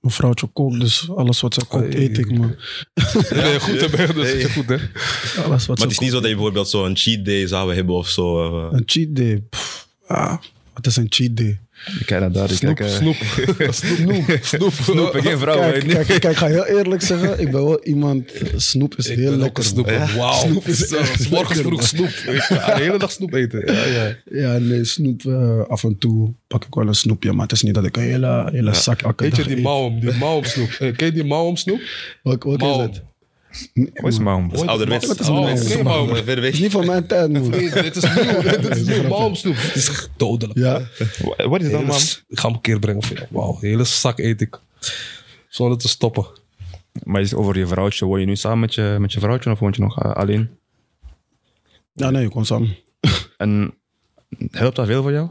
Mijn 0.00 0.12
vrouwtje 0.14 0.46
kookt, 0.52 0.80
dus 0.80 1.10
alles 1.10 1.40
wat 1.40 1.54
ze 1.54 1.64
kookt, 1.66 1.94
eet 1.94 2.18
ik. 2.18 2.38
Maar 2.38 2.48
Ben 3.30 3.52
je 3.52 3.60
goed, 3.60 4.14
dus 4.14 4.32
Hey. 4.32 4.44
goed, 4.50 4.68
hè? 4.68 4.76
alles 5.42 5.66
wat 5.66 5.78
Maar 5.78 5.86
het 5.86 5.90
is 5.90 5.98
niet 5.98 6.10
zo 6.10 6.20
dat 6.20 6.28
je 6.28 6.34
bijvoorbeeld 6.34 6.68
zo'n 6.68 6.96
cheat 6.96 7.24
day 7.24 7.46
zou 7.46 7.74
hebben 7.74 7.94
of 7.94 8.08
zo. 8.08 8.48
eh. 8.68 8.72
Een 8.78 8.82
cheat 8.86 9.16
day. 9.16 9.40
pff, 9.50 9.88
ah, 10.06 10.36
wat 10.74 10.86
is 10.86 10.96
een 10.96 11.06
cheat 11.08 11.36
day? 11.36 11.60
Kijk 12.04 12.20
naar 12.20 12.32
daar. 12.32 12.50
Ik 12.50 12.56
Snoep, 12.56 12.74
kijk, 12.76 12.90
eh, 12.90 12.96
snoep. 12.96 13.16
Snoep. 13.72 14.24
Snoep. 14.42 14.72
Snoep, 14.72 15.10
geen 15.12 15.38
vrouw. 15.38 15.58
Kijk, 15.70 15.88
kijk, 15.88 16.06
kijk, 16.06 16.24
ik 16.24 16.36
ga 16.36 16.46
heel 16.46 16.66
eerlijk 16.66 17.02
zeggen. 17.02 17.40
Ik 17.40 17.50
ben 17.50 17.64
wel 17.64 17.84
iemand... 17.84 18.32
Snoep 18.56 18.94
is 18.96 19.08
Ik 19.08 19.18
heel 19.18 19.36
lekker. 19.36 19.64
snoep. 19.64 19.86
man. 19.90 20.16
Wauw. 20.16 20.32
Snoep 20.32 20.66
is 20.66 20.78
Zo, 20.78 20.96
echt 20.96 21.30
Morgens 21.30 21.30
lekker, 21.30 21.56
vroeg 21.56 21.72
man. 21.78 21.86
snoep. 22.10 22.34
Ik 22.34 22.40
ga 22.42 22.74
de 22.74 22.82
hele 22.82 22.98
dag 22.98 23.10
snoep 23.12 23.32
eten. 23.34 23.74
Ja, 23.74 23.84
ja. 23.84 24.16
Ja, 24.30 24.58
nee, 24.58 24.84
snoep. 24.84 25.24
eh, 25.24 25.60
af 25.68 25.84
en 25.84 25.98
toe 25.98 26.32
pak 26.46 26.64
ik 26.64 26.74
wel 26.74 26.86
een 26.86 26.94
snoepje. 26.94 27.32
Maar 27.32 27.42
het 27.42 27.52
is 27.52 27.62
niet 27.62 27.74
dat 27.74 27.84
ik 27.84 27.96
een 27.96 28.02
hele, 28.02 28.48
hele 28.52 28.74
zak 28.74 29.02
elke 29.02 29.22
Weet 29.22 29.32
je 29.32 29.38
dag 29.38 29.46
die 29.48 29.56
eet. 29.56 29.62
mouwom, 29.62 30.00
die 30.00 30.12
mouwom 30.14 30.44
snoep? 30.44 30.68
Eh, 30.70 30.96
Ken 30.96 31.06
je 31.06 31.12
die 31.12 31.24
mouwom 31.24 31.56
snoep? 31.56 31.80
Welke, 32.22 32.48
welke 32.48 32.64
is 32.64 32.76
het? 32.76 33.02
Wat 33.94 34.12
is 34.12 34.18
mouwom? 34.18 34.48
Dat 34.48 34.60
is 34.62 34.66
ouderwets. 34.66 35.06
Wat 35.06 35.20
is 35.20 35.28
mouwom. 35.82 36.08
Ver 36.08 36.26
Het 36.26 36.38
weg. 36.40 36.52
is 36.52 36.60
niet 36.60 36.70
van 36.70 36.86
mijn 36.86 37.06
tijd, 37.06 37.32
man. 37.32 37.50
Dit 37.50 37.96
is 37.96 38.02
nieuw. 38.14 38.42
Dit 38.42 38.76
is 38.76 38.84
nieuw. 38.86 39.54
Het 39.54 39.74
is 39.74 40.08
dodelijk. 40.16 40.58
Ja, 40.58 40.72
Wat 41.48 41.60
is 41.60 41.66
het 41.66 41.72
dan, 41.72 41.80
Hele 41.80 41.84
man? 41.84 42.00
Ik 42.28 42.38
ga 42.40 42.46
hem 42.46 42.54
een 42.54 42.60
keer 42.60 42.78
brengen. 42.78 43.02
Wauw, 43.30 43.56
hele 43.60 43.84
zak 43.84 44.18
eet 44.18 44.40
ik. 44.40 44.60
Zonder 45.48 45.78
te 45.78 45.88
stoppen. 45.88 46.26
Maar 47.02 47.20
is 47.20 47.30
het 47.30 47.38
over 47.38 47.58
je 47.58 47.66
vrouwtje? 47.66 48.04
Woon 48.04 48.20
je 48.20 48.26
nu 48.26 48.36
samen 48.36 48.58
met 48.58 48.74
je, 48.74 48.96
met 49.00 49.12
je 49.12 49.20
vrouwtje 49.20 49.50
of 49.50 49.58
woon 49.58 49.72
je 49.76 49.82
nog 49.82 50.02
eh, 50.02 50.12
alleen? 50.12 50.48
ja 51.92 52.10
nee, 52.10 52.26
gewoon 52.26 52.46
samen. 52.46 52.76
En 53.36 53.74
helpt 54.50 54.76
dat 54.76 54.86
veel 54.86 55.02
voor 55.02 55.12
jou? 55.12 55.28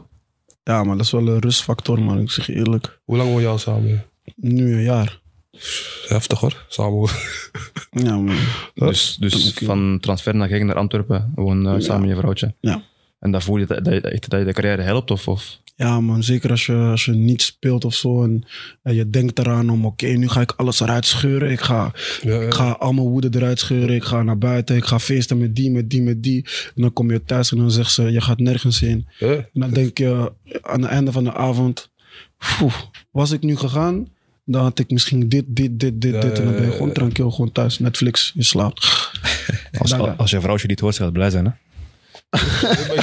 Ja, 0.64 0.84
maar 0.84 0.96
dat 0.96 1.04
is 1.06 1.12
wel 1.12 1.28
een 1.28 1.38
rustfactor, 1.38 2.02
man. 2.02 2.20
Ik 2.20 2.30
zeg 2.30 2.46
je 2.46 2.54
eerlijk. 2.54 3.00
Hoe 3.04 3.16
lang 3.16 3.30
woon 3.30 3.40
je 3.40 3.46
al 3.46 3.58
samen? 3.58 4.04
Nu 4.36 4.72
een 4.74 4.82
jaar. 4.82 5.19
Heftig 6.08 6.38
hoor. 6.38 6.64
Samen. 6.68 7.08
Ja, 7.90 8.16
man. 8.16 8.36
Dus, 8.74 9.16
dus 9.20 9.52
van 9.64 9.98
transfer 10.00 10.34
naar 10.34 10.48
Genk 10.48 10.64
naar 10.64 10.76
Antwerpen, 10.76 11.32
gewoon 11.34 11.68
eh, 11.68 11.74
samen 11.78 12.00
met 12.00 12.10
je 12.10 12.16
vrouwtje. 12.16 12.54
Ja. 12.60 12.82
En 13.20 13.30
dan 13.30 13.42
voel 13.42 13.56
je 13.56 13.66
dat, 13.66 13.84
dat, 13.84 14.02
dat 14.02 14.24
je 14.38 14.44
de 14.44 14.52
carrière 14.52 14.82
helpt? 14.82 15.10
Of, 15.10 15.28
of? 15.28 15.58
Ja, 15.80 16.00
man. 16.00 16.22
Zeker 16.22 16.50
als 16.50 16.66
je, 16.66 16.74
als 16.74 17.04
je 17.04 17.12
niet 17.12 17.42
speelt 17.42 17.84
of 17.84 17.94
zo. 17.94 18.22
En, 18.22 18.44
en 18.82 18.94
je 18.94 19.10
denkt 19.10 19.38
eraan 19.38 19.70
om, 19.70 19.86
oké, 19.86 20.06
nu 20.06 20.28
ga 20.28 20.40
ik 20.40 20.52
alles 20.56 20.80
eruit 20.80 21.06
scheuren. 21.06 21.50
Ik 21.50 21.60
ga, 21.60 21.92
Ja, 22.22 22.40
ik 22.40 22.54
ga 22.54 22.70
al 22.70 22.92
mijn 22.92 23.06
woede 23.06 23.28
eruit 23.32 23.58
scheuren. 23.58 23.94
Ik 23.94 24.04
ga 24.04 24.22
naar 24.22 24.38
buiten. 24.38 24.76
Ik 24.76 24.84
ga 24.84 24.98
feesten 24.98 25.38
met 25.38 25.56
die, 25.56 25.70
met 25.70 25.90
die, 25.90 26.02
met 26.02 26.22
die. 26.22 26.44
En 26.74 26.82
dan 26.82 26.92
kom 26.92 27.10
je 27.10 27.24
thuis 27.24 27.50
en 27.52 27.58
dan 27.58 27.70
zegt 27.70 27.92
ze, 27.92 28.02
je 28.12 28.20
gaat 28.20 28.38
nergens 28.38 28.80
heen. 28.80 29.08
Ja. 29.18 29.28
En 29.28 29.48
dan 29.52 29.70
denk 29.70 29.98
je 29.98 30.32
aan 30.62 30.82
het 30.82 30.90
einde 30.90 31.12
van 31.12 31.24
de 31.24 31.32
avond, 31.34 31.90
"Poeh, 32.58 32.74
was 33.10 33.30
ik 33.30 33.42
nu 33.42 33.56
gegaan, 33.56 34.08
dan 34.52 34.62
had 34.62 34.78
ik 34.78 34.90
misschien 34.90 35.28
dit, 35.28 35.44
dit, 35.46 35.80
dit, 35.80 36.00
dit, 36.00 36.00
dit. 36.22 36.38
En 36.38 36.44
dan 36.44 36.54
ben 36.54 36.64
je 36.64 36.70
gewoon 36.70 36.86
ja. 36.88 36.94
tranquil, 36.94 37.30
gewoon 37.30 37.52
thuis, 37.52 37.78
Netflix, 37.78 38.32
je 38.34 38.42
slaapt. 38.42 39.10
Als, 39.78 39.92
als 39.92 40.30
je 40.30 40.40
vrouwtje 40.40 40.68
dit 40.68 40.80
hoort, 40.80 40.96
gaat 40.96 41.12
blij 41.12 41.30
zijn. 41.30 41.44
Hè? 41.44 41.50
Ik 42.30 42.40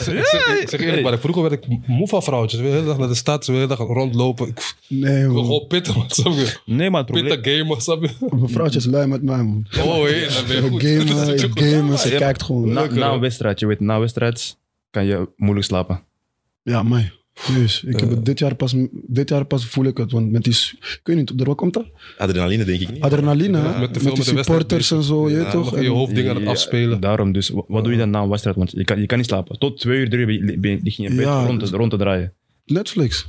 zeg, 0.02 0.14
ik 0.18 0.26
zeg- 0.26 0.60
ik 0.62 0.70
zeg 0.70 0.80
eerlijk, 0.80 1.04
maar 1.04 1.20
vroeger 1.20 1.42
werd 1.44 1.54
ik 1.54 1.88
moe 1.88 2.08
van 2.08 2.24
vrouwtjes. 2.24 2.60
Wil 2.62 2.70
de 2.70 2.76
hele 2.76 2.88
dag 2.88 2.98
naar 2.98 3.08
de 3.08 3.16
stad, 3.16 3.46
wil 3.46 3.56
de 3.56 3.62
hele 3.62 3.76
dag 3.76 3.88
rondlopen. 3.88 4.48
Ik 4.48 4.76
Nee, 4.88 5.28
wil 5.28 5.44
gewoon 5.44 5.68
pitten, 5.68 5.94
man. 5.94 6.10
Snap 6.10 6.34
je? 6.34 6.58
Nee, 6.66 6.90
maar 6.90 7.02
het 7.04 7.12
probleem... 7.12 7.34
Pitten 7.42 7.58
gamen, 7.58 7.82
snap 7.82 8.02
je? 8.04 8.10
Mijn 8.30 8.50
vrouwtje 8.50 8.80
is 8.80 8.86
lui 8.86 9.08
met 9.08 9.24
mij, 9.24 9.44
man. 9.44 9.66
Oh, 9.80 10.04
hé, 10.04 10.28
dan 10.34 10.44
ben 10.48 10.64
je 10.64 10.70
goed. 10.70 10.84
Gamen, 10.84 11.40
gamen, 11.74 11.98
ze 12.00 12.10
kijkt 12.10 12.44
gewoon. 12.44 12.68
Na, 12.74 12.82
Lekker, 12.82 12.98
na 13.00 13.12
een 13.12 13.20
wedstrijd, 13.20 13.60
je 13.60 13.66
weet, 13.66 13.80
na 13.80 13.94
een 13.94 14.00
wedstrijd 14.00 14.58
kan 14.90 15.06
je 15.06 15.30
moeilijk 15.36 15.66
slapen. 15.66 16.02
Ja, 16.64 16.84
mij. 16.84 17.12
Dus 17.56 17.84
ik 17.84 18.00
heb 18.00 18.10
het 18.10 18.26
dit 18.26 18.40
jaar 18.40 18.56
pas, 18.56 18.74
dit 18.92 19.30
jaar 19.30 19.46
pas 19.46 19.66
voel 19.66 19.86
ik 19.86 19.98
het, 19.98 20.12
want 20.12 20.32
met 20.32 20.44
die, 20.44 20.54
ik 20.80 21.00
weet 21.04 21.16
niet, 21.16 21.38
door 21.38 21.48
wat 21.48 21.56
komt 21.56 21.74
dat? 21.74 21.86
Adrenaline, 22.18 22.64
denk 22.64 22.82
ik 22.82 22.92
niet. 22.92 23.02
Adrenaline, 23.02 23.58
Ja, 23.58 23.80
met 23.80 23.94
die 23.94 24.14
de 24.14 24.24
supporters 24.24 24.92
en 24.92 25.04
zo, 25.04 25.30
je 25.30 25.48
toch? 25.52 25.70
Je 25.72 25.78
En- 25.78 25.86
hoofddingen 25.86 26.30
aan 26.30 26.36
het 26.36 26.46
Ja, 26.46 26.50
afspelen. 26.52 27.00
Daarom, 27.00 27.32
dus 27.32 27.50
wa- 27.50 27.64
wat 27.68 27.84
doe 27.84 27.94
je 27.94 28.00
dan 28.00 28.10
na 28.10 28.22
een 28.22 28.30
wedstrijd? 28.30 28.56
Want 28.58 28.72
je 28.72 28.84
kan, 28.84 29.00
je 29.00 29.06
kan 29.06 29.18
niet 29.18 29.28
slapen. 29.28 29.60
Tot 29.60 29.80
twee 29.80 30.00
uur, 30.00 30.10
drie 30.10 30.26
uur 30.28 30.60
ben 30.60 30.72
je- 30.72 30.78
in 30.84 31.04
je 31.04 31.10
bed 31.16 31.20
Ja, 31.26 31.46
rond, 31.46 31.66
te, 31.66 31.76
rond 31.76 31.92
te 31.92 31.98
draaien. 31.98 32.34
Netflix. 32.66 33.28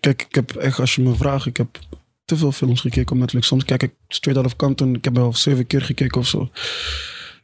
Kijk, 0.00 0.24
ik 0.28 0.34
heb 0.34 0.50
echt, 0.56 0.80
als 0.80 0.94
je 0.94 1.02
me 1.02 1.14
vraagt, 1.14 1.46
ik 1.46 1.56
heb 1.56 1.78
te 2.24 2.36
veel 2.36 2.52
films 2.52 2.80
gekeken 2.80 3.12
op 3.14 3.18
Netflix. 3.20 3.46
Soms 3.46 3.64
kijk 3.64 3.82
ik 3.82 3.92
Straight 4.08 4.42
Out 4.42 4.52
of 4.52 4.58
Compton, 4.58 4.94
ik 4.94 5.04
heb 5.04 5.14
wel 5.14 5.34
zeven 5.34 5.66
keer 5.66 5.82
gekeken 5.82 6.20
of 6.20 6.26
zo. 6.26 6.50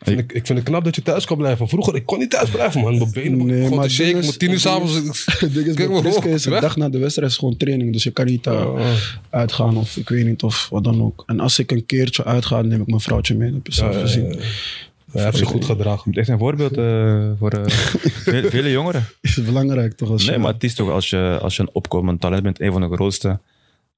Ik 0.05 0.09
vind, 0.09 0.21
ik, 0.21 0.33
ik 0.33 0.47
vind 0.47 0.59
het 0.59 0.69
knap 0.69 0.85
dat 0.85 0.95
je 0.95 1.03
thuis 1.03 1.25
kan 1.25 1.37
blijven. 1.37 1.69
Vroeger, 1.69 1.95
ik 1.95 2.07
kon 2.07 2.19
niet 2.19 2.31
thuis 2.31 2.51
blijven, 2.51 2.81
man. 2.81 2.99
Mijn 2.99 3.11
benen 3.13 3.47
Nee, 3.47 3.69
maar 3.71 3.85
te 3.85 3.91
shaken. 3.91 4.13
ding 4.13 4.25
is- 4.25 4.31
Om 4.33 4.37
tien 4.39 4.49
uur 4.49 4.55
het 4.55 4.63
s'avonds... 4.63 4.95
Het 5.41 5.55
ding 5.55 5.67
is, 5.67 6.01
Priske 6.01 6.29
is 6.31 6.43
de 6.43 6.51
dag 6.61 6.77
na 6.77 6.89
de 6.89 6.99
wedstrijd 6.99 7.31
is 7.31 7.37
gewoon 7.37 7.57
training. 7.57 7.93
Dus 7.93 8.03
je 8.03 8.11
kan 8.11 8.27
niet 8.27 8.47
uh, 8.47 8.53
Ah. 8.53 8.87
uitgaan 9.31 9.77
of 9.77 9.97
ik 9.97 10.09
weet 10.09 10.27
niet 10.27 10.43
of 10.43 10.69
wat 10.71 10.85
dan 10.85 11.03
ook. 11.03 11.23
En 11.27 11.41
als 11.41 11.59
ik 11.59 11.71
een 11.71 11.87
keertje 11.87 12.25
uitga, 12.25 12.63
neem 12.63 12.81
ik 12.81 12.87
mijn 12.87 13.01
vrouwtje 13.01 13.35
mee. 13.35 13.47
Dat 13.49 13.57
heb 13.57 13.67
je 13.67 13.73
zelf 13.75 14.01
gezien. 14.01 14.37
Hij 15.13 15.25
heeft 15.25 15.37
zich 15.37 15.49
goed 15.49 15.65
gedragen. 15.65 16.01
Je 16.05 16.11
bent 16.11 16.17
echt 16.17 16.29
een 16.29 16.39
voorbeeld 16.39 16.77
eh, 16.77 17.31
voor 17.39 17.51
eh, 17.51 18.45
vele 18.51 18.71
jongeren. 18.71 19.05
Is 19.21 19.35
belangrijk 19.45 19.93
toch? 19.97 20.11
Als 20.11 20.25
Nee, 20.25 20.35
je, 20.35 20.41
maar 20.41 20.53
het 20.53 20.65
is 20.65 20.75
toch 20.75 20.91
als 20.91 21.11
je, 21.11 21.39
als 21.43 21.57
je 21.57 21.63
een 21.63 21.71
opkomend 21.73 22.21
talent 22.21 22.43
bent, 22.43 22.61
een 22.61 22.73
van 22.73 22.81
de 22.81 22.95
grootste, 22.97 23.39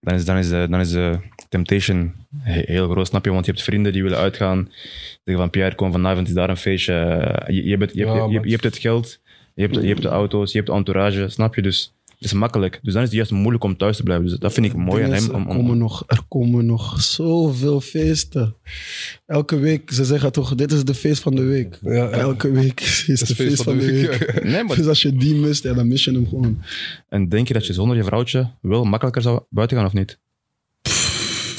dan 0.00 0.14
is, 0.14 0.24
dan 0.24 0.36
is, 0.36 0.48
dan 0.48 0.80
is 0.80 0.90
de 0.90 1.18
temptation 1.54 2.12
he- 2.38 2.62
heel 2.66 2.88
groot, 2.90 3.06
snap 3.06 3.24
je? 3.24 3.30
Want 3.30 3.44
je 3.46 3.50
hebt 3.52 3.64
vrienden 3.64 3.92
die 3.92 4.02
willen 4.02 4.18
uitgaan. 4.18 4.68
Zeggen 5.24 5.44
van 5.44 5.50
Pierre, 5.50 5.74
kom 5.74 5.92
vanavond, 5.92 6.28
is 6.28 6.34
daar 6.34 6.50
een 6.50 6.56
feestje. 6.56 6.94
Je, 7.46 7.64
je, 7.64 7.76
hebt, 7.76 7.94
je, 7.94 8.04
hebt, 8.04 8.16
Ja, 8.16 8.24
je, 8.24 8.32
je, 8.32 8.38
maar- 8.40 8.48
hebt 8.48 8.64
het 8.64 8.78
geld, 8.78 9.20
je 9.54 9.62
hebt, 9.62 9.74
je 9.74 9.86
hebt 9.88 10.02
de 10.02 10.08
auto's, 10.08 10.50
je 10.52 10.56
hebt 10.58 10.70
de 10.70 10.76
entourage, 10.76 11.28
snap 11.28 11.54
je? 11.54 11.62
Dus 11.62 11.92
het 12.18 12.32
is 12.32 12.38
makkelijk. 12.38 12.78
Dus 12.82 12.92
dan 12.92 13.02
is 13.02 13.08
het 13.08 13.16
juist 13.16 13.30
moeilijk 13.32 13.64
om 13.64 13.76
thuis 13.76 13.96
te 13.96 14.02
blijven. 14.02 14.26
Dus 14.26 14.38
dat 14.38 14.52
vind 14.52 14.66
ik 14.66 14.74
mooi 14.76 15.04
aan 15.04 15.12
hem. 15.12 15.24
Om, 15.30 15.30
er, 15.42 15.48
om, 15.48 15.56
komen 15.56 15.78
nog, 15.78 16.04
er 16.06 16.20
komen 16.28 16.66
nog 16.66 17.02
zoveel 17.02 17.80
feesten. 17.80 18.54
Elke 19.26 19.58
week, 19.58 19.90
ze 19.92 20.04
zeggen 20.04 20.32
toch, 20.32 20.54
dit 20.54 20.72
is 20.72 20.84
de 20.84 20.94
feest 20.94 21.22
van 21.22 21.34
de 21.34 21.42
week. 21.42 21.78
Ja, 21.82 21.92
ja. 21.92 22.10
Elke 22.10 22.50
week 22.50 22.80
is 23.06 23.20
de 23.20 23.34
feest, 23.34 23.62
van 23.62 23.78
de 23.78 23.86
week. 23.92 24.32
Nee, 24.44 24.64
maar, 24.64 24.76
Dus 24.76 24.86
als 24.86 25.02
je 25.02 25.12
die 25.12 25.34
mist, 25.34 25.62
ja, 25.62 25.72
dan 25.74 25.88
mis 25.88 26.04
je 26.04 26.12
hem 26.12 26.28
gewoon. 26.28 26.62
en 27.08 27.28
denk 27.28 27.48
je 27.48 27.54
dat 27.54 27.66
je 27.66 27.72
zonder 27.72 27.96
je 27.96 28.04
vrouwtje 28.04 28.50
wel 28.60 28.84
makkelijker 28.84 29.22
zou 29.22 29.40
buiten 29.48 29.76
gaan 29.76 29.86
of 29.86 29.92
niet? 29.92 30.18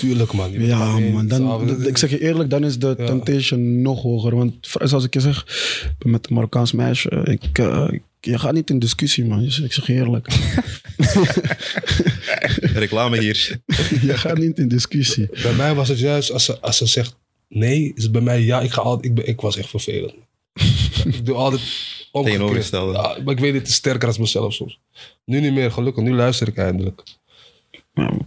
Tuurlijk, 0.05 0.33
man. 0.33 0.51
Je 0.51 0.65
Ja, 0.65 0.99
man. 0.99 1.27
Dan, 1.27 1.85
ik 1.85 1.97
zeg 1.97 2.09
je 2.09 2.21
eerlijk, 2.21 2.49
dan 2.49 2.63
is 2.63 2.79
de 2.79 2.95
Ja. 2.97 3.05
temptation 3.05 3.81
nog 3.81 4.01
hoger. 4.01 4.35
Want 4.35 4.53
zoals 4.61 5.03
ik 5.03 5.13
je 5.13 5.19
zeg, 5.19 5.45
met 6.05 6.27
een 6.29 6.33
Marokkaans 6.35 6.71
meisje. 6.71 7.09
Ik, 7.23 7.57
eh, 7.57 7.87
je 8.19 8.39
gaat 8.39 8.53
niet 8.53 8.69
in 8.69 8.79
discussie, 8.79 9.25
man. 9.25 9.43
Dus 9.43 9.59
ik 9.59 9.73
zeg 9.73 9.87
je 9.87 9.93
eerlijk. 9.93 10.27
Reclame 12.73 13.19
hier. 13.19 13.59
Je 14.07 14.17
gaat 14.17 14.37
niet 14.37 14.57
in 14.59 14.67
discussie. 14.67 15.27
Bij 15.41 15.53
mij 15.53 15.73
was 15.75 15.87
het 15.87 15.99
juist, 15.99 16.31
als 16.31 16.45
ze, 16.45 16.59
als 16.59 16.77
ze 16.77 16.85
zegt 16.85 17.15
nee, 17.49 17.91
is 17.95 18.03
het 18.03 18.11
bij 18.11 18.21
mij 18.21 18.41
ja. 18.41 18.61
Ik, 18.61 18.71
ga 18.71 18.81
altijd, 18.81 19.05
ik, 19.05 19.13
ben, 19.13 19.27
ik 19.27 19.41
was 19.41 19.57
echt 19.57 19.69
vervelend. 19.69 20.13
ik 21.05 21.25
doe 21.25 21.35
altijd 21.35 21.61
omgekeerd. 22.11 22.37
Tegenovergestelde. 22.39 22.93
Ja, 22.93 23.17
maar 23.23 23.33
ik 23.33 23.39
weet 23.39 23.53
het 23.53 23.71
sterker 23.71 24.07
als 24.07 24.17
mezelf 24.17 24.53
soms. 24.53 24.79
Nu 25.25 25.39
niet 25.39 25.53
meer, 25.53 25.71
gelukkig. 25.71 26.03
Nu 26.03 26.13
luister 26.13 26.47
ik 26.47 26.57
eindelijk. 26.57 27.03
Ja. 27.93 28.17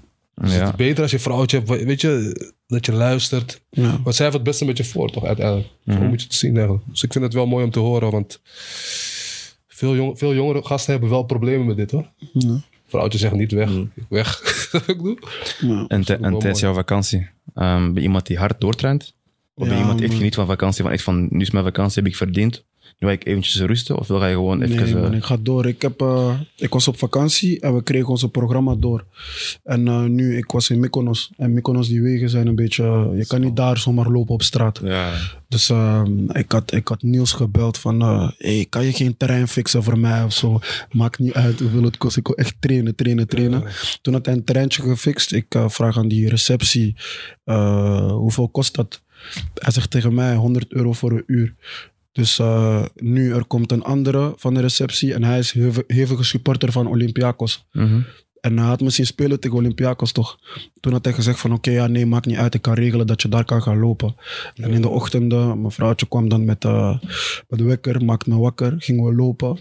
Beter 0.76 1.02
als 1.02 1.10
je 1.10 1.18
vrouwtje 1.18 1.56
hebt, 1.58 1.84
weet 1.84 2.00
je, 2.00 2.32
dat 2.66 2.86
je 2.86 2.92
luistert. 2.92 3.60
Ja. 3.70 4.00
Want 4.02 4.14
zij 4.16 4.24
heeft 4.24 4.36
het 4.36 4.46
beste 4.46 4.64
met 4.64 4.76
je 4.76 4.84
voor, 4.84 5.10
toch, 5.10 5.24
uiteindelijk. 5.24 5.68
Zo 5.86 5.92
Mhm. 5.92 6.06
moet 6.06 6.20
je 6.20 6.26
het 6.26 6.36
zien 6.36 6.54
eigenlijk. 6.56 6.84
Dus 6.90 7.02
ik 7.02 7.12
vind 7.12 7.24
het 7.24 7.34
wel 7.34 7.46
mooi 7.46 7.64
om 7.64 7.70
te 7.70 7.78
horen, 7.78 8.10
want 8.10 8.40
veel, 9.68 9.94
jong, 9.96 10.18
veel 10.18 10.34
jongere 10.34 10.64
gasten 10.64 10.92
hebben 10.92 11.10
wel 11.10 11.22
problemen 11.22 11.66
met 11.66 11.76
dit, 11.76 11.90
hoor. 11.90 12.08
Ja. 12.32 12.60
Vrouwtje 12.86 13.18
zegt 13.18 13.34
niet 13.34 13.52
weg, 13.52 13.70
ik 13.94 14.04
weg. 14.08 14.40
Ik 14.86 14.98
doe. 15.02 15.18
Ja. 15.60 15.84
En, 15.88 16.04
te- 16.04 16.18
tijdens 16.20 16.60
jouw 16.60 16.74
vakantie, 16.74 17.28
ehm 17.54 17.84
ben 17.84 17.94
je 17.94 18.00
iemand 18.00 18.26
die 18.26 18.38
hard 18.38 18.60
doortraint? 18.60 19.14
Of 19.54 19.64
ben 19.64 19.66
je 19.66 19.72
Ja, 19.74 19.78
iemand 19.80 19.98
die 19.98 20.06
echt 20.08 20.16
geniet 20.16 20.34
van 20.34 20.46
vakantie? 20.46 20.82
Van 20.82 20.92
echt 20.92 21.02
van, 21.02 21.26
nu 21.30 21.40
is 21.40 21.50
mijn 21.50 21.64
vakantie, 21.64 22.02
heb 22.02 22.10
ik 22.10 22.16
verdiend. 22.16 22.64
Nu 22.98 23.08
ga 23.08 23.12
ik 23.12 23.26
eventjes 23.26 23.60
rusten? 23.60 23.98
Of 23.98 24.08
wil 24.08 24.24
je 24.24 24.32
gewoon 24.32 24.62
even... 24.62 24.76
Nee, 24.76 24.94
eh, 24.94 25.00
man, 25.00 25.14
ik 25.14 25.24
ga 25.24 25.36
door. 25.40 25.66
Ik, 25.66 25.82
heb, 25.82 26.00
eh, 26.00 26.40
ik 26.56 26.72
was 26.72 26.88
op 26.88 26.98
vakantie 26.98 27.60
en 27.60 27.74
we 27.74 27.82
kregen 27.82 28.08
ons 28.08 28.26
programma 28.32 28.74
door. 28.74 29.04
En 29.64 29.88
eh, 29.88 30.02
nu, 30.02 30.36
ik 30.36 30.50
was 30.50 30.70
in 30.70 30.80
Mykonos. 30.80 31.30
En 31.36 31.52
Mykonos, 31.52 31.88
die 31.88 32.02
wegen 32.02 32.30
zijn 32.30 32.46
een 32.46 32.54
beetje... 32.54 33.12
je 33.16 33.26
kan 33.26 33.40
niet 33.40 33.56
daar 33.56 33.78
zomaar 33.78 34.10
lopen 34.10 34.34
op 34.34 34.42
straat. 34.42 34.80
Ja. 34.82 35.12
Dus 35.48 35.70
eh, 35.70 36.02
ik, 36.32 36.52
had, 36.52 36.72
ik 36.72 36.88
had 36.88 37.02
Niels 37.02 37.32
gebeld 37.32 37.78
van... 37.78 38.00
hey, 38.38 38.66
kan 38.68 38.84
je 38.84 38.92
geen 38.92 39.16
terrein 39.16 39.48
fixen 39.48 39.82
voor 39.82 39.98
mij 39.98 40.22
of 40.22 40.32
zo? 40.32 40.58
Maakt 40.90 41.18
niet 41.18 41.32
uit 41.34 41.60
hoeveel 41.60 41.82
het 41.82 41.96
kost. 41.96 42.16
Ik 42.16 42.26
wil 42.26 42.36
echt 42.36 42.56
trainen, 42.60 42.94
trainen, 42.94 43.28
trainen. 43.28 43.64
Toen 44.02 44.14
had 44.14 44.26
hij 44.26 44.34
een 44.34 44.44
terreintje 44.44 44.82
gefixt. 44.82 45.32
Ik 45.32 45.46
vraag 45.66 45.98
aan 45.98 46.08
die 46.08 46.28
receptie... 46.28 46.96
hoeveel 48.08 48.48
kost 48.48 48.74
dat? 48.74 49.02
Hij 49.54 49.72
zegt 49.72 49.90
tegen 49.90 50.14
mij 50.14 50.34
100 50.34 50.72
euro 50.72 50.92
voor 50.92 51.12
een 51.12 51.24
uur. 51.26 51.54
Dus 52.18 52.38
eh, 52.38 52.84
nu 52.94 53.32
er 53.34 53.44
komt 53.44 53.72
een 53.72 53.82
andere 53.82 54.32
van 54.36 54.54
de 54.54 54.60
receptie 54.60 55.14
en 55.14 55.24
hij 55.24 55.38
is 55.38 55.52
heve- 55.52 55.84
hevige 55.86 56.22
supporter 56.24 56.72
van 56.72 56.86
Olympiakos. 56.86 57.66
mhm. 57.72 58.00
En 58.40 58.58
hij 58.58 58.66
had 58.66 58.80
me 58.80 58.90
zien 58.90 59.06
spelen 59.06 59.40
tegen 59.40 59.56
Olympiakos 59.56 60.12
toch. 60.12 60.38
Toen 60.80 60.92
had 60.92 61.04
hij 61.04 61.14
gezegd 61.14 61.38
van 61.40 61.52
oké, 61.52 61.70
ja 61.70 61.86
nee, 61.86 62.06
maakt 62.06 62.26
niet 62.26 62.36
uit. 62.36 62.54
Ik 62.54 62.62
kan 62.62 62.74
regelen 62.74 63.06
dat 63.06 63.22
je 63.22 63.28
daar 63.28 63.44
kan 63.44 63.62
gaan 63.62 63.78
lopen. 63.78 64.16
En 64.54 64.70
in 64.70 64.80
de 64.80 64.88
ochtenden, 64.88 65.60
mijn 65.60 65.72
vrouwtje 65.72 66.08
kwam 66.08 66.28
dan 66.28 66.44
met, 66.44 66.64
eh, 66.64 66.98
met 67.48 67.58
de 67.58 67.64
wekker, 67.64 68.04
maakte 68.04 68.30
me 68.30 68.36
wakker, 68.38 68.74
gingen 68.78 69.04
we 69.04 69.14
lopen. 69.14 69.58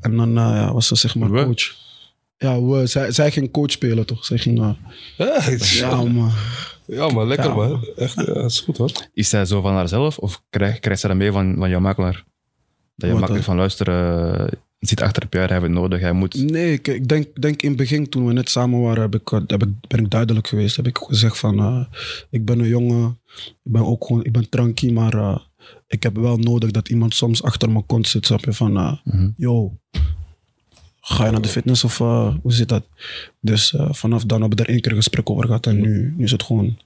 En 0.00 0.16
dan 0.16 0.28
eh, 0.28 0.34
ja, 0.44 0.72
was 0.72 0.86
ze 0.86 0.94
zeg 0.96 1.14
maar 1.14 1.30
We? 1.30 1.44
coach. 1.44 1.74
Ja, 2.38 2.62
we, 2.62 2.86
zij, 2.86 3.12
zij 3.12 3.30
ging 3.30 3.50
coach 3.50 3.70
spelen 3.70 4.06
toch. 4.06 4.24
Zij 4.24 4.38
ging, 4.38 4.58
Ja, 5.16 5.42
ja 5.58 6.04
man. 6.04 6.30
Ja, 6.86 7.08
maar 7.08 7.26
lekker 7.26 7.48
Ja, 7.48 7.54
man. 7.54 7.84
Echt, 7.96 8.14
ja, 8.14 8.24
dat 8.24 8.50
is 8.50 8.60
goed 8.60 8.76
hoor. 8.76 8.90
Is 9.14 9.28
zij 9.28 9.44
zo 9.44 9.60
van 9.60 9.72
haarzelf? 9.74 10.18
Of 10.18 10.42
krijg, 10.50 10.78
krijgt 10.78 11.00
zij 11.00 11.08
dat 11.10 11.18
mee 11.18 11.32
van, 11.32 11.54
van 11.58 11.70
jouw 11.70 11.80
makelaar? 11.80 12.24
Dat 12.96 13.10
je 13.10 13.16
makkelijk 13.16 13.44
van 13.44 13.56
luisteren, 13.56 14.38
eh, 14.46 14.52
zit 14.78 15.00
achter 15.00 15.24
op 15.24 15.32
jou, 15.32 15.44
hij 15.46 15.54
heeft 15.54 15.66
het 15.68 15.76
nodig, 15.80 16.00
hij 16.00 16.12
moet... 16.12 16.50
Nee, 16.50 16.72
ik, 16.72 16.88
ik 16.88 17.08
denk, 17.08 17.42
denk 17.42 17.62
in 17.62 17.68
het 17.68 17.76
begin, 17.78 18.08
toen 18.08 18.26
we 18.26 18.32
net 18.32 18.50
samen 18.50 18.80
waren, 18.80 19.02
heb 19.02 19.14
ik, 19.14 19.32
eh, 19.32 19.40
heb 19.46 19.62
ik, 19.62 19.68
ben 19.88 20.00
ik 20.04 20.10
duidelijk 20.10 20.46
geweest. 20.48 20.76
Heb 20.76 20.86
ik 20.86 20.98
gezegd 20.98 21.38
van, 21.38 21.58
eh, 21.58 21.84
ik 22.30 22.44
ben 22.44 22.58
een 22.58 22.68
jongen, 22.68 23.20
ik 23.62 23.72
ben 23.72 23.86
ook 23.86 24.04
gewoon, 24.04 24.24
ik 24.24 24.32
ben 24.32 24.48
tranquil, 24.48 24.92
maar 24.92 25.14
eh, 25.14 25.38
ik 25.86 26.02
heb 26.02 26.16
wel 26.16 26.36
nodig 26.36 26.70
dat 26.70 26.88
iemand 26.88 27.14
soms 27.14 27.42
achter 27.42 27.70
mijn 27.70 27.86
kont 27.86 28.08
zit, 28.08 28.26
snap 28.26 28.44
je, 28.44 28.52
van, 28.52 28.76
eh, 28.76 28.92
Mhm. 29.04 29.30
yo, 29.36 29.76
ga 31.12 31.24
je 31.24 31.30
naar 31.30 31.42
de 31.42 31.48
fitness 31.48 31.84
of 31.84 32.00
eh, 32.00 32.34
hoe 32.42 32.52
zit 32.52 32.68
dat? 32.68 32.84
Dus 33.40 33.74
eh, 33.74 33.88
vanaf 33.92 34.24
dan 34.24 34.40
hebben 34.40 34.58
we 34.58 34.64
er 34.64 34.70
één 34.70 34.80
keer 34.80 34.90
een 34.90 34.96
gesprek 34.96 35.30
over 35.30 35.46
gehad 35.46 35.66
en 35.66 35.80
nu, 35.80 36.14
nu 36.16 36.24
is 36.24 36.30
het 36.30 36.42
gewoon... 36.42 36.78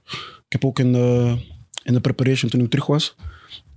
Ik 0.45 0.53
heb 0.53 0.65
ook 0.65 0.79
in 0.79 0.93
de, 0.93 1.37
in 1.83 1.93
de 1.93 1.99
preparation, 1.99 2.49
toen 2.49 2.61
ik 2.61 2.69
terug 2.69 2.85
was, 2.85 3.15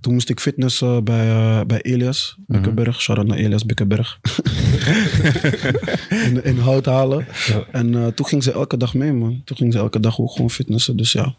toen 0.01 0.12
moest 0.12 0.28
ik 0.28 0.40
fitness 0.40 0.82
eh, 0.82 0.98
bij, 1.01 1.30
eh, 1.30 1.61
bij 1.66 1.80
Elias 1.80 2.36
Bikkenberg. 2.46 3.01
Shout-out 3.01 3.26
naar 3.26 3.36
Elias 3.36 3.66
Bikkenberg. 3.66 4.20
in, 6.26 6.44
in 6.44 6.59
hout 6.59 6.86
halen. 6.86 7.26
En 7.70 7.94
eh, 7.94 8.07
toen 8.07 8.26
ging 8.26 8.42
ze 8.42 8.53
elke 8.53 8.76
dag 8.76 8.94
mee, 8.94 9.12
man. 9.12 9.42
Toen 9.44 9.57
ging 9.57 9.72
ze 9.72 9.78
elke 9.78 10.01
dag 10.01 10.20
ook 10.20 10.30
gewoon 10.30 10.51
fitnessen. 10.51 10.96
Dus 10.96 11.12
ja, 11.12 11.34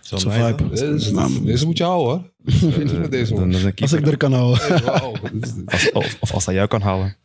Zo 0.00 0.16
zo 0.16 0.30
vibe. 0.30 0.68
Deze, 0.68 1.12
Nou, 1.12 1.44
deze 1.44 1.66
moet 1.66 1.78
je 1.78 1.84
houden 1.84 2.30
hoor. 2.44 3.08
Deze 3.10 3.34
Dan 3.34 3.54
als 3.54 3.92
ik 3.92 4.06
er 4.06 4.16
kan 4.16 4.32
houden. 4.32 4.84
Als, 5.66 5.92
of, 5.92 6.16
of 6.20 6.34
als 6.34 6.46
hij 6.46 6.54
jou 6.54 6.68
kan 6.68 6.80
halen. 6.82 7.16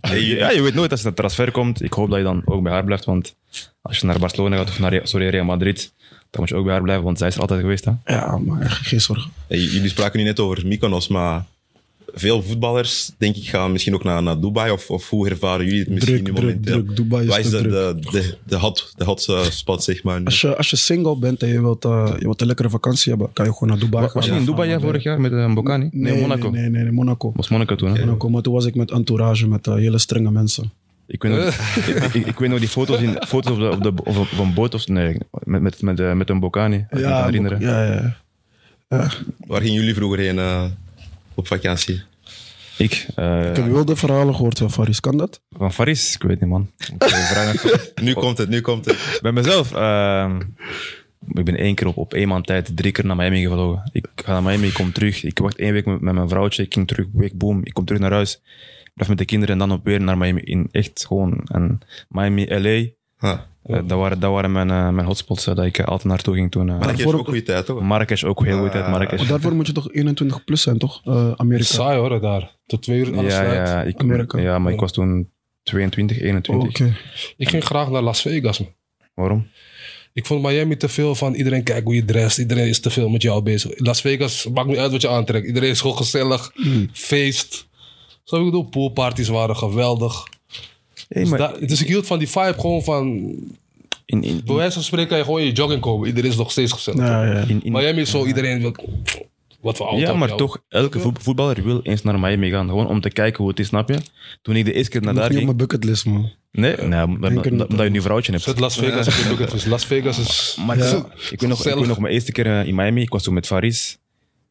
Ja, 0.00 0.50
je 0.50 0.62
weet 0.62 0.74
nooit 0.74 0.90
als 0.90 1.02
het 1.02 1.16
transfer 1.16 1.50
komt. 1.50 1.82
Ik 1.82 1.92
hoop 1.92 2.08
dat 2.08 2.18
je 2.18 2.24
dan 2.24 2.42
ook 2.44 2.62
bij 2.62 2.72
haar 2.72 2.84
blijft. 2.84 3.04
Want 3.04 3.34
als 3.82 3.98
je 3.98 4.06
naar 4.06 4.18
Barcelona 4.18 4.56
gaat 4.56 4.68
of 4.68 4.78
naar 4.78 5.00
sorry, 5.02 5.28
Real 5.28 5.44
Madrid, 5.44 5.92
dan 6.30 6.40
moet 6.40 6.48
je 6.48 6.54
ook 6.54 6.64
bij 6.64 6.72
haar 6.72 6.82
blijven. 6.82 7.04
Want 7.04 7.18
zij 7.18 7.28
is 7.28 7.34
er 7.34 7.40
altijd 7.40 7.60
geweest. 7.60 7.84
Hè? 7.84 7.92
Ja, 8.04 8.38
maar 8.38 8.70
geen 8.70 9.00
zorgen. 9.00 9.30
Hey, 9.46 9.58
jullie 9.58 9.88
spraken 9.88 10.18
nu 10.18 10.24
net 10.24 10.40
over 10.40 10.66
Mykonos, 10.66 11.08
maar 11.08 11.44
veel 12.14 12.42
voetballers, 12.42 13.10
denk 13.18 13.36
ik, 13.36 13.48
gaan 13.48 13.72
misschien 13.72 13.94
ook 13.94 14.04
naar, 14.04 14.22
naar 14.22 14.40
Dubai. 14.40 14.70
Of, 14.70 14.90
of 14.90 15.10
hoe 15.10 15.28
ervaren 15.28 15.64
jullie 15.64 15.80
het 15.80 15.88
misschien 15.88 16.24
Druk, 16.24 16.26
nu 16.26 16.32
druk, 16.32 16.44
momenteel? 16.44 16.84
druk. 16.84 16.96
Dubai 16.96 17.22
is 17.22 17.28
Waar 17.28 17.40
is 17.40 17.50
de, 17.50 17.58
druk. 17.58 17.70
de, 17.72 18.10
de, 18.10 18.36
de 18.44 18.56
hot, 18.56 18.92
de 18.96 19.04
hot 19.04 19.28
eh, 19.28 19.42
spot, 19.42 19.84
zeg 19.84 20.02
maar? 20.02 20.18
nu? 20.18 20.24
Als 20.24 20.40
je, 20.40 20.56
als 20.56 20.70
je 20.70 20.76
single 20.76 21.18
bent 21.18 21.42
en 21.42 21.48
je 21.48 21.60
wilt, 21.60 21.84
eh, 21.84 22.14
je 22.18 22.24
wilt 22.24 22.40
een 22.40 22.46
lekkere 22.46 22.70
vakantie 22.70 23.10
hebben, 23.12 23.32
kan 23.32 23.44
je 23.44 23.52
gewoon 23.52 23.68
naar 23.68 23.78
Dubai 23.78 24.04
gaan. 24.04 24.14
Was 24.14 24.26
je 24.26 24.32
in 24.32 24.44
Dubai 24.44 24.68
ja, 24.68 24.80
vorig 24.80 25.02
jaar 25.02 25.20
met 25.20 25.32
uh, 25.32 25.54
Bocani? 25.54 25.88
Nee, 25.92 26.20
Monaco. 26.20 26.50
Nee, 26.50 26.68
nee, 26.68 26.82
nee, 26.82 26.92
Monaco. 26.92 27.32
Was 27.34 27.48
Monaco 27.48 27.74
toen, 27.74 27.94
hè? 27.94 28.04
Monaco. 28.04 28.28
Maar 28.28 28.42
toen 28.42 28.52
was 28.52 28.64
ik 28.64 28.74
met 28.74 28.90
entourage, 28.90 29.48
met 29.48 29.66
eh, 29.66 29.74
hele 29.74 29.98
strenge 29.98 30.30
mensen. 30.30 30.72
Ik 31.06 31.22
weet, 31.22 31.32
nog, 31.32 31.44
ik, 31.86 32.14
ik, 32.14 32.26
ik 32.26 32.38
weet 32.38 32.50
nog 32.50 32.58
die 32.58 32.68
foto's, 32.68 33.00
in, 33.00 33.16
foto's 33.26 33.52
op, 33.52 33.58
de, 33.58 33.70
op, 33.70 33.82
de, 33.96 34.04
of 34.04 34.18
op 34.18 34.38
een 34.38 34.54
boot 34.54 34.74
of 34.74 34.88
nee, 34.88 35.16
met, 35.42 35.62
met, 35.62 35.82
met, 35.82 36.14
met 36.14 36.30
een 36.30 36.40
Bocani. 36.40 36.86
Als 36.90 37.00
ik 37.00 37.06
me 37.06 37.12
kan 37.12 37.24
herinneren. 37.24 37.60
ja, 37.60 37.84
ja. 37.84 38.16
ja. 38.88 39.10
Waar 39.46 39.60
gingen 39.60 39.74
jullie 39.74 39.94
vroeger 39.94 40.18
heen 40.18 40.38
eh, 40.38 40.64
op 41.38 41.46
vakantie? 41.46 42.02
Ik, 42.78 43.06
eh, 43.14 43.50
Ik 43.50 43.56
heb 43.56 43.66
wilde 43.66 43.96
verhalen 43.96 44.34
gehoord 44.34 44.58
van 44.58 44.70
Faris. 44.70 45.00
Kan 45.00 45.16
dat? 45.16 45.40
van 45.50 45.72
Faris, 45.72 46.14
ik 46.14 46.22
weet 46.22 46.40
niet 46.40 46.48
man. 46.48 46.70
Ik, 46.76 47.02
eh, 47.02 47.74
Nu 48.06 48.12
komt 48.12 48.38
het, 48.38 48.48
nu 48.48 48.60
komt 48.60 48.84
het. 48.84 49.18
Bij 49.22 49.32
mezelf, 49.32 49.72
ehm, 49.72 50.40
ik 51.32 51.44
ben 51.44 51.56
één 51.56 51.74
keer 51.74 51.86
op, 51.86 51.96
op 51.96 52.14
één 52.14 52.28
maand 52.28 52.46
tijd 52.46 52.76
drie 52.76 52.92
keer 52.92 53.06
naar 53.06 53.16
Miami 53.16 53.42
gevlogen. 53.42 53.90
Ik 53.92 54.06
ga 54.14 54.32
naar 54.32 54.42
Miami, 54.42 54.66
ik 54.66 54.74
kom 54.74 54.92
terug. 54.92 55.24
Ik 55.24 55.38
wacht 55.38 55.56
één 55.58 55.72
week 55.72 55.86
met, 55.86 56.00
met 56.00 56.14
mijn 56.14 56.28
vrouwtje, 56.28 56.62
ik 56.62 56.74
ging 56.74 56.86
terug, 56.86 57.06
week 57.12 57.38
boom, 57.38 57.60
ik 57.64 57.72
kom 57.72 57.84
terug 57.84 58.00
naar 58.00 58.12
huis. 58.12 58.34
Ik 58.84 58.90
blijf 58.94 59.08
met 59.08 59.18
de 59.18 59.24
kinderen 59.24 59.52
en 59.60 59.68
dan 59.68 59.78
op 59.78 59.84
weer 59.84 60.00
naar 60.00 60.18
Miami. 60.18 60.40
In 60.40 60.68
echt 60.70 61.04
gewoon, 61.06 61.40
en 61.44 61.80
Miami, 62.08 62.46
LA, 62.48 62.96
Huh. 63.20 63.38
Eh, 63.68 63.80
dat, 63.86 63.98
waren, 63.98 64.20
dat 64.20 64.32
waren 64.32 64.52
mijn, 64.52 64.70
eh, 64.70 64.88
mijn 64.88 65.06
hotspots 65.06 65.46
eh, 65.46 65.54
dat 65.54 65.64
ik 65.64 65.80
altijd 65.80 66.04
naartoe 66.04 66.34
ging 66.34 66.50
toen. 66.50 66.68
eh. 66.70 66.92
Is 66.96 67.02
voor- 67.02 67.18
ook 67.18 67.24
goede 67.24 67.42
tijd, 67.42 67.66
toch? 67.66 67.80
Marrakesh 67.80 68.24
ook 68.24 68.44
heel 68.44 68.58
goed 68.58 68.70
uit, 68.70 68.88
Marrakesh. 68.90 69.18
Maar 69.18 69.28
daarvoor 69.28 69.54
moet 69.54 69.66
je 69.66 69.72
toch 69.72 69.92
21 69.92 70.44
plus 70.44 70.62
zijn, 70.62 70.78
toch? 70.78 71.00
Eh, 71.04 71.32
Amerika. 71.36 71.66
Saai 71.66 71.98
hoor, 71.98 72.20
daar. 72.20 72.56
Tot 72.66 72.82
twee 72.82 72.98
uur 72.98 73.16
alles 73.16 73.32
Ja, 73.32 73.52
ja, 73.52 73.82
ik, 73.82 74.00
Amerika. 74.00 74.38
ja, 74.38 74.58
maar 74.58 74.72
ik 74.72 74.80
was 74.80 74.92
toen 74.92 75.30
22, 75.62 76.20
21. 76.20 76.68
Oké. 76.68 76.96
Ik 77.36 77.48
ging 77.48 77.64
graag 77.64 77.90
naar 77.90 78.02
Las 78.02 78.20
Vegas. 78.20 78.58
Man. 78.58 78.68
Waarom? 79.14 79.46
Ik 80.12 80.26
vond 80.26 80.42
Miami 80.42 80.76
te 80.76 80.88
veel 80.88 81.14
van 81.14 81.34
iedereen 81.34 81.62
kijkt 81.62 81.84
hoe 81.84 81.94
je 81.94 82.04
drest. 82.04 82.38
Iedereen 82.38 82.68
is 82.68 82.80
te 82.80 82.90
veel 82.90 83.08
met 83.08 83.22
jou 83.22 83.42
bezig. 83.42 83.70
Las 83.78 84.00
Vegas 84.00 84.48
maakt 84.54 84.68
niet 84.68 84.76
uit 84.78 84.92
wat 84.92 85.00
je 85.00 85.08
aantrekt. 85.08 85.46
Iedereen 85.46 85.70
is 85.70 85.80
gewoon 85.80 85.96
gezellig. 85.96 86.50
Hmm. 86.54 86.88
Feest. 86.92 87.68
Zo 88.24 88.36
ik 88.36 88.44
bedoel, 88.44 88.62
poolparties 88.68 89.28
waren 89.28 89.56
geweldig. 89.56 90.24
Hey, 91.08 91.22
Dus, 91.22 91.30
maar 91.30 91.66
dus 91.66 91.80
ik 91.80 91.86
hield 91.88 92.06
van 92.06 92.18
die 92.18 92.28
vibe 92.28 92.54
gewoon 92.58 92.82
van... 92.82 93.06
in, 94.04 94.22
in, 94.22 94.40
Bij 94.44 94.54
wijze 94.54 94.72
van 94.72 94.82
spreken 94.82 95.08
kan 95.08 95.18
je 95.18 95.24
gewoon 95.24 95.40
in 95.40 95.46
je 95.46 95.52
jogging 95.52 95.80
komen. 95.80 96.06
Iedereen 96.08 96.30
is 96.30 96.36
nog 96.36 96.50
steeds 96.50 96.72
gezellig. 96.72 97.00
Ja, 97.00 97.24
ja. 97.24 97.40
in, 97.48 97.64
in, 97.64 97.72
Miami 97.72 98.00
is 98.00 98.10
zo, 98.10 98.26
iedereen 98.26 98.60
wil... 98.60 98.74
Wat 99.60 99.76
voor 99.76 99.86
auto 99.86 100.02
Ja, 100.02 100.12
maar 100.14 100.34
toch, 100.34 100.62
elke 100.68 101.00
voet- 101.00 101.18
voetballer 101.22 101.64
wil 101.64 101.80
eens 101.82 102.02
naar 102.02 102.20
Miami 102.20 102.50
gaan. 102.50 102.68
Gewoon 102.68 102.86
om 102.86 103.00
te 103.00 103.10
kijken 103.10 103.38
hoe 103.38 103.48
het 103.48 103.58
is, 103.60 103.66
snap 103.66 103.88
je? 103.88 103.98
Toen 104.42 104.56
ik 104.56 104.64
de 104.64 104.72
eerste 104.72 104.90
keer 104.90 105.02
naar 105.02 105.14
daar 105.14 105.22
niet 105.22 105.30
op 105.30 105.36
ging... 105.36 105.44
mijn 105.46 105.56
bucketlist, 105.68 106.06
man. 106.06 106.30
Nee, 106.52 106.76
nee 106.76 107.02
omdat, 107.04 107.30
niet 107.30 107.46
omdat 107.46 107.68
je 107.80 107.88
nu 107.90 107.96
een 107.96 108.02
vrouwtje 108.02 108.32
hebt. 108.32 108.44
Zet 108.44 108.58
Las 108.60 108.76
Vegas 108.76 109.06
op 109.08 109.14
je 109.22 109.28
bucketlist. 109.28 109.66
Las 109.66 109.84
Vegas 109.86 110.18
is... 110.18 110.56
Maar 110.66 110.76
ik, 110.76 110.82
Ja. 110.82 110.90
weet 110.90 111.00
nog- 111.02 111.30
ik, 111.30 111.40
weet 111.40 111.48
nog, 111.50 111.66
ik 111.66 111.74
weet 111.74 111.86
nog 111.86 111.98
mijn 111.98 112.14
eerste 112.14 112.32
keer 112.32 112.46
eh, 112.46 112.66
in 112.66 112.74
Miami. 112.74 113.00
Ik 113.02 113.10
was 113.10 113.22
toen 113.22 113.34
met 113.34 113.46
Faris, 113.46 113.98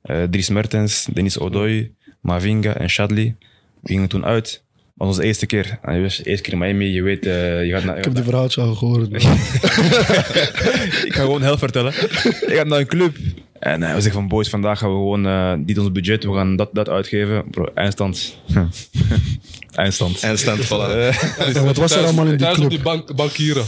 eh, 0.02 0.24
Dries 0.24 0.50
Mertens, 0.50 1.08
Dennis 1.14 1.40
Odoy, 1.40 1.92
Mavinga 2.22 2.74
en 2.74 2.90
Shadley. 2.90 3.36
We 3.82 3.88
gingen 3.88 4.08
toen 4.10 4.26
uit. 4.26 4.64
Dat 4.98 5.08
was 5.08 5.16
onze 5.16 5.28
eerste 5.28 5.46
keer. 5.46 5.80
En 5.82 5.94
je 6.02 6.08
de 6.08 6.24
eerste 6.24 6.44
keer 6.44 6.54
in 6.54 6.60
Miami, 6.60 6.86
je 6.86 7.02
weet, 7.02 7.26
eh, 7.26 7.66
je 7.66 7.72
gaat 7.72 7.84
naar... 7.84 7.98
Ik 7.98 8.04
heb 8.04 8.16
die 8.16 8.24
verhaaltje 8.24 8.62
al 8.62 8.76
gehoord. 8.76 9.14
ik 11.08 11.14
ga 11.14 11.22
gewoon 11.22 11.44
heel 11.44 11.58
vertellen. 11.58 11.94
ik 11.94 12.52
ga 12.56 12.64
naar 12.64 12.80
een 12.80 12.88
club. 12.88 13.18
En 13.60 13.84
eh, 13.84 13.88
we 13.94 14.02
zeggen 14.02 14.12
van, 14.20 14.28
boys, 14.28 14.50
vandaag 14.50 14.80
gaan 14.80 14.90
we 14.90 14.96
gewoon... 14.96 15.26
eh 15.28 15.54
dit 15.60 15.78
ons 15.78 15.92
budget, 15.92 16.24
we 16.24 16.34
gaan 16.34 16.56
dat, 16.56 16.70
dat 16.74 16.90
uitgeven. 16.90 17.44
Bro, 17.50 17.66
eindstand. 17.74 18.38
eindstand. 19.72 20.20
En 20.20 20.38
stand, 20.38 20.66
voilà. 20.66 20.70
Ja, 21.54 21.64
wat 21.64 21.78
was 21.78 21.92
er 21.92 22.04
allemaal 22.04 22.26
in 22.26 22.30
die 22.32 22.40
thuis 22.40 22.52
op 22.52 22.60
club? 22.60 22.70
die 22.70 22.82
bank, 22.82 23.16
bankieren. 23.16 23.66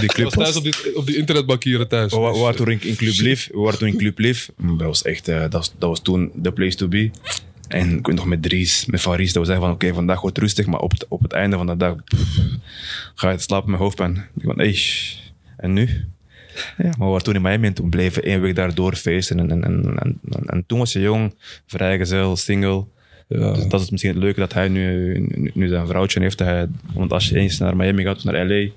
die 0.00 0.08
club 0.08 0.34
was 0.34 0.44
thuis 0.44 0.56
op 0.56 0.62
die, 0.62 0.96
op 0.96 1.06
die 1.06 1.16
internetbankieren 1.16 1.88
thuis. 1.88 2.12
We, 2.12 2.18
wa- 2.18 2.32
we 2.32 2.38
waren 2.38 2.56
toen 2.56 2.70
in, 2.70 2.78
in 2.82 2.96
Club 2.96 3.18
Lief. 3.20 3.48
We 3.52 3.58
waren 3.58 3.78
toen 3.78 3.88
in 3.88 3.96
Club 3.96 4.18
Lief. 4.18 4.50
Dat 4.78 4.86
was 4.86 5.02
echt, 5.02 5.28
eh, 5.28 5.40
dat, 5.40 5.52
was, 5.52 5.72
dat 5.78 5.88
was 5.88 6.00
toen 6.02 6.32
the 6.42 6.52
place 6.52 6.76
to 6.76 6.88
be. 6.88 7.10
En 7.72 7.98
ik 7.98 8.06
weet 8.06 8.16
nog 8.16 8.26
met 8.26 8.42
Dries, 8.42 8.86
met 8.86 9.00
Faris, 9.00 9.32
dat 9.32 9.42
we 9.42 9.48
zeggen 9.48 9.66
van 9.66 9.74
oké, 9.74 9.94
vandaag 9.94 10.20
wordt 10.20 10.36
het 10.36 10.44
rustig, 10.44 10.66
maar 10.66 10.80
op 10.80 10.90
het, 10.90 11.06
op 11.08 11.22
het 11.22 11.32
einde 11.32 11.56
van 11.56 11.66
de 11.66 11.76
dag 11.76 12.04
pff, 12.04 12.40
ga 13.14 13.30
je 13.30 13.38
slapen 13.38 13.70
met 13.70 13.80
hoofdpijn. 13.80 14.16
Ik 14.36 14.42
van, 14.42 14.58
hey, 14.58 14.78
en 15.56 15.72
nu? 15.72 15.88
Ja, 16.76 16.84
maar 16.84 16.98
we 16.98 17.04
waren 17.04 17.22
toen 17.22 17.34
in 17.34 17.42
Miami 17.42 17.66
en 17.66 17.72
toen 17.72 17.90
bleven 17.90 18.22
één 18.22 18.40
week 18.40 18.54
daardoor 18.54 18.94
feesten. 18.94 19.38
En, 19.38 19.50
en, 19.50 19.64
en, 19.64 19.98
en, 19.98 20.20
en 20.46 20.64
toen 20.66 20.78
was 20.78 20.92
je 20.92 21.00
jong, 21.00 21.34
vrijgezel, 21.66 22.36
single. 22.36 22.84
Ja. 23.28 23.52
Dus 23.52 23.66
dat 23.66 23.80
is 23.80 23.90
misschien 23.90 24.12
het 24.12 24.22
leuke 24.22 24.40
dat 24.40 24.52
hij 24.52 24.68
nu, 24.68 25.18
nu, 25.34 25.50
nu 25.54 25.68
zijn 25.68 25.86
vrouwtje 25.86 26.20
heeft. 26.20 26.38
Hij, 26.38 26.66
want 26.94 27.12
als 27.12 27.28
je 27.28 27.38
eens 27.38 27.58
naar 27.58 27.76
Miami 27.76 28.02
gaat 28.02 28.16
of 28.16 28.24
naar 28.24 28.46
LA, 28.46 28.68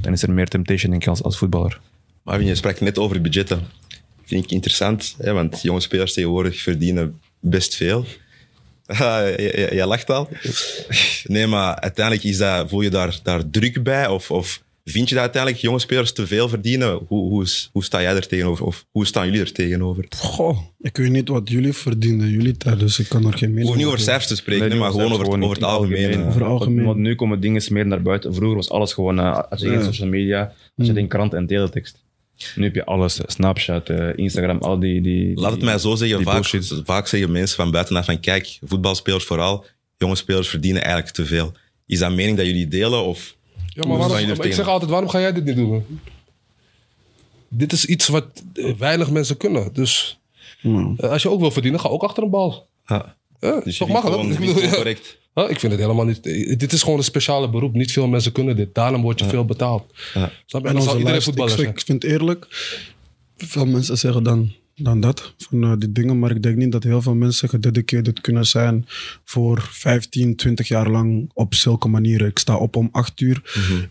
dan 0.00 0.12
is 0.12 0.22
er 0.22 0.32
meer 0.32 0.48
temptation 0.48 0.90
denk 0.90 1.02
ik 1.02 1.08
als, 1.08 1.22
als 1.22 1.38
voetballer. 1.38 1.80
Maar 2.22 2.42
je 2.42 2.54
sprak 2.54 2.80
net 2.80 2.98
over 2.98 3.20
budgetten. 3.20 3.60
Vind 4.24 4.44
ik 4.44 4.50
interessant, 4.50 5.14
hè, 5.18 5.32
want 5.32 5.62
jonge 5.62 5.80
spelers 5.80 6.12
tegenwoordig 6.12 6.62
verdienen 6.62 7.20
best 7.44 7.74
veel. 7.76 8.04
Jij 9.70 9.86
lacht 9.86 10.10
al. 10.10 10.28
Nee, 11.24 11.46
maar 11.46 11.80
uiteindelijk 11.80 12.24
is 12.26 12.36
dat, 12.36 12.68
voel 12.68 12.80
je 12.80 12.90
daar, 12.90 13.18
daar 13.22 13.50
druk 13.50 13.82
bij? 13.82 14.06
Of, 14.08 14.30
of 14.30 14.62
vind 14.84 15.08
je 15.08 15.14
dat 15.14 15.22
uiteindelijk 15.24 15.62
jonge 15.62 15.78
spelers 15.78 16.12
te 16.12 16.26
veel 16.26 16.48
verdienen? 16.48 16.92
Hoe, 17.08 17.28
hoe, 17.28 17.46
hoe 17.72 17.84
sta 17.84 18.00
jij 18.02 18.14
er 18.16 18.26
tegenover? 18.26 18.64
Of 18.66 18.86
hoe 18.90 19.06
staan 19.06 19.24
jullie 19.26 19.40
er 19.40 19.52
tegenover? 19.52 20.04
Goh, 20.16 20.58
ik 20.80 20.96
weet 20.96 21.10
niet 21.10 21.28
wat 21.28 21.48
jullie 21.48 21.72
verdienen, 21.72 22.28
jullie 22.30 22.56
tijd, 22.56 22.78
dus 22.78 22.98
ik 22.98 23.08
kan 23.08 23.26
er 23.26 23.32
geen 23.32 23.40
We 23.40 23.46
mening 23.46 23.62
hoeven 23.62 23.76
niet 23.76 23.86
over 23.86 23.98
over 24.00 24.04
cijfers 24.10 24.26
te 24.28 24.36
spreken, 24.36 24.68
Nee, 24.68 24.78
maar 24.78 24.90
gewoon 24.90 25.12
over, 25.12 25.26
over 25.26 25.54
het 25.54 25.64
algemeen. 25.64 26.04
algemeen. 26.06 26.26
Over 26.26 26.40
het 26.40 26.50
algemeen. 26.50 26.84
Want 26.84 26.98
nu 26.98 27.14
komen 27.14 27.40
dingen 27.40 27.62
meer 27.70 27.86
naar 27.86 28.02
buiten. 28.02 28.34
Vroeger 28.34 28.56
was 28.56 28.70
alles 28.70 28.92
gewoon, 28.92 29.18
eh, 29.18 29.42
als 29.50 29.60
je 29.60 29.68
geen 29.68 29.78
Ja. 29.78 29.84
social 29.84 30.08
media, 30.08 30.52
als 30.76 30.86
je 30.86 30.92
in 30.94 31.08
krant 31.08 31.34
en 31.34 31.46
teletext. 31.46 32.03
Nu 32.54 32.64
heb 32.64 32.74
je 32.74 32.84
alles, 32.84 33.20
Snapchat, 33.26 33.88
eh, 33.88 34.08
Instagram, 34.16 34.58
al 34.58 34.78
die... 34.78 35.00
die 35.00 35.34
Laat 35.36 35.50
het 35.50 35.60
die- 35.60 35.68
mij 35.68 35.78
zo 35.78 35.94
zeggen, 35.94 36.22
vaak, 36.22 36.34
bullshit. 36.34 36.80
vaak 36.84 37.06
zeggen 37.06 37.32
mensen 37.32 37.56
van 37.56 37.70
buitenaf 37.70 38.04
van 38.04 38.20
kijk, 38.20 38.58
voetbalspelers 38.64 39.24
vooral, 39.24 39.64
jonge 39.98 40.14
spelers 40.16 40.48
verdienen 40.48 40.82
eigenlijk 40.82 41.14
te 41.14 41.24
veel. 41.26 41.52
Is 41.86 41.98
dat 41.98 42.08
een 42.10 42.14
mening 42.16 42.36
dat 42.36 42.46
jullie 42.46 42.68
delen? 42.68 43.04
Of 43.04 43.36
Ja, 43.68 43.86
maar 43.88 43.98
waarom, 43.98 44.26
maar 44.36 44.46
ik 44.46 44.52
zeg 44.52 44.68
altijd, 44.68 44.90
waarom 44.90 45.08
ga 45.08 45.20
jij 45.20 45.32
dit 45.32 45.44
niet 45.44 45.56
doen? 45.56 46.00
Dit 47.48 47.72
is 47.72 47.84
iets 47.84 48.08
wat 48.08 48.26
eh, 48.54 48.72
weinig 48.78 49.10
mensen 49.10 49.36
kunnen. 49.36 49.72
Dus 49.72 50.18
Ja. 50.60 50.92
eh, 50.96 51.10
als 51.10 51.22
je 51.22 51.30
ook 51.30 51.40
wil 51.40 51.50
verdienen, 51.50 51.80
ga 51.80 51.88
ook 51.88 52.02
achter 52.02 52.22
een 52.22 52.30
bal. 52.30 52.66
Ja. 52.86 53.16
Ja, 53.40 53.54
Dus 53.54 53.64
is 53.64 53.78
je 53.78 53.84
toch 53.84 53.92
makkelijk? 53.92 54.22
ja. 54.40 54.52
gewoon 54.52 54.70
correct. 54.70 55.18
Huh? 55.34 55.50
Ik 55.50 55.60
vind 55.60 55.72
het 55.72 55.80
helemaal 55.80 56.04
niet. 56.04 56.26
eh, 56.26 56.56
Dit 56.58 56.72
is 56.72 56.82
gewoon 56.82 56.98
een 56.98 57.04
speciale 57.04 57.50
beroep. 57.50 57.74
Niet 57.74 57.92
veel 57.92 58.08
mensen 58.08 58.32
kunnen 58.32 58.56
dit. 58.56 58.74
Daarom 58.74 59.02
word 59.02 59.18
je 59.18 59.24
veel 59.28 59.44
betaald. 59.44 59.92
Ja. 60.14 60.30
Snap 60.46 60.62
je? 60.62 60.68
En 60.68 60.74
En 60.74 60.74
dan 60.74 60.82
zal 60.82 60.82
onze 60.82 60.88
iedereen 60.98 61.04
lijst, 61.04 61.16
ik, 61.16 61.22
voetballer 61.34 61.50
zijn. 61.58 61.68
ik 61.68 61.80
vind 61.80 62.04
eerlijk, 62.04 62.46
veel 63.36 63.66
mensen 63.66 63.98
zeggen 63.98 64.22
dan, 64.22 64.52
dan 64.74 65.00
dat, 65.00 65.34
van 65.38 65.62
eh, 65.64 65.72
die 65.78 65.92
dingen. 65.92 66.18
Maar 66.18 66.30
ik 66.30 66.42
denk 66.42 66.56
niet 66.56 66.72
dat 66.72 66.82
heel 66.82 67.02
veel 67.02 67.14
mensen 67.14 67.48
gededicated 67.48 68.20
kunnen 68.20 68.46
zijn 68.46 68.86
voor 69.24 69.68
15, 69.70 70.36
20 70.36 70.68
jaar 70.68 70.90
lang 70.90 71.30
op 71.34 71.54
zulke 71.54 71.88
manieren. 71.88 72.26
Ik 72.28 72.38
sta 72.38 72.56
op 72.56 72.76
om 72.76 72.88
8 72.92 73.20
uur, 73.20 73.42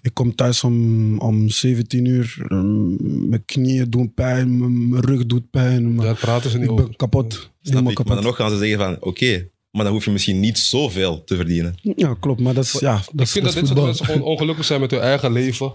ik 0.02 0.14
kom 0.14 0.36
thuis 0.36 0.64
om, 0.64 1.18
om 1.20 1.50
17 1.50 2.06
uur. 2.06 2.36
Mm, 2.48 3.30
mijn 3.30 3.46
knieën 3.46 3.90
doen 3.90 4.14
pijn, 4.14 4.58
mijn 4.90 5.02
rug 5.06 5.26
doet 5.26 5.50
pijn. 5.50 5.96
maar 5.96 6.06
Daar 6.06 6.16
praten 6.16 6.50
ze 6.50 6.58
niet 6.58 6.66
ik 6.66 6.72
over. 6.72 6.86
ben 6.86 6.96
kapot. 6.96 7.52
Snap 7.62 7.90
ik. 7.90 8.04
Maar 8.06 8.16
dan 8.16 8.24
nog 8.26 8.36
gaan 8.36 8.50
ze 8.52 8.58
zeggen 8.58 8.78
van 8.80 8.98
oké, 9.00 9.48
maar 9.74 9.84
dan 9.84 9.94
hoef 9.94 10.06
je 10.06 10.12
misschien 10.12 10.40
niet 10.40 10.58
zoveel 10.58 11.24
te 11.24 11.36
verdienen. 11.36 11.76
Ja, 11.96 12.16
klopt. 12.20 12.40
Maar 12.42 12.54
dat 12.54 12.64
is, 12.64 12.72
ja, 12.80 12.96
dat 12.96 13.10
Ik 13.14 13.20
is, 13.22 13.32
vind 13.32 13.46
dat 13.46 13.54
dat 13.54 13.64
dit 13.64 13.74
soort 13.74 13.86
mensen 13.86 14.06
gewoon 14.06 14.22
ongelukkig 14.22 14.66
zijn 14.66 14.80
met 14.80 14.92
hun 14.92 15.00
eigen 15.00 15.32
leven. 15.32 15.72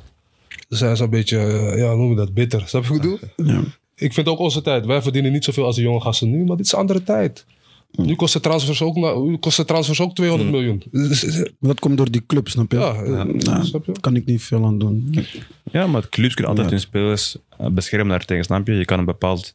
Dan 0.69 0.79
zijn 0.79 0.97
ze 0.97 1.03
een 1.03 1.11
beetje, 1.11 1.39
eh, 1.39 1.79
ja, 1.79 1.95
noem 1.95 2.11
je 2.11 2.17
dat, 2.17 2.35
bitter. 2.35 2.63
Snap 2.69 2.83
je 2.85 2.89
wat 2.89 3.05
ik 3.05 3.19
bedoel? 3.37 3.47
Ja. 3.55 3.63
Ik 3.95 4.13
vind 4.13 4.27
ook 4.29 4.39
onze 4.39 4.63
tijd. 4.63 4.87
Wij 4.87 5.03
verdienen 5.03 5.33
niet 5.33 5.45
zoveel 5.45 5.65
als 5.65 5.77
de 5.77 5.83
jonge 5.83 6.01
gasten 6.01 6.31
nu, 6.31 6.45
maar 6.45 6.57
dit 6.57 6.67
is 6.67 6.73
een 6.73 6.79
andere 6.79 7.03
tijd. 7.03 7.45
Nu 7.93 8.15
kosten 8.15 8.43
transfers 8.43 8.83
ook, 8.83 8.97
nu 9.25 9.37
kosten 9.37 9.67
transfers 9.67 10.01
ook 10.01 10.15
200 10.15 10.51
miljoen. 10.51 10.83
Dus, 10.91 11.25
eh, 11.25 11.35
Maar 11.37 11.51
dat 11.59 11.79
komt 11.81 11.97
door 11.97 12.11
die 12.11 12.27
club, 12.27 12.49
snap 12.49 12.73
je? 12.73 12.79
Ja, 12.79 12.95
eh, 12.95 13.23
Nou, 13.25 13.65
snap 13.65 13.85
je? 13.87 13.93
kan 14.01 14.17
ik 14.17 14.25
niet 14.27 14.43
veel 14.43 14.65
aan 14.65 14.79
doen. 14.79 15.15
Ja, 15.73 15.87
maar 15.87 16.09
clubs 16.09 16.35
kunnen 16.35 16.51
altijd 16.51 16.71
Ja. 16.71 16.77
hun 16.77 16.85
spelers 16.87 17.37
eh, 17.59 17.67
beschermen 17.67 18.09
daartegen, 18.09 18.45
snap 18.45 18.67
je? 18.67 18.73
Je 18.73 18.85
kan 18.85 18.99
een 18.99 19.05
bepaald 19.05 19.55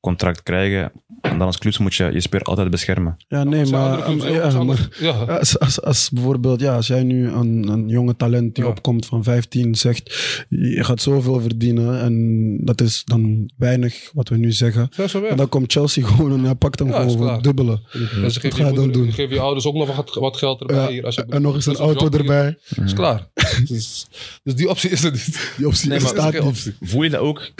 contract 0.00 0.42
krijgen 0.42 0.92
en 1.20 1.38
dan 1.38 1.46
als 1.46 1.58
clubs 1.58 1.78
moet 1.78 1.94
je 1.94 2.10
je 2.12 2.20
speler 2.20 2.46
altijd 2.46 2.70
beschermen. 2.70 3.16
Ja, 3.28 3.44
nee, 3.44 3.66
maar, 3.66 4.02
clubs 4.02 4.24
um, 4.24 4.30
ook 4.70 4.76
ja, 5.00 5.24
maar 5.24 5.38
als, 5.38 5.58
als, 5.58 5.82
als 5.82 6.10
bijvoorbeeld, 6.10 6.60
ja, 6.60 6.74
als 6.74 6.86
jij 6.86 7.02
nu 7.02 7.28
een, 7.28 7.68
een 7.68 7.88
jonge 7.88 8.16
talent 8.16 8.54
die 8.54 8.64
Ja. 8.64 8.70
opkomt 8.70 9.06
van 9.06 9.22
15 9.22 9.74
zegt, 9.74 10.02
je 10.48 10.84
gaat 10.84 11.00
zoveel 11.02 11.40
verdienen 11.40 12.00
en 12.00 12.56
dat 12.64 12.80
is 12.80 13.02
dan 13.04 13.50
weinig 13.56 14.10
wat 14.12 14.28
we 14.28 14.36
nu 14.36 14.52
zeggen. 14.52 14.88
En 15.30 15.36
dan 15.36 15.48
komt 15.48 15.72
Chelsea 15.72 16.06
gewoon 16.08 16.32
en 16.32 16.44
hij 16.44 16.54
pakt 16.54 16.78
hem 16.78 16.92
gewoon 16.92 17.10
voor 17.18 17.42
dubbele. 17.42 17.80
Geven 17.84 18.52
ga 18.52 18.56
je 18.58 18.72
dan 18.72 18.74
moeder- 18.84 18.92
doen? 19.02 19.12
geven 19.12 19.34
je 19.34 19.40
ouders 19.40 19.66
ook 19.66 19.74
nog 19.74 19.96
wat, 19.96 20.14
wat 20.14 20.36
geld 20.36 20.60
erbij. 20.60 20.76
Ja, 20.76 20.88
hier, 20.88 21.04
als 21.04 21.14
je 21.14 21.24
en 21.28 21.42
nog 21.42 21.54
eens 21.54 21.66
een 21.66 21.72
dus 21.72 21.80
auto 21.80 22.08
hier, 22.10 22.18
erbij. 22.20 22.58
Is 22.84 22.92
klaar. 22.92 23.26
dus, 23.68 24.06
dus 24.42 24.54
die 24.54 24.68
optie 24.68 24.90
is 24.90 25.04
er 25.04 25.12
niet. 25.12 25.52
Die 25.56 25.66
optie 25.66 25.88
Nee, 25.88 26.00
maar 26.00 26.12
bestaat 26.12 26.32
niet. 26.32 26.42
optie. 26.42 26.74
Voel 26.80 27.02
je 27.02 27.10
dat 27.10 27.20
ook? 27.20 27.50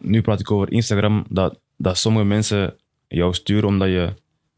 Nu 0.00 0.22
praat 0.22 0.40
ik 0.40 0.50
over 0.50 0.72
Instagram, 0.72 1.24
dat, 1.28 1.58
dat 1.76 1.98
sommige 1.98 2.24
mensen 2.24 2.76
jou 3.08 3.34
sturen 3.34 3.68
omdat 3.68 3.88
je 3.88 4.14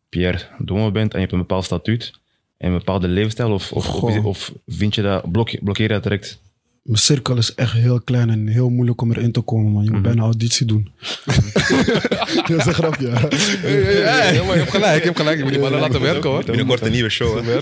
Pierre 0.09 0.49
Domo 0.59 0.91
bent 0.91 1.13
en 1.13 1.15
je 1.15 1.21
hebt 1.21 1.33
een 1.33 1.39
bepaald 1.39 1.65
statuut 1.65 2.21
en 2.57 2.71
een 2.71 2.79
bepaalde 2.79 3.09
levensstijl? 3.09 3.53
Of, 3.53 3.73
of, 3.73 4.03
of, 4.25 4.53
vind 4.67 4.95
je 4.95 5.03
dat, 5.03 5.31
blok, 5.31 5.63
blokkeer 5.63 5.87
je 5.87 5.93
dat 5.93 6.03
direct? 6.03 6.41
Mijn 6.83 6.99
cirkel 6.99 7.37
is 7.37 7.55
echt 7.55 7.73
heel 7.73 8.01
klein 8.01 8.31
en 8.31 8.47
heel 8.47 8.71
moeilijk 8.71 9.01
om 9.01 9.11
erin 9.13 9.33
te 9.33 9.41
komen, 9.41 9.73
man. 9.73 9.85
Je 9.85 9.91
moet 9.91 10.03
bijna 10.03 10.23
auditie 10.23 10.67
doen. 10.67 10.89
dat 12.49 12.51
is 12.59 12.67
een 12.67 12.75
grapje. 12.75 13.07
ja. 13.09 14.31
Ja, 14.31 14.45
maar 14.45 14.53
je 14.55 14.59
hebt 14.61 14.71
gelijk, 14.71 14.99
je 14.99 15.05
hebt 15.05 15.17
gelijk. 15.19 15.37
Je 15.37 15.43
moet 15.43 15.53
die 15.53 15.61
mannen 15.63 15.81
laten 15.81 16.01
werken 16.01 16.31
hoor. 16.31 16.45
Binnenkort 16.45 16.81
een 16.81 16.93
nieuwe 16.93 17.09
show. 17.09 17.37
Hè? 17.45 17.59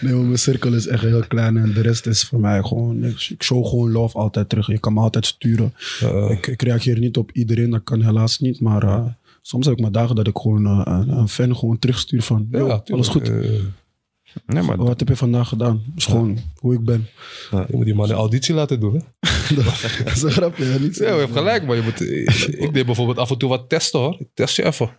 Nee, 0.00 0.14
maar 0.14 0.24
mijn 0.24 0.38
cirkel 0.38 0.72
is 0.74 0.86
echt 0.86 1.02
heel 1.02 1.24
klein 1.28 1.56
en 1.56 1.72
de 1.72 1.80
rest 1.80 2.06
is 2.06 2.24
voor 2.24 2.40
mij 2.40 2.62
gewoon. 2.62 3.04
Ik 3.04 3.18
show 3.42 3.66
gewoon 3.66 3.90
love 3.90 4.18
altijd 4.18 4.48
terug. 4.48 4.66
Je 4.66 4.78
kan 4.78 4.92
me 4.92 5.00
altijd 5.00 5.26
sturen. 5.26 5.74
ik, 6.28 6.46
ik 6.46 6.62
reageer 6.62 6.98
niet 6.98 7.16
op 7.16 7.30
iedereen, 7.32 7.70
dat 7.70 7.84
kan 7.84 8.02
helaas 8.02 8.38
niet. 8.38 8.60
Maar 8.60 8.82
eh, 8.82 9.04
soms 9.42 9.64
heb 9.66 9.74
ik 9.74 9.80
mijn 9.80 9.92
dagen 9.92 10.14
dat 10.16 10.26
ik 10.26 10.36
gewoon 10.38 10.66
eh, 10.66 10.82
een, 10.84 11.08
een 11.08 11.28
fan 11.28 11.56
gewoon 11.56 11.78
terugstuur 11.78 12.22
van... 12.22 12.48
Ja, 12.50 12.58
"Yo, 12.58 12.64
tuurlijk. 12.66 12.90
alles 12.90 13.08
goed. 13.08 13.30
Nee, 14.46 14.62
maar 14.62 14.76
Wat 14.76 14.98
heb 14.98 15.08
je 15.08 15.16
vandaag 15.16 15.48
gedaan? 15.48 15.82
Dat 15.86 15.96
is 15.96 16.04
gewoon 16.04 16.38
hoe 16.58 16.74
ik 16.74 16.84
ben. 16.84 17.08
je 17.50 17.64
moet 17.76 17.84
die 17.84 17.94
mannen 17.94 18.16
auditie 18.16 18.54
laten 18.54 18.80
doen. 18.80 18.94
Hè? 18.94 19.00
dat 20.04 20.12
is 20.14 20.22
een 20.22 20.30
grapje. 20.30 20.64
hè, 20.64 20.78
Niet 20.78 20.96
zo. 20.96 21.04
Ja, 21.04 21.12
je 21.14 21.18
hebt 21.20 21.32
gelijk, 21.32 21.66
maar 21.66 21.76
je 21.76 21.82
moet, 21.82 22.00
ik 22.64 22.74
deed 22.74 22.86
bijvoorbeeld 22.86 23.18
af 23.18 23.30
en 23.30 23.38
toe 23.38 23.48
wat 23.48 23.68
testen 23.68 24.00
hoor. 24.00 24.16
Ik 24.18 24.28
test 24.34 24.56
je 24.56 24.64
even. 24.64 24.98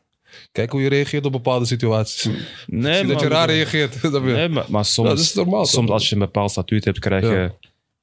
Kijk 0.51 0.71
hoe 0.71 0.82
je 0.82 0.89
reageert 0.89 1.25
op 1.25 1.32
bepaalde 1.32 1.65
situaties. 1.65 2.29
nee, 2.67 2.97
Zie 2.97 3.07
dat 3.07 3.19
je 3.19 3.27
maar- 3.27 3.38
raar 3.38 3.47
reageert. 3.47 4.11
Nee, 4.23 4.49
maar, 4.49 4.65
maar 4.69 4.86
soms, 4.86 5.07
Ja, 5.09 5.13
dat 5.15 5.23
is 5.23 5.34
normaal, 5.34 5.65
soms 5.65 5.89
als 5.89 6.09
je 6.09 6.13
een 6.15 6.21
bepaald 6.21 6.51
statuut 6.51 6.86
hebt, 6.86 6.99
krijg 6.99 7.23
je 7.23 7.29
Ja. 7.29 7.51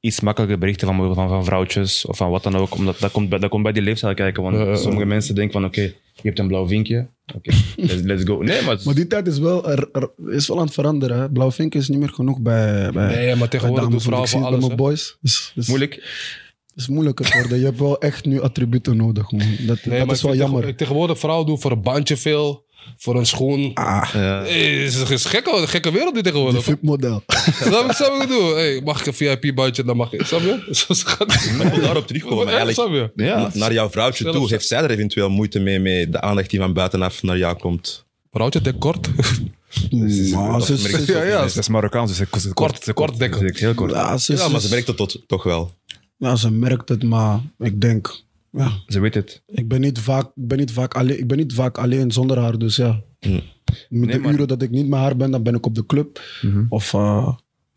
Iets 0.00 0.20
makkelijker 0.20 0.58
berichten 0.58 0.86
van, 0.86 0.96
bijvoorbeeld 0.96 1.28
van, 1.28 1.36
van 1.36 1.46
vrouwtjes 1.46 2.06
of 2.06 2.16
van 2.16 2.30
wat 2.30 2.42
dan 2.42 2.56
ook. 2.56 2.74
Omdat 2.74 2.98
dat 2.98 3.10
komt 3.10 3.28
bij, 3.28 3.38
dat 3.38 3.50
komt 3.50 3.62
bij 3.62 3.72
die 3.72 3.82
leefstijl 3.82 4.14
kijken. 4.14 4.42
Want 4.42 4.56
ja, 4.56 4.64
ja. 4.64 4.76
sommige 4.76 5.04
mensen 5.06 5.34
denken 5.34 5.52
van, 5.52 5.64
oké, 5.64 5.80
je 5.80 5.92
hebt 6.22 6.38
een 6.38 6.46
blauw 6.48 6.66
vinkje. 6.68 7.08
Oké, 7.36 7.50
let's, 7.76 8.02
let's 8.02 8.24
go. 8.24 8.42
Nee, 8.42 8.62
maar, 8.62 8.78
Maar 8.84 8.94
die 8.94 9.06
tijd 9.06 9.26
is 9.26 9.38
wel, 9.38 9.70
er, 9.70 9.88
er 9.92 10.10
is 10.26 10.48
wel 10.48 10.58
aan 10.58 10.64
het 10.64 10.74
veranderen. 10.74 11.18
Hè. 11.18 11.30
Blauwvink 11.30 11.74
is 11.74 11.88
niet 11.88 11.98
meer 11.98 12.08
genoeg 12.08 12.40
bij, 12.40 12.90
bij, 12.92 13.06
Nee, 13.14 13.34
maar 13.34 13.48
tegenwoordig 13.48 13.84
ik 13.88 13.90
zie 14.00 14.00
voor 14.00 14.40
bij 14.40 14.40
alles. 14.48 14.64
mijn 14.66 14.76
boys. 14.76 15.16
is, 15.22 15.52
is, 15.54 15.68
moeilijk. 15.68 15.94
is 16.74 16.88
moeilijker 16.88 17.24
geworden. 17.24 17.58
Je 17.58 17.64
hebt 17.64 17.78
wel 17.78 17.98
echt 18.00 18.24
nu 18.24 18.40
attributen 18.40 18.96
nodig. 18.96 19.30
Man. 19.30 19.46
Dat, 19.66 19.84
Nee, 19.84 19.98
dat 20.06 20.10
is 20.16 20.22
wel 20.22 20.34
jammer. 20.34 20.60
tegen- 20.60 20.76
Tegenwoordig 20.76 21.18
vrouwen 21.18 21.46
doen 21.46 21.60
voor 21.60 21.70
een 21.70 21.82
bandje 21.82 22.16
veel. 22.16 22.66
Voor 22.96 23.16
een 23.16 23.26
schoen. 23.26 23.70
Ah, 23.74 24.08
Ja. 24.12 24.42
Hey, 24.42 24.74
het 24.74 24.94
is 24.94 25.10
een 25.10 25.18
gekke, 25.30 25.56
een 25.56 25.68
gekke 25.68 25.90
wereld 25.92 26.14
die 26.14 26.22
tegenwoordig. 26.22 26.64
VIP-model. 26.64 27.22
Snap 27.26 27.86
je 27.86 27.94
snap 27.94 27.96
je 27.98 28.04
wat 28.10 28.12
ik 28.22 28.28
bedoel? 28.28 28.54
Hey, 28.54 28.80
mag 28.84 29.00
ik 29.00 29.06
een 29.06 29.14
VIP-bandje? 29.14 29.84
Dan 29.84 29.96
mag 29.96 30.12
ik. 30.12 30.22
Snap 30.26 30.40
je? 30.40 30.58
Gaat 31.06 31.18
het. 31.32 31.44
Ik 31.44 31.52
wil 31.72 31.80
daarop 31.80 32.06
terugkomen. 32.06 32.46
Eigenlijk, 32.46 32.78
snap 32.78 32.90
je? 32.90 33.24
Ja, 33.24 33.38
na- 33.38 33.50
naar 33.54 33.72
jouw 33.72 33.90
vrouwtje 33.90 34.30
toe, 34.32 34.48
heeft 34.48 34.66
zij 34.66 34.82
er 34.82 34.90
eventueel 34.90 35.28
moeite 35.30 35.58
mee, 35.58 35.78
met 35.80 36.12
de 36.12 36.20
aandacht 36.20 36.50
die 36.50 36.60
van 36.60 36.72
buitenaf 36.72 37.22
naar 37.22 37.38
jou 37.38 37.56
komt? 37.58 38.04
Vrouwtje, 38.32 38.60
dek 38.60 38.78
kort. 38.80 39.08
Maar 39.90 40.60
ze 40.62 40.72
is- 40.72 41.04
Ja, 41.06 41.22
ja. 41.22 41.42
Het 41.42 41.56
is 41.56 41.68
Marokkaans, 41.68 42.10
dus 42.10 42.18
het 42.18 42.34
is 42.36 42.42
Kort, 42.52 42.54
kort, 42.84 42.92
kort 42.92 43.18
dekken. 43.18 43.40
Dus 43.46 43.60
Heel 43.60 43.74
kort. 43.74 43.90
ja, 43.92 44.16
ze 44.16 44.32
is- 44.32 44.40
Ja, 44.40 44.48
maar 44.48 44.60
ze 44.60 44.68
merkt 44.70 44.86
het 44.86 44.96
tot, 44.96 45.22
toch 45.26 45.42
wel. 45.42 45.74
ja, 46.16 46.36
ze 46.36 46.50
merkt 46.50 46.88
het, 46.88 47.02
maar 47.02 47.40
ik 47.58 47.80
denk... 47.80 48.20
Ja, 48.58 48.70
Ze 48.86 49.00
weet 49.00 49.14
het. 49.14 49.42
ik 49.46 49.68
ben 49.68 49.80
niet 49.80 49.98
vaak, 49.98 50.24
ik 50.24 50.32
ben 50.48 50.58
niet 50.58 50.72
vaak, 50.72 50.94
alleen, 50.94 51.18
ik 51.18 51.26
ben 51.26 51.36
niet 51.38 51.54
vaak 51.54 51.78
alleen 51.78 52.10
zonder 52.12 52.38
haar, 52.38 52.58
dus 52.58 52.76
ja. 52.76 53.02
Hm. 53.20 53.30
Met 53.32 53.42
Nee, 53.88 54.06
de 54.06 54.18
maar- 54.18 54.32
uren 54.32 54.48
dat 54.48 54.62
ik 54.62 54.70
niet 54.70 54.88
met 54.88 54.98
haar 54.98 55.16
ben, 55.16 55.30
dan 55.30 55.42
ben 55.42 55.54
ik 55.54 55.66
op 55.66 55.74
de 55.74 55.86
club. 55.86 56.20
Of 56.68 56.94
eh, 56.94 57.36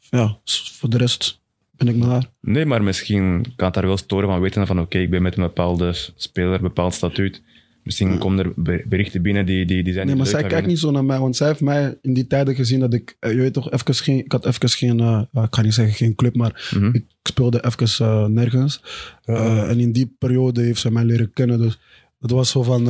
ja, 0.10 0.38
voor 0.72 0.90
de 0.90 0.98
rest 0.98 1.42
ben 1.72 1.88
ik 1.88 1.96
met 1.96 2.08
haar. 2.08 2.30
Nee, 2.42 2.66
maar 2.66 2.84
misschien 2.84 3.42
kan 3.56 3.66
het 3.66 3.74
daar 3.74 3.86
wel 3.88 3.98
storen 3.98 4.30
van 4.30 4.40
weten 4.42 4.68
van 4.68 4.80
oké, 4.80 4.98
ik 4.98 5.10
ben 5.10 5.22
met 5.22 5.38
een 5.38 5.44
bepaalde 5.44 5.92
speler, 6.16 6.54
een 6.54 6.62
bepaald 6.62 6.94
statuut. 6.94 7.42
Misschien 7.84 8.18
komen 8.18 8.46
er 8.46 8.54
ber- 8.56 8.84
berichten 8.90 9.22
binnen 9.22 9.46
die, 9.46 9.66
die, 9.66 9.84
die 9.84 9.94
zijn 9.94 10.08
Nee, 10.08 10.16
maar 10.16 10.28
zij 10.28 10.44
kijkt 10.44 10.68
niet 10.68 10.80
zo 10.80 10.92
naar 10.92 11.06
mij, 11.06 11.20
want 11.20 11.36
zij 11.36 11.48
heeft 11.48 11.62
mij 11.62 11.98
in 12.02 12.14
die 12.14 12.28
tijden 12.28 12.56
gezien 12.56 12.80
dat 12.80 12.94
ik, 12.94 13.16
eh, 13.20 13.32
je 13.32 13.38
weet 13.38 13.54
toch, 13.54 13.72
even 13.72 13.96
geen, 13.96 14.18
ik 14.18 14.32
had 14.32 14.46
even 14.46 14.70
geen, 14.70 14.98
ja, 14.98 15.28
ik 15.34 15.56
ga 15.56 15.62
niet 15.62 15.74
zeggen 15.74 15.94
geen 15.94 16.16
club, 16.16 16.36
maar 16.36 16.70
Mhm. 16.76 16.90
ik 16.96 17.06
speelde 17.24 17.66
even 17.66 18.06
eh, 18.08 18.26
nergens. 18.26 18.84
En 19.26 19.80
in 19.80 19.92
die 19.92 20.16
periode 20.20 20.62
heeft 20.62 20.82
zij 20.82 20.92
mij 20.92 21.04
leren 21.04 21.34
kennen, 21.34 21.58
dus 21.62 21.80
Dat 22.20 22.32
was 22.32 22.50
zo 22.50 22.64
van, 22.64 22.84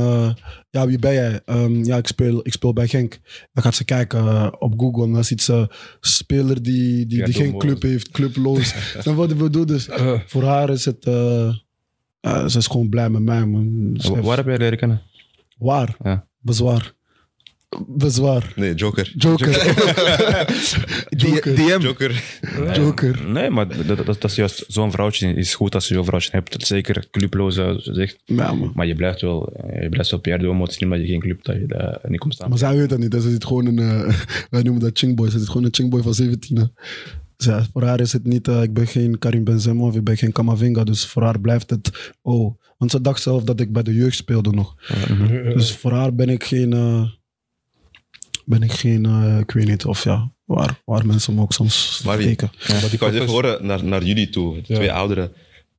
ja, 0.70 0.88
wie 0.88 1.00
ben 1.00 1.14
jij? 1.14 1.42
Ehm, 1.46 1.84
ja, 1.84 1.98
ik 1.98 2.08
speel, 2.08 2.40
ik 2.44 2.54
speel 2.54 2.74
bij 2.74 2.88
Genk. 2.88 3.20
Dan 3.54 3.64
gaat 3.64 3.76
ze 3.76 3.86
kijken 3.86 4.62
op 4.62 4.74
Google 4.80 5.04
en 5.06 5.12
dan 5.14 5.24
ziet 5.24 5.42
ze 5.42 5.68
speler 6.00 6.64
die, 6.64 7.06
die, 7.06 7.34
geen 7.34 7.58
club 7.58 7.82
heeft, 7.82 8.10
clubloos. 8.12 8.74
en 9.06 9.16
wat 9.16 9.32
ik 9.32 9.38
bedoel, 9.38 9.66
dus 9.66 9.88
voor 10.26 10.44
haar 10.44 10.70
is 10.70 10.86
het, 10.86 11.06
eh, 12.22 12.48
ze 12.48 12.58
is 12.58 12.68
gewoon 12.68 12.90
blij 12.90 13.10
met 13.10 13.22
mij, 13.22 13.46
man. 13.46 13.98
Waar 14.22 14.38
heb 14.38 14.46
jij 14.46 14.58
leren 14.58 14.78
kennen? 14.78 15.02
Waar? 15.58 15.96
Ja. 16.04 16.28
Bezwaar. 16.40 16.94
Bezwaar. 17.88 18.54
Nee, 18.56 18.74
Joker. 18.74 19.14
Joker. 19.18 19.50
Joker. 21.10 21.56
DM. 21.56 21.80
Joker. 21.82 22.24
Joker. 22.74 23.26
Nee, 23.28 23.50
maar 23.50 23.86
dat, 23.88 23.98
dat, 23.98 24.06
dat 24.06 24.24
is 24.24 24.36
juist 24.36 24.66
zo'n 24.68 24.92
vrouwtje 24.92 25.34
is 25.34 25.56
goed 25.56 25.76
als 25.76 25.88
je 25.88 25.94
zo'n 25.94 26.06
vrouwtje 26.06 26.32
hebt. 26.32 26.68
Zeker 26.68 27.08
je 27.12 27.78
zegt. 27.80 28.20
Ja, 28.26 28.54
man. 28.54 28.72
Maar 28.76 28.88
je 28.88 28.96
blijft 28.96 29.22
wel, 29.22 29.54
je 29.82 29.90
blijft 29.90 30.12
wel 30.12 30.20
Pierre 30.20 30.42
Duomo. 30.42 30.62
Het 30.62 30.72
is 30.72 30.78
niet 30.78 30.90
omdat 30.92 31.06
je 31.06 31.12
geen 31.12 31.20
club 31.20 31.44
dat 31.44 31.56
je 31.56 31.66
daar 31.66 32.00
niet 32.08 32.20
komt 32.20 32.34
staan. 32.34 32.50
Maar 32.50 32.58
zij 32.58 32.76
weet 32.76 32.90
dat 32.90 33.00
niet. 33.00 33.14
Ze 33.14 33.30
zit 33.30 33.46
gewoon 33.46 33.66
een, 33.66 33.80
eh, 33.80 34.16
wij 34.50 34.62
noemen 34.62 34.82
dat 34.82 34.98
chingboy. 34.98 35.30
Ze 35.30 35.40
zit 35.40 35.48
gewoon 35.48 35.64
een 35.64 35.74
chingboy 35.74 36.02
van 36.02 36.14
17. 36.14 36.72
Ja, 37.44 37.66
voor 37.74 37.84
haar 37.84 38.00
is 38.00 38.14
het 38.14 38.24
niet, 38.26 38.48
eh, 38.48 38.62
ik 38.62 38.74
ben 38.74 38.88
geen 38.88 39.20
Karim 39.20 39.44
Benzema 39.44 39.84
of 39.84 39.96
ik 39.96 40.04
ben 40.04 40.18
geen 40.18 40.32
Kamavinga. 40.32 40.84
Dus 40.84 41.06
voor 41.06 41.24
haar 41.24 41.40
blijft 41.40 41.70
het, 41.70 42.14
oh. 42.22 42.56
Want 42.78 42.92
ze 42.94 43.02
dacht 43.02 43.22
zelf 43.22 43.44
dat 43.44 43.60
ik 43.60 43.72
bij 43.74 43.84
de 43.84 43.94
jeugd 43.94 44.16
speelde 44.16 44.52
nog. 44.52 44.76
Dus 45.54 45.72
voor 45.76 45.92
haar 45.92 46.16
ben 46.16 46.30
ik 46.30 46.44
geen, 46.44 46.74
eh, 46.74 47.04
ben 48.46 48.64
ik 48.64 48.72
geen, 48.72 49.06
eh, 49.06 49.38
ik 49.40 49.52
weet 49.52 49.68
niet 49.68 49.86
of 49.86 50.04
ja, 50.04 50.32
waar, 50.46 50.82
waar 50.86 51.06
mensen 51.06 51.36
me 51.36 51.42
ook 51.42 51.54
soms 51.54 52.02
Maar 52.06 52.22
steken. 52.22 52.52
Ik 52.92 53.00
wou 53.00 53.14
even 53.14 53.28
horen 53.28 53.66
naar, 53.66 53.84
naar 53.84 54.04
jullie 54.04 54.30
toe, 54.30 54.56
de 54.56 54.62
Ja. 54.66 54.76
twee 54.76 54.92
ouderen. 54.92 55.32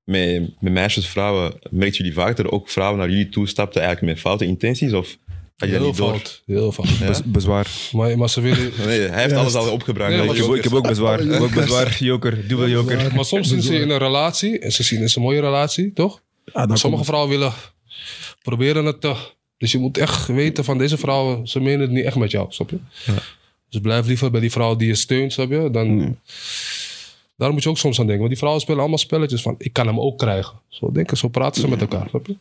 Met, 0.04 0.50
met 0.60 0.72
meisjes, 0.72 1.06
vrouwen, 1.08 1.52
merken 1.70 1.96
jullie 1.96 2.12
vaak 2.12 2.36
dat 2.36 2.46
er 2.46 2.52
ook 2.52 2.68
vrouwen 2.70 2.98
naar 2.98 3.10
jullie 3.10 3.28
toe 3.28 3.48
stapten 3.48 3.82
eigenlijk 3.82 4.12
met 4.12 4.22
foute 4.22 4.44
intenties? 4.46 4.92
Of 4.92 5.18
had 5.62 5.70
je 5.70 5.78
dat 5.78 5.80
Heel 5.80 5.86
niet 5.86 5.96
door? 5.96 6.08
fout. 6.08 6.42
Heel 6.46 6.72
fout. 6.72 6.88
Ja? 6.88 7.06
Bez- 7.06 7.22
bezwaar. 7.24 7.66
Maar, 7.92 8.18
maar 8.18 8.28
ze 8.30 8.40
willen... 8.40 8.72
Nee, 8.86 9.00
hij 9.00 9.22
heeft 9.22 9.34
alles 9.34 9.54
al 9.54 9.72
opgebruikt. 9.72 10.16
Nee, 10.16 10.24
Ik 10.24 10.30
heb, 10.30 10.36
ook- 10.40 10.46
Joker. 10.46 10.56
ik 10.58 10.64
heb 10.64 10.74
ook 10.74 10.88
bezwaar. 10.88 11.20
Ik 11.20 11.30
heb 11.30 11.40
ook 11.40 11.54
bezwaar. 11.64 11.96
Joker, 11.98 12.48
dubbel 12.48 12.68
joker. 12.68 13.14
Maar 13.14 13.24
soms 13.24 13.48
zien 13.48 13.62
ze 13.62 13.74
in 13.78 13.90
een 13.90 13.98
relatie, 13.98 14.58
en 14.58 14.72
ze 14.72 14.82
zien 14.82 14.98
het 15.00 15.08
is 15.08 15.16
een 15.16 15.22
mooie 15.22 15.40
relatie, 15.40 15.92
toch? 15.92 16.22
Dan 16.52 16.78
Sommige 16.78 17.04
vrouwen 17.04 17.30
willen 17.30 17.52
proberen 18.42 18.84
het 18.84 19.00
te. 19.00 19.14
Dus 19.58 19.72
je 19.72 19.78
moet 19.78 19.98
echt 19.98 20.26
weten 20.26 20.64
van 20.64 20.78
deze 20.78 20.98
vrouwen, 20.98 21.48
ze 21.48 21.60
menen 21.60 21.80
het 21.80 21.90
niet 21.90 22.04
echt 22.04 22.16
met 22.16 22.30
jou, 22.30 22.46
snap 22.52 22.70
je? 22.70 22.78
Dus 23.70 23.80
blijf 23.80 24.06
liever 24.06 24.30
bij 24.30 24.40
die 24.40 24.50
vrouw 24.50 24.76
die 24.76 24.88
je 24.88 24.94
steunt, 24.94 25.32
snap 25.32 25.50
je? 25.50 25.68
Dan, 25.72 26.16
Daar 27.36 27.52
moet 27.52 27.62
je 27.62 27.68
ook 27.68 27.78
soms 27.78 27.94
aan 28.00 28.06
denken. 28.06 28.18
Want 28.18 28.28
die 28.28 28.38
vrouwen 28.38 28.60
spelen 28.62 28.80
allemaal 28.80 28.98
spelletjes 28.98 29.42
van, 29.42 29.54
ik 29.58 29.72
kan 29.72 29.86
hem 29.86 30.00
ook 30.00 30.18
krijgen. 30.18 30.52
Zo 30.68 30.92
denken, 30.92 31.16
zo 31.16 31.28
praten 31.28 31.60
ze 31.60 31.68
met 31.68 31.80
elkaar, 31.80 32.06
snap 32.08 32.26
je? 32.26 32.36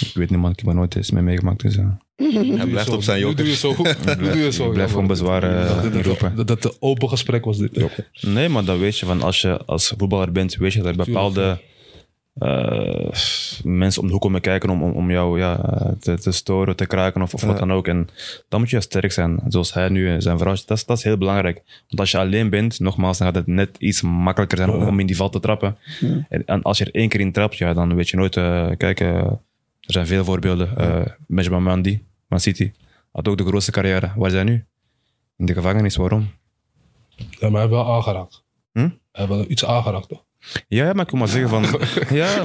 Ik 0.00 0.10
weet 0.14 0.30
niet 0.30 0.38
man, 0.38 0.50
ik 0.50 0.58
heb 0.58 0.68
er 0.68 0.74
nooit 0.74 0.96
eens 0.96 1.10
mee 1.10 1.22
meegemaakt. 1.22 1.60
Dus, 1.60 1.74
ja. 1.74 1.98
Hij 2.16 2.66
blijft 2.66 2.88
op 2.90 3.02
zijn 3.02 3.18
Nu 3.18 3.22
doe 3.22 3.30
joker. 3.34 3.46
je 3.46 3.54
zo. 3.56 3.74
Doe 4.32 4.38
je 4.44 4.52
zo. 4.52 4.66
Ik 4.66 4.72
blijf 4.72 4.90
gewoon 4.90 5.06
bezwaar 5.06 5.42
eh, 5.42 5.82
Dat- 5.92 6.20
dat-. 6.36 6.46
Dat, 6.46 6.64
een 6.64 6.72
open 6.80 7.08
gesprek 7.08 7.44
was 7.44 7.58
dit. 7.58 7.84
Nee, 8.20 8.48
maar 8.48 8.64
dan 8.64 8.78
weet 8.78 8.98
je 8.98 9.06
van 9.06 9.22
als 9.22 9.40
je 9.40 9.64
als 9.66 9.94
voetballer 9.98 10.32
bent, 10.32 10.56
weet 10.56 10.72
je 10.72 10.78
dat 10.78 10.88
er 10.88 11.04
bepaalde 11.04 11.58
eh, 12.38 13.10
mensen 13.62 14.00
om 14.00 14.06
de 14.06 14.12
hoek 14.12 14.22
komen 14.22 14.40
kijken 14.40 14.70
om, 14.70 14.82
om, 14.82 14.92
om 14.92 15.10
jou 15.10 15.38
ja, 15.38 15.60
te, 16.00 16.18
te 16.18 16.32
storen, 16.32 16.76
te 16.76 16.86
kraken 16.86 17.22
of, 17.22 17.34
of 17.34 17.42
wat 17.42 17.58
dan 17.58 17.72
ook. 17.72 17.88
En 17.88 18.08
dan 18.48 18.60
moet 18.60 18.70
je 18.70 18.80
sterk 18.80 19.12
zijn, 19.12 19.40
zoals 19.48 19.74
hij 19.74 19.88
nu 19.88 20.08
en 20.08 20.22
zijn 20.22 20.38
vrouw. 20.38 20.54
Dat 20.66 20.76
is, 20.76 20.84
dat 20.84 20.96
is 20.98 21.04
heel 21.04 21.18
belangrijk. 21.18 21.62
Want 21.88 22.00
als 22.00 22.10
je 22.10 22.18
alleen 22.18 22.50
bent, 22.50 22.80
nogmaals, 22.80 23.18
dan 23.18 23.26
gaat 23.26 23.36
het 23.36 23.46
net 23.46 23.70
iets 23.78 24.02
makkelijker 24.02 24.58
zijn 24.58 24.70
om, 24.70 24.82
om 24.86 25.00
in 25.00 25.06
die 25.06 25.16
val 25.16 25.30
te 25.30 25.40
trappen. 25.40 25.76
En, 26.28 26.42
en 26.46 26.62
als 26.62 26.78
je 26.78 26.84
er 26.84 26.94
één 26.94 27.08
keer 27.08 27.20
in 27.20 27.32
trapt, 27.32 27.56
ja, 27.56 27.74
dan 27.74 27.94
weet 27.94 28.08
je 28.08 28.16
nooit. 28.16 28.36
eh 28.36 28.66
kijk, 28.76 29.00
eh, 29.00 29.30
er 29.86 29.92
zijn 29.92 30.06
veel 30.06 30.24
voorbeelden. 30.24 30.74
Uh, 30.78 31.06
Benjamin 31.26 31.62
Mandy, 31.62 32.00
Man 32.28 32.40
City, 32.40 32.72
had 33.12 33.28
ook 33.28 33.38
de 33.38 33.44
grootste 33.44 33.70
carrière. 33.70 34.12
Waar 34.16 34.30
hij 34.30 34.44
nu? 34.44 34.64
In 35.36 35.46
de 35.46 35.52
gevangenis, 35.52 35.96
waarom? 35.96 36.30
Ja, 37.16 37.26
maar 37.40 37.50
hij 37.50 37.60
heeft 37.60 37.72
wel 37.72 37.94
aangeraakt. 37.94 38.44
Hm? 38.72 38.78
Hij 38.78 38.88
heeft 39.12 39.28
wel 39.28 39.44
iets 39.48 39.64
aangeraakt, 39.64 40.08
toch? 40.08 40.24
Ja, 40.68 40.92
maar 40.92 41.04
ik 41.04 41.10
wil 41.10 41.20
maar 41.20 41.28
zeggen 41.28 41.48
van... 41.48 41.62
Ja, 42.18 42.42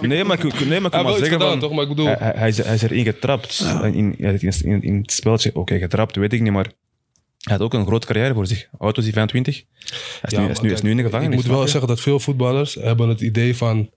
nee, 0.00 0.24
maar 0.24 0.44
ik, 0.44 0.66
nee, 0.66 0.80
maar 0.80 0.90
ik 0.90 0.92
wil 0.92 1.02
maar 1.02 1.12
zeggen 1.12 1.32
gedaan, 1.32 1.48
van... 1.48 1.58
toch? 1.58 1.72
Maar 1.72 1.82
ik 1.82 1.88
bedoel... 1.88 2.06
Hij, 2.06 2.32
hij, 2.36 2.48
is, 2.48 2.62
hij 2.62 2.74
is 2.74 2.82
erin 2.82 3.04
getrapt. 3.04 3.60
In, 3.82 4.18
in, 4.18 4.40
in, 4.40 4.82
in 4.82 4.96
het 4.96 5.12
spelletje. 5.12 5.54
Oké, 5.54 5.78
getrapt, 5.78 6.16
weet 6.16 6.32
ik 6.32 6.40
niet, 6.40 6.52
maar... 6.52 6.72
Hij 7.38 7.52
had 7.52 7.62
ook 7.62 7.74
een 7.74 7.86
grote 7.86 8.06
carrière 8.06 8.34
voor 8.34 8.46
zich. 8.46 8.68
Oud 8.78 8.96
was 8.96 9.04
hij 9.04 9.12
25? 9.14 9.54
Hij 9.54 9.64
is, 10.22 10.30
Ja, 10.30 10.40
nu, 10.40 10.50
is, 10.50 10.60
nu, 10.60 10.72
is 10.72 10.82
nu 10.82 10.90
in 10.90 10.96
de 10.96 11.02
gevangenis. 11.02 11.38
Ik 11.38 11.46
moet 11.46 11.56
wel 11.56 11.68
zeggen 11.68 11.88
dat 11.88 12.00
veel 12.00 12.20
voetballers 12.20 12.74
hebben 12.74 13.08
het 13.08 13.20
idee 13.20 13.56
van... 13.56 13.90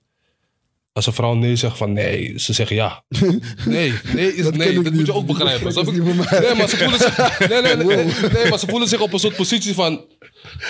Als 0.97 1.05
een 1.05 1.13
vrouw 1.13 1.33
nee 1.33 1.55
zegt 1.55 1.77
van 1.77 1.93
nee, 1.93 2.33
ze 2.39 2.53
zeggen 2.53 2.75
ja. 2.75 3.03
Nee, 3.65 3.93
nee 4.13 4.35
is 4.35 4.43
Dat 4.43 4.55
nee. 4.55 4.81
Dat 4.81 4.93
moet 4.93 5.05
je 5.05 5.13
ook 5.13 5.25
begrijpen. 5.25 5.73
Dat. 5.73 5.91
Nee, 5.93 6.55
maar 6.55 6.69
ze 6.69 6.77
voelen 6.77 6.99
zich, 6.99 7.39
nee, 7.49 7.61
nee, 7.61 7.75
nee, 7.75 7.85
nee, 7.85 8.05
nee, 8.33 8.49
maar 8.49 8.59
ze 8.59 8.67
voelen 8.67 8.87
zich 8.87 8.99
op 8.99 9.13
een 9.13 9.19
soort 9.19 9.35
positie 9.35 9.73
van... 9.73 10.05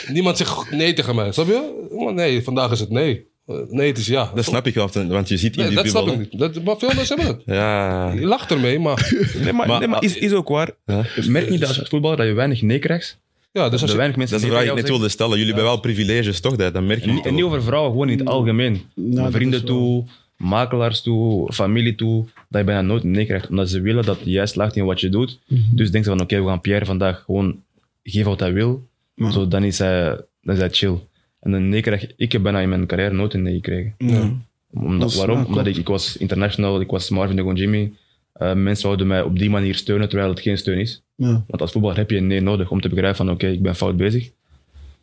Niemand 0.08 0.38
zegt 0.38 0.72
nee 0.72 0.94
tegen 0.94 1.16
mij, 1.16 1.32
snap 1.32 1.48
je? 1.48 1.88
Maar 2.06 2.14
nee, 2.14 2.44
vandaag 2.44 2.72
is 2.72 2.80
het 2.80 2.90
nee. 2.90 3.28
Eh, 3.46 3.56
Nee, 3.70 3.88
het 3.88 3.98
is 3.98 4.08
ja. 4.08 4.32
Dat 4.36 4.44
snap 4.46 4.68
ik 4.68 4.74
wel, 4.74 4.90
want 5.08 5.28
je 5.28 5.38
ziet 5.38 5.54
in 5.54 5.60
Nee, 5.60 5.68
die 5.68 5.78
dat 5.78 5.88
snap 5.88 6.08
ik 6.08 6.18
niet. 6.18 6.40
Dat, 6.40 6.64
maar 6.64 6.78
veel 6.78 6.94
mensen 6.96 7.18
hebben 7.18 7.36
het. 7.36 7.44
Ja. 7.46 8.12
Je 8.12 8.26
lacht 8.26 8.52
ermee, 8.52 8.80
maar... 8.80 9.14
Nee, 9.44 9.54
maar, 9.54 9.68
Maar- 9.68 9.80
nee, 9.80 9.88
maar 9.88 10.04
is, 10.04 10.16
is 10.18 10.32
ook 10.32 10.48
waar. 10.48 10.72
Ja. 10.86 11.04
Merk 11.28 11.50
niet 11.50 11.60
dat 11.60 11.80
als 11.80 11.90
voetballer 11.90 12.18
dat 12.18 12.28
je 12.28 12.34
weinig 12.34 12.62
nee 12.62 12.80
krijgt? 12.80 13.20
Ja, 13.58 13.64
dus 13.64 13.72
als 13.72 13.82
Dat 13.82 13.90
je, 13.90 13.96
weinig 13.98 14.18
mensen 14.18 14.36
Dat 14.36 14.46
is 14.46 14.52
de 14.52 14.56
vraag 14.56 14.68
die 14.70 14.78
ik 14.78 14.82
net 14.82 14.90
wilde 14.98 15.10
stellen. 15.10 15.38
Jullie 15.38 15.54
hebben 15.54 15.72
wel 15.72 15.80
privileges, 15.80 16.40
toch? 16.40 16.56
Dat, 16.56 16.74
dat 16.74 16.84
merk 16.84 17.00
je 17.00 17.04
En, 17.08 17.08
niet. 17.14 17.18
niet- 17.18 17.26
en 17.26 17.36
niet 17.36 17.44
over 17.44 17.64
vrouwen, 17.64 17.92
gewoon 17.92 18.10
in 18.10 18.20
het 18.20 18.28
algemeen. 18.28 18.82
Nou, 18.96 19.32
Vrienden 19.32 19.60
wel- 19.66 19.70
toe, 19.76 20.06
makelaars 20.38 21.02
toe, 21.02 21.54
familie 21.54 21.96
toe. 21.96 22.26
Dat 22.50 22.60
je 22.60 22.64
bijna 22.66 22.82
nooit 22.82 23.04
nee 23.04 23.26
krijgt. 23.26 23.50
Omdat 23.50 23.70
ze 23.70 23.82
willen 23.82 24.06
dat 24.06 24.18
je 24.24 24.30
juist 24.32 24.56
lacht 24.56 24.76
in 24.76 24.86
wat 24.86 25.00
je 25.02 25.10
doet. 25.10 25.40
Mhm. 25.48 25.62
Dus 25.76 25.92
denk 25.92 26.04
ze 26.04 26.10
van, 26.10 26.22
oké, 26.22 26.42
we 26.42 26.48
gaan 26.48 26.62
Pierre 26.62 26.86
vandaag 26.86 27.24
gewoon 27.26 27.64
geven 28.04 28.30
wat 28.30 28.40
hij 28.40 28.54
wil. 28.54 28.88
Ja. 29.16 29.32
Zo, 29.32 29.48
dan, 29.48 29.64
is 29.64 29.78
hij, 29.78 30.20
dan 30.42 30.54
is 30.56 30.60
hij 30.62 30.70
chill. 30.70 30.98
En 31.40 31.52
een 31.54 31.70
nee 31.70 31.82
krijg 31.82 32.08
ik 32.18 32.32
heb 32.32 32.42
bijna 32.44 32.60
in 32.60 32.70
mijn 32.70 32.86
carrière 32.88 33.14
nooit 33.14 33.34
een 33.34 33.42
nee 33.42 33.54
gekregen. 33.54 33.94
Ja. 33.98 34.32
Omdat, 34.74 35.00
Dat 35.00 35.10
is- 35.10 35.16
waarom? 35.16 35.38
ja, 35.38 35.46
Omdat 35.46 35.64
klopt. 35.64 35.78
ik, 35.78 35.82
ik 35.84 35.88
was 35.88 36.18
international, 36.18 36.82
ik 36.82 36.90
was 36.90 37.10
Marvin 37.10 37.36
de 37.36 37.54
Jimmy. 37.54 37.92
Eh, 38.34 38.54
mensen 38.54 38.86
wouden 38.86 39.08
mij 39.08 39.22
op 39.22 39.40
die 39.40 39.50
manier 39.50 39.76
steunen, 39.76 40.10
terwijl 40.10 40.30
het 40.30 40.40
geen 40.40 40.58
steun 40.58 40.80
is. 40.80 41.02
Ja. 41.18 41.44
Want 41.48 41.62
als 41.62 41.72
voetballer 41.72 41.98
heb 41.98 42.10
je 42.10 42.18
een 42.18 42.28
nee 42.28 42.42
nodig 42.42 42.72
om 42.72 42.82
te 42.82 42.90
begrijpen 42.90 43.18
van 43.18 43.30
oké, 43.32 43.48
ik 43.48 43.62
ben 43.62 43.76
fout 43.76 43.98
bezig. 43.98 44.32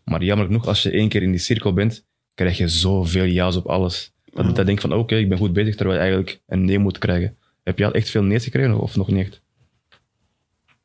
Maar 0.04 0.22
jammer 0.24 0.46
genoeg, 0.46 0.66
als 0.66 0.82
je 0.82 0.90
één 0.90 1.08
keer 1.08 1.22
in 1.22 1.30
die 1.30 1.40
cirkel 1.40 1.72
bent, 1.72 2.04
krijg 2.34 2.56
je 2.58 2.68
zoveel 2.68 3.24
ja's 3.24 3.56
op 3.56 3.66
alles. 3.66 4.12
Dat, 4.32 4.46
dat 4.46 4.56
je 4.56 4.64
denkt 4.64 4.80
van 4.80 4.92
oké, 4.94 5.16
ik 5.16 5.28
ben 5.28 5.38
goed 5.38 5.52
bezig, 5.52 5.74
terwijl 5.74 5.96
je 5.98 6.04
eigenlijk 6.04 6.40
een 6.46 6.64
nee 6.64 6.78
moet 6.78 6.98
krijgen. 6.98 7.36
Heb 7.62 7.78
je 7.78 7.84
al 7.84 7.92
echt 7.92 8.10
veel 8.10 8.22
nee's 8.22 8.44
gekregen 8.44 8.80
of 8.80 8.96
nog 8.96 9.08
niet 9.10 9.18
echt? 9.26 9.42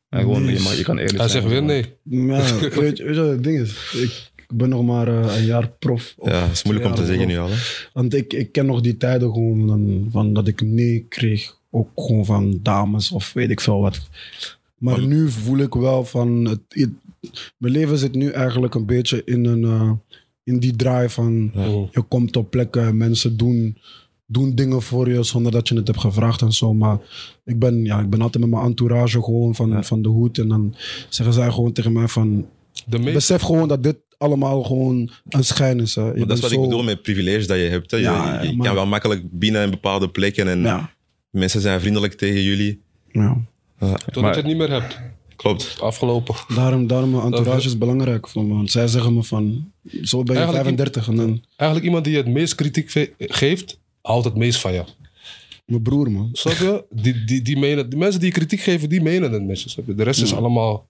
En 0.08 0.20
gewoon, 0.20 0.44
je, 0.46 0.60
mag, 0.60 0.76
je 0.76 0.82
kan 0.82 0.98
eerlijk 0.98 1.18
hij 1.18 1.28
zijn. 1.28 1.42
zegt 1.42 1.54
weer 1.54 1.62
nee. 1.62 1.84
Ja, 2.02 2.58
weet, 2.60 2.74
je- 2.74 2.80
weet 2.80 2.96
je 2.96 3.14
wat 3.14 3.28
het 3.28 3.44
ding 3.44 3.58
is? 3.60 3.92
Ik, 4.02 4.30
ik 4.36 4.56
ben 4.56 4.68
nog 4.68 4.84
maar 4.84 5.08
eh, 5.08 5.36
een 5.36 5.44
jaar 5.44 5.68
prof. 5.68 6.14
Of 6.18 6.28
Ja, 6.30 6.40
dat 6.40 6.50
is 6.50 6.62
moeilijk 6.62 6.88
om 6.88 6.94
te 6.94 7.06
zeggen 7.06 7.26
nu 7.26 7.38
al. 7.38 7.48
Hè. 7.50 7.56
Want 7.92 8.14
ik, 8.14 8.32
ik 8.32 8.52
ken 8.52 8.66
nog 8.66 8.80
die 8.80 8.96
tijden 8.96 9.32
gewoon 9.32 9.66
dan, 9.66 10.08
van 10.10 10.32
dat 10.32 10.48
ik 10.48 10.60
nee 10.60 11.06
kreeg. 11.08 11.58
Ook 11.70 11.88
gewoon 11.94 12.24
van 12.24 12.58
dames 12.62 13.10
of 13.12 13.32
weet 13.32 13.50
ik 13.50 13.60
veel 13.60 13.80
wat. 13.80 14.08
Maar 14.80 15.00
nu 15.06 15.28
voel 15.30 15.58
ik 15.58 15.74
wel 15.74 16.04
van... 16.04 16.44
Het, 16.44 16.60
het- 16.68 16.90
mijn 17.56 17.72
leven 17.72 17.98
zit 17.98 18.14
nu 18.14 18.30
eigenlijk 18.30 18.74
een 18.74 18.86
beetje 18.86 19.22
in, 19.24 19.44
een, 19.44 19.64
eh, 19.64 19.90
in 20.44 20.58
die 20.58 20.76
draai 20.76 21.08
van... 21.08 21.50
Je 21.90 22.02
komt 22.08 22.36
op 22.36 22.50
plekken, 22.50 22.96
mensen 22.96 23.36
doen, 23.36 23.76
doen 24.26 24.54
dingen 24.54 24.82
voor 24.82 25.08
je 25.10 25.22
zonder 25.22 25.52
dat 25.52 25.68
je 25.68 25.74
het 25.74 25.86
hebt 25.86 26.00
gevraagd 26.00 26.40
en 26.42 26.52
zo. 26.52 26.74
Maar 26.74 26.98
ik 27.44 27.58
ben, 27.58 27.84
ja, 27.84 28.00
ik 28.00 28.10
ben 28.10 28.20
altijd 28.20 28.44
met 28.44 28.52
mijn 28.52 28.64
entourage 28.66 29.22
gewoon 29.22 29.54
van, 29.54 29.84
van 29.84 30.02
de 30.02 30.08
hoed. 30.08 30.38
En 30.38 30.48
dan 30.48 30.74
zeggen 31.08 31.34
zij 31.34 31.50
gewoon 31.50 31.72
tegen 31.72 31.92
mij 31.92 32.08
van... 32.08 32.46
De 32.86 32.98
Besef 32.98 33.42
gewoon 33.42 33.68
dat 33.68 33.82
dit 33.82 33.96
allemaal 34.18 34.62
gewoon 34.62 35.10
een 35.28 35.44
schijn 35.44 35.80
is. 35.80 35.94
Hè. 35.94 36.02
Je 36.06 36.18
Maar 36.18 36.26
dat 36.26 36.36
is 36.36 36.42
wat 36.42 36.52
ik 36.52 36.60
bedoel 36.60 36.82
met 36.82 37.02
privileges 37.02 37.46
dat 37.46 37.56
je 37.58 37.62
hebt. 37.64 37.90
Hè. 37.90 37.96
Je, 37.96 38.02
Ja, 38.02 38.42
je 38.42 38.56
maar- 38.56 38.66
kan 38.66 38.74
wel 38.74 38.86
makkelijk 38.86 39.22
binnen 39.30 39.62
in 39.64 39.70
bepaalde 39.70 40.08
plekken 40.10 40.48
en 40.48 40.60
Ja, 40.60 40.90
mensen 41.30 41.60
zijn 41.60 41.80
vriendelijk 41.80 42.12
tegen 42.14 42.42
jullie. 42.42 42.80
ja. 43.12 43.36
Totdat 43.88 44.14
Maar- 44.22 44.30
je 44.30 44.36
het 44.36 44.46
niet 44.46 44.56
meer 44.56 44.70
hebt. 44.70 45.00
Klopt. 45.36 45.76
Afgelopen. 45.80 46.34
Daarom, 46.54 46.86
daarom 46.86 47.10
mijn 47.10 47.22
entourage 47.22 47.66
is 47.66 47.78
belangrijk 47.78 48.28
voor 48.28 48.44
me. 48.44 48.54
Want 48.54 48.70
zij 48.70 48.86
zeggen 48.86 49.14
me 49.14 49.22
van, 49.22 49.72
zo 50.02 50.22
ben 50.22 50.34
je 50.36 50.40
Eigenlijk- 50.40 50.76
35 50.78 51.08
en 51.08 51.16
dan 51.16 51.44
Eigenlijk 51.56 51.84
iemand 51.84 52.04
die 52.04 52.16
het 52.16 52.26
meest 52.28 52.54
kritiek 52.54 53.14
geeft, 53.18 53.80
houdt 54.02 54.24
het 54.24 54.36
meest 54.36 54.60
van 54.60 54.72
jou. 54.72 54.86
mijn 55.64 55.82
broer, 55.82 56.10
man. 56.10 56.28
Snap 56.32 56.52
je? 56.56 56.84
Die, 56.90 57.24
die, 57.24 57.42
die, 57.42 57.58
menen, 57.58 57.90
die 57.90 57.98
mensen 57.98 58.20
die 58.20 58.30
kritiek 58.32 58.60
geven, 58.60 58.88
die 58.88 59.00
menen 59.02 59.32
het 59.32 59.44
met 59.44 59.60
je. 59.62 59.82
Je? 59.86 59.94
De 59.94 60.02
rest 60.02 60.22
is 60.22 60.34
allemaal... 60.34 60.88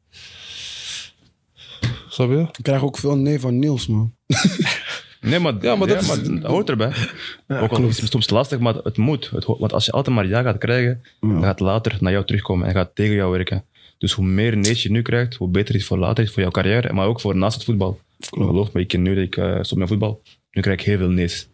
Snap 2.08 2.30
je? 2.30 2.40
Ik 2.40 2.62
krijg 2.62 2.82
ook 2.82 2.98
veel 2.98 3.16
nee 3.16 3.40
van 3.40 3.58
Niels, 3.58 3.86
man. 3.86 4.14
Nee, 5.20 5.38
maar, 5.38 5.54
Ja, 5.60 5.76
maar 5.76 5.88
dat 5.88 6.02
is- 6.02 6.22
dat 6.22 6.42
hoort 6.42 6.68
erbij. 6.68 6.92
ook 7.48 7.70
al 7.70 7.82
is 7.82 8.00
het 8.00 8.10
soms 8.10 8.30
lastig, 8.30 8.58
maar 8.58 8.74
het 8.74 8.96
moet. 8.96 9.30
Het 9.30 9.44
want 9.44 9.72
als 9.72 9.84
je 9.84 9.92
altijd 9.92 10.14
maar 10.14 10.26
ja 10.26 10.42
gaat 10.42 10.58
krijgen, 10.58 11.02
dan 11.20 11.42
gaat 11.42 11.58
het 11.58 11.60
later 11.60 11.96
naar 12.00 12.12
jou 12.12 12.24
terugkomen 12.24 12.66
en 12.66 12.74
gaat 12.74 12.90
tegen 12.94 13.14
jou 13.14 13.30
werken. 13.30 13.64
Dus 13.98 14.12
hoe 14.12 14.24
meer 14.24 14.56
nee's 14.56 14.82
je 14.82 14.90
nu 14.90 15.02
krijgt, 15.02 15.34
hoe 15.34 15.48
beter 15.48 15.74
het 15.74 15.84
voor 15.84 15.98
later 15.98 16.24
is 16.24 16.30
voor 16.30 16.42
jouw 16.42 16.50
carrière, 16.50 16.92
maar 16.92 17.06
ook 17.06 17.20
voor 17.20 17.36
naast 17.36 17.54
het 17.54 17.64
voetbal. 17.64 18.00
Geloof 18.20 18.72
me, 18.72 18.80
ik 18.80 18.88
ken 18.88 19.02
nu 19.02 19.14
dat 19.14 19.24
ik 19.24 19.36
uh, 19.36 19.58
stop 19.60 19.78
met 19.78 19.88
voetbal. 19.88 20.22
Nu 20.52 20.62
krijg 20.62 20.78
ik 20.78 20.84
heel 20.84 20.98
veel 20.98 21.08
ne's. 21.10 21.48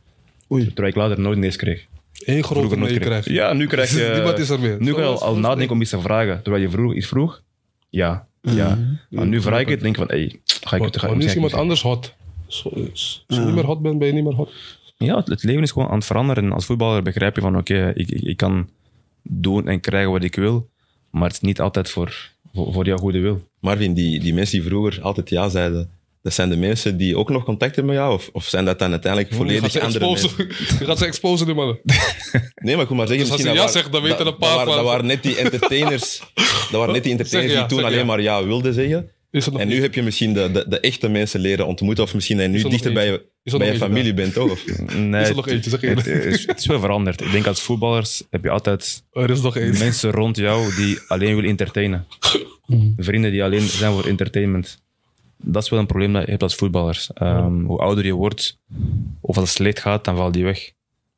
Oei. 0.52 0.64
Terwijl 0.66 0.88
ik 0.88 0.94
later 0.94 1.20
nooit 1.20 1.38
ne's 1.38 1.56
kreeg. 1.56 1.86
Eén 2.24 2.44
grote 2.44 2.76
nee 2.76 2.98
krijgt. 2.98 3.28
Ja, 3.28 3.52
nu 3.52 3.66
krijg 3.66 3.90
je... 3.90 4.10
Niemand 4.14 4.38
is 4.38 4.48
er 4.48 4.60
meer. 4.60 4.76
Nu 4.78 4.92
kan 4.92 5.02
je 5.02 5.08
al, 5.08 5.36
nadenken 5.36 5.74
om 5.74 5.80
iets 5.80 5.90
te 5.90 6.00
vragen. 6.00 6.42
Terwijl 6.42 6.62
je 6.62 6.70
vroeg 6.70 6.94
iets 6.94 7.06
vroeg, 7.06 7.42
ja. 7.90 8.26
ja. 8.40 8.78
Maar 9.10 9.26
nu 9.26 9.40
vraag 9.40 9.60
ik 9.60 9.68
het, 9.68 9.80
denk 9.80 9.96
ik 9.98 10.06
van, 10.06 10.16
hé, 10.16 10.28
ga 10.44 10.76
ik 10.76 10.82
het 10.82 11.02
Maar 11.02 11.16
nu 11.16 11.24
is 11.24 11.34
iemand 11.34 11.54
anders 11.54 11.82
hot. 11.82 12.14
Zo 12.48 12.68
is- 12.68 13.24
Als 13.26 13.38
je 13.38 13.44
niet 13.44 13.54
meer 13.54 13.64
hot 13.64 13.82
bent, 13.82 13.98
ben 13.98 14.06
je 14.08 14.14
niet 14.14 14.24
meer 14.24 14.34
hot. 14.34 14.50
Ja, 14.96 15.16
het, 15.16 15.28
het 15.28 15.42
leven 15.42 15.62
is 15.62 15.70
gewoon 15.70 15.88
aan 15.88 15.94
het 15.96 16.04
veranderen. 16.06 16.44
En 16.44 16.52
als 16.52 16.64
voetballer 16.66 17.02
begrijp 17.02 17.34
je 17.34 17.40
van, 17.40 17.56
oké, 17.56 17.92
ik, 17.94 18.10
ik, 18.10 18.22
ik 18.22 18.36
kan 18.36 18.68
doen 19.22 19.68
en 19.68 19.80
krijgen 19.80 20.10
wat 20.12 20.22
ik 20.24 20.34
wil, 20.34 20.68
maar 21.10 21.22
het 21.22 21.32
is 21.32 21.40
niet 21.40 21.60
altijd 21.60 21.90
voor, 21.90 22.30
voor, 22.54 22.72
voor 22.72 22.86
jouw 22.86 22.96
goede 22.96 23.18
wil. 23.20 23.48
Marvin, 23.60 23.94
die, 23.94 24.20
die 24.20 24.34
mensen 24.34 24.58
die 24.60 24.68
vroeger 24.68 25.02
altijd 25.02 25.30
ja 25.30 25.48
zeiden, 25.48 25.90
dat 26.22 26.34
zijn 26.34 26.48
de 26.48 26.56
mensen 26.56 26.96
die 26.96 27.16
ook 27.16 27.30
nog 27.30 27.44
contact 27.44 27.74
hebben 27.76 27.94
met 27.94 28.02
jou? 28.02 28.14
Of, 28.14 28.28
of 28.32 28.44
zijn 28.44 28.64
dat 28.64 28.78
dan 28.78 28.90
uiteindelijk 28.90 29.32
Je 29.32 29.38
gaat 29.38 29.46
volledig 29.46 29.70
ze 29.70 29.80
andere 29.80 30.06
mensen? 30.06 30.30
Je 30.78 30.84
gaat 30.84 30.98
ze 30.98 31.06
exposen, 31.06 31.46
die 31.46 31.54
mannen. 31.54 31.78
Nee, 32.54 32.74
maar 32.74 32.82
ik 32.82 32.88
wil 32.88 32.96
maar 32.96 33.06
zeggen, 33.06 33.24
Dus 33.24 33.34
als 33.34 33.42
hij 33.42 33.54
ja 33.54 33.60
dat 33.62 33.72
zegt, 33.72 33.92
dan 33.92 34.02
weten 34.02 34.26
een 34.26 34.36
paar 34.36 34.56
dat 34.56 34.56
waren, 34.56 34.66
van- 34.66 34.76
dat 34.82 34.84
waren 34.84 35.06
net 35.06 35.22
die 35.22 35.36
entertainers, 35.36 36.22
dat 36.34 36.70
waren 36.70 36.92
net 36.94 37.02
die 37.02 37.12
entertainers 37.12 37.52
Zeg 37.52 37.60
ja, 37.62 37.66
die 37.66 37.66
toen 37.68 37.78
zeg 37.78 37.86
alleen 37.86 37.98
ja. 37.98 38.04
maar 38.04 38.20
ja 38.20 38.44
wilden 38.44 38.74
zeggen. 38.74 39.10
Is 39.36 39.46
nog 39.46 39.60
En 39.60 39.68
nu 39.68 39.80
heb 39.80 39.94
je 39.94 40.02
misschien 40.02 40.32
de, 40.32 40.50
de, 40.50 40.64
de 40.68 40.80
echte 40.80 41.08
mensen 41.08 41.40
leren 41.40 41.66
ontmoeten, 41.66 42.04
of 42.04 42.14
misschien 42.14 42.36
dat 42.36 42.46
je 42.46 42.52
nu 42.52 42.60
er 42.60 42.70
dichter 42.70 42.92
bij 42.92 43.06
je, 43.06 43.26
Is 43.42 43.56
bij 43.56 43.72
je 43.72 43.78
familie 43.78 44.14
bent, 44.14 44.32
toch? 44.32 44.50
Of, 44.50 44.64
Nee, 44.94 45.22
Is 45.22 45.28
er 45.28 45.34
nog 45.34 45.48
eentje, 45.48 45.70
zeg 45.70 45.80
het, 45.80 46.06
is, 46.06 46.46
het 46.46 46.58
is 46.58 46.66
wel 46.66 46.80
veranderd. 46.80 47.20
Ik 47.20 47.32
denk 47.32 47.46
als 47.46 47.62
voetballers 47.62 48.22
heb 48.30 48.44
je 48.44 48.50
altijd 48.50 49.04
Er 49.12 49.30
is 49.30 49.40
nog 49.40 49.54
mensen 49.54 50.10
rond 50.10 50.36
jou 50.36 50.74
die 50.74 50.98
alleen 51.08 51.34
willen 51.34 51.50
entertainen. 51.50 52.06
Vrienden 52.96 53.30
die 53.30 53.44
alleen 53.44 53.60
zijn 53.60 53.92
voor 53.92 54.06
entertainment. 54.06 54.82
Dat 55.36 55.62
is 55.62 55.68
wel 55.68 55.78
een 55.78 55.86
probleem 55.86 56.12
dat 56.12 56.22
je 56.24 56.30
hebt 56.30 56.42
als 56.42 56.54
voetballers. 56.54 57.10
Ehm, 57.12 57.64
Hoe 57.64 57.78
ouder 57.78 58.04
je 58.04 58.12
wordt, 58.14 58.58
of 59.20 59.36
als 59.36 59.48
het 59.48 59.56
slecht 59.56 59.80
gaat, 59.80 60.04
dan 60.04 60.16
valt 60.16 60.32
die 60.32 60.44
weg. 60.44 60.72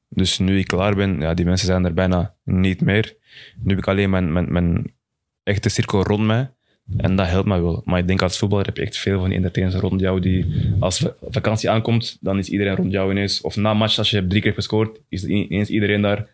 Dus 0.08 0.38
nu 0.38 0.58
ik 0.58 0.66
klaar 0.66 0.94
ben, 0.94 1.20
ja, 1.20 1.34
die 1.34 1.44
mensen 1.44 1.66
zijn 1.66 1.84
er 1.84 1.94
bijna 1.94 2.34
niet 2.44 2.80
meer. 2.80 3.16
Nu 3.62 3.70
heb 3.70 3.78
ik 3.78 3.88
alleen 3.88 4.10
mijn, 4.10 4.32
mijn, 4.32 4.52
mijn 4.52 4.94
echte 5.42 5.68
cirkel 5.68 6.02
rond 6.02 6.26
mij. 6.26 6.50
En 6.96 7.16
dat 7.16 7.26
helpt 7.26 7.48
mij 7.48 7.62
wel. 7.62 7.82
Maar 7.84 7.98
ik 7.98 8.06
denk 8.06 8.22
als 8.22 8.38
voetballer 8.38 8.66
heb 8.66 8.76
je 8.76 8.82
echt 8.82 8.96
veel 8.96 9.18
van 9.18 9.28
die 9.28 9.36
entertainers 9.36 9.76
rond 9.80 10.00
jou. 10.00 10.20
Die 10.20 10.46
als 10.78 10.98
va- 10.98 11.14
vakantie 11.30 11.70
aankomt, 11.70 12.18
dan 12.20 12.38
is 12.38 12.48
iedereen 12.48 12.76
rond 12.76 12.92
jou 12.92 13.10
ineens. 13.10 13.40
Of 13.40 13.56
na 13.56 13.70
een 13.70 13.76
match, 13.76 13.98
als 13.98 14.10
je 14.10 14.18
drie 14.26 14.40
keer 14.42 14.52
hebt 14.52 14.56
gescoord, 14.56 14.98
is 15.08 15.24
ineens 15.24 15.68
iedereen 15.68 16.02
daar. 16.02 16.28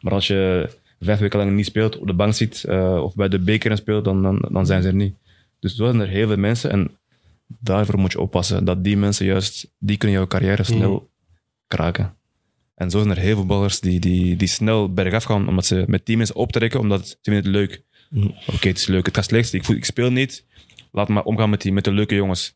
Maar 0.00 0.12
als 0.12 0.26
je 0.26 0.68
vijf 1.00 1.18
weken 1.18 1.38
lang 1.38 1.52
niet 1.52 1.66
speelt, 1.66 1.98
op 1.98 2.06
de 2.06 2.12
bank 2.12 2.34
zit 2.34 2.64
eh, 2.64 3.00
of 3.02 3.14
bij 3.14 3.28
de 3.28 3.38
bekeren 3.38 3.76
speelt, 3.76 4.04
dan, 4.04 4.22
dan, 4.22 4.48
dan 4.50 4.66
zijn 4.66 4.82
ze 4.82 4.88
er 4.88 4.94
niet. 4.94 5.14
Dus 5.60 5.74
zo 5.76 5.84
zijn 5.84 6.00
er 6.00 6.08
heel 6.08 6.26
veel 6.26 6.36
mensen 6.36 6.70
en 6.70 6.90
daarvoor 7.58 7.98
moet 7.98 8.12
je 8.12 8.20
oppassen. 8.20 8.64
Dat 8.64 8.84
die 8.84 8.96
mensen 8.96 9.26
juist, 9.26 9.70
die 9.78 9.96
kunnen 9.96 10.16
jouw 10.16 10.26
carrière 10.26 10.62
snel 10.64 11.08
kraken. 11.66 12.14
En 12.74 12.90
zo 12.90 12.98
zijn 13.02 13.10
er 13.10 13.22
heel 13.22 13.34
veel 13.34 13.46
ballers 13.46 13.80
die, 13.80 14.00
die, 14.00 14.36
die 14.36 14.48
snel 14.48 14.92
bergaf 14.92 15.24
gaan 15.24 15.48
omdat 15.48 15.66
ze 15.66 15.84
met 15.86 16.06
die 16.06 16.16
mensen 16.16 16.34
optrekken, 16.36 16.80
omdat 16.80 17.08
ze 17.08 17.16
vinden 17.22 17.42
het 17.42 17.52
leuk. 17.52 17.82
Oké, 18.46 18.68
het 18.68 18.78
is 18.78 18.86
leuk, 18.86 19.06
het 19.06 19.14
gaat 19.14 19.24
slecht, 19.24 19.52
ik, 19.52 19.64
voel- 19.64 19.76
ik 19.76 19.84
speel 19.84 20.10
niet. 20.10 20.44
Laat 20.92 21.08
me 21.08 21.24
omgaan 21.24 21.50
met, 21.50 21.62
die, 21.62 21.72
met 21.72 21.84
de 21.84 21.92
leuke 21.92 22.14
jongens. 22.14 22.54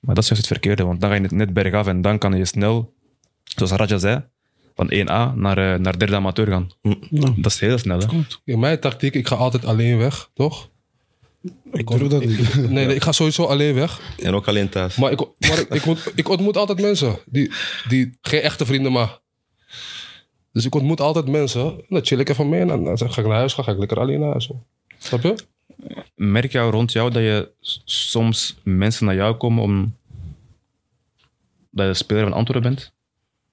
Maar 0.00 0.14
dat 0.14 0.24
is 0.24 0.30
juist 0.30 0.44
het 0.48 0.52
verkeerde, 0.52 0.84
want 0.84 1.00
dan 1.00 1.08
ga 1.10 1.14
je 1.14 1.20
net, 1.22 1.30
net 1.30 1.52
bergaf 1.52 1.86
en 1.86 2.02
dan 2.02 2.18
kan 2.18 2.36
je 2.36 2.44
snel, 2.44 2.94
zoals 3.44 3.72
Raja 3.72 3.98
zei, 3.98 4.24
van 4.74 4.90
1A 4.92 5.32
naar, 5.34 5.58
eh, 5.72 5.78
naar 5.78 5.98
derde 5.98 6.16
amateur 6.16 6.46
gaan. 6.46 6.70
Nou, 7.10 7.32
Dat 7.36 7.52
is 7.52 7.60
heel 7.60 7.78
snel, 7.78 7.98
hè? 7.98 8.06
In 8.44 8.58
mijn 8.58 8.80
tactiek, 8.80 9.14
ik 9.14 9.26
ga 9.28 9.34
altijd 9.34 9.64
alleen 9.64 9.98
weg, 9.98 10.30
toch? 10.34 10.70
ik 11.72 11.86
durf 11.86 12.06
dat 12.08 12.24
niet. 12.24 12.54
Nee, 12.54 12.86
nee, 12.86 12.94
ik 12.94 13.02
ga 13.02 13.12
sowieso 13.12 13.44
alleen 13.44 13.74
weg. 13.74 14.00
en 14.22 14.34
ook 14.34 14.48
alleen 14.48 14.68
thuis. 14.68 14.96
Maar 14.96 15.12
ik, 15.12 15.18
maar 15.38 15.58
ik, 15.58 15.68
ik, 15.74 15.84
moet, 15.84 16.12
ik 16.14 16.28
ontmoet 16.28 16.56
altijd 16.56 16.80
mensen. 16.80 17.18
Die, 17.26 17.52
die 17.88 18.18
geen 18.22 18.40
echte 18.40 18.66
vrienden, 18.66 18.92
maar... 18.92 19.18
Dus 20.52 20.64
ik 20.64 20.74
ontmoet 20.74 21.00
altijd 21.00 21.28
mensen. 21.28 21.84
Dan 21.88 22.04
chill 22.04 22.18
ik 22.18 22.28
even 22.28 22.48
mee. 22.48 22.60
En 22.60 22.66
dan, 22.68 22.84
dan 22.84 22.98
ga 23.12 23.20
ik 23.20 23.26
naar 23.26 23.36
huis, 23.36 23.52
ga, 23.52 23.62
ga 23.62 23.72
ik 23.72 23.78
lekker 23.78 23.98
alleen 24.00 24.20
naar 24.20 24.30
huis. 24.30 24.46
hoor. 24.46 24.62
Snap 24.98 25.22
je? 25.22 25.46
merk 26.14 26.52
jou 26.52 26.70
rond 26.70 26.92
jou 26.92 27.10
dat 27.10 27.22
je 27.22 27.50
soms 27.84 28.56
mensen 28.62 29.06
naar 29.06 29.14
jou 29.14 29.36
komen 29.36 29.62
om 29.62 29.94
dat 31.70 31.86
je 31.86 31.94
speler 31.94 32.22
van 32.22 32.32
Antwerpen 32.32 32.70
bent? 32.70 32.92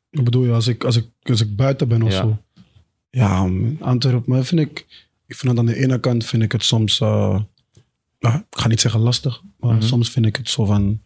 Ik 0.09 0.23
bedoel, 0.23 0.43
je, 0.43 0.51
als 0.51 0.67
ik, 0.67 0.83
als 0.83 0.95
ik, 0.95 1.07
als 1.23 1.41
ik 1.41 1.55
buiten 1.55 1.87
ben 1.87 2.01
of 2.03 2.11
Ja. 2.11 2.17
zo. 2.21 2.37
Ja, 3.09 3.49
Antwerpen. 3.79 4.23
Maar 4.33 4.43
vind 4.43 4.61
ik, 4.61 4.79
ik 5.25 5.35
vind 5.35 5.51
het 5.51 5.59
aan 5.59 5.65
de 5.65 5.75
ene 5.75 5.99
kant 5.99 6.25
vind 6.25 6.43
ik 6.43 6.51
het 6.51 6.63
soms, 6.63 6.99
eh, 6.99 7.39
nou, 8.19 8.37
ik 8.37 8.45
ga 8.49 8.67
niet 8.67 8.81
zeggen 8.81 8.99
lastig, 8.99 9.41
maar 9.59 9.83
soms 9.83 10.09
vind 10.09 10.25
ik 10.25 10.35
het 10.35 10.49
zo 10.49 10.65
van, 10.65 11.01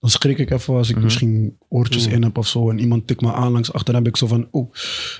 dan 0.00 0.10
schrik 0.10 0.38
ik 0.38 0.50
even 0.50 0.74
als 0.74 0.90
ik 0.90 0.96
misschien 0.96 1.58
oortjes 1.68 2.06
in 2.06 2.22
heb 2.22 2.38
of 2.38 2.46
zo 2.48 2.70
en 2.70 2.78
iemand 2.78 3.06
tikt 3.06 3.20
me 3.20 3.32
aan 3.32 3.52
langs 3.52 3.72
achter, 3.72 3.92
dan 3.94 4.02
heb 4.02 4.12
ik 4.12 4.16
zo 4.18 4.26
van, 4.26 4.48
oeh, 4.52 4.68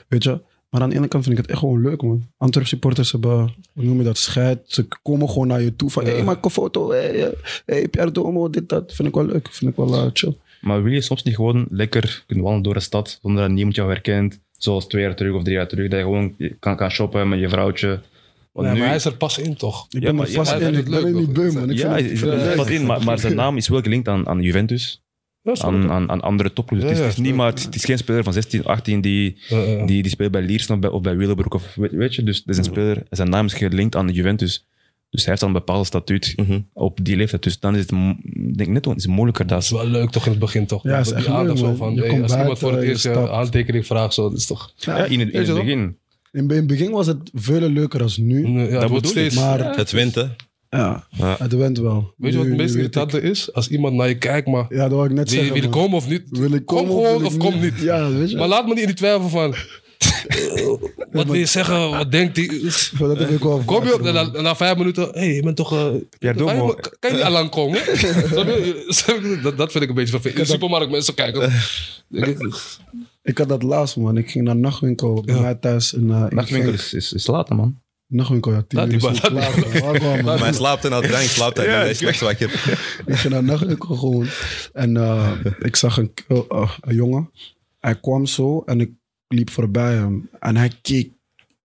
weet 0.09 0.23
je. 0.25 0.43
Maar 0.71 0.83
aan 0.83 0.91
de 0.91 0.97
ene 0.97 1.09
kant 1.09 1.25
vind 1.25 1.37
ik 1.37 1.43
het 1.43 1.51
echt 1.51 1.61
gewoon 1.61 1.83
leuk, 1.83 2.03
man. 2.03 2.27
Antwerp 2.37 2.67
supporters 2.67 3.13
hebben, 3.13 3.55
hoe 3.75 3.85
noem 3.85 3.99
je 3.99 4.05
dat, 4.05 4.19
scheid. 4.19 4.59
Ze 4.67 4.87
komen 5.03 5.29
gewoon 5.29 5.47
naar 5.47 5.63
je 5.63 5.77
toe 5.77 5.91
van, 5.91 6.05
hé, 6.05 6.13
hey, 6.13 6.23
maak 6.25 6.45
een 6.45 6.51
foto. 6.51 6.91
Hé, 6.91 6.99
hey, 6.99 7.35
hey, 7.67 7.89
Pierre 7.89 8.13
Domo, 8.13 8.51
dit, 8.51 8.69
dat. 8.69 8.93
Vind 8.95 9.09
ik 9.09 9.15
wel 9.15 9.27
leuk. 9.27 9.49
Vind 9.51 9.71
ik 9.71 9.77
wel 9.77 9.95
eh, 9.95 10.11
chill. 10.13 10.37
Maar 10.61 10.83
wil 10.83 10.93
je 10.93 11.01
soms 11.01 11.23
niet 11.23 11.35
gewoon 11.35 11.67
lekker 11.71 12.25
kunnen 12.27 12.45
wandelen 12.45 12.65
door 12.65 12.75
de 12.75 12.87
stad 12.87 13.19
zonder 13.23 13.43
dat 13.43 13.51
niemand 13.53 13.77
jou 13.77 13.89
herkent? 13.89 14.41
Zoals 14.59 14.87
twee 14.87 15.03
jaar 15.03 15.17
terug 15.17 15.35
of 15.35 15.43
drie 15.43 15.55
jaar 15.57 15.69
terug, 15.69 15.89
dat 15.89 15.99
je 15.99 16.05
gewoon 16.05 16.35
kan, 16.59 16.77
kan 16.77 16.91
shoppen 16.91 17.29
met 17.29 17.39
je 17.39 17.49
vrouwtje. 17.49 18.01
Want 18.53 18.67
Nee, 18.67 18.75
nu- 18.75 18.79
maar 18.81 18.89
hij 18.89 18.97
is 18.97 19.05
er 19.05 19.17
pas 19.17 19.39
in, 19.39 19.57
toch? 19.57 19.87
Ik 19.91 19.93
Ja, 19.93 20.01
ben 20.01 20.15
maar- 20.15 20.25
er 20.27 20.31
ja, 20.31 20.37
vast 20.37 20.51
hij 20.51 20.61
in. 20.61 20.69
Ik 20.69 20.75
het 20.77 20.89
ben 20.89 21.05
er 21.05 21.13
niet 21.13 21.33
beu, 21.33 21.53
man. 21.53 21.71
Ik 21.71 21.77
ja, 21.77 21.95
vind 21.97 22.19
vind 22.19 22.33
het 22.33 22.41
leuk. 22.43 22.57
wat 22.57 22.69
in, 22.69 22.87
maar, 22.87 23.05
maar 23.05 23.19
zijn 23.19 23.35
naam 23.35 23.57
is 23.57 23.69
wel 23.69 23.81
gelinkt 23.83 24.09
aan, 24.09 24.29
aan 24.29 24.41
Juventus. 24.43 25.03
Aan, 25.55 25.91
aan, 25.91 26.11
aan 26.11 26.21
andere 26.21 26.53
topploegen. 26.53 26.89
Ja, 26.89 26.95
het, 26.95 27.03
is, 27.03 27.07
ja, 27.07 27.11
het 27.15 27.23
is 27.25 27.29
niet, 27.31 27.37
maar, 27.39 27.47
het, 27.51 27.63
het 27.65 27.75
is 27.75 27.85
geen 27.85 27.99
speler 27.99 28.25
van 28.25 28.33
16, 28.33 28.65
18 28.65 29.01
die, 29.01 29.39
Ja, 29.49 29.85
die, 29.85 30.03
die 30.03 30.09
speelt 30.11 30.31
bij 30.31 30.43
Liersen 30.43 30.75
of 30.75 30.81
bij, 30.81 30.91
of 30.91 31.01
bij 31.01 31.17
Willebroek. 31.17 31.55
Of, 31.55 31.75
weet, 31.75 31.91
weet 31.93 32.15
je, 32.15 32.23
dus 32.23 32.43
dat 32.45 32.49
is 32.55 32.59
een 32.59 32.73
speler, 32.73 33.03
zijn 33.11 33.31
naam 33.31 33.47
is 33.47 33.55
gelinkt 33.55 33.97
aan 33.97 34.09
Juventus. 34.09 34.67
Dus 35.11 35.21
hij 35.21 35.31
heeft 35.31 35.41
dan 35.41 35.49
een 35.55 35.65
bepaald 35.65 35.87
statuut 35.87 36.33
Mhm. 36.37 36.61
op 36.73 36.99
die 37.03 37.17
leeftijd. 37.17 37.43
Dus 37.43 37.59
dan 37.61 37.75
is 37.75 37.81
het, 37.81 37.91
mo- 37.91 38.17
ik 38.23 38.59
denk 38.59 38.71
net, 38.71 38.85
het 38.85 38.97
is 38.97 39.07
moeilijker. 39.07 39.47
Dat 39.47 39.57
Het 39.57 39.65
is 39.65 39.71
wel 39.71 39.87
leuk 39.87 40.11
toch 40.11 40.25
in 40.25 40.31
het 40.31 40.41
begin, 40.41 40.67
toch? 40.67 40.83
Ja, 40.83 40.99
is 40.99 41.07
Die 41.07 41.17
echt 41.17 41.27
aandacht 41.27 41.61
leuk, 41.61 41.69
zo 41.69 41.75
van, 41.75 41.95
Je 41.95 42.01
hey, 42.01 42.09
komt 42.09 42.23
als 42.23 42.33
iemand 42.37 42.59
voor 42.59 42.73
het 42.73 42.83
eerst 42.83 43.05
een 43.05 43.13
stapt. 43.13 43.31
aantekening 43.31 43.87
vraagt, 43.87 44.15
zo, 44.15 44.29
dat 44.31 44.39
is 44.39 44.47
toch... 44.47 44.73
ja, 44.77 45.05
in 45.05 45.21
het, 45.21 45.29
in 45.33 45.41
het 45.41 45.55
begin. 45.55 45.79
In, 45.79 45.97
in 46.33 46.51
het 46.51 46.67
begin 46.67 46.91
was 46.91 47.07
het 47.07 47.31
veel 47.35 47.61
leuker 47.69 48.03
als 48.03 48.17
nu. 48.17 48.49
Ja, 48.49 48.59
het 48.59 48.71
wordt 48.71 48.83
bedoel 48.89 49.01
ik. 49.01 49.07
steeds... 49.07 49.35
Maar 49.35 49.77
Het 49.77 49.91
wint, 49.91 50.15
hè? 50.15 50.25
Ja, 50.77 51.07
Ja. 51.11 51.37
het 51.39 51.53
went 51.53 51.79
wel. 51.79 52.15
Weet 52.17 52.33
je 52.33 52.37
wat 52.39 52.47
Nu- 52.47 52.53
het 52.53 52.61
meest 52.61 52.75
nu 52.75 52.81
weet 52.83 52.95
irritante 52.95 53.21
is? 53.29 53.53
Als 53.53 53.69
iemand 53.69 53.95
naar 53.95 54.09
je 54.09 54.19
kijkt, 54.19 54.47
maar... 54.49 54.65
ik- 54.69 54.77
Ja, 54.77 54.89
dat 54.89 54.91
wil 54.91 55.05
ik 55.05 55.13
net 55.13 55.31
Wil 55.31 55.39
je, 55.41 55.45
zeggen. 55.47 55.53
wil 55.53 55.63
je 55.63 55.69
man. 55.69 55.79
komen 55.83 55.97
of 55.97 56.09
niet? 56.09 56.23
Wil 56.31 56.53
ik 56.53 56.67
kom 56.67 56.77
komen 56.77 56.93
gewoon 57.05 57.19
wil 57.19 57.27
of 57.27 57.33
ik 57.35 57.39
kom 57.39 57.61
niet. 57.61 57.79
Ja, 57.81 58.11
weet 58.11 58.31
je. 58.31 58.37
Maar 58.37 58.49
laat 58.49 58.63
me 58.67 58.71
niet 58.73 58.81
in 58.81 58.87
die 58.87 58.97
twijfel 58.97 59.29
van... 59.29 59.55
wat 61.13 61.27
wil 61.27 61.35
je 61.35 61.47
zeggen? 61.47 61.91
Wat 61.91 62.11
denkt 62.13 62.37
hij? 62.37 62.47
dat 62.99 63.19
heb 63.19 63.31
ik 63.31 63.39
wel 63.43 63.63
Kom 63.65 63.83
je 63.85 63.91
vaker, 63.91 64.01
op, 64.01 64.07
en 64.07 64.15
na, 64.15 64.23
man. 64.25 64.43
na 64.43 64.57
vijf 64.57 64.77
minuten... 64.77 65.05
Hé, 65.05 65.11
hey, 65.19 65.35
je 65.35 65.43
bent 65.43 65.57
toch... 65.57 65.73
eh, 65.73 65.87
Pierre 66.19 66.39
Domo. 66.39 66.67
kan, 66.67 66.67
je, 66.67 66.97
kan 66.99 67.11
je 67.11 67.17
niet 67.17 67.25
al 67.27 67.33
lang 67.33 67.51
komen? 67.51 67.81
Snap 68.31 68.47
je? 68.47 68.85
Snap 68.89 69.23
je? 69.23 69.39
dat, 69.43 69.57
dat 69.57 69.71
vind 69.73 69.83
ik 69.85 69.89
een 69.91 69.95
beetje 69.97 70.11
vervelend. 70.11 70.39
In 70.39 70.45
de 70.45 70.51
supermarkt 70.51 70.91
mensen 70.91 71.15
kijken. 71.15 71.53
Denk 72.09 72.27
ik, 72.27 72.55
Ik 73.23 73.39
had 73.39 73.49
dat 73.49 73.63
laatst, 73.63 73.97
man. 73.97 74.17
Ik 74.17 74.31
ging 74.31 74.45
naar 74.45 74.57
nachtwinkel 74.57 75.23
bij 75.25 75.35
Ja. 75.35 75.41
mij 75.41 75.55
thuis. 75.55 75.93
In, 75.93 76.09
uh, 76.09 76.27
in 76.31 76.37
Nachtwinkel 76.37 76.69
Genk. 76.71 76.81
is, 76.83 76.95
is, 76.95 77.13
is 77.13 77.27
laat, 77.27 77.49
man. 77.49 77.81
Nachtwinkel, 78.07 78.53
ja. 78.53 78.63
Tien 78.63 78.79
Laat 78.79 78.89
die 78.89 78.97
is 78.97 79.03
maar, 79.03 80.23
laat 80.23 80.39
hij 80.41 80.53
slaapt 80.53 80.85
en 80.85 80.93
al 80.93 81.01
drank 81.01 81.23
slaapt 81.25 81.57
hij. 81.57 81.67
niet. 81.67 81.75
Hij 81.75 81.91
is 81.91 81.99
slechts 81.99 82.21
wakker. 82.21 82.51
Ik 83.07 83.15
ging 83.15 83.33
naar 83.33 83.39
een 83.43 83.49
nachtwinkel 83.49 83.95
gewoon. 83.97 84.27
En 84.73 84.97
eh, 84.97 85.33
ik 85.59 85.77
zag 85.77 85.97
een, 85.97 86.13
eh, 86.29 86.39
eh, 86.49 86.71
een 86.81 86.95
jongen. 86.95 87.31
Hij 87.81 88.01
kwam 88.01 88.27
zo 88.27 88.63
en 88.67 88.81
ik 88.81 88.91
liep 89.29 89.51
voorbij 89.51 89.93
hem. 89.95 90.29
En 90.41 90.57
hij 90.57 90.71
keek 90.83 91.11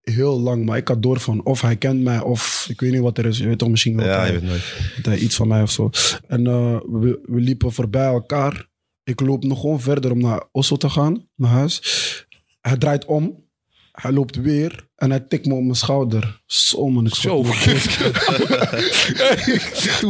heel 0.02 0.40
lang. 0.40 0.64
Maar 0.64 0.76
ik 0.76 0.88
had 0.88 1.02
door 1.02 1.20
van 1.20 1.44
of 1.44 1.60
hij 1.60 1.76
kent 1.76 2.02
mij 2.02 2.20
of 2.20 2.66
ik 2.68 2.80
weet 2.80 2.92
niet 2.92 3.00
wat 3.00 3.18
er 3.18 3.26
is. 3.26 3.38
Je 3.38 3.46
weet 3.46 3.58
toch 3.58 3.68
misschien 3.68 3.96
wel. 3.96 4.06
Ja, 4.06 4.18
hij- 4.18 4.26
je 4.26 4.32
weet 4.32 4.48
nooit. 4.48 4.62
Hij 5.02 5.18
iets 5.18 5.36
van 5.36 5.48
mij 5.48 5.62
of 5.62 5.70
zo. 5.70 5.90
En 6.26 6.46
eh, 6.46 6.76
we, 6.90 7.20
we 7.26 7.40
liepen 7.40 7.72
voorbij 7.72 8.06
elkaar. 8.06 8.68
Ik 9.04 9.20
loop 9.20 9.44
nog 9.44 9.60
gewoon 9.60 9.80
verder 9.80 10.10
om 10.10 10.20
naar 10.20 10.42
Oslo 10.52 10.76
te 10.76 10.90
gaan, 10.90 11.28
naar 11.36 11.50
huis. 11.50 12.26
Hij 12.60 12.76
draait 12.76 13.04
om. 13.04 13.44
Hij 13.92 14.12
loopt 14.12 14.36
weer 14.36 14.86
en 14.96 15.10
hij 15.10 15.20
tikt 15.20 15.46
me 15.46 15.54
op 15.54 15.62
mijn 15.62 15.74
schouder. 15.74 16.40
Zo 16.46 16.88
man, 16.88 17.06
ik 17.06 17.14
Zo. 17.14 17.42
Toen 17.42 17.52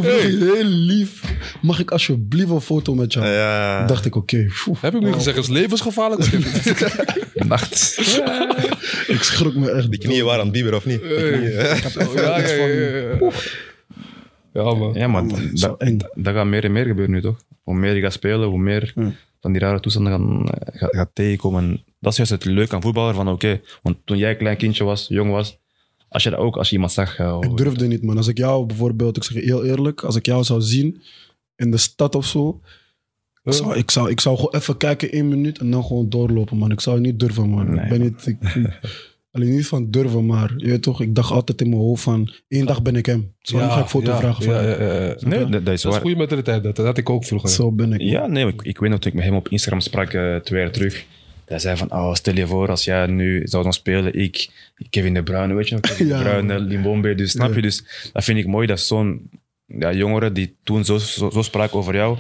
vroeg 0.02 0.04
hij 0.04 0.20
heel 0.30 0.64
lief, 0.64 1.22
mag 1.62 1.78
ik 1.80 1.90
alsjeblieft 1.90 2.50
een 2.50 2.60
foto 2.60 2.94
met 2.94 3.12
jou? 3.12 3.26
Ja. 3.26 3.78
Toen 3.78 3.86
dacht 3.86 4.04
ik, 4.04 4.16
oké. 4.16 4.46
Heb 4.80 4.94
ik 4.94 5.00
niet 5.00 5.14
gezegd, 5.14 5.36
het 5.36 5.44
is 5.44 5.50
levensgevaarlijk? 5.60 6.30
Nacht. 7.34 7.96
ik 9.14 9.22
schrok 9.22 9.54
me 9.54 9.70
echt. 9.70 9.90
Die 9.90 10.00
knieën 10.00 10.24
waren 10.24 10.40
aan 10.40 10.46
het 10.46 10.54
bieber, 10.54 10.74
of 10.74 10.84
niet? 10.84 11.00
Ja, 11.02 11.08
ja, 11.08 11.36
ja, 11.36 12.66
ja, 12.66 13.18
ja. 13.20 13.32
Ja, 14.52 14.74
man. 14.74 14.92
Ja, 14.94 15.06
maar 15.08 15.24
dat, 15.52 15.80
dat 16.14 16.34
gaat 16.34 16.46
meer 16.46 16.64
en 16.64 16.72
meer 16.72 16.86
gebeuren 16.86 17.14
nu, 17.14 17.20
toch? 17.20 17.36
Hoe 17.62 17.74
meer 17.74 17.94
je 17.94 18.00
gaat 18.00 18.12
spelen, 18.12 18.48
hoe 18.48 18.58
meer. 18.58 18.94
Van 19.42 19.52
die 19.52 19.60
rare 19.60 19.80
toestanden 19.80 20.12
gaan, 20.12 20.48
eh, 20.48 20.78
gaat, 20.78 20.94
gaat 20.94 21.10
tegenkomen. 21.12 21.84
Dat 22.00 22.10
is 22.10 22.16
juist 22.16 22.32
het 22.32 22.44
leuke 22.44 22.74
aan 22.74 22.82
voetballer, 22.82 23.14
van 23.14 23.28
oké, 23.28 23.60
want 23.82 23.96
toen 24.04 24.18
jij 24.18 24.30
een 24.30 24.36
klein 24.36 24.56
kindje 24.56 24.84
was, 24.84 25.06
jong 25.08 25.30
was, 25.30 25.58
als 26.08 26.22
je 26.22 26.30
dat 26.30 26.38
ook, 26.38 26.56
als 26.56 26.68
je 26.68 26.74
iemand 26.74 26.92
zag, 26.92 27.18
eh, 27.18 27.36
Ik 27.40 27.56
durfde 27.56 27.86
niet, 27.86 28.02
man. 28.02 28.16
Als 28.16 28.28
ik 28.28 28.38
jou 28.38 28.66
bijvoorbeeld, 28.66 29.16
ik 29.16 29.22
zeg 29.22 29.36
je 29.36 29.42
heel 29.42 29.64
eerlijk, 29.64 30.02
als 30.02 30.16
ik 30.16 30.26
jou 30.26 30.44
zou 30.44 30.60
zien 30.60 31.02
in 31.56 31.70
de 31.70 31.76
stad 31.76 32.14
of 32.14 32.26
zo, 32.26 32.60
Ik 33.44 33.52
zou, 33.52 33.76
ik, 33.76 33.90
zou, 33.90 34.10
ik 34.10 34.20
zou 34.20 34.36
gewoon 34.36 34.54
even 34.54 34.76
kijken, 34.76 35.10
één 35.10 35.28
minuut 35.28 35.58
en 35.58 35.70
dan 35.70 35.84
gewoon 35.84 36.08
doorlopen, 36.08 36.56
man. 36.56 36.70
Ik 36.70 36.80
zou 36.80 37.00
niet 37.00 37.20
durven, 37.20 37.48
man. 37.48 37.74
Nee, 37.74 37.84
ik 37.84 37.88
ben 37.88 38.00
niet... 38.00 38.26
Ik, 38.26 38.38
alleen 39.32 39.50
niet 39.50 39.66
van 39.66 39.90
durven, 39.90 40.26
maar 40.26 40.52
je 40.56 40.66
weet 40.68 40.82
toch, 40.82 41.00
ik 41.00 41.14
dacht 41.14 41.30
altijd 41.30 41.60
in 41.60 41.68
mijn 41.68 41.80
hoofd 41.80 42.02
van, 42.02 42.32
één 42.48 42.66
dag 42.66 42.82
ben 42.82 42.96
ik 42.96 43.06
hem. 43.06 43.34
Zo 43.40 43.58
dan 43.58 43.70
ga 43.70 43.80
ik 43.80 43.86
foto 43.86 44.10
ja, 44.10 44.18
vragen 44.18 44.44
van 44.44 44.54
ja, 44.54 44.62
ja, 44.62 44.82
ja, 44.82 45.02
ja. 45.02 45.14
Nee, 45.20 45.38
dat, 45.38 45.50
dat 45.50 45.60
is 45.60 45.64
Dat 45.64 45.74
is 45.74 45.84
waar. 45.84 46.00
goede 46.00 46.16
mentaliteit. 46.16 46.62
Dat, 46.62 46.76
dat 46.76 46.86
had 46.86 46.98
ik 46.98 47.10
ook 47.10 47.24
vroeger. 47.24 47.48
Zo 47.48 47.72
ben 47.72 47.92
ik. 47.92 48.00
Ja, 48.00 48.26
nee, 48.26 48.46
ik, 48.46 48.62
ik 48.62 48.78
weet 48.78 48.90
nog 48.90 48.98
toen 48.98 49.10
ik 49.10 49.16
met 49.16 49.26
hem 49.26 49.34
op 49.34 49.48
Instagram 49.48 49.80
sprak 49.80 50.12
eh, 50.12 50.36
twee 50.36 50.60
jaar 50.60 50.70
terug. 50.70 51.04
Hij 51.44 51.58
zei 51.60 51.76
van, 51.76 51.92
oh, 51.92 52.14
stel 52.14 52.34
je 52.34 52.46
voor 52.46 52.68
als 52.68 52.84
jij 52.84 53.06
nu 53.06 53.42
zou 53.44 53.62
dan 53.62 53.72
spelen, 53.72 54.14
ik, 54.14 54.50
Kevin 54.90 55.14
De 55.14 55.22
Bruyne, 55.22 55.54
weet 55.54 55.68
je 55.68 55.74
nog, 55.74 55.80
Kevin 55.84 56.06
Ja, 56.12 56.18
De 56.18 56.22
Bruyne, 56.24 56.60
Limbombe, 56.60 57.14
dus 57.14 57.30
snap 57.30 57.48
Ja. 57.48 57.54
je? 57.54 57.62
Dus 57.62 57.84
dat 58.12 58.24
vind 58.24 58.38
ik 58.38 58.46
mooi, 58.46 58.66
dat 58.66 58.80
zo'n 58.80 59.30
ja, 59.66 59.92
jongeren 59.92 60.32
die 60.32 60.56
toen 60.62 60.84
zo, 60.84 60.98
zo, 60.98 61.30
zo 61.30 61.42
spraken 61.42 61.78
over 61.78 61.94
jou, 61.94 62.18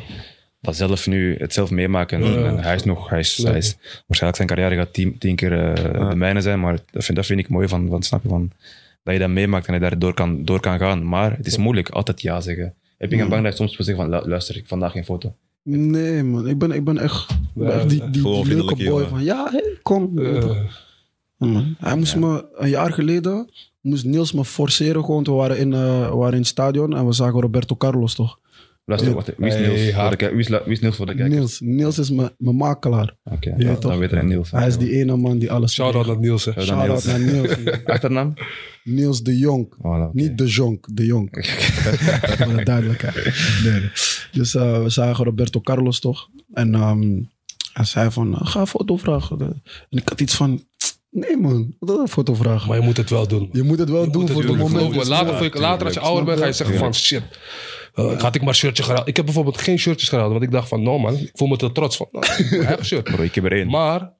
dat 0.62 0.76
zelf 0.76 1.06
nu 1.06 1.36
het 1.38 1.52
zelf 1.52 1.70
meemaken. 1.70 2.22
En, 2.22 2.44
en 2.46 2.58
hij 2.58 2.74
is 2.74 2.84
nog, 2.84 3.08
hij 3.08 3.18
is, 3.18 3.36
hij 3.42 3.56
is, 3.56 3.76
waarschijnlijk 4.06 4.36
zijn 4.36 4.48
carrière 4.48 4.74
gaat 4.74 4.92
tien, 4.92 5.18
tien 5.18 5.36
keer 5.36 5.52
eh, 5.64 6.10
de 6.10 6.16
mijne 6.16 6.40
zijn, 6.40 6.60
maar 6.60 6.78
dat 6.90 7.04
vind, 7.04 7.16
dat 7.16 7.26
vind 7.26 7.40
ik 7.40 7.48
mooi 7.48 7.68
van, 7.68 7.88
van, 7.88 8.02
snap 8.02 8.22
je, 8.22 8.28
van, 8.28 8.50
dat 9.02 9.14
je 9.14 9.20
dat 9.20 9.28
meemaakt 9.28 9.66
en 9.66 9.72
dat 9.72 9.82
je 9.82 9.88
daar 9.88 9.98
door 9.98 10.14
kan, 10.14 10.44
door 10.44 10.60
kan 10.60 10.78
gaan. 10.78 11.08
Maar 11.08 11.36
het 11.36 11.46
is 11.46 11.56
moeilijk, 11.56 11.88
altijd 11.90 12.20
ja 12.22 12.40
zeggen. 12.40 12.74
Heb 12.98 13.10
je 13.10 13.16
geen 13.16 13.28
bang 13.28 13.42
dat 13.42 13.52
je 13.52 13.58
soms 13.58 13.76
wil 13.76 13.86
zeggen 13.86 14.04
van, 14.10 14.20
"Lu- 14.20 14.28
luister, 14.28 14.56
ik 14.56 14.66
vandaag 14.66 14.92
geen 14.92 15.04
foto. 15.04 15.34
Nee, 15.62 16.22
man. 16.22 16.48
Ik 16.48 16.58
ben, 16.58 16.70
ik 16.70 16.84
ben 16.84 16.98
echt, 16.98 17.30
ik 17.30 17.36
ben 17.54 17.72
echt 17.74 17.88
die, 17.88 18.10
die, 18.10 18.22
leuke 18.22 18.44
vriendelijke 18.44 18.74
boy 18.74 18.84
jongen. 18.84 19.08
van, 19.08 19.22
ja, 19.24 19.48
hey, 19.50 19.78
kom. 19.82 20.18
Eh, 20.18 20.34
Ja, 20.34 21.46
man. 21.46 21.74
Hij 21.78 21.96
moest 21.96 22.16
me 22.16 22.46
een 22.54 22.68
jaar 22.68 22.92
geleden, 22.92 23.50
moest 23.80 24.04
Niels 24.04 24.32
me 24.32 24.44
forceren 24.44 25.04
gewoon. 25.04 25.24
We 25.24 25.30
waren 25.30 25.58
in, 25.58 25.72
eh, 25.72 26.08
we 26.10 26.16
waren 26.16 26.32
in 26.32 26.38
het 26.38 26.46
stadion 26.46 26.96
en 26.96 27.06
we 27.06 27.12
zagen 27.12 27.40
Roberto 27.40 27.76
Carlos 27.76 28.14
toch. 28.14 28.38
Luister, 28.92 29.14
wat, 29.14 29.32
wie 29.36 29.46
is 29.48 29.54
Hey, 29.54 29.66
Niels? 29.66 29.94
voor 29.94 30.16
de 30.18 30.28
wie, 30.30 30.38
is, 30.38 30.48
wie 30.48 30.72
is 30.72 30.80
Niels 30.80 30.96
voor 30.96 31.06
de 31.06 31.14
kijkers? 31.14 31.34
Niels, 31.36 31.60
Niels 31.60 31.98
is 31.98 32.10
mijn 32.10 32.30
makelaar. 32.38 33.16
Oké, 33.24 33.54
Ja, 33.58 33.74
dan, 33.74 33.98
weet 33.98 34.10
hij 34.10 34.22
Niels. 34.22 34.50
Hij 34.50 34.66
is 34.66 34.76
die 34.78 34.90
ene 34.92 35.16
man 35.16 35.38
die 35.38 35.50
alles 35.50 35.72
Shout-out 35.72 36.06
naar 36.06 36.18
Niels. 36.18 36.44
hè. 36.44 36.52
Shout-out 36.52 36.86
Niels. 36.88 37.04
naar 37.04 37.20
Niels. 37.20 37.56
Achternaam? 37.84 38.34
Niels 38.84 39.22
de 39.22 39.38
Jong. 39.38 39.74
Voilà, 39.78 39.80
oké. 39.82 40.10
Niet 40.12 40.38
de 40.38 40.46
Jonk, 40.46 40.86
de 40.92 41.04
Jong. 41.06 41.28
Voor 42.38 42.56
de 42.56 42.62
duidelijkheid. 42.64 43.14
Nee, 43.64 43.72
nee. 43.80 43.90
Dus 44.32 44.54
eh, 44.54 44.82
we 44.82 44.88
zagen 44.90 45.24
Roberto 45.24 45.60
Carlos 45.60 46.00
toch. 46.00 46.28
En 46.52 46.74
ehm, 46.74 47.20
hij 47.72 47.84
zei 47.84 48.10
van, 48.10 48.34
eh, 48.34 48.40
ga 48.46 48.60
een 48.60 48.66
foto 48.66 48.96
vragen. 48.96 49.40
En 49.90 49.98
ik 49.98 50.08
had 50.08 50.20
iets 50.20 50.34
van, 50.36 50.62
nee 51.12 51.36
man, 51.36 51.74
wat 51.78 51.90
is 51.90 51.96
een 52.00 52.08
foto 52.08 52.34
vragen? 52.34 52.68
Maar 52.68 52.78
je 52.78 52.84
moet 52.84 52.96
het 52.96 53.10
wel 53.10 53.28
doen. 53.28 53.48
Je 53.52 53.62
moet 53.62 53.78
het 53.78 53.90
wel 53.90 54.10
doen 54.10 54.28
voor 54.28 54.42
het 54.42 54.56
moment. 54.56 54.94
Later, 55.08 55.10
klaar. 55.10 55.36
voor 55.36 55.46
je- 55.46 55.60
later 55.60 55.84
als 55.86 55.94
je 55.94 56.00
ouder 56.00 56.24
bent, 56.24 56.38
ga 56.38 56.46
je 56.46 56.52
zeggen 56.52 56.78
van 56.78 56.94
shit. 56.94 57.22
eh, 57.94 58.20
had 58.20 58.34
ik 58.34 58.42
maar 58.42 58.54
shirtje 58.54 58.82
gehaald. 58.82 59.08
Ik 59.08 59.16
heb 59.16 59.24
bijvoorbeeld 59.24 59.58
geen 59.58 59.78
shirtjes 59.78 60.08
gehaald. 60.08 60.30
Want 60.32 60.42
ik 60.42 60.50
dacht 60.50 60.68
van, 60.68 60.82
no 60.82 60.98
man, 60.98 61.14
ik 61.16 61.30
voel 61.34 61.48
me 61.48 61.56
te 61.56 61.72
trots 61.72 61.96
van. 61.96 62.08
Nou, 62.12 62.24
ik 62.26 62.32
heb 62.38 62.50
mijn 62.50 62.62
eigen 62.66 62.84
shirt. 62.86 63.04
Bro, 63.04 63.22
ik 63.22 63.34
heb 63.34 63.44
er 63.44 63.52
één. 63.52 63.68
Maar 63.70 64.12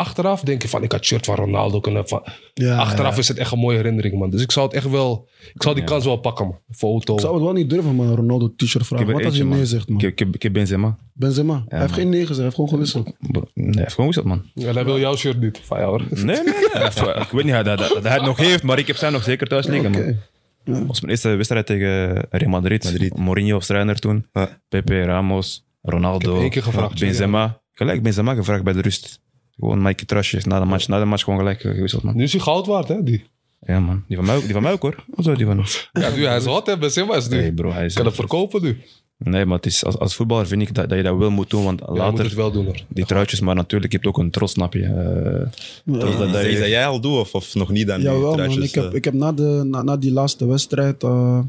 achteraf 0.00 0.40
denk 0.40 0.62
je 0.62 0.68
van, 0.68 0.82
ik 0.82 0.92
had 0.92 1.04
shirt 1.04 1.26
van 1.26 1.34
Ronaldo 1.34 1.80
kunnen. 1.80 2.08
Van, 2.08 2.22
Ja, 2.54 2.76
achteraf 2.76 3.12
ja. 3.14 3.18
is 3.18 3.28
het 3.28 3.38
echt 3.38 3.52
een 3.52 3.58
mooie 3.58 3.76
herinnering, 3.76 4.18
man. 4.18 4.30
Dus 4.30 4.42
ik 4.42 4.50
zou 4.50 4.66
het 4.66 4.74
echt 4.74 4.90
wel, 4.90 5.28
ik 5.54 5.62
zou 5.62 5.74
die 5.74 5.84
kans 5.84 6.04
wel 6.04 6.16
pakken, 6.16 6.46
man. 6.46 6.58
Foto. 6.70 7.14
Ik 7.14 7.20
zou 7.20 7.34
het 7.34 7.42
wel 7.42 7.52
niet 7.52 7.70
durven, 7.70 7.94
man, 7.94 8.14
Ronaldo 8.14 8.52
t-shirt 8.56 8.86
vragen. 8.86 9.12
Wat 9.12 9.24
als 9.24 9.36
je 9.36 9.44
nee 9.44 9.56
man. 9.58 9.66
zegt, 9.66 9.88
man? 9.88 10.00
Ik 10.00 10.18
heb, 10.18 10.34
ik 10.34 10.44
ik 10.44 10.52
Benzema. 10.52 10.96
Benzema. 11.12 11.64
hij 11.68 11.78
heeft 11.78 11.90
man. 11.90 12.00
geen 12.00 12.08
nee 12.08 12.20
gezegd, 12.20 12.34
hij 12.34 12.44
heeft 12.44 12.54
gewoon 12.54 12.70
gewisseld. 12.70 13.04
Nee, 13.04 13.42
hij 13.54 13.82
heeft 13.82 13.94
gewoon 13.94 14.06
gezegd, 14.06 14.26
man. 14.26 14.42
Ja, 14.54 14.72
hij 14.72 14.84
wil 14.84 14.98
jouw 14.98 15.16
shirt 15.16 15.40
niet. 15.40 15.60
Van 15.62 15.78
jou, 15.78 15.90
hoor. 15.90 16.06
Nee, 16.10 16.24
nee, 16.24 16.44
nee. 16.44 17.14
Ik 17.14 17.30
weet 17.30 17.44
niet 17.44 17.52
dat, 17.54 17.64
dat, 17.64 17.78
dat 17.78 18.02
hij 18.02 18.12
het 18.12 18.22
nog 18.22 18.36
heeft, 18.36 18.62
maar 18.62 18.78
ik 18.78 18.86
heb 18.86 18.96
zijn 18.96 19.12
nog 19.12 19.22
zeker 19.22 19.46
thuis 19.46 19.66
liggen, 19.66 19.90
man. 19.90 20.16
Dat 20.64 20.86
was 20.86 21.00
mijn 21.00 21.12
eerste 21.12 21.28
wedstrijd 21.28 21.66
tegen 21.66 22.26
Real 22.30 22.50
Madrid. 22.50 23.10
Mourinho 23.16 23.54
als 23.54 23.66
trainer 23.66 23.98
toen. 23.98 24.26
Ja. 24.32 24.60
Pepe, 24.68 25.02
Ramos, 25.04 25.66
Ronaldo, 25.82 26.28
Ik 26.28 26.32
heb 26.32 26.40
één 26.40 26.50
keer 26.50 26.62
gevraagd, 26.62 27.00
Benzema. 27.00 27.60
Gelijk 27.72 28.02
Benzema 28.02 28.34
gevraagd 28.34 28.64
bij 28.64 28.72
de 28.72 28.80
rust. 28.80 29.20
Gewoon 29.60 29.82
Mikey 29.82 30.06
Trasjes 30.06 30.44
na 30.44 30.58
de 30.60 30.64
match. 30.66 30.88
Na 30.88 30.98
de 30.98 31.04
match 31.04 31.24
gewoon 31.24 31.38
gelijk 31.38 31.64
eh, 31.64 31.72
gewisseld, 31.72 32.02
man. 32.02 32.16
Nu 32.16 32.22
is 32.22 32.32
hij 32.32 32.40
goud 32.40 32.66
waard, 32.66 32.88
hè, 32.88 33.02
die. 33.02 33.24
Ja, 33.60 33.80
man. 33.80 34.04
Die 34.08 34.16
van 34.16 34.26
mij 34.26 34.36
ook, 34.36 34.42
die 34.42 34.52
van 34.52 34.62
mij 34.62 34.72
ook 34.72 34.82
hoor. 34.82 35.04
Wat 35.14 35.24
zou 35.24 35.36
die 35.36 35.46
van 35.46 35.64
Ja, 35.92 36.10
nu, 36.14 36.26
hij 36.26 36.36
is 36.36 36.44
hot, 36.44 36.66
hè. 36.66 36.78
Benzema 36.78 37.14
is 37.16 37.28
nu. 37.28 37.36
Nee, 37.36 37.52
bro. 37.52 37.72
Hij 37.72 37.84
is, 37.84 37.94
kan 37.94 38.04
het 38.06 38.14
verkopen 38.14 38.62
nu. 38.62 38.78
Nee, 39.18 39.44
maar 39.44 39.56
het 39.56 39.66
is, 39.66 39.84
als, 39.84 39.98
als 39.98 40.14
voetballer 40.14 40.46
vind 40.46 40.62
ik 40.62 40.74
dat, 40.74 40.88
dat 40.88 40.98
je 40.98 41.04
dat 41.04 41.16
wel 41.16 41.30
moet 41.30 41.50
doen. 41.50 41.64
Want 41.64 41.80
Ja, 41.80 41.86
je 41.86 41.92
moet 41.92 42.00
later, 42.00 42.24
het 42.24 42.34
wel 42.34 42.50
doen, 42.52 42.64
hoor. 42.64 42.80
die 42.88 43.06
truitjes, 43.06 43.40
maar 43.40 43.54
natuurlijk, 43.54 43.92
je 43.92 43.98
hebt 43.98 44.10
ook 44.10 44.18
een 44.24 44.30
trots, 44.30 44.52
snap 44.52 44.74
je. 44.74 44.82
Eh, 44.84 45.94
Is 46.10 46.16
dat, 46.16 46.32
dat 46.32 46.44
is 46.44 46.58
dat 46.58 46.68
jij 46.68 46.86
al 46.86 47.00
doet 47.00 47.18
of, 47.18 47.34
of 47.34 47.54
nog 47.54 47.70
niet 47.70 47.86
dan? 47.86 47.96
die 48.00 48.08
Jawel, 48.08 48.36
man. 48.36 48.62
Ik 48.62 48.74
heb, 48.74 48.84
eh? 48.84 48.94
ik 48.94 49.04
heb 49.04 49.14
na, 49.14 49.32
de, 49.32 49.62
na, 49.66 49.82
na 49.82 49.96
die 49.96 50.12
laatste 50.12 50.46
wedstrijd... 50.46 51.02
eh, 51.02 51.40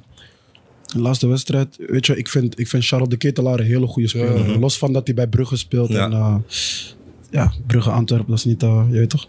de 0.94 1.00
laatste 1.02 1.28
wedstrijd, 1.28 1.76
weet 1.88 2.06
je, 2.06 2.18
ik 2.18 2.28
vind, 2.30 2.60
ik 2.60 2.68
vind 2.68 2.86
Charles 2.86 3.08
de 3.10 3.18
Ketelaar 3.18 3.60
een 3.60 3.66
hele 3.66 3.88
goede 3.88 4.08
speler. 4.08 4.50
Ja. 4.50 4.58
Los 4.60 4.78
van 4.78 4.94
dat 4.94 5.06
hij 5.08 5.16
bij 5.16 5.28
Brugge 5.28 5.58
speelt. 5.58 5.90
Ja. 5.90 6.06
En, 6.06 6.12
eh, 6.12 6.36
ja, 7.32 7.52
Brugge 7.68 7.90
Antwerpen, 7.90 8.30
dat 8.30 8.38
is 8.38 8.46
niet, 8.46 8.64
eh, 8.64 8.84
je 8.92 8.98
weet 8.98 9.10
toch. 9.10 9.28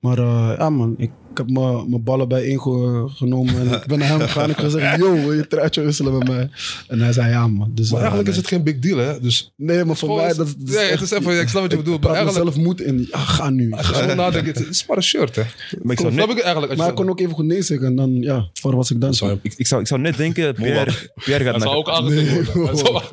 Maar 0.00 0.18
eh, 0.18 0.54
ja 0.58 0.70
man, 0.70 0.94
ik, 0.98 1.10
ik 1.30 1.46
heb 1.46 1.50
mijn 1.50 2.02
ballen 2.04 2.28
bijeen 2.28 2.60
ge- 2.60 3.08
genomen 3.14 3.54
en 3.58 3.72
ik 3.76 3.86
ben 3.86 3.98
naar 3.98 4.08
hem 4.08 4.20
gegaan 4.20 4.42
en 4.44 4.50
ik 4.50 4.56
heb 4.56 4.64
gezegd, 4.64 4.96
yo, 4.98 5.12
wil 5.12 5.32
je 5.32 5.46
truitje 5.46 5.82
wisselen 5.82 6.18
met 6.18 6.28
mij? 6.28 6.50
En 6.88 7.00
hij 7.00 7.12
zei 7.12 7.28
ja 7.30 7.46
man. 7.46 7.70
Dus, 7.74 7.86
Maar 7.90 7.96
eh, 8.00 8.06
eigenlijk 8.06 8.28
is 8.30 8.36
het 8.36 8.46
geen 8.46 8.62
big 8.62 8.78
deal, 8.78 8.98
hè. 8.98 9.20
Dus 9.20 9.52
Nee, 9.56 9.84
maar 9.84 9.96
voor 9.96 10.16
mij, 10.16 10.26
dat, 10.28 10.36
dat 10.36 10.56
nee, 10.58 10.90
het 10.90 11.00
is 11.00 11.10
even, 11.10 11.40
ik 11.40 11.48
snap 11.48 11.62
wat 11.62 11.70
je 11.70 11.76
bedoelt. 11.76 12.00
Maar 12.02 12.14
eigenlijk, 12.14 12.44
mezelf 12.46 12.64
moed 12.66 12.80
in. 12.80 13.06
Ja, 13.10 13.18
ga 13.18 13.50
nu. 13.50 13.74
zo 13.94 14.14
nadenkt, 14.14 14.58
het 14.58 14.68
is 14.68 14.86
maar 14.86 14.96
een 14.96 15.02
shirt, 15.02 15.36
hè. 15.36 15.42
maar 15.82 15.92
ik 15.92 15.98
zou, 16.00 16.12
net, 16.12 16.30
ik 16.30 16.38
eigenlijk? 16.38 16.76
Maar 16.76 16.88
ik 16.88 16.94
kon 16.94 17.08
ook 17.10 17.20
even 17.20 17.34
goed 17.34 17.44
nee 17.44 17.62
zeggen 17.62 17.86
en 17.86 17.96
dan, 17.96 18.14
ja, 18.14 18.48
voor 18.52 18.76
was 18.76 18.90
ik 18.90 19.00
dan. 19.00 19.10
Ik, 19.42 19.54
ik, 19.56 19.66
zou, 19.66 19.80
ik 19.80 19.86
zou 19.86 20.00
net 20.00 20.16
denken, 20.16 20.54
Pierre, 20.54 20.92
Pierre 21.24 21.44
gaat 21.44 21.52
Dat 21.52 21.62
naar, 21.62 21.68
zou 21.72 21.74
ook 21.76 21.88
aangetikt 21.88 22.52
worden. 22.54 22.84
Dat 22.84 23.12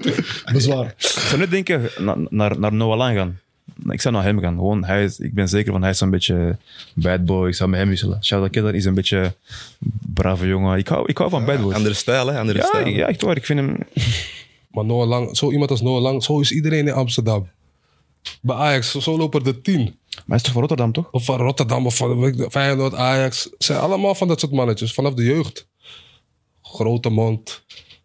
Bezwaar. 0.53 0.93
ik 0.97 1.05
zou 1.07 1.39
net 1.39 1.49
denken 1.51 1.81
na- 1.99 2.17
naar, 2.29 2.59
naar 2.59 2.73
Noah 2.73 2.97
Lang 2.97 3.17
gaan. 3.17 3.39
Ik 3.89 4.01
zou 4.01 4.13
naar 4.13 4.23
hem 4.23 4.39
gaan. 4.39 4.53
Gewoon, 4.55 4.83
hij 4.85 5.03
is, 5.03 5.19
ik 5.19 5.33
ben 5.33 5.49
zeker 5.49 5.71
van 5.71 5.81
hij 5.81 5.89
is 5.91 5.97
zo'n 5.97 6.09
beetje 6.09 6.57
bad 6.93 7.25
boy. 7.25 7.47
Ik 7.47 7.53
zou 7.55 7.69
met 7.69 7.79
hem 7.79 7.89
wisselen. 7.89 8.23
Shout 8.23 8.49
Killer 8.49 8.75
is 8.75 8.85
een 8.85 8.93
beetje 8.93 9.35
brave 10.13 10.47
jongen. 10.47 10.77
Ik 10.77 10.87
hou, 10.87 11.03
ik 11.07 11.17
hou 11.17 11.29
van 11.29 11.45
bad 11.45 11.61
boys. 11.61 11.75
Andere 11.75 11.93
stijl, 11.93 12.27
hè? 12.27 12.39
Andere 12.39 12.59
Ja, 12.59 12.65
stijl. 12.65 12.87
ja, 12.87 13.07
echt 13.07 13.21
waar. 13.21 13.35
Ik 13.35 13.45
vind 13.45 13.59
hem... 13.59 13.77
Maar 14.73 14.85
Noah 14.85 15.07
Lang, 15.07 15.37
zo 15.37 15.51
iemand 15.51 15.69
als 15.71 15.81
Noah 15.81 16.01
Lang, 16.01 16.23
zo 16.23 16.39
is 16.39 16.51
iedereen 16.51 16.87
in 16.87 16.93
Amsterdam. 16.93 17.49
Bij 18.41 18.55
Ajax, 18.55 18.91
zo, 18.91 19.17
lopen 19.17 19.45
er 19.45 19.61
tien. 19.61 19.81
Maar 19.81 20.23
hij 20.25 20.35
is 20.35 20.41
toch 20.41 20.51
van 20.51 20.61
Rotterdam, 20.61 20.91
toch? 20.91 21.11
Of 21.11 21.25
van 21.25 21.37
Rotterdam, 21.37 21.85
of 21.85 21.95
van 21.95 22.47
Feyenoord, 22.49 22.93
Ajax. 22.93 23.49
zijn 23.57 23.79
allemaal 23.79 24.15
van 24.15 24.27
dat 24.27 24.39
soort 24.39 24.51
mannetjes, 24.51 24.93
vanaf 24.93 25.13
de 25.13 25.23
jeugd. 25.23 25.67
Grote 26.61 27.09
mond, 27.09 27.63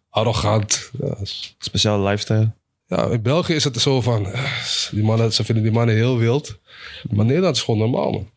arrogant. 0.09 0.91
Ja, 1.01 1.17
Speciale 1.59 2.09
lifestyle. 2.09 2.51
Ja, 2.89 3.05
in 3.05 3.21
België 3.21 3.53
is 3.53 3.63
het 3.63 3.81
zo 3.81 4.01
van, 4.01 4.25
eh, 4.25 4.51
die 4.91 5.03
mannen, 5.03 5.33
ze 5.33 5.43
vinden 5.43 5.63
die 5.63 5.73
mannen 5.73 5.95
heel 5.95 6.17
wild. 6.17 6.59
Maar 7.09 7.25
Nederland 7.25 7.55
is 7.55 7.61
gewoon 7.61 7.79
normaal, 7.79 8.11
man. 8.11 8.29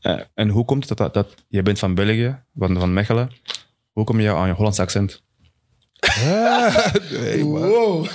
Eh, 0.00 0.20
en 0.34 0.48
hoe 0.48 0.64
komt 0.64 0.88
het 0.88 0.98
dat, 0.98 1.14
dat, 1.14 1.34
je 1.48 1.62
bent 1.62 1.78
van 1.78 1.94
België, 1.94 2.42
van, 2.54 2.92
Mechelen? 2.92 3.30
Hoe 3.92 4.04
kom 4.04 4.20
je 4.20 4.32
aan 4.32 4.46
je 4.48 4.54
Hollands 4.54 4.80
accent? 4.80 5.22
Wow. 7.42 8.06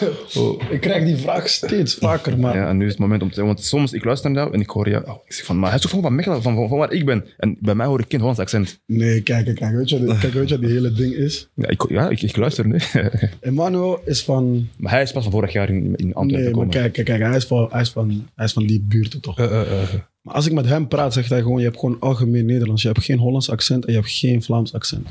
Ik 0.69 0.81
krijg 0.81 1.05
die 1.05 1.15
vraag 1.17 1.49
steeds 1.49 1.95
vaker, 1.95 2.39
maar 2.39 2.55
Ja, 2.55 2.67
en 2.67 2.77
nu 2.77 2.85
is 2.85 2.91
het 2.91 2.99
moment 2.99 3.21
om 3.21 3.27
te 3.27 3.33
zeggen, 3.33 3.53
want 3.53 3.65
soms 3.65 3.93
ik 3.93 4.03
luister 4.05 4.31
naar 4.31 4.41
jou 4.41 4.53
en 4.55 4.61
ik 4.61 4.69
hoor 4.69 4.89
jou. 4.89 5.05
Oh, 5.07 5.15
ik 5.25 5.33
zeg 5.33 5.45
van, 5.45 5.59
maar 5.59 5.69
hij 5.69 5.77
is 5.83 5.89
toch 5.89 6.01
van 6.01 6.15
Mechelen, 6.15 6.41
van, 6.41 6.55
van, 6.55 6.69
van 6.69 6.77
waar 6.77 6.91
ik 6.91 7.05
ben. 7.05 7.25
En 7.37 7.57
bij 7.59 7.75
mij 7.75 7.85
hoor 7.85 7.99
ik 7.99 8.05
geen 8.09 8.19
Hollands 8.19 8.39
accent. 8.41 8.79
nee, 8.85 9.21
kijk, 9.21 9.55
kijk. 9.55 9.75
Weet 9.75 9.89
je, 9.89 10.05
wat- 10.05 10.17
kijk, 10.19 10.33
weet 10.33 10.49
je 10.49 10.55
wat 10.55 10.63
die 10.65 10.73
hele 10.73 10.91
ding 10.91 11.13
is? 11.13 11.49
Ja, 11.55 11.67
ik, 11.69 11.85
ja, 11.89 12.09
ik, 12.09 12.21
ik 12.21 12.35
luister 12.37 12.67
nu. 12.67 12.79
Emmanuel 13.39 14.01
is 14.05 14.23
van... 14.23 14.67
maar 14.77 14.91
hij 14.91 15.01
is 15.01 15.11
pas 15.11 15.23
van 15.23 15.31
vorig 15.31 15.51
jaar 15.51 15.69
in, 15.69 15.95
in 15.95 16.13
Antwerpen 16.13 16.51
Nee, 16.51 16.55
maar 16.59 16.67
kijk, 16.67 16.93
kijk, 16.93 17.05
kijk. 17.05 17.21
Hij 17.21 17.35
is 17.35 17.45
van, 17.45 17.67
hij 17.71 17.81
is 17.81 17.89
van, 17.89 18.27
hij 18.35 18.45
is 18.45 18.53
van 18.53 18.65
die 18.67 18.81
buurten 18.87 19.19
toch? 19.21 19.39
Eh, 19.39 19.45
eh, 19.45 19.81
eh. 19.81 19.89
Maar 20.21 20.33
als 20.33 20.45
ik 20.45 20.53
met 20.53 20.65
hem 20.65 20.87
praat, 20.87 21.13
zegt 21.13 21.29
hij 21.29 21.41
gewoon, 21.41 21.57
je 21.59 21.65
hebt 21.65 21.79
gewoon 21.79 21.97
algemeen 21.99 22.45
Nederlands. 22.45 22.81
Je 22.81 22.87
hebt 22.87 23.03
geen 23.03 23.17
Hollands 23.19 23.49
accent 23.49 23.85
en 23.85 23.91
je 23.93 23.99
hebt 23.99 24.11
geen 24.11 24.43
Vlaams 24.43 24.73
accent. 24.73 25.07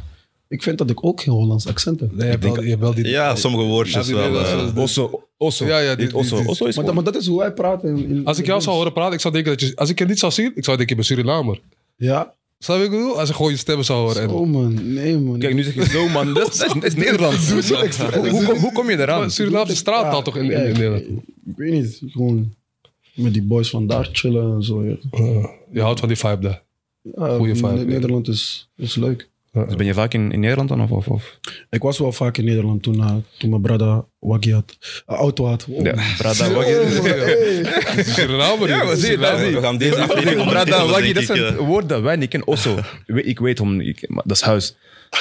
Ik 0.50 0.62
vind 0.62 0.78
dat 0.78 0.90
ik 0.90 1.04
ook 1.04 1.20
geen 1.20 1.34
Hollands 1.34 1.66
accent 1.66 2.00
heb. 2.00 2.12
Nee, 2.16 2.24
je 2.24 2.30
hebt 2.30 2.44
wel, 2.44 2.62
je 2.62 2.68
hebt 2.68 2.80
wel 2.80 2.94
die... 2.94 3.06
Ja, 3.08 3.34
sommige 3.36 3.64
woordjes 3.64 4.08
Ja, 4.08 4.14
wel. 4.30 4.44
Eh, 4.44 4.76
Osso, 4.76 5.22
Osso. 5.36 5.66
Ja, 5.66 5.78
ja, 5.78 5.94
die- 5.94 6.06
Dit 6.06 6.14
Osso. 6.14 6.34
die- 6.34 6.40
die- 6.42 6.50
Osso 6.50 6.64
is 6.66 6.76
Maar, 6.76 6.84
dat- 6.84 6.94
maar 6.94 7.04
dat 7.04 7.16
is 7.16 7.26
hoe 7.26 7.38
wij 7.38 7.52
praten. 7.52 7.88
In, 7.96 8.08
in- 8.08 8.24
Als 8.24 8.38
ik 8.38 8.46
jou 8.46 8.60
zou 8.60 8.76
horen 8.76 8.92
praten, 8.92 9.14
ik 9.14 9.20
zou 9.20 9.34
denken 9.34 9.52
dat 9.52 9.60
je... 9.60 9.76
Als 9.76 9.90
ik 9.90 9.98
je 9.98 10.04
niet 10.04 10.18
zou 10.18 10.32
zien, 10.32 10.52
ik 10.54 10.64
zou 10.64 10.76
denken, 10.76 10.88
ik 10.88 10.96
ben 10.96 11.04
Surinamer. 11.04 11.60
Ja? 11.96 12.34
Snap 12.58 12.76
je 12.76 12.82
wat 12.82 12.92
ik 12.92 12.98
bedoel? 12.98 13.18
Als 13.20 13.28
ik 13.28 13.34
gewoon 13.36 13.50
je 13.50 13.56
stemmen 13.56 13.84
zou 13.84 14.00
horen. 14.00 14.22
En, 14.22 14.28
Oh 14.30 14.46
man, 14.46 14.92
nee 14.94 15.16
man. 15.18 15.38
Kijk, 15.38 15.54
nu 15.54 15.62
zeg 15.62 15.74
je 15.74 15.84
zo, 15.88 16.08
man. 16.08 16.34
Dat 16.34 16.52
is, 16.52 16.58
dat 16.58 16.94
Nederlands. 16.96 17.50
hoe, 17.50 18.28
hoe, 18.28 18.44
kom- 18.44 18.58
hoe 18.58 18.72
kom 18.72 18.90
je 18.90 18.98
eraan? 18.98 19.30
Surinaamse 19.30 19.76
straattaal 19.76 20.16
Ja, 20.16 20.22
toch 20.22 20.36
in, 20.36 20.42
in, 20.44 20.50
kijk, 20.50 20.64
in 20.66 20.72
Nederland? 20.72 21.02
Ik 21.46 21.56
weet 21.56 21.72
niet, 21.72 22.00
gewoon 22.06 22.54
met 23.14 23.32
die 23.32 23.42
boys 23.42 23.70
van 23.70 23.86
daar 23.86 24.08
chillen 24.12 24.54
en 24.54 24.62
zo. 24.62 24.84
Ja. 24.84 24.96
Eh, 25.10 25.44
je 25.72 25.80
houdt 25.80 25.98
van 26.00 26.08
die 26.08 26.16
vibe 26.18 26.38
daar. 26.40 26.62
Ja, 27.02 27.36
Goeie 27.36 27.54
vibe. 27.54 27.84
Nederland 27.84 28.28
is, 28.28 28.68
is 28.76 28.94
leuk. 28.94 29.28
Dus 29.52 29.74
ben 29.76 29.86
je 29.86 29.94
vaak 29.94 30.14
in, 30.14 30.32
in 30.32 30.40
Nederland 30.40 30.68
dan? 30.68 30.80
Of, 30.82 30.90
of, 30.90 31.08
of? 31.08 31.38
Ik 31.70 31.82
was 31.82 31.98
wel 31.98 32.12
vaak 32.12 32.36
in 32.36 32.44
Nederland 32.44 32.82
toen, 32.82 33.00
eh, 33.00 33.14
toen 33.38 33.50
mijn 33.50 33.62
brada 33.62 34.06
Waggy 34.18 34.50
had. 34.50 34.76
Een 35.06 35.16
auto 35.16 35.44
had. 35.46 35.66
Oh. 35.70 35.82
Ja, 35.82 35.94
Brada, 36.18 36.48
Oh, 36.48 36.54
Waggy. 36.54 36.70
hey. 37.08 38.04
Suriname, 38.04 38.68
Ja. 38.68 38.86
We 38.86 39.58
gaan 39.60 39.78
deze 39.78 39.96
aflevering 40.02 40.48
Brada, 40.48 40.86
Waggy, 40.86 41.12
dat 41.12 41.22
ik, 41.22 41.28
zijn 41.28 41.42
eh. 41.44 41.56
woorden 41.56 41.88
dat 41.88 42.02
wij 42.02 42.16
niet 42.16 42.28
kennen. 42.28 42.48
Osso. 42.48 42.76
Ik 42.76 42.84
weet- 43.06 43.26
Ik 43.26 43.38
weet 43.38 43.58
hem, 43.58 43.80
ik, 43.80 44.08
maar 44.08 44.22
dat 44.26 44.36
is 44.36 44.42
huis. 44.42 44.76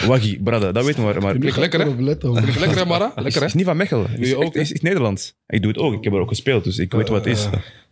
Waggy, 0.05 0.39
Brada, 0.39 0.71
dat 0.71 0.85
weten 0.85 0.99
we. 1.07 1.13
Maar, 1.13 1.21
maar 1.21 1.33
lekker, 1.35 1.79
hè? 1.79 2.01
Lekker 2.01 2.77
hè, 2.77 2.85
Mara? 2.85 3.11
Lekker 3.15 3.41
hè? 3.41 3.47
is 3.47 3.53
niet 3.53 3.65
van 3.65 3.77
Mechelen. 3.77 4.11
Het 4.11 4.19
is, 4.19 4.33
echt- 4.33 4.55
is, 4.55 4.71
is 4.71 4.81
Nederlands. 4.81 5.35
Ik 5.47 5.61
doe 5.61 5.71
het 5.71 5.79
ook. 5.81 5.93
Ik 5.93 6.03
heb 6.03 6.13
er 6.13 6.19
ook 6.19 6.27
gespeeld, 6.29 6.63
dus 6.63 6.77
ik 6.77 6.91
weet 6.91 7.09
wat 7.09 7.25
het 7.25 7.33
is. 7.37 7.47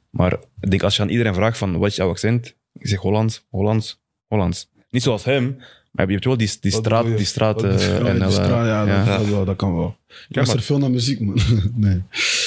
Maar 0.09 0.33
ik 0.59 0.69
denk, 0.69 0.83
als 0.83 0.95
je 0.95 1.01
aan 1.01 1.09
iedereen 1.09 1.33
vraagt 1.33 1.57
van, 1.57 1.77
wat 1.77 1.89
is 1.89 1.95
jouw 1.95 2.09
accent? 2.09 2.55
Ik 2.73 2.88
zeg 2.88 2.99
Hollands, 2.99 3.45
Hollands, 3.49 4.01
Hollands. 4.27 4.69
Niet 4.89 5.03
zoals 5.03 5.23
hem, 5.23 5.57
maar 5.98 6.06
je 6.06 6.12
hebt 6.14 6.26
wel 6.26 6.38
die, 6.38 6.52
die 6.60 6.72
straat, 6.72 7.06
je? 7.06 7.16
die 7.16 7.26
straat 7.26 7.62
je? 7.62 7.68
eh, 7.68 7.88
Ja, 7.88 8.06
en 8.06 8.16
die 8.16 8.24
eh, 8.24 8.30
straat, 8.32 8.50
ja, 8.66 8.86
ja. 8.86 9.06
Dat, 9.06 9.18
dat 9.18 9.28
wel, 9.30 9.45
dat 9.45 9.56
kan 9.56 9.76
wel. 9.76 9.98
Ik 10.30 10.36
luister 10.36 10.58
maar- 10.58 10.66
veel 10.66 10.78
naar 10.78 10.91
muziek, 10.91 11.20
man. 11.20 11.39
nee. 11.76 12.02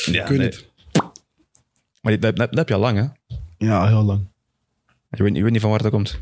Ja, 0.04 0.22
ik 0.22 0.28
weet 0.28 0.38
nee. 0.38 0.46
niet. 0.46 0.68
Maar 2.00 2.18
dat, 2.20 2.36
dat, 2.36 2.48
dat 2.48 2.54
heb 2.58 2.68
je 2.68 2.74
al 2.74 2.80
lang, 2.80 2.98
hè? 2.98 3.04
Ja, 3.66 3.88
heel 3.88 4.02
lang. 4.02 4.20
Je 5.10 5.22
weet, 5.22 5.36
je 5.36 5.42
weet 5.42 5.52
niet 5.52 5.60
van 5.60 5.70
waar 5.70 5.82
dat 5.82 5.90
komt. 5.90 6.18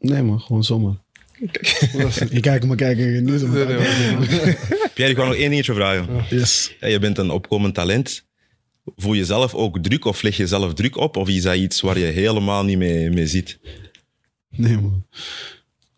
Nee, 0.00 0.22
man, 0.22 0.40
gewoon 0.40 0.64
zomaar. 0.64 0.94
Je 2.30 2.40
kijkt 2.40 2.66
me 2.66 2.74
kijken. 2.74 3.24
Nu 3.24 3.38
zo 3.38 3.46
Nee, 3.46 3.64
nee, 3.66 3.76
nee. 3.76 4.56
Pierre, 4.94 5.12
ik 5.12 5.16
wou 5.16 5.28
nog 5.28 5.36
één 5.36 5.50
dingetje 5.50 5.74
vragen. 5.74 6.24
Yes. 6.30 6.74
Ja, 6.80 6.86
je 6.88 6.98
bent 6.98 7.18
een 7.18 7.30
opkomend 7.30 7.74
talent. 7.74 8.24
Voel 8.96 9.12
je 9.12 9.24
zelf 9.24 9.54
ook 9.54 9.78
druk 9.78 10.04
of 10.04 10.22
leg 10.22 10.36
je 10.36 10.46
zelf 10.46 10.74
druk 10.74 10.96
op? 10.96 11.16
Of 11.16 11.28
is 11.28 11.42
dat 11.42 11.54
iets 11.56 11.80
waar 11.80 11.98
je 11.98 12.04
helemaal 12.04 12.64
niet 12.64 12.78
mee, 12.78 13.10
mee 13.10 13.26
zit? 13.26 13.58
Nee, 14.50 14.76
man. 14.78 15.06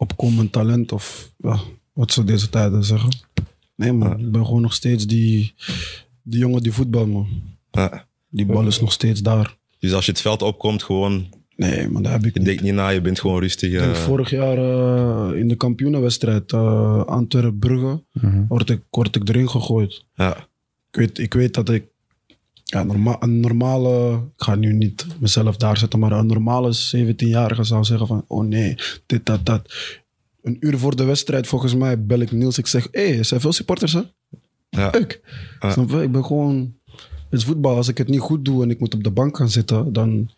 Opkomend 0.01 0.53
talent 0.53 0.92
of 0.92 1.32
ja, 1.36 1.61
wat 1.92 2.12
ze 2.12 2.24
deze 2.24 2.49
tijden 2.49 2.84
zeggen. 2.84 3.11
Nee, 3.74 3.92
man. 3.92 4.20
Ik 4.20 4.30
ben 4.32 4.44
gewoon 4.46 4.62
nog 4.62 4.74
steeds 4.74 5.07
die, 5.07 5.55
die 6.22 6.38
jongen 6.38 6.62
die 6.62 6.72
voetbal, 6.72 7.07
man. 7.07 7.28
Ja. 7.70 8.07
Die 8.30 8.46
bal 8.46 8.66
is 8.66 8.80
nog 8.80 8.92
steeds 8.92 9.20
daar. 9.20 9.57
Dus 9.78 9.92
als 9.92 10.05
je 10.07 10.11
het 10.12 10.20
veld 10.20 10.42
opkomt, 10.42 10.82
gewoon, 10.82 11.26
Nee, 11.57 11.88
man, 11.88 12.03
daar 12.03 12.12
heb 12.12 12.24
ik 12.24 12.32
je 12.32 12.38
niet. 12.38 12.49
denkt 12.49 12.62
niet 12.62 12.74
na, 12.74 12.88
je 12.88 13.01
bent 13.01 13.20
gewoon 13.20 13.40
rustig. 13.40 13.72
Eh. 13.72 13.92
vorig 13.92 14.30
jaar 14.30 14.59
eh, 14.59 15.38
in 15.40 15.49
de 15.49 15.55
kampioenenwedstrijd 15.57 16.53
uh, 16.53 17.05
Antwerpen-Brugge 17.05 18.05
word, 18.49 18.70
ik, 18.70 18.82
word 18.90 19.16
ik 19.16 19.28
erin 19.28 19.51
gegooid. 19.51 20.05
ja. 20.14 20.46
Ik 20.90 20.96
weet, 20.96 21.18
ik 21.18 21.34
weet 21.34 21.55
dat 21.55 21.68
ik 21.68 21.84
ja, 22.70 22.82
norma 22.82 23.16
een 23.20 23.40
normale, 23.40 24.14
ik 24.14 24.42
ga 24.42 24.54
nu 24.54 24.72
niet 24.72 25.06
mezelf 25.20 25.56
daar 25.56 25.76
zetten, 25.76 25.98
maar 25.98 26.12
een 26.12 26.26
normale 26.26 26.74
17-jarige 26.96 27.64
zou 27.64 27.84
zeggen 27.84 28.06
van, 28.06 28.24
oh 28.26 28.44
nee, 28.44 28.76
dit, 29.06 29.26
dat, 29.26 29.46
dat. 29.46 29.74
Een 30.42 30.56
uur 30.60 30.78
voor 30.78 30.96
de 30.96 31.04
wedstrijd, 31.04 31.46
volgens 31.46 31.74
mij, 31.74 32.04
bel 32.04 32.20
ik 32.20 32.32
Niels. 32.32 32.58
Ik 32.58 32.66
zeg, 32.66 32.88
hé, 32.90 33.08
hey, 33.08 33.18
er 33.18 33.24
zijn 33.24 33.40
veel 33.40 33.52
supporters, 33.52 33.92
hè? 33.92 34.02
Ja. 34.70 34.92
Ja. 35.60 35.70
Snap 35.70 35.90
je? 35.90 36.02
Ik 36.02 36.12
ben 36.12 36.24
gewoon... 36.24 36.74
Het 37.30 37.38
is 37.38 37.44
voetbal. 37.44 37.76
Als 37.76 37.88
ik 37.88 37.98
het 37.98 38.08
niet 38.08 38.20
goed 38.20 38.44
doe 38.44 38.62
en 38.62 38.70
ik 38.70 38.80
moet 38.80 38.94
op 38.94 39.04
de 39.04 39.10
bank 39.10 39.36
gaan 39.36 39.50
zitten, 39.50 39.92
dan, 39.92 40.30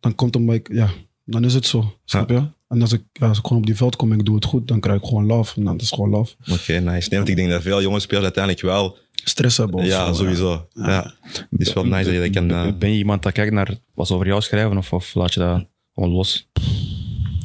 dan 0.00 0.14
komt 0.14 0.34
het 0.34 0.50
ik... 0.50 0.68
Ja, 0.72 0.90
dan 1.24 1.44
is 1.44 1.54
het 1.54 1.66
zo. 1.66 1.98
Snap 2.04 2.28
je? 2.28 2.42
En 2.68 2.80
als 2.80 2.92
ik, 2.92 3.02
als 3.20 3.38
ik 3.38 3.46
gewoon 3.46 3.58
op 3.58 3.66
die 3.66 3.76
veld 3.76 3.96
kom 3.96 4.12
en 4.12 4.18
ik 4.18 4.24
doe 4.24 4.34
het 4.34 4.44
goed, 4.44 4.68
dan 4.68 4.80
krijg 4.80 5.00
ik 5.00 5.06
gewoon 5.06 5.26
love. 5.26 5.56
En 5.56 5.64
dan 5.64 5.76
is 5.76 5.84
het 5.84 5.94
gewoon 5.94 6.10
love. 6.10 6.34
Oké, 6.52 6.72
nice. 6.72 7.08
Nee, 7.08 7.18
want 7.18 7.28
ik 7.28 7.36
denk 7.36 7.50
dat 7.50 7.62
veel 7.62 7.82
jonge 7.82 8.00
spelers 8.00 8.24
uiteindelijk 8.24 8.64
wel... 8.64 8.96
Stress 9.28 9.56
hebben 9.56 9.76
of 9.76 9.86
ja, 9.86 10.06
zo, 10.06 10.12
sowieso. 10.14 10.68
Ja. 10.74 11.14
Het 11.22 11.46
is 11.60 11.72
wel 11.72 11.84
nice 11.86 12.04
dat 12.04 12.12
je 12.12 12.20
dat 12.20 12.30
kan... 12.30 12.50
eh, 12.50 12.72
Ben 12.78 12.90
je 12.92 12.96
iemand 12.98 13.22
dat 13.22 13.32
kijkt 13.32 13.52
naar 13.52 13.74
wat 13.94 14.06
ze 14.06 14.14
over 14.14 14.26
jou 14.26 14.40
schrijven 14.42 14.76
of, 14.76 14.92
of 14.92 15.14
laat 15.14 15.34
je 15.34 15.40
dat 15.40 15.66
gewoon 15.94 16.10
los? 16.10 16.48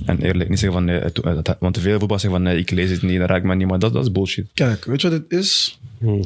En 0.05 0.21
eerlijk, 0.21 0.49
niet 0.49 0.59
zeggen 0.59 0.77
van 0.77 0.85
nee, 0.87 0.99
het- 0.99 1.17
het- 1.23 1.55
want 1.59 1.73
te 1.73 1.79
veel 1.79 1.99
voetbal 1.99 2.19
zeggen 2.19 2.39
van 2.39 2.49
nee, 2.51 2.59
ik 2.59 2.71
lees 2.71 2.89
het 2.89 3.01
niet, 3.01 3.19
dat 3.19 3.29
raakt 3.29 3.45
me 3.45 3.55
niet, 3.55 3.67
maar 3.67 3.79
dat, 3.79 3.93
dat 3.93 4.03
is 4.03 4.11
bullshit. 4.11 4.47
Kijk, 4.53 4.85
weet 4.85 5.01
je 5.01 5.09
wat 5.09 5.19
het 5.29 5.31
is? 5.39 5.79
Hmm. 5.99 6.23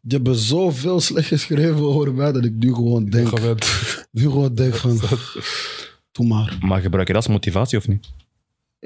Je 0.00 0.20
hebt 0.22 0.36
zoveel 0.38 1.00
slecht 1.00 1.28
geschreven 1.28 1.80
over 1.80 2.14
mij 2.14 2.32
dat 2.32 2.44
ik 2.44 2.52
nu 2.58 2.74
gewoon 2.74 3.04
denk, 3.10 3.30
nu 4.10 4.22
gewoon 4.22 4.54
denk 4.54 4.74
van, 4.84 5.00
doe 6.12 6.26
maar. 6.26 6.56
Maar 6.60 6.80
gebruik 6.80 7.06
je 7.06 7.12
dat 7.12 7.22
als 7.22 7.32
motivatie 7.32 7.78
of 7.78 7.88
niet? 7.88 8.06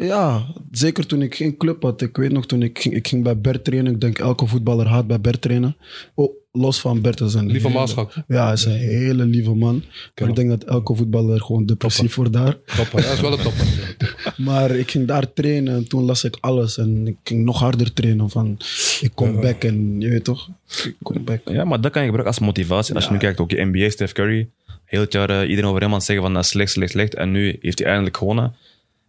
Ja, 0.07 0.47
zeker 0.71 1.07
toen 1.07 1.23
ik 1.23 1.35
geen 1.35 1.57
club 1.57 1.83
had. 1.83 2.01
Ik 2.03 2.17
weet 2.17 2.33
nog, 2.33 2.47
toen 2.47 2.63
ik 2.63 2.79
ging, 2.79 2.95
ik 2.95 3.09
ging 3.09 3.23
bij 3.23 3.39
Bert 3.41 3.65
trainen. 3.65 3.93
Ik 3.93 4.01
denk 4.01 4.19
elke 4.19 4.47
voetballer 4.47 4.87
haat 4.87 5.07
bij 5.07 5.21
Bert 5.21 5.41
trainen. 5.41 5.77
Oh, 6.15 6.35
los 6.53 6.81
van 6.81 7.01
Bert 7.01 7.21
is 7.21 7.35
een 7.35 7.47
Lieve 7.51 7.67
hele- 7.67 7.79
Maaschak. 7.79 8.13
Ja, 8.29 8.45
hij 8.45 8.53
is 8.53 8.65
een 8.65 8.73
hele 8.73 9.25
lieve 9.25 9.55
man. 9.55 9.85
Maar 10.21 10.29
ik 10.29 10.37
denk 10.37 10.49
dat 10.49 10.65
elke 10.65 10.95
voetballer 10.97 11.41
gewoon 11.41 11.67
depressief 11.67 12.15
wordt 12.15 12.33
daar. 12.33 12.57
Topper. 12.77 13.05
Hij 13.05 13.13
is 13.13 13.21
wel 13.21 13.33
een 13.33 13.39
topper. 13.39 13.67
Maar 14.37 14.71
ik 14.71 14.91
ging 14.91 15.07
daar 15.07 15.33
trainen 15.33 15.75
en 15.75 15.89
toen 15.89 16.05
las 16.05 16.25
ik 16.25 16.37
alles. 16.41 16.79
En 16.79 17.07
ik 17.07 17.17
ging 17.25 17.45
nog 17.45 17.59
harder 17.59 17.93
trainen 17.93 18.31
van, 18.31 18.57
ik 19.01 19.11
kom 19.15 19.41
back 19.41 19.65
en 19.65 20.01
je 20.01 20.09
weet 20.09 20.25
toch? 20.25 20.49
Ik 20.85 20.95
kom 21.03 21.25
back. 21.25 21.41
Ja, 21.45 21.65
maar 21.65 21.81
dat 21.81 21.91
kan 21.93 22.03
je 22.03 22.09
gebruiken 22.09 22.37
als 22.39 22.47
motivatie. 22.47 22.95
Als 22.95 23.05
je 23.05 23.11
nu 23.11 23.19
kijkt, 23.19 23.41
ook 23.41 23.51
je 23.51 23.65
NBA, 23.65 23.91
Steph 23.91 24.13
Curry, 24.13 24.49
heel 24.85 25.01
het 25.01 25.13
jaar 25.13 25.31
eh, 25.31 25.49
iedereen 25.49 25.71
over 25.71 25.81
hem 25.81 25.91
aan 25.91 25.97
het 25.97 26.05
zeggen 26.05 26.25
van 26.25 26.35
dat 26.35 26.45
is 26.45 26.49
slecht, 26.51 26.71
slecht, 26.71 26.91
slecht. 26.91 27.15
En 27.15 27.31
nu 27.31 27.59
heeft 27.61 27.79
hij 27.79 27.89
eindelijk 27.89 28.17
gewonnen. 28.17 28.55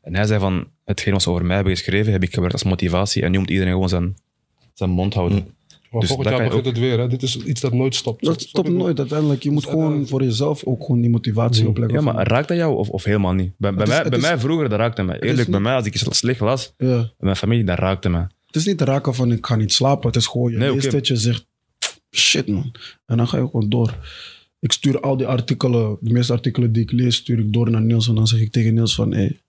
En 0.01 0.15
hij 0.15 0.25
zei 0.25 0.39
van, 0.39 0.67
hetgeen 0.85 1.13
wat 1.13 1.21
ze 1.21 1.29
over 1.29 1.45
mij 1.45 1.55
hebben 1.55 1.75
geschreven, 1.75 2.11
heb 2.11 2.23
ik 2.23 2.29
gebruikt 2.29 2.53
als 2.53 2.63
motivatie. 2.63 3.23
En 3.23 3.31
nu 3.31 3.39
moet 3.39 3.49
iedereen 3.49 3.73
gewoon 3.73 3.89
zijn, 3.89 4.15
zijn 4.73 4.89
mond 4.89 5.13
houden. 5.13 5.37
Maar 5.91 5.99
Dus 5.99 6.09
volgend 6.09 6.29
dat 6.29 6.37
jaar 6.39 6.47
kan 6.49 6.57
je 6.57 6.63
begint 6.63 6.77
het 6.77 6.89
weer. 6.89 6.99
Hè. 6.99 7.07
Dit 7.07 7.23
is 7.23 7.37
iets 7.37 7.61
dat 7.61 7.73
nooit 7.73 7.95
stopt. 7.95 8.25
Dat 8.25 8.41
stopt 8.41 8.69
nooit 8.69 8.99
uiteindelijk. 8.99 9.43
Je 9.43 9.51
moet 9.51 9.65
gewoon 9.65 10.07
voor 10.07 10.23
jezelf 10.23 10.63
ook 10.63 10.81
gewoon 10.85 11.01
die 11.01 11.09
motivatie 11.09 11.67
opleggen. 11.67 11.97
Ja, 11.97 12.01
maar 12.13 12.27
raakt 12.27 12.47
dat 12.47 12.57
jou 12.57 12.75
of, 12.75 12.89
of 12.89 13.03
helemaal 13.03 13.33
niet? 13.33 13.51
Bij, 13.57 13.73
bij, 13.73 13.83
is- 13.83 13.89
mij, 13.89 14.03
bij 14.09 14.17
is- 14.17 14.23
mij 14.23 14.39
vroeger, 14.39 14.69
dat 14.69 14.79
raakte 14.79 15.03
mij. 15.03 15.19
Eerlijk, 15.19 15.49
bij 15.49 15.53
niet- 15.59 15.67
mij, 15.67 15.75
als 15.75 15.85
ik 15.85 15.95
slecht 16.09 16.39
las, 16.39 16.73
ja. 16.77 16.87
bij 16.97 17.09
mijn 17.19 17.35
familie, 17.35 17.63
dat 17.63 17.79
raakte 17.79 18.09
mij. 18.09 18.27
Het 18.45 18.55
is 18.55 18.65
niet 18.65 18.81
raken 18.81 19.15
van 19.15 19.31
ik 19.31 19.45
ga 19.45 19.55
niet 19.55 19.73
slapen. 19.73 20.07
Het 20.07 20.15
is 20.15 20.27
gewoon 20.27 20.51
je 20.51 20.57
Nee, 20.57 20.73
oké. 20.73 20.87
het, 20.95 21.07
je 21.07 21.15
zegt 21.15 21.45
shit 22.11 22.47
man. 22.47 22.71
En 23.05 23.17
dan 23.17 23.27
ga 23.27 23.37
je 23.37 23.43
gewoon 23.45 23.69
door. 23.69 23.95
Ik 24.59 24.71
stuur 24.71 24.99
al 24.99 25.17
die 25.17 25.27
artikelen, 25.27 25.97
de 26.01 26.11
meeste 26.13 26.33
artikelen 26.33 26.71
die 26.71 26.83
ik 26.83 26.91
lees, 26.91 27.15
stuur 27.15 27.39
ik 27.39 27.53
door 27.53 27.69
naar 27.71 27.81
Niels. 27.81 28.07
En 28.07 28.15
dan 28.15 28.27
zeg 28.27 28.39
ik 28.39 28.51
tegen 28.51 28.73
Niels 28.73 28.95
van 28.95 29.13
hey, 29.13 29.39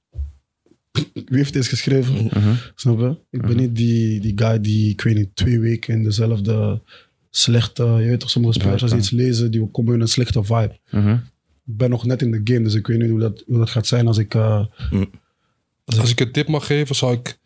wie 1.12 1.24
heeft 1.38 1.52
dit 1.52 1.66
geschreven? 1.66 2.24
Mhm. 2.24 2.54
Snap 2.74 2.98
je? 2.98 3.16
Ik 3.30 3.42
ben 3.46 3.56
niet 3.56 3.76
die, 3.76 4.20
die 4.20 4.32
guy 4.34 4.60
die, 4.60 4.90
ik 4.90 5.00
weet 5.00 5.14
niet, 5.16 5.36
twee 5.36 5.60
weken 5.60 5.94
in 5.94 6.02
dezelfde 6.02 6.82
slechte, 7.30 7.84
je 7.84 8.08
weet 8.08 8.20
toch, 8.20 8.30
sommige 8.30 8.54
spelers 8.60 8.82
als 8.82 8.90
ze 8.90 8.96
iets 8.96 9.10
lezen, 9.10 9.50
die 9.50 9.70
komen 9.70 9.94
in 9.94 10.00
een 10.00 10.08
slechte 10.08 10.44
vibe. 10.44 10.78
Mhm. 10.90 11.12
Ik 11.66 11.76
ben 11.76 11.90
nog 11.90 12.04
net 12.04 12.22
in 12.22 12.30
de 12.30 12.40
game, 12.44 12.62
dus 12.64 12.74
ik 12.74 12.86
weet 12.86 12.98
niet 12.98 13.10
hoe 13.10 13.18
dat, 13.20 13.42
hoe 13.46 13.58
dat 13.58 13.70
gaat 13.70 13.86
zijn 13.86 14.06
als 14.06 14.18
ik... 14.18 14.34
eh, 14.34 14.64
Als 15.84 16.10
ik 16.10 16.20
een 16.20 16.32
tip 16.32 16.48
mag 16.48 16.66
geven, 16.66 16.94
zou 16.94 17.12
ik 17.14 17.38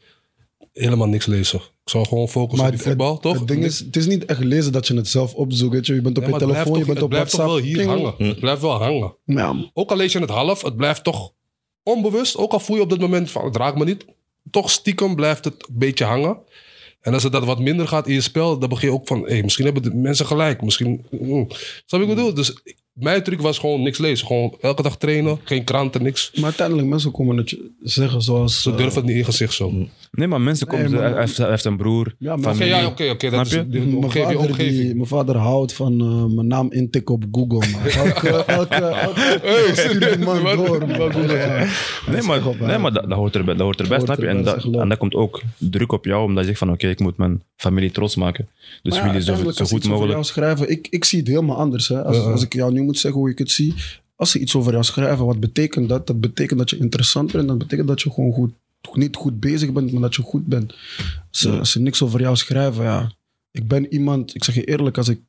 helemaal 0.73 1.09
niks 1.09 1.27
lezen. 1.27 1.59
Ik 1.59 1.93
zou 1.93 2.07
gewoon 2.07 2.29
focussen 2.29 2.67
op 2.67 2.73
die 2.73 2.81
het- 2.81 2.89
voetbal, 2.89 3.19
toch? 3.19 3.39
Het 3.39 3.49
ding 3.49 3.65
is, 3.65 3.79
het 3.79 3.97
is 3.97 4.07
niet 4.07 4.25
echt 4.25 4.45
lezen 4.45 4.73
dat 4.73 4.87
je 4.87 4.95
het 4.95 5.09
zelf 5.09 5.35
opzoekt. 5.35 5.73
Weet 5.73 5.87
je. 5.87 5.95
je 5.95 6.01
bent 6.01 6.19
op 6.19 6.25
Ja, 6.25 6.31
je 6.31 6.39
telefoon, 6.39 6.79
je 6.79 6.85
bent 6.85 6.89
op 6.91 6.97
het 7.01 7.09
blijft 7.09 7.33
WhatsApp. 7.33 7.49
toch 7.49 7.59
wel 7.59 7.65
hier 7.67 7.77
Ping. 7.77 7.89
hangen. 7.89 8.29
Het 8.29 8.41
blijft 8.41 8.61
wel 8.61 8.83
hangen. 8.83 9.17
Ja, 9.25 9.71
Ook 9.73 9.91
al 9.91 9.97
lees 9.97 10.13
je 10.13 10.19
het 10.21 10.31
half, 10.31 10.63
het 10.63 10.77
blijft 10.77 11.05
toch 11.05 11.33
onbewust. 11.87 12.37
Ook 12.37 12.53
al 12.53 12.61
voel 12.61 12.77
je 12.77 12.83
op 12.83 12.91
dat 12.91 13.01
moment 13.01 13.31
van 13.31 13.45
het 13.45 13.57
raakt 13.57 13.79
me 13.79 13.85
niet. 13.85 14.05
Toch 14.51 14.71
stiekem 14.71 15.15
blijft 15.15 15.45
het 15.45 15.69
een 15.69 15.79
beetje 15.79 16.05
hangen. 16.05 16.39
En 17.01 17.15
als 17.15 17.23
het 17.23 17.33
dat 17.33 17.45
wat 17.45 17.59
minder 17.59 17.89
gaat 17.89 18.07
in 18.07 18.15
je 18.15 18.21
spel, 18.21 18.59
dan 18.59 18.69
begin 18.69 18.89
je 18.89 18.95
ook 18.95 19.07
van... 19.07 19.27
Hey, 19.27 19.43
misschien 19.43 19.65
hebben 19.65 19.83
de 19.83 19.95
mensen 19.95 20.27
gelijk. 20.27 20.63
Misschien... 20.63 21.07
Mm. 21.11 21.47
Snap 21.87 22.01
ik 22.01 22.07
bedoel? 22.07 22.35
Dus 22.35 22.63
mijn 22.97 23.23
truc 23.23 23.41
was 23.41 23.59
gewoon 23.59 23.83
niks 23.83 23.99
lezen. 23.99 24.27
Gewoon 24.27 24.57
elke 24.61 24.83
dag 24.83 24.97
trainen, 24.97 25.39
geen 25.45 25.65
kranten, 25.65 26.03
niks. 26.03 26.31
maar 26.35 26.45
uiteindelijk 26.45 26.89
mensen 26.89 27.11
komen 27.11 27.37
het 27.37 27.51
je 27.51 27.71
zeggen 27.83 28.23
zoals... 28.23 28.63
Ze 28.63 28.71
eh, 28.71 28.77
durven 28.77 28.95
het 28.95 29.03
niet 29.05 29.13
in 29.13 29.19
je 29.19 29.25
gezicht 29.25 29.55
zo. 29.55 29.73
Nee, 30.11 30.29
maar 30.29 30.41
mensen 30.41 30.67
komen, 30.67 30.91
Nee, 30.91 31.01
maar- 31.01 31.11
hij, 31.11 31.21
heeft, 31.21 31.37
hij 31.37 31.49
heeft 31.51 31.65
een 31.65 31.77
broer. 31.77 32.15
Ja, 32.19 32.37
maar- 32.37 32.39
Oké, 32.39 32.49
familie. 32.59 32.75
ja, 32.81 32.87
oké, 32.87 33.11
oké. 33.11 33.31
dat 33.31 33.47
Snap 33.47 33.47
is 33.47 33.53
je? 33.53 33.69
de 33.69 33.79
mijn, 33.79 33.97
omgeving. 33.97 34.33
vader 34.33 34.49
omgeving. 34.51 34.95
mijn 34.95 35.07
vader 35.07 35.37
houdt 35.37 35.73
van 35.73 36.01
eh, 36.01 36.35
mijn 36.35 36.47
naam 36.47 36.73
intikken 36.73 37.15
op 37.15 37.25
Google. 37.33 37.69
man. 37.71 37.81
Elke, 38.07 38.45
man 40.25 40.43
wat- 40.43 40.57
door. 40.67 40.79
man. 40.87 40.97
wat 40.99 41.13
doe 41.13 41.23
je? 41.23 41.33
Ja. 41.37 41.67
Nee, 42.13 42.23
maar, 42.23 42.47
op, 42.47 42.59
nee, 42.61 42.79
maar 42.79 42.93
dat, 42.93 43.03
dat 43.09 43.19
hoort 43.19 43.35
erbij, 43.37 43.55
dat 43.55 43.63
hoort 43.63 43.81
erbij 43.81 43.99
Dat 43.99 44.07
snap 44.07 44.19
je? 44.21 44.27
En 44.27 44.43
dat, 44.43 44.53
zeg, 44.55 44.63
geloof. 44.63 44.83
en 44.83 44.89
dat 44.89 44.99
komt 44.99 45.15
ook 45.15 45.43
druk 45.59 45.93
op 45.93 46.05
jou, 46.05 46.25
omdat 46.25 46.41
je 46.43 46.47
zegt 46.47 46.59
van 46.59 46.71
oké, 46.71 46.89
ik 46.89 47.01
moet 47.01 47.17
mijn 47.17 47.43
familie 47.57 47.91
trots 47.91 48.17
maken. 48.17 48.49
Dus 48.83 48.93
Maar 48.95 49.03
wil 49.03 49.13
ja, 49.13 49.19
je 49.19 49.25
zo, 49.25 49.31
uiteindelijk 49.33 49.57
zo 49.57 49.63
als 49.63 49.71
goed 49.73 49.79
iets 49.79 49.89
over 49.89 50.07
mogelijk... 50.07 50.13
jou 50.13 50.25
schrijven, 50.57 50.71
ik, 50.71 50.87
ik 50.91 51.05
zie 51.05 51.19
het 51.19 51.29
helemaal 51.29 51.57
anders. 51.57 51.89
Hè. 51.89 52.05
Als, 52.05 52.17
als 52.19 52.43
ik 52.43 52.53
jou 52.53 52.73
nu 52.73 52.81
moet 52.87 52.99
zeggen 52.99 53.21
hoe 53.21 53.31
ik 53.31 53.39
het 53.39 53.51
zie. 53.51 53.75
Als 54.17 54.31
ze 54.31 54.39
iets 54.39 54.55
over 54.55 54.73
jou 54.73 54.85
schrijven, 54.85 55.27
wat 55.27 55.41
betekent 55.41 55.89
dat? 55.89 56.07
Dat 56.07 56.21
betekent 56.21 56.59
dat 56.59 56.71
je 56.71 56.79
interessant 56.79 57.33
bent. 57.33 57.49
Dat 57.49 57.59
betekent 57.59 57.89
dat 57.89 58.03
je 58.03 58.11
gewoon 58.11 58.33
goed, 58.33 58.53
niet 58.93 59.17
goed 59.17 59.41
bezig 59.41 59.73
bent, 59.73 59.93
maar 59.93 60.01
dat 60.01 60.15
je 60.15 60.23
goed 60.23 60.47
bent. 60.47 60.75
Als 61.29 61.41
ze, 61.41 61.51
als 61.51 61.71
ze 61.71 61.81
niks 61.81 62.03
over 62.03 62.21
jou 62.21 62.37
schrijven, 62.37 62.85
ja. 62.85 63.13
Ik 63.51 63.69
ben 63.69 63.93
iemand, 63.93 64.35
ik 64.35 64.45
zeg 64.45 64.55
je 64.55 64.65
eerlijk, 64.65 64.97
als 64.97 65.09
ik... 65.09 65.21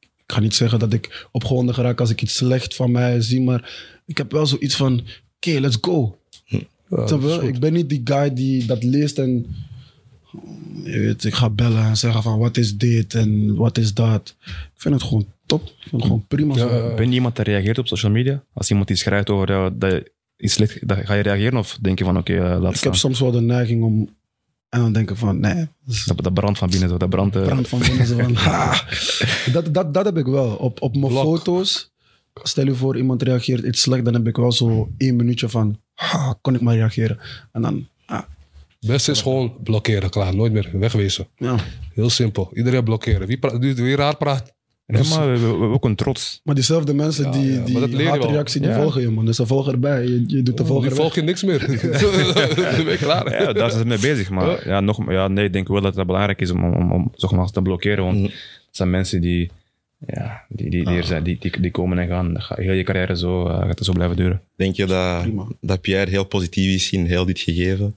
Ik 0.00 0.36
ga 0.36 0.40
niet 0.40 0.54
zeggen 0.54 0.78
dat 0.78 0.92
ik 0.92 1.28
opgewonden 1.32 1.74
geraak 1.74 2.00
als 2.00 2.10
ik 2.10 2.22
iets 2.22 2.34
slecht 2.34 2.74
van 2.74 2.90
mij 2.90 3.20
zie, 3.20 3.40
maar 3.40 3.92
ik 4.06 4.18
heb 4.18 4.32
wel 4.32 4.46
zoiets 4.46 4.76
van, 4.76 5.00
oké, 5.36 5.60
let's 5.60 5.78
go. 5.80 6.18
Ja, 6.44 6.58
is 7.04 7.10
goed. 7.10 7.42
ik 7.42 7.58
ben 7.58 7.72
niet 7.72 7.88
die 7.88 8.00
guy 8.04 8.34
die 8.34 8.66
dat 8.66 8.82
leest 8.82 9.18
en 9.18 9.46
weet, 10.84 11.24
ik 11.24 11.34
ga 11.34 11.50
bellen 11.50 11.84
en 11.84 11.96
zeggen 11.96 12.22
van 12.22 12.38
wat 12.38 12.56
is 12.56 12.76
dit 12.76 13.14
en 13.14 13.54
wat 13.54 13.78
is 13.78 13.94
dat. 13.94 14.36
Ik 14.46 14.80
vind 14.80 14.94
het 14.94 15.02
gewoon 15.02 15.26
top. 15.46 15.62
Ik 15.66 15.72
vind 15.80 15.92
het 15.92 16.02
gewoon 16.02 16.24
prima. 16.28 16.54
Ja, 16.56 16.94
Ben 16.94 17.08
je 17.08 17.14
iemand 17.14 17.36
die 17.36 17.44
reageert 17.44 17.78
op 17.78 17.86
social 17.86 18.12
media? 18.12 18.44
Als 18.52 18.70
iemand 18.70 18.88
die 18.88 18.96
schrijft 18.96 19.30
over 19.30 19.48
jou, 19.48 19.72
dat 19.78 19.90
je 19.92 20.12
iets 20.36 20.52
slecht, 20.54 20.88
dat, 20.88 20.98
ga 21.04 21.14
je 21.14 21.22
reageren 21.22 21.58
of 21.58 21.78
denk 21.80 21.98
je 21.98 22.04
van 22.04 22.16
oké, 22.18 22.32
eh, 22.34 22.60
laat 22.60 22.70
ik 22.70 22.76
staan? 22.76 22.90
heb 22.90 23.00
soms 23.00 23.20
wel 23.20 23.30
de 23.30 23.40
neiging 23.40 23.82
om 23.82 24.08
En 24.68 24.80
dan 24.80 24.92
denk 24.92 25.10
ik 25.10 25.16
van, 25.16 25.40
nee, 25.40 25.54
dat 25.84 26.02
Dat, 26.06 26.22
dat 26.24 26.34
brand 26.34 26.58
van 26.58 26.70
binnen, 26.70 26.88
zo, 26.88 26.96
dat 26.96 27.08
brand. 27.10 27.36
eh, 27.36 27.42
brand 27.42 27.68
van 27.68 27.78
binnen. 27.78 28.06
zo 28.06 28.16
van, 28.18 28.34
ha. 28.46 28.84
dat, 29.52 29.74
dat, 29.74 29.94
dat 29.94 30.04
heb 30.04 30.16
ik 30.16 30.26
wel. 30.26 30.54
Op, 30.54 30.82
op 30.82 30.96
mijn 30.96 31.12
Blok. 31.12 31.22
foto's, 31.24 31.90
stel 32.42 32.64
je 32.64 32.74
voor 32.74 32.96
iemand 32.96 33.22
reageert 33.22 33.64
iets 33.64 33.80
slecht, 33.80 34.04
dan 34.04 34.14
heb 34.14 34.26
ik 34.26 34.36
wel 34.36 34.52
zo 34.52 34.88
één 34.96 35.16
minuutje 35.16 35.48
van, 35.48 35.80
ha, 35.94 36.38
kon 36.40 36.54
ik 36.54 36.60
maar 36.60 36.74
reageren. 36.74 37.18
En 37.52 37.62
dan, 37.62 37.86
ah, 38.06 38.22
Beste 38.86 39.10
is 39.10 39.22
gewoon 39.22 39.56
blokkeren, 39.62 40.10
klaar. 40.10 40.34
Nooit 40.36 40.52
meer 40.52 40.70
wegwezen. 40.72 41.26
ja. 41.36 41.56
Heel 41.94 42.10
simpel. 42.10 42.50
Iedereen 42.54 42.84
blokkeren. 42.84 43.26
Wie, 43.26 43.38
praat, 43.38 43.58
wie, 43.58 43.74
wie 43.74 43.96
raar 43.96 44.16
praat. 44.16 44.52
Ja, 44.86 45.02
maar 45.08 45.32
we, 45.32 45.38
hebben 45.38 45.70
ook 45.72 45.84
een 45.84 45.94
trots. 45.94 46.40
Maar 46.44 46.54
diezelfde 46.54 46.94
mensen 46.94 47.24
Ja, 47.24 47.30
die, 47.30 47.52
ja, 47.52 47.86
die 47.86 48.08
haatreactie, 48.08 48.60
die 48.60 48.70
Ja. 48.70 48.80
volgen 48.80 49.00
je, 49.00 49.08
man. 49.10 49.24
Dus 49.26 49.36
ze 49.36 49.46
volgen 49.46 49.72
erbij. 49.72 50.02
Je, 50.06 50.24
je 50.26 50.42
doet 50.42 50.56
de 50.56 50.64
volger 50.66 50.88
Die 50.88 50.98
volg 50.98 51.14
je 51.14 51.22
niks 51.22 51.42
meer. 51.42 51.58
Dan 51.68 51.68
ben 52.84 52.90
je 52.90 52.96
klaar. 53.00 53.42
Ja, 53.42 53.52
daar 53.52 53.70
zijn 53.70 53.82
ze 53.82 53.86
mee 53.88 53.98
bezig. 53.98 54.30
Maar 54.30 54.68
ja, 54.68 54.80
nog, 54.80 55.10
ja, 55.10 55.28
nee, 55.28 55.44
ik 55.44 55.52
denk 55.52 55.68
wel 55.68 55.80
dat 55.80 55.96
het 55.96 56.06
belangrijk 56.06 56.40
is 56.40 56.50
om, 56.50 56.64
om, 56.64 56.74
om, 56.74 56.92
om 56.92 57.12
zogenaamd 57.14 57.52
te 57.52 57.62
blokkeren. 57.62 58.04
Want 58.04 58.16
Mm. 58.16 58.22
het 58.24 58.32
zijn 58.70 58.90
mensen 58.90 59.20
die, 59.20 59.50
ja, 60.06 60.44
die, 60.48 60.70
die, 60.70 60.84
die, 60.84 60.96
er 60.96 61.04
zijn, 61.04 61.22
die, 61.22 61.36
die, 61.40 61.60
die 61.60 61.70
komen 61.70 61.98
en 61.98 62.08
gaan. 62.08 62.32
Dat 62.32 62.42
gaat, 62.42 62.58
heel 62.58 62.72
je 62.72 62.82
carrière 62.82 63.16
zo, 63.16 63.46
eh, 63.46 63.58
gaat 63.58 63.68
het 63.78 63.84
zo 63.84 63.92
blijven 63.92 64.16
duren. 64.16 64.40
Denk 64.56 64.74
je 64.76 64.86
dat, 64.86 65.22
Prima. 65.22 65.46
dat 65.60 65.80
Pierre 65.80 66.10
heel 66.10 66.24
positief 66.24 66.74
is 66.74 66.90
in 66.90 67.04
heel 67.06 67.24
dit 67.24 67.38
gegeven? 67.38 67.94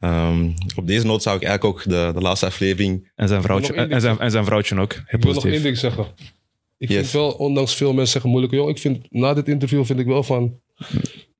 Ehm, 0.00 0.50
op 0.76 0.86
deze 0.86 1.06
noot 1.06 1.22
zou 1.22 1.36
ik 1.36 1.42
eigenlijk 1.42 1.76
ook 1.78 1.84
de, 1.84 2.10
de 2.14 2.20
laatste 2.20 2.46
aflevering... 2.46 3.10
En 3.16 3.28
zijn 3.28 3.42
vrouwtje, 3.42 3.72
en, 3.72 4.00
zijn, 4.00 4.18
en 4.18 4.30
zijn 4.30 4.44
vrouwtje 4.44 4.78
ook. 4.80 4.92
Ik 4.92 5.22
wil 5.22 5.32
nog 5.34 5.46
één 5.46 5.62
ding 5.62 5.78
zeggen. 5.78 6.06
Ik 6.78 6.88
Yes. 6.88 6.98
vind 6.98 7.10
wel, 7.12 7.30
ondanks 7.32 7.74
veel 7.74 7.92
mensen 7.92 8.12
zeggen 8.12 8.30
moeilijke 8.30 8.56
jongen, 8.56 8.70
ik 8.74 8.80
vind 8.80 9.06
na 9.10 9.34
dit 9.34 9.48
interview 9.48 9.84
vind 9.84 9.98
ik 9.98 10.06
wel 10.06 10.22
van, 10.22 10.60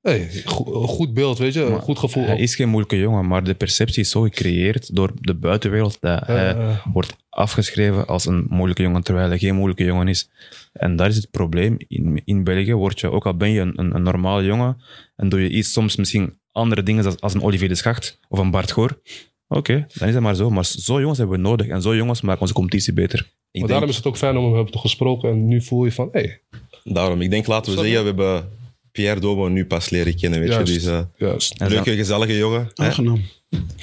hey, 0.01 0.29
go- 0.45 0.87
goed 0.87 1.13
beeld, 1.13 1.37
weet 1.37 1.53
je, 1.53 1.61
een 1.63 1.79
goed 1.79 1.99
gevoel. 1.99 2.25
Hij 2.25 2.37
is 2.39 2.55
geen 2.55 2.69
moeilijke 2.69 2.97
jongen, 2.97 3.27
maar 3.27 3.43
de 3.43 3.53
perceptie 3.53 4.01
is 4.01 4.09
zo 4.09 4.21
gecreëerd 4.21 4.95
door 4.95 5.11
de 5.15 5.33
buitenwereld 5.35 5.97
dat 5.99 6.27
hij 6.27 6.55
eh. 6.55 6.85
wordt 6.93 7.15
afgeschreven 7.29 8.07
als 8.07 8.25
een 8.25 8.45
moeilijke 8.49 8.81
jongen, 8.83 9.03
terwijl 9.03 9.27
hij 9.29 9.37
geen 9.39 9.55
moeilijke 9.55 9.83
jongen 9.83 10.07
is. 10.07 10.29
En 10.73 10.95
daar 10.95 11.07
is 11.07 11.15
het 11.15 11.31
probleem. 11.31 11.75
In, 11.87 12.21
in 12.25 12.43
België 12.43 12.73
word 12.73 12.99
je, 12.99 13.11
ook 13.11 13.25
al 13.25 13.37
ben 13.37 13.49
je 13.51 13.59
een, 13.59 13.79
een, 13.79 13.95
een 13.95 14.03
normale 14.03 14.43
jongen, 14.43 14.81
en 15.15 15.29
doe 15.29 15.41
je 15.41 15.49
iets, 15.49 15.71
soms 15.71 15.95
misschien 15.95 16.39
andere 16.51 16.83
dingen 16.83 17.05
als, 17.05 17.19
als 17.19 17.33
een 17.33 17.41
Olivier 17.43 17.67
de 17.67 17.75
Schacht 17.75 18.19
of 18.29 18.39
een 18.39 18.51
Bart 18.51 18.71
Goor, 18.71 19.01
oké, 19.47 19.87
dan 19.93 20.07
is 20.07 20.13
dat 20.13 20.23
maar 20.23 20.35
zo. 20.35 20.49
Maar 20.49 20.65
zo 20.65 20.99
jongens 20.99 21.17
hebben 21.17 21.35
we 21.35 21.41
nodig. 21.41 21.67
En 21.67 21.81
zo 21.81 21.95
jongens 21.95 22.21
maken 22.21 22.41
onze 22.41 22.53
competitie 22.53 22.93
beter. 22.93 23.19
Ik 23.19 23.25
maar 23.27 23.51
denk, 23.51 23.67
daarom 23.69 23.89
is 23.89 23.95
het 23.95 24.05
ook 24.05 24.17
fijn 24.17 24.37
om 24.37 24.43
hem 24.43 24.51
te 24.53 24.59
hebben 24.61 24.79
gesproken 24.79 25.29
en 25.29 25.47
nu 25.47 25.61
voel 25.61 25.85
je 25.85 25.91
van, 25.91 26.09
hey, 26.11 26.41
daarom, 26.83 27.21
ik 27.21 27.29
denk, 27.29 27.47
laten 27.47 27.71
we 27.71 27.77
Sorry. 27.77 27.91
zeggen, 27.93 28.15
we 28.15 28.21
hebben 28.21 28.49
Pierre 28.91 29.19
Domo 29.19 29.47
nu 29.47 29.65
pas 29.65 29.89
leren 29.89 30.15
kennen, 30.15 30.39
weet 30.39 30.49
Juist. 30.49 30.73
je. 30.73 30.79
Dus 30.79 31.03
juist. 31.17 31.59
Leuke, 31.59 31.95
gezellige 31.95 32.37
jongen. 32.37 32.71
hè. 32.73 32.85
Aangenaam. 32.85 33.21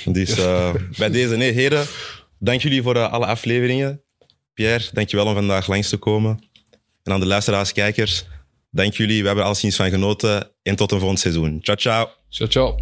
Dus 0.05 0.39
eh, 0.39 0.75
bij 0.99 1.11
deze, 1.11 1.37
nee, 1.37 1.53
heren, 1.53 1.87
dank 2.39 2.61
jullie 2.61 2.83
voor 2.83 2.97
eh, 2.97 3.13
alle 3.13 3.27
afleveringen. 3.27 4.01
Pierre, 4.55 4.85
dank 4.93 5.09
je 5.09 5.17
wel 5.17 5.27
om 5.27 5.35
vandaag 5.35 5.69
langs 5.69 5.89
te 5.89 5.97
komen. 5.97 6.39
En 7.03 7.13
aan 7.13 7.21
de 7.21 7.27
luisteraars, 7.27 7.73
kijkers, 7.73 8.25
dank 8.71 8.95
jullie. 8.95 9.21
We 9.21 9.27
hebben 9.27 9.45
er 9.45 9.51
alleszins 9.51 9.77
van 9.77 9.91
genoten. 9.91 10.51
En 10.63 10.77
tot 10.77 10.93
een 10.93 10.99
volgend 10.99 11.21
seizoen. 11.21 11.59
Ciao, 11.63 11.77
ciao. 11.77 12.09
Ciao, 12.29 12.49
ciao. 12.49 12.77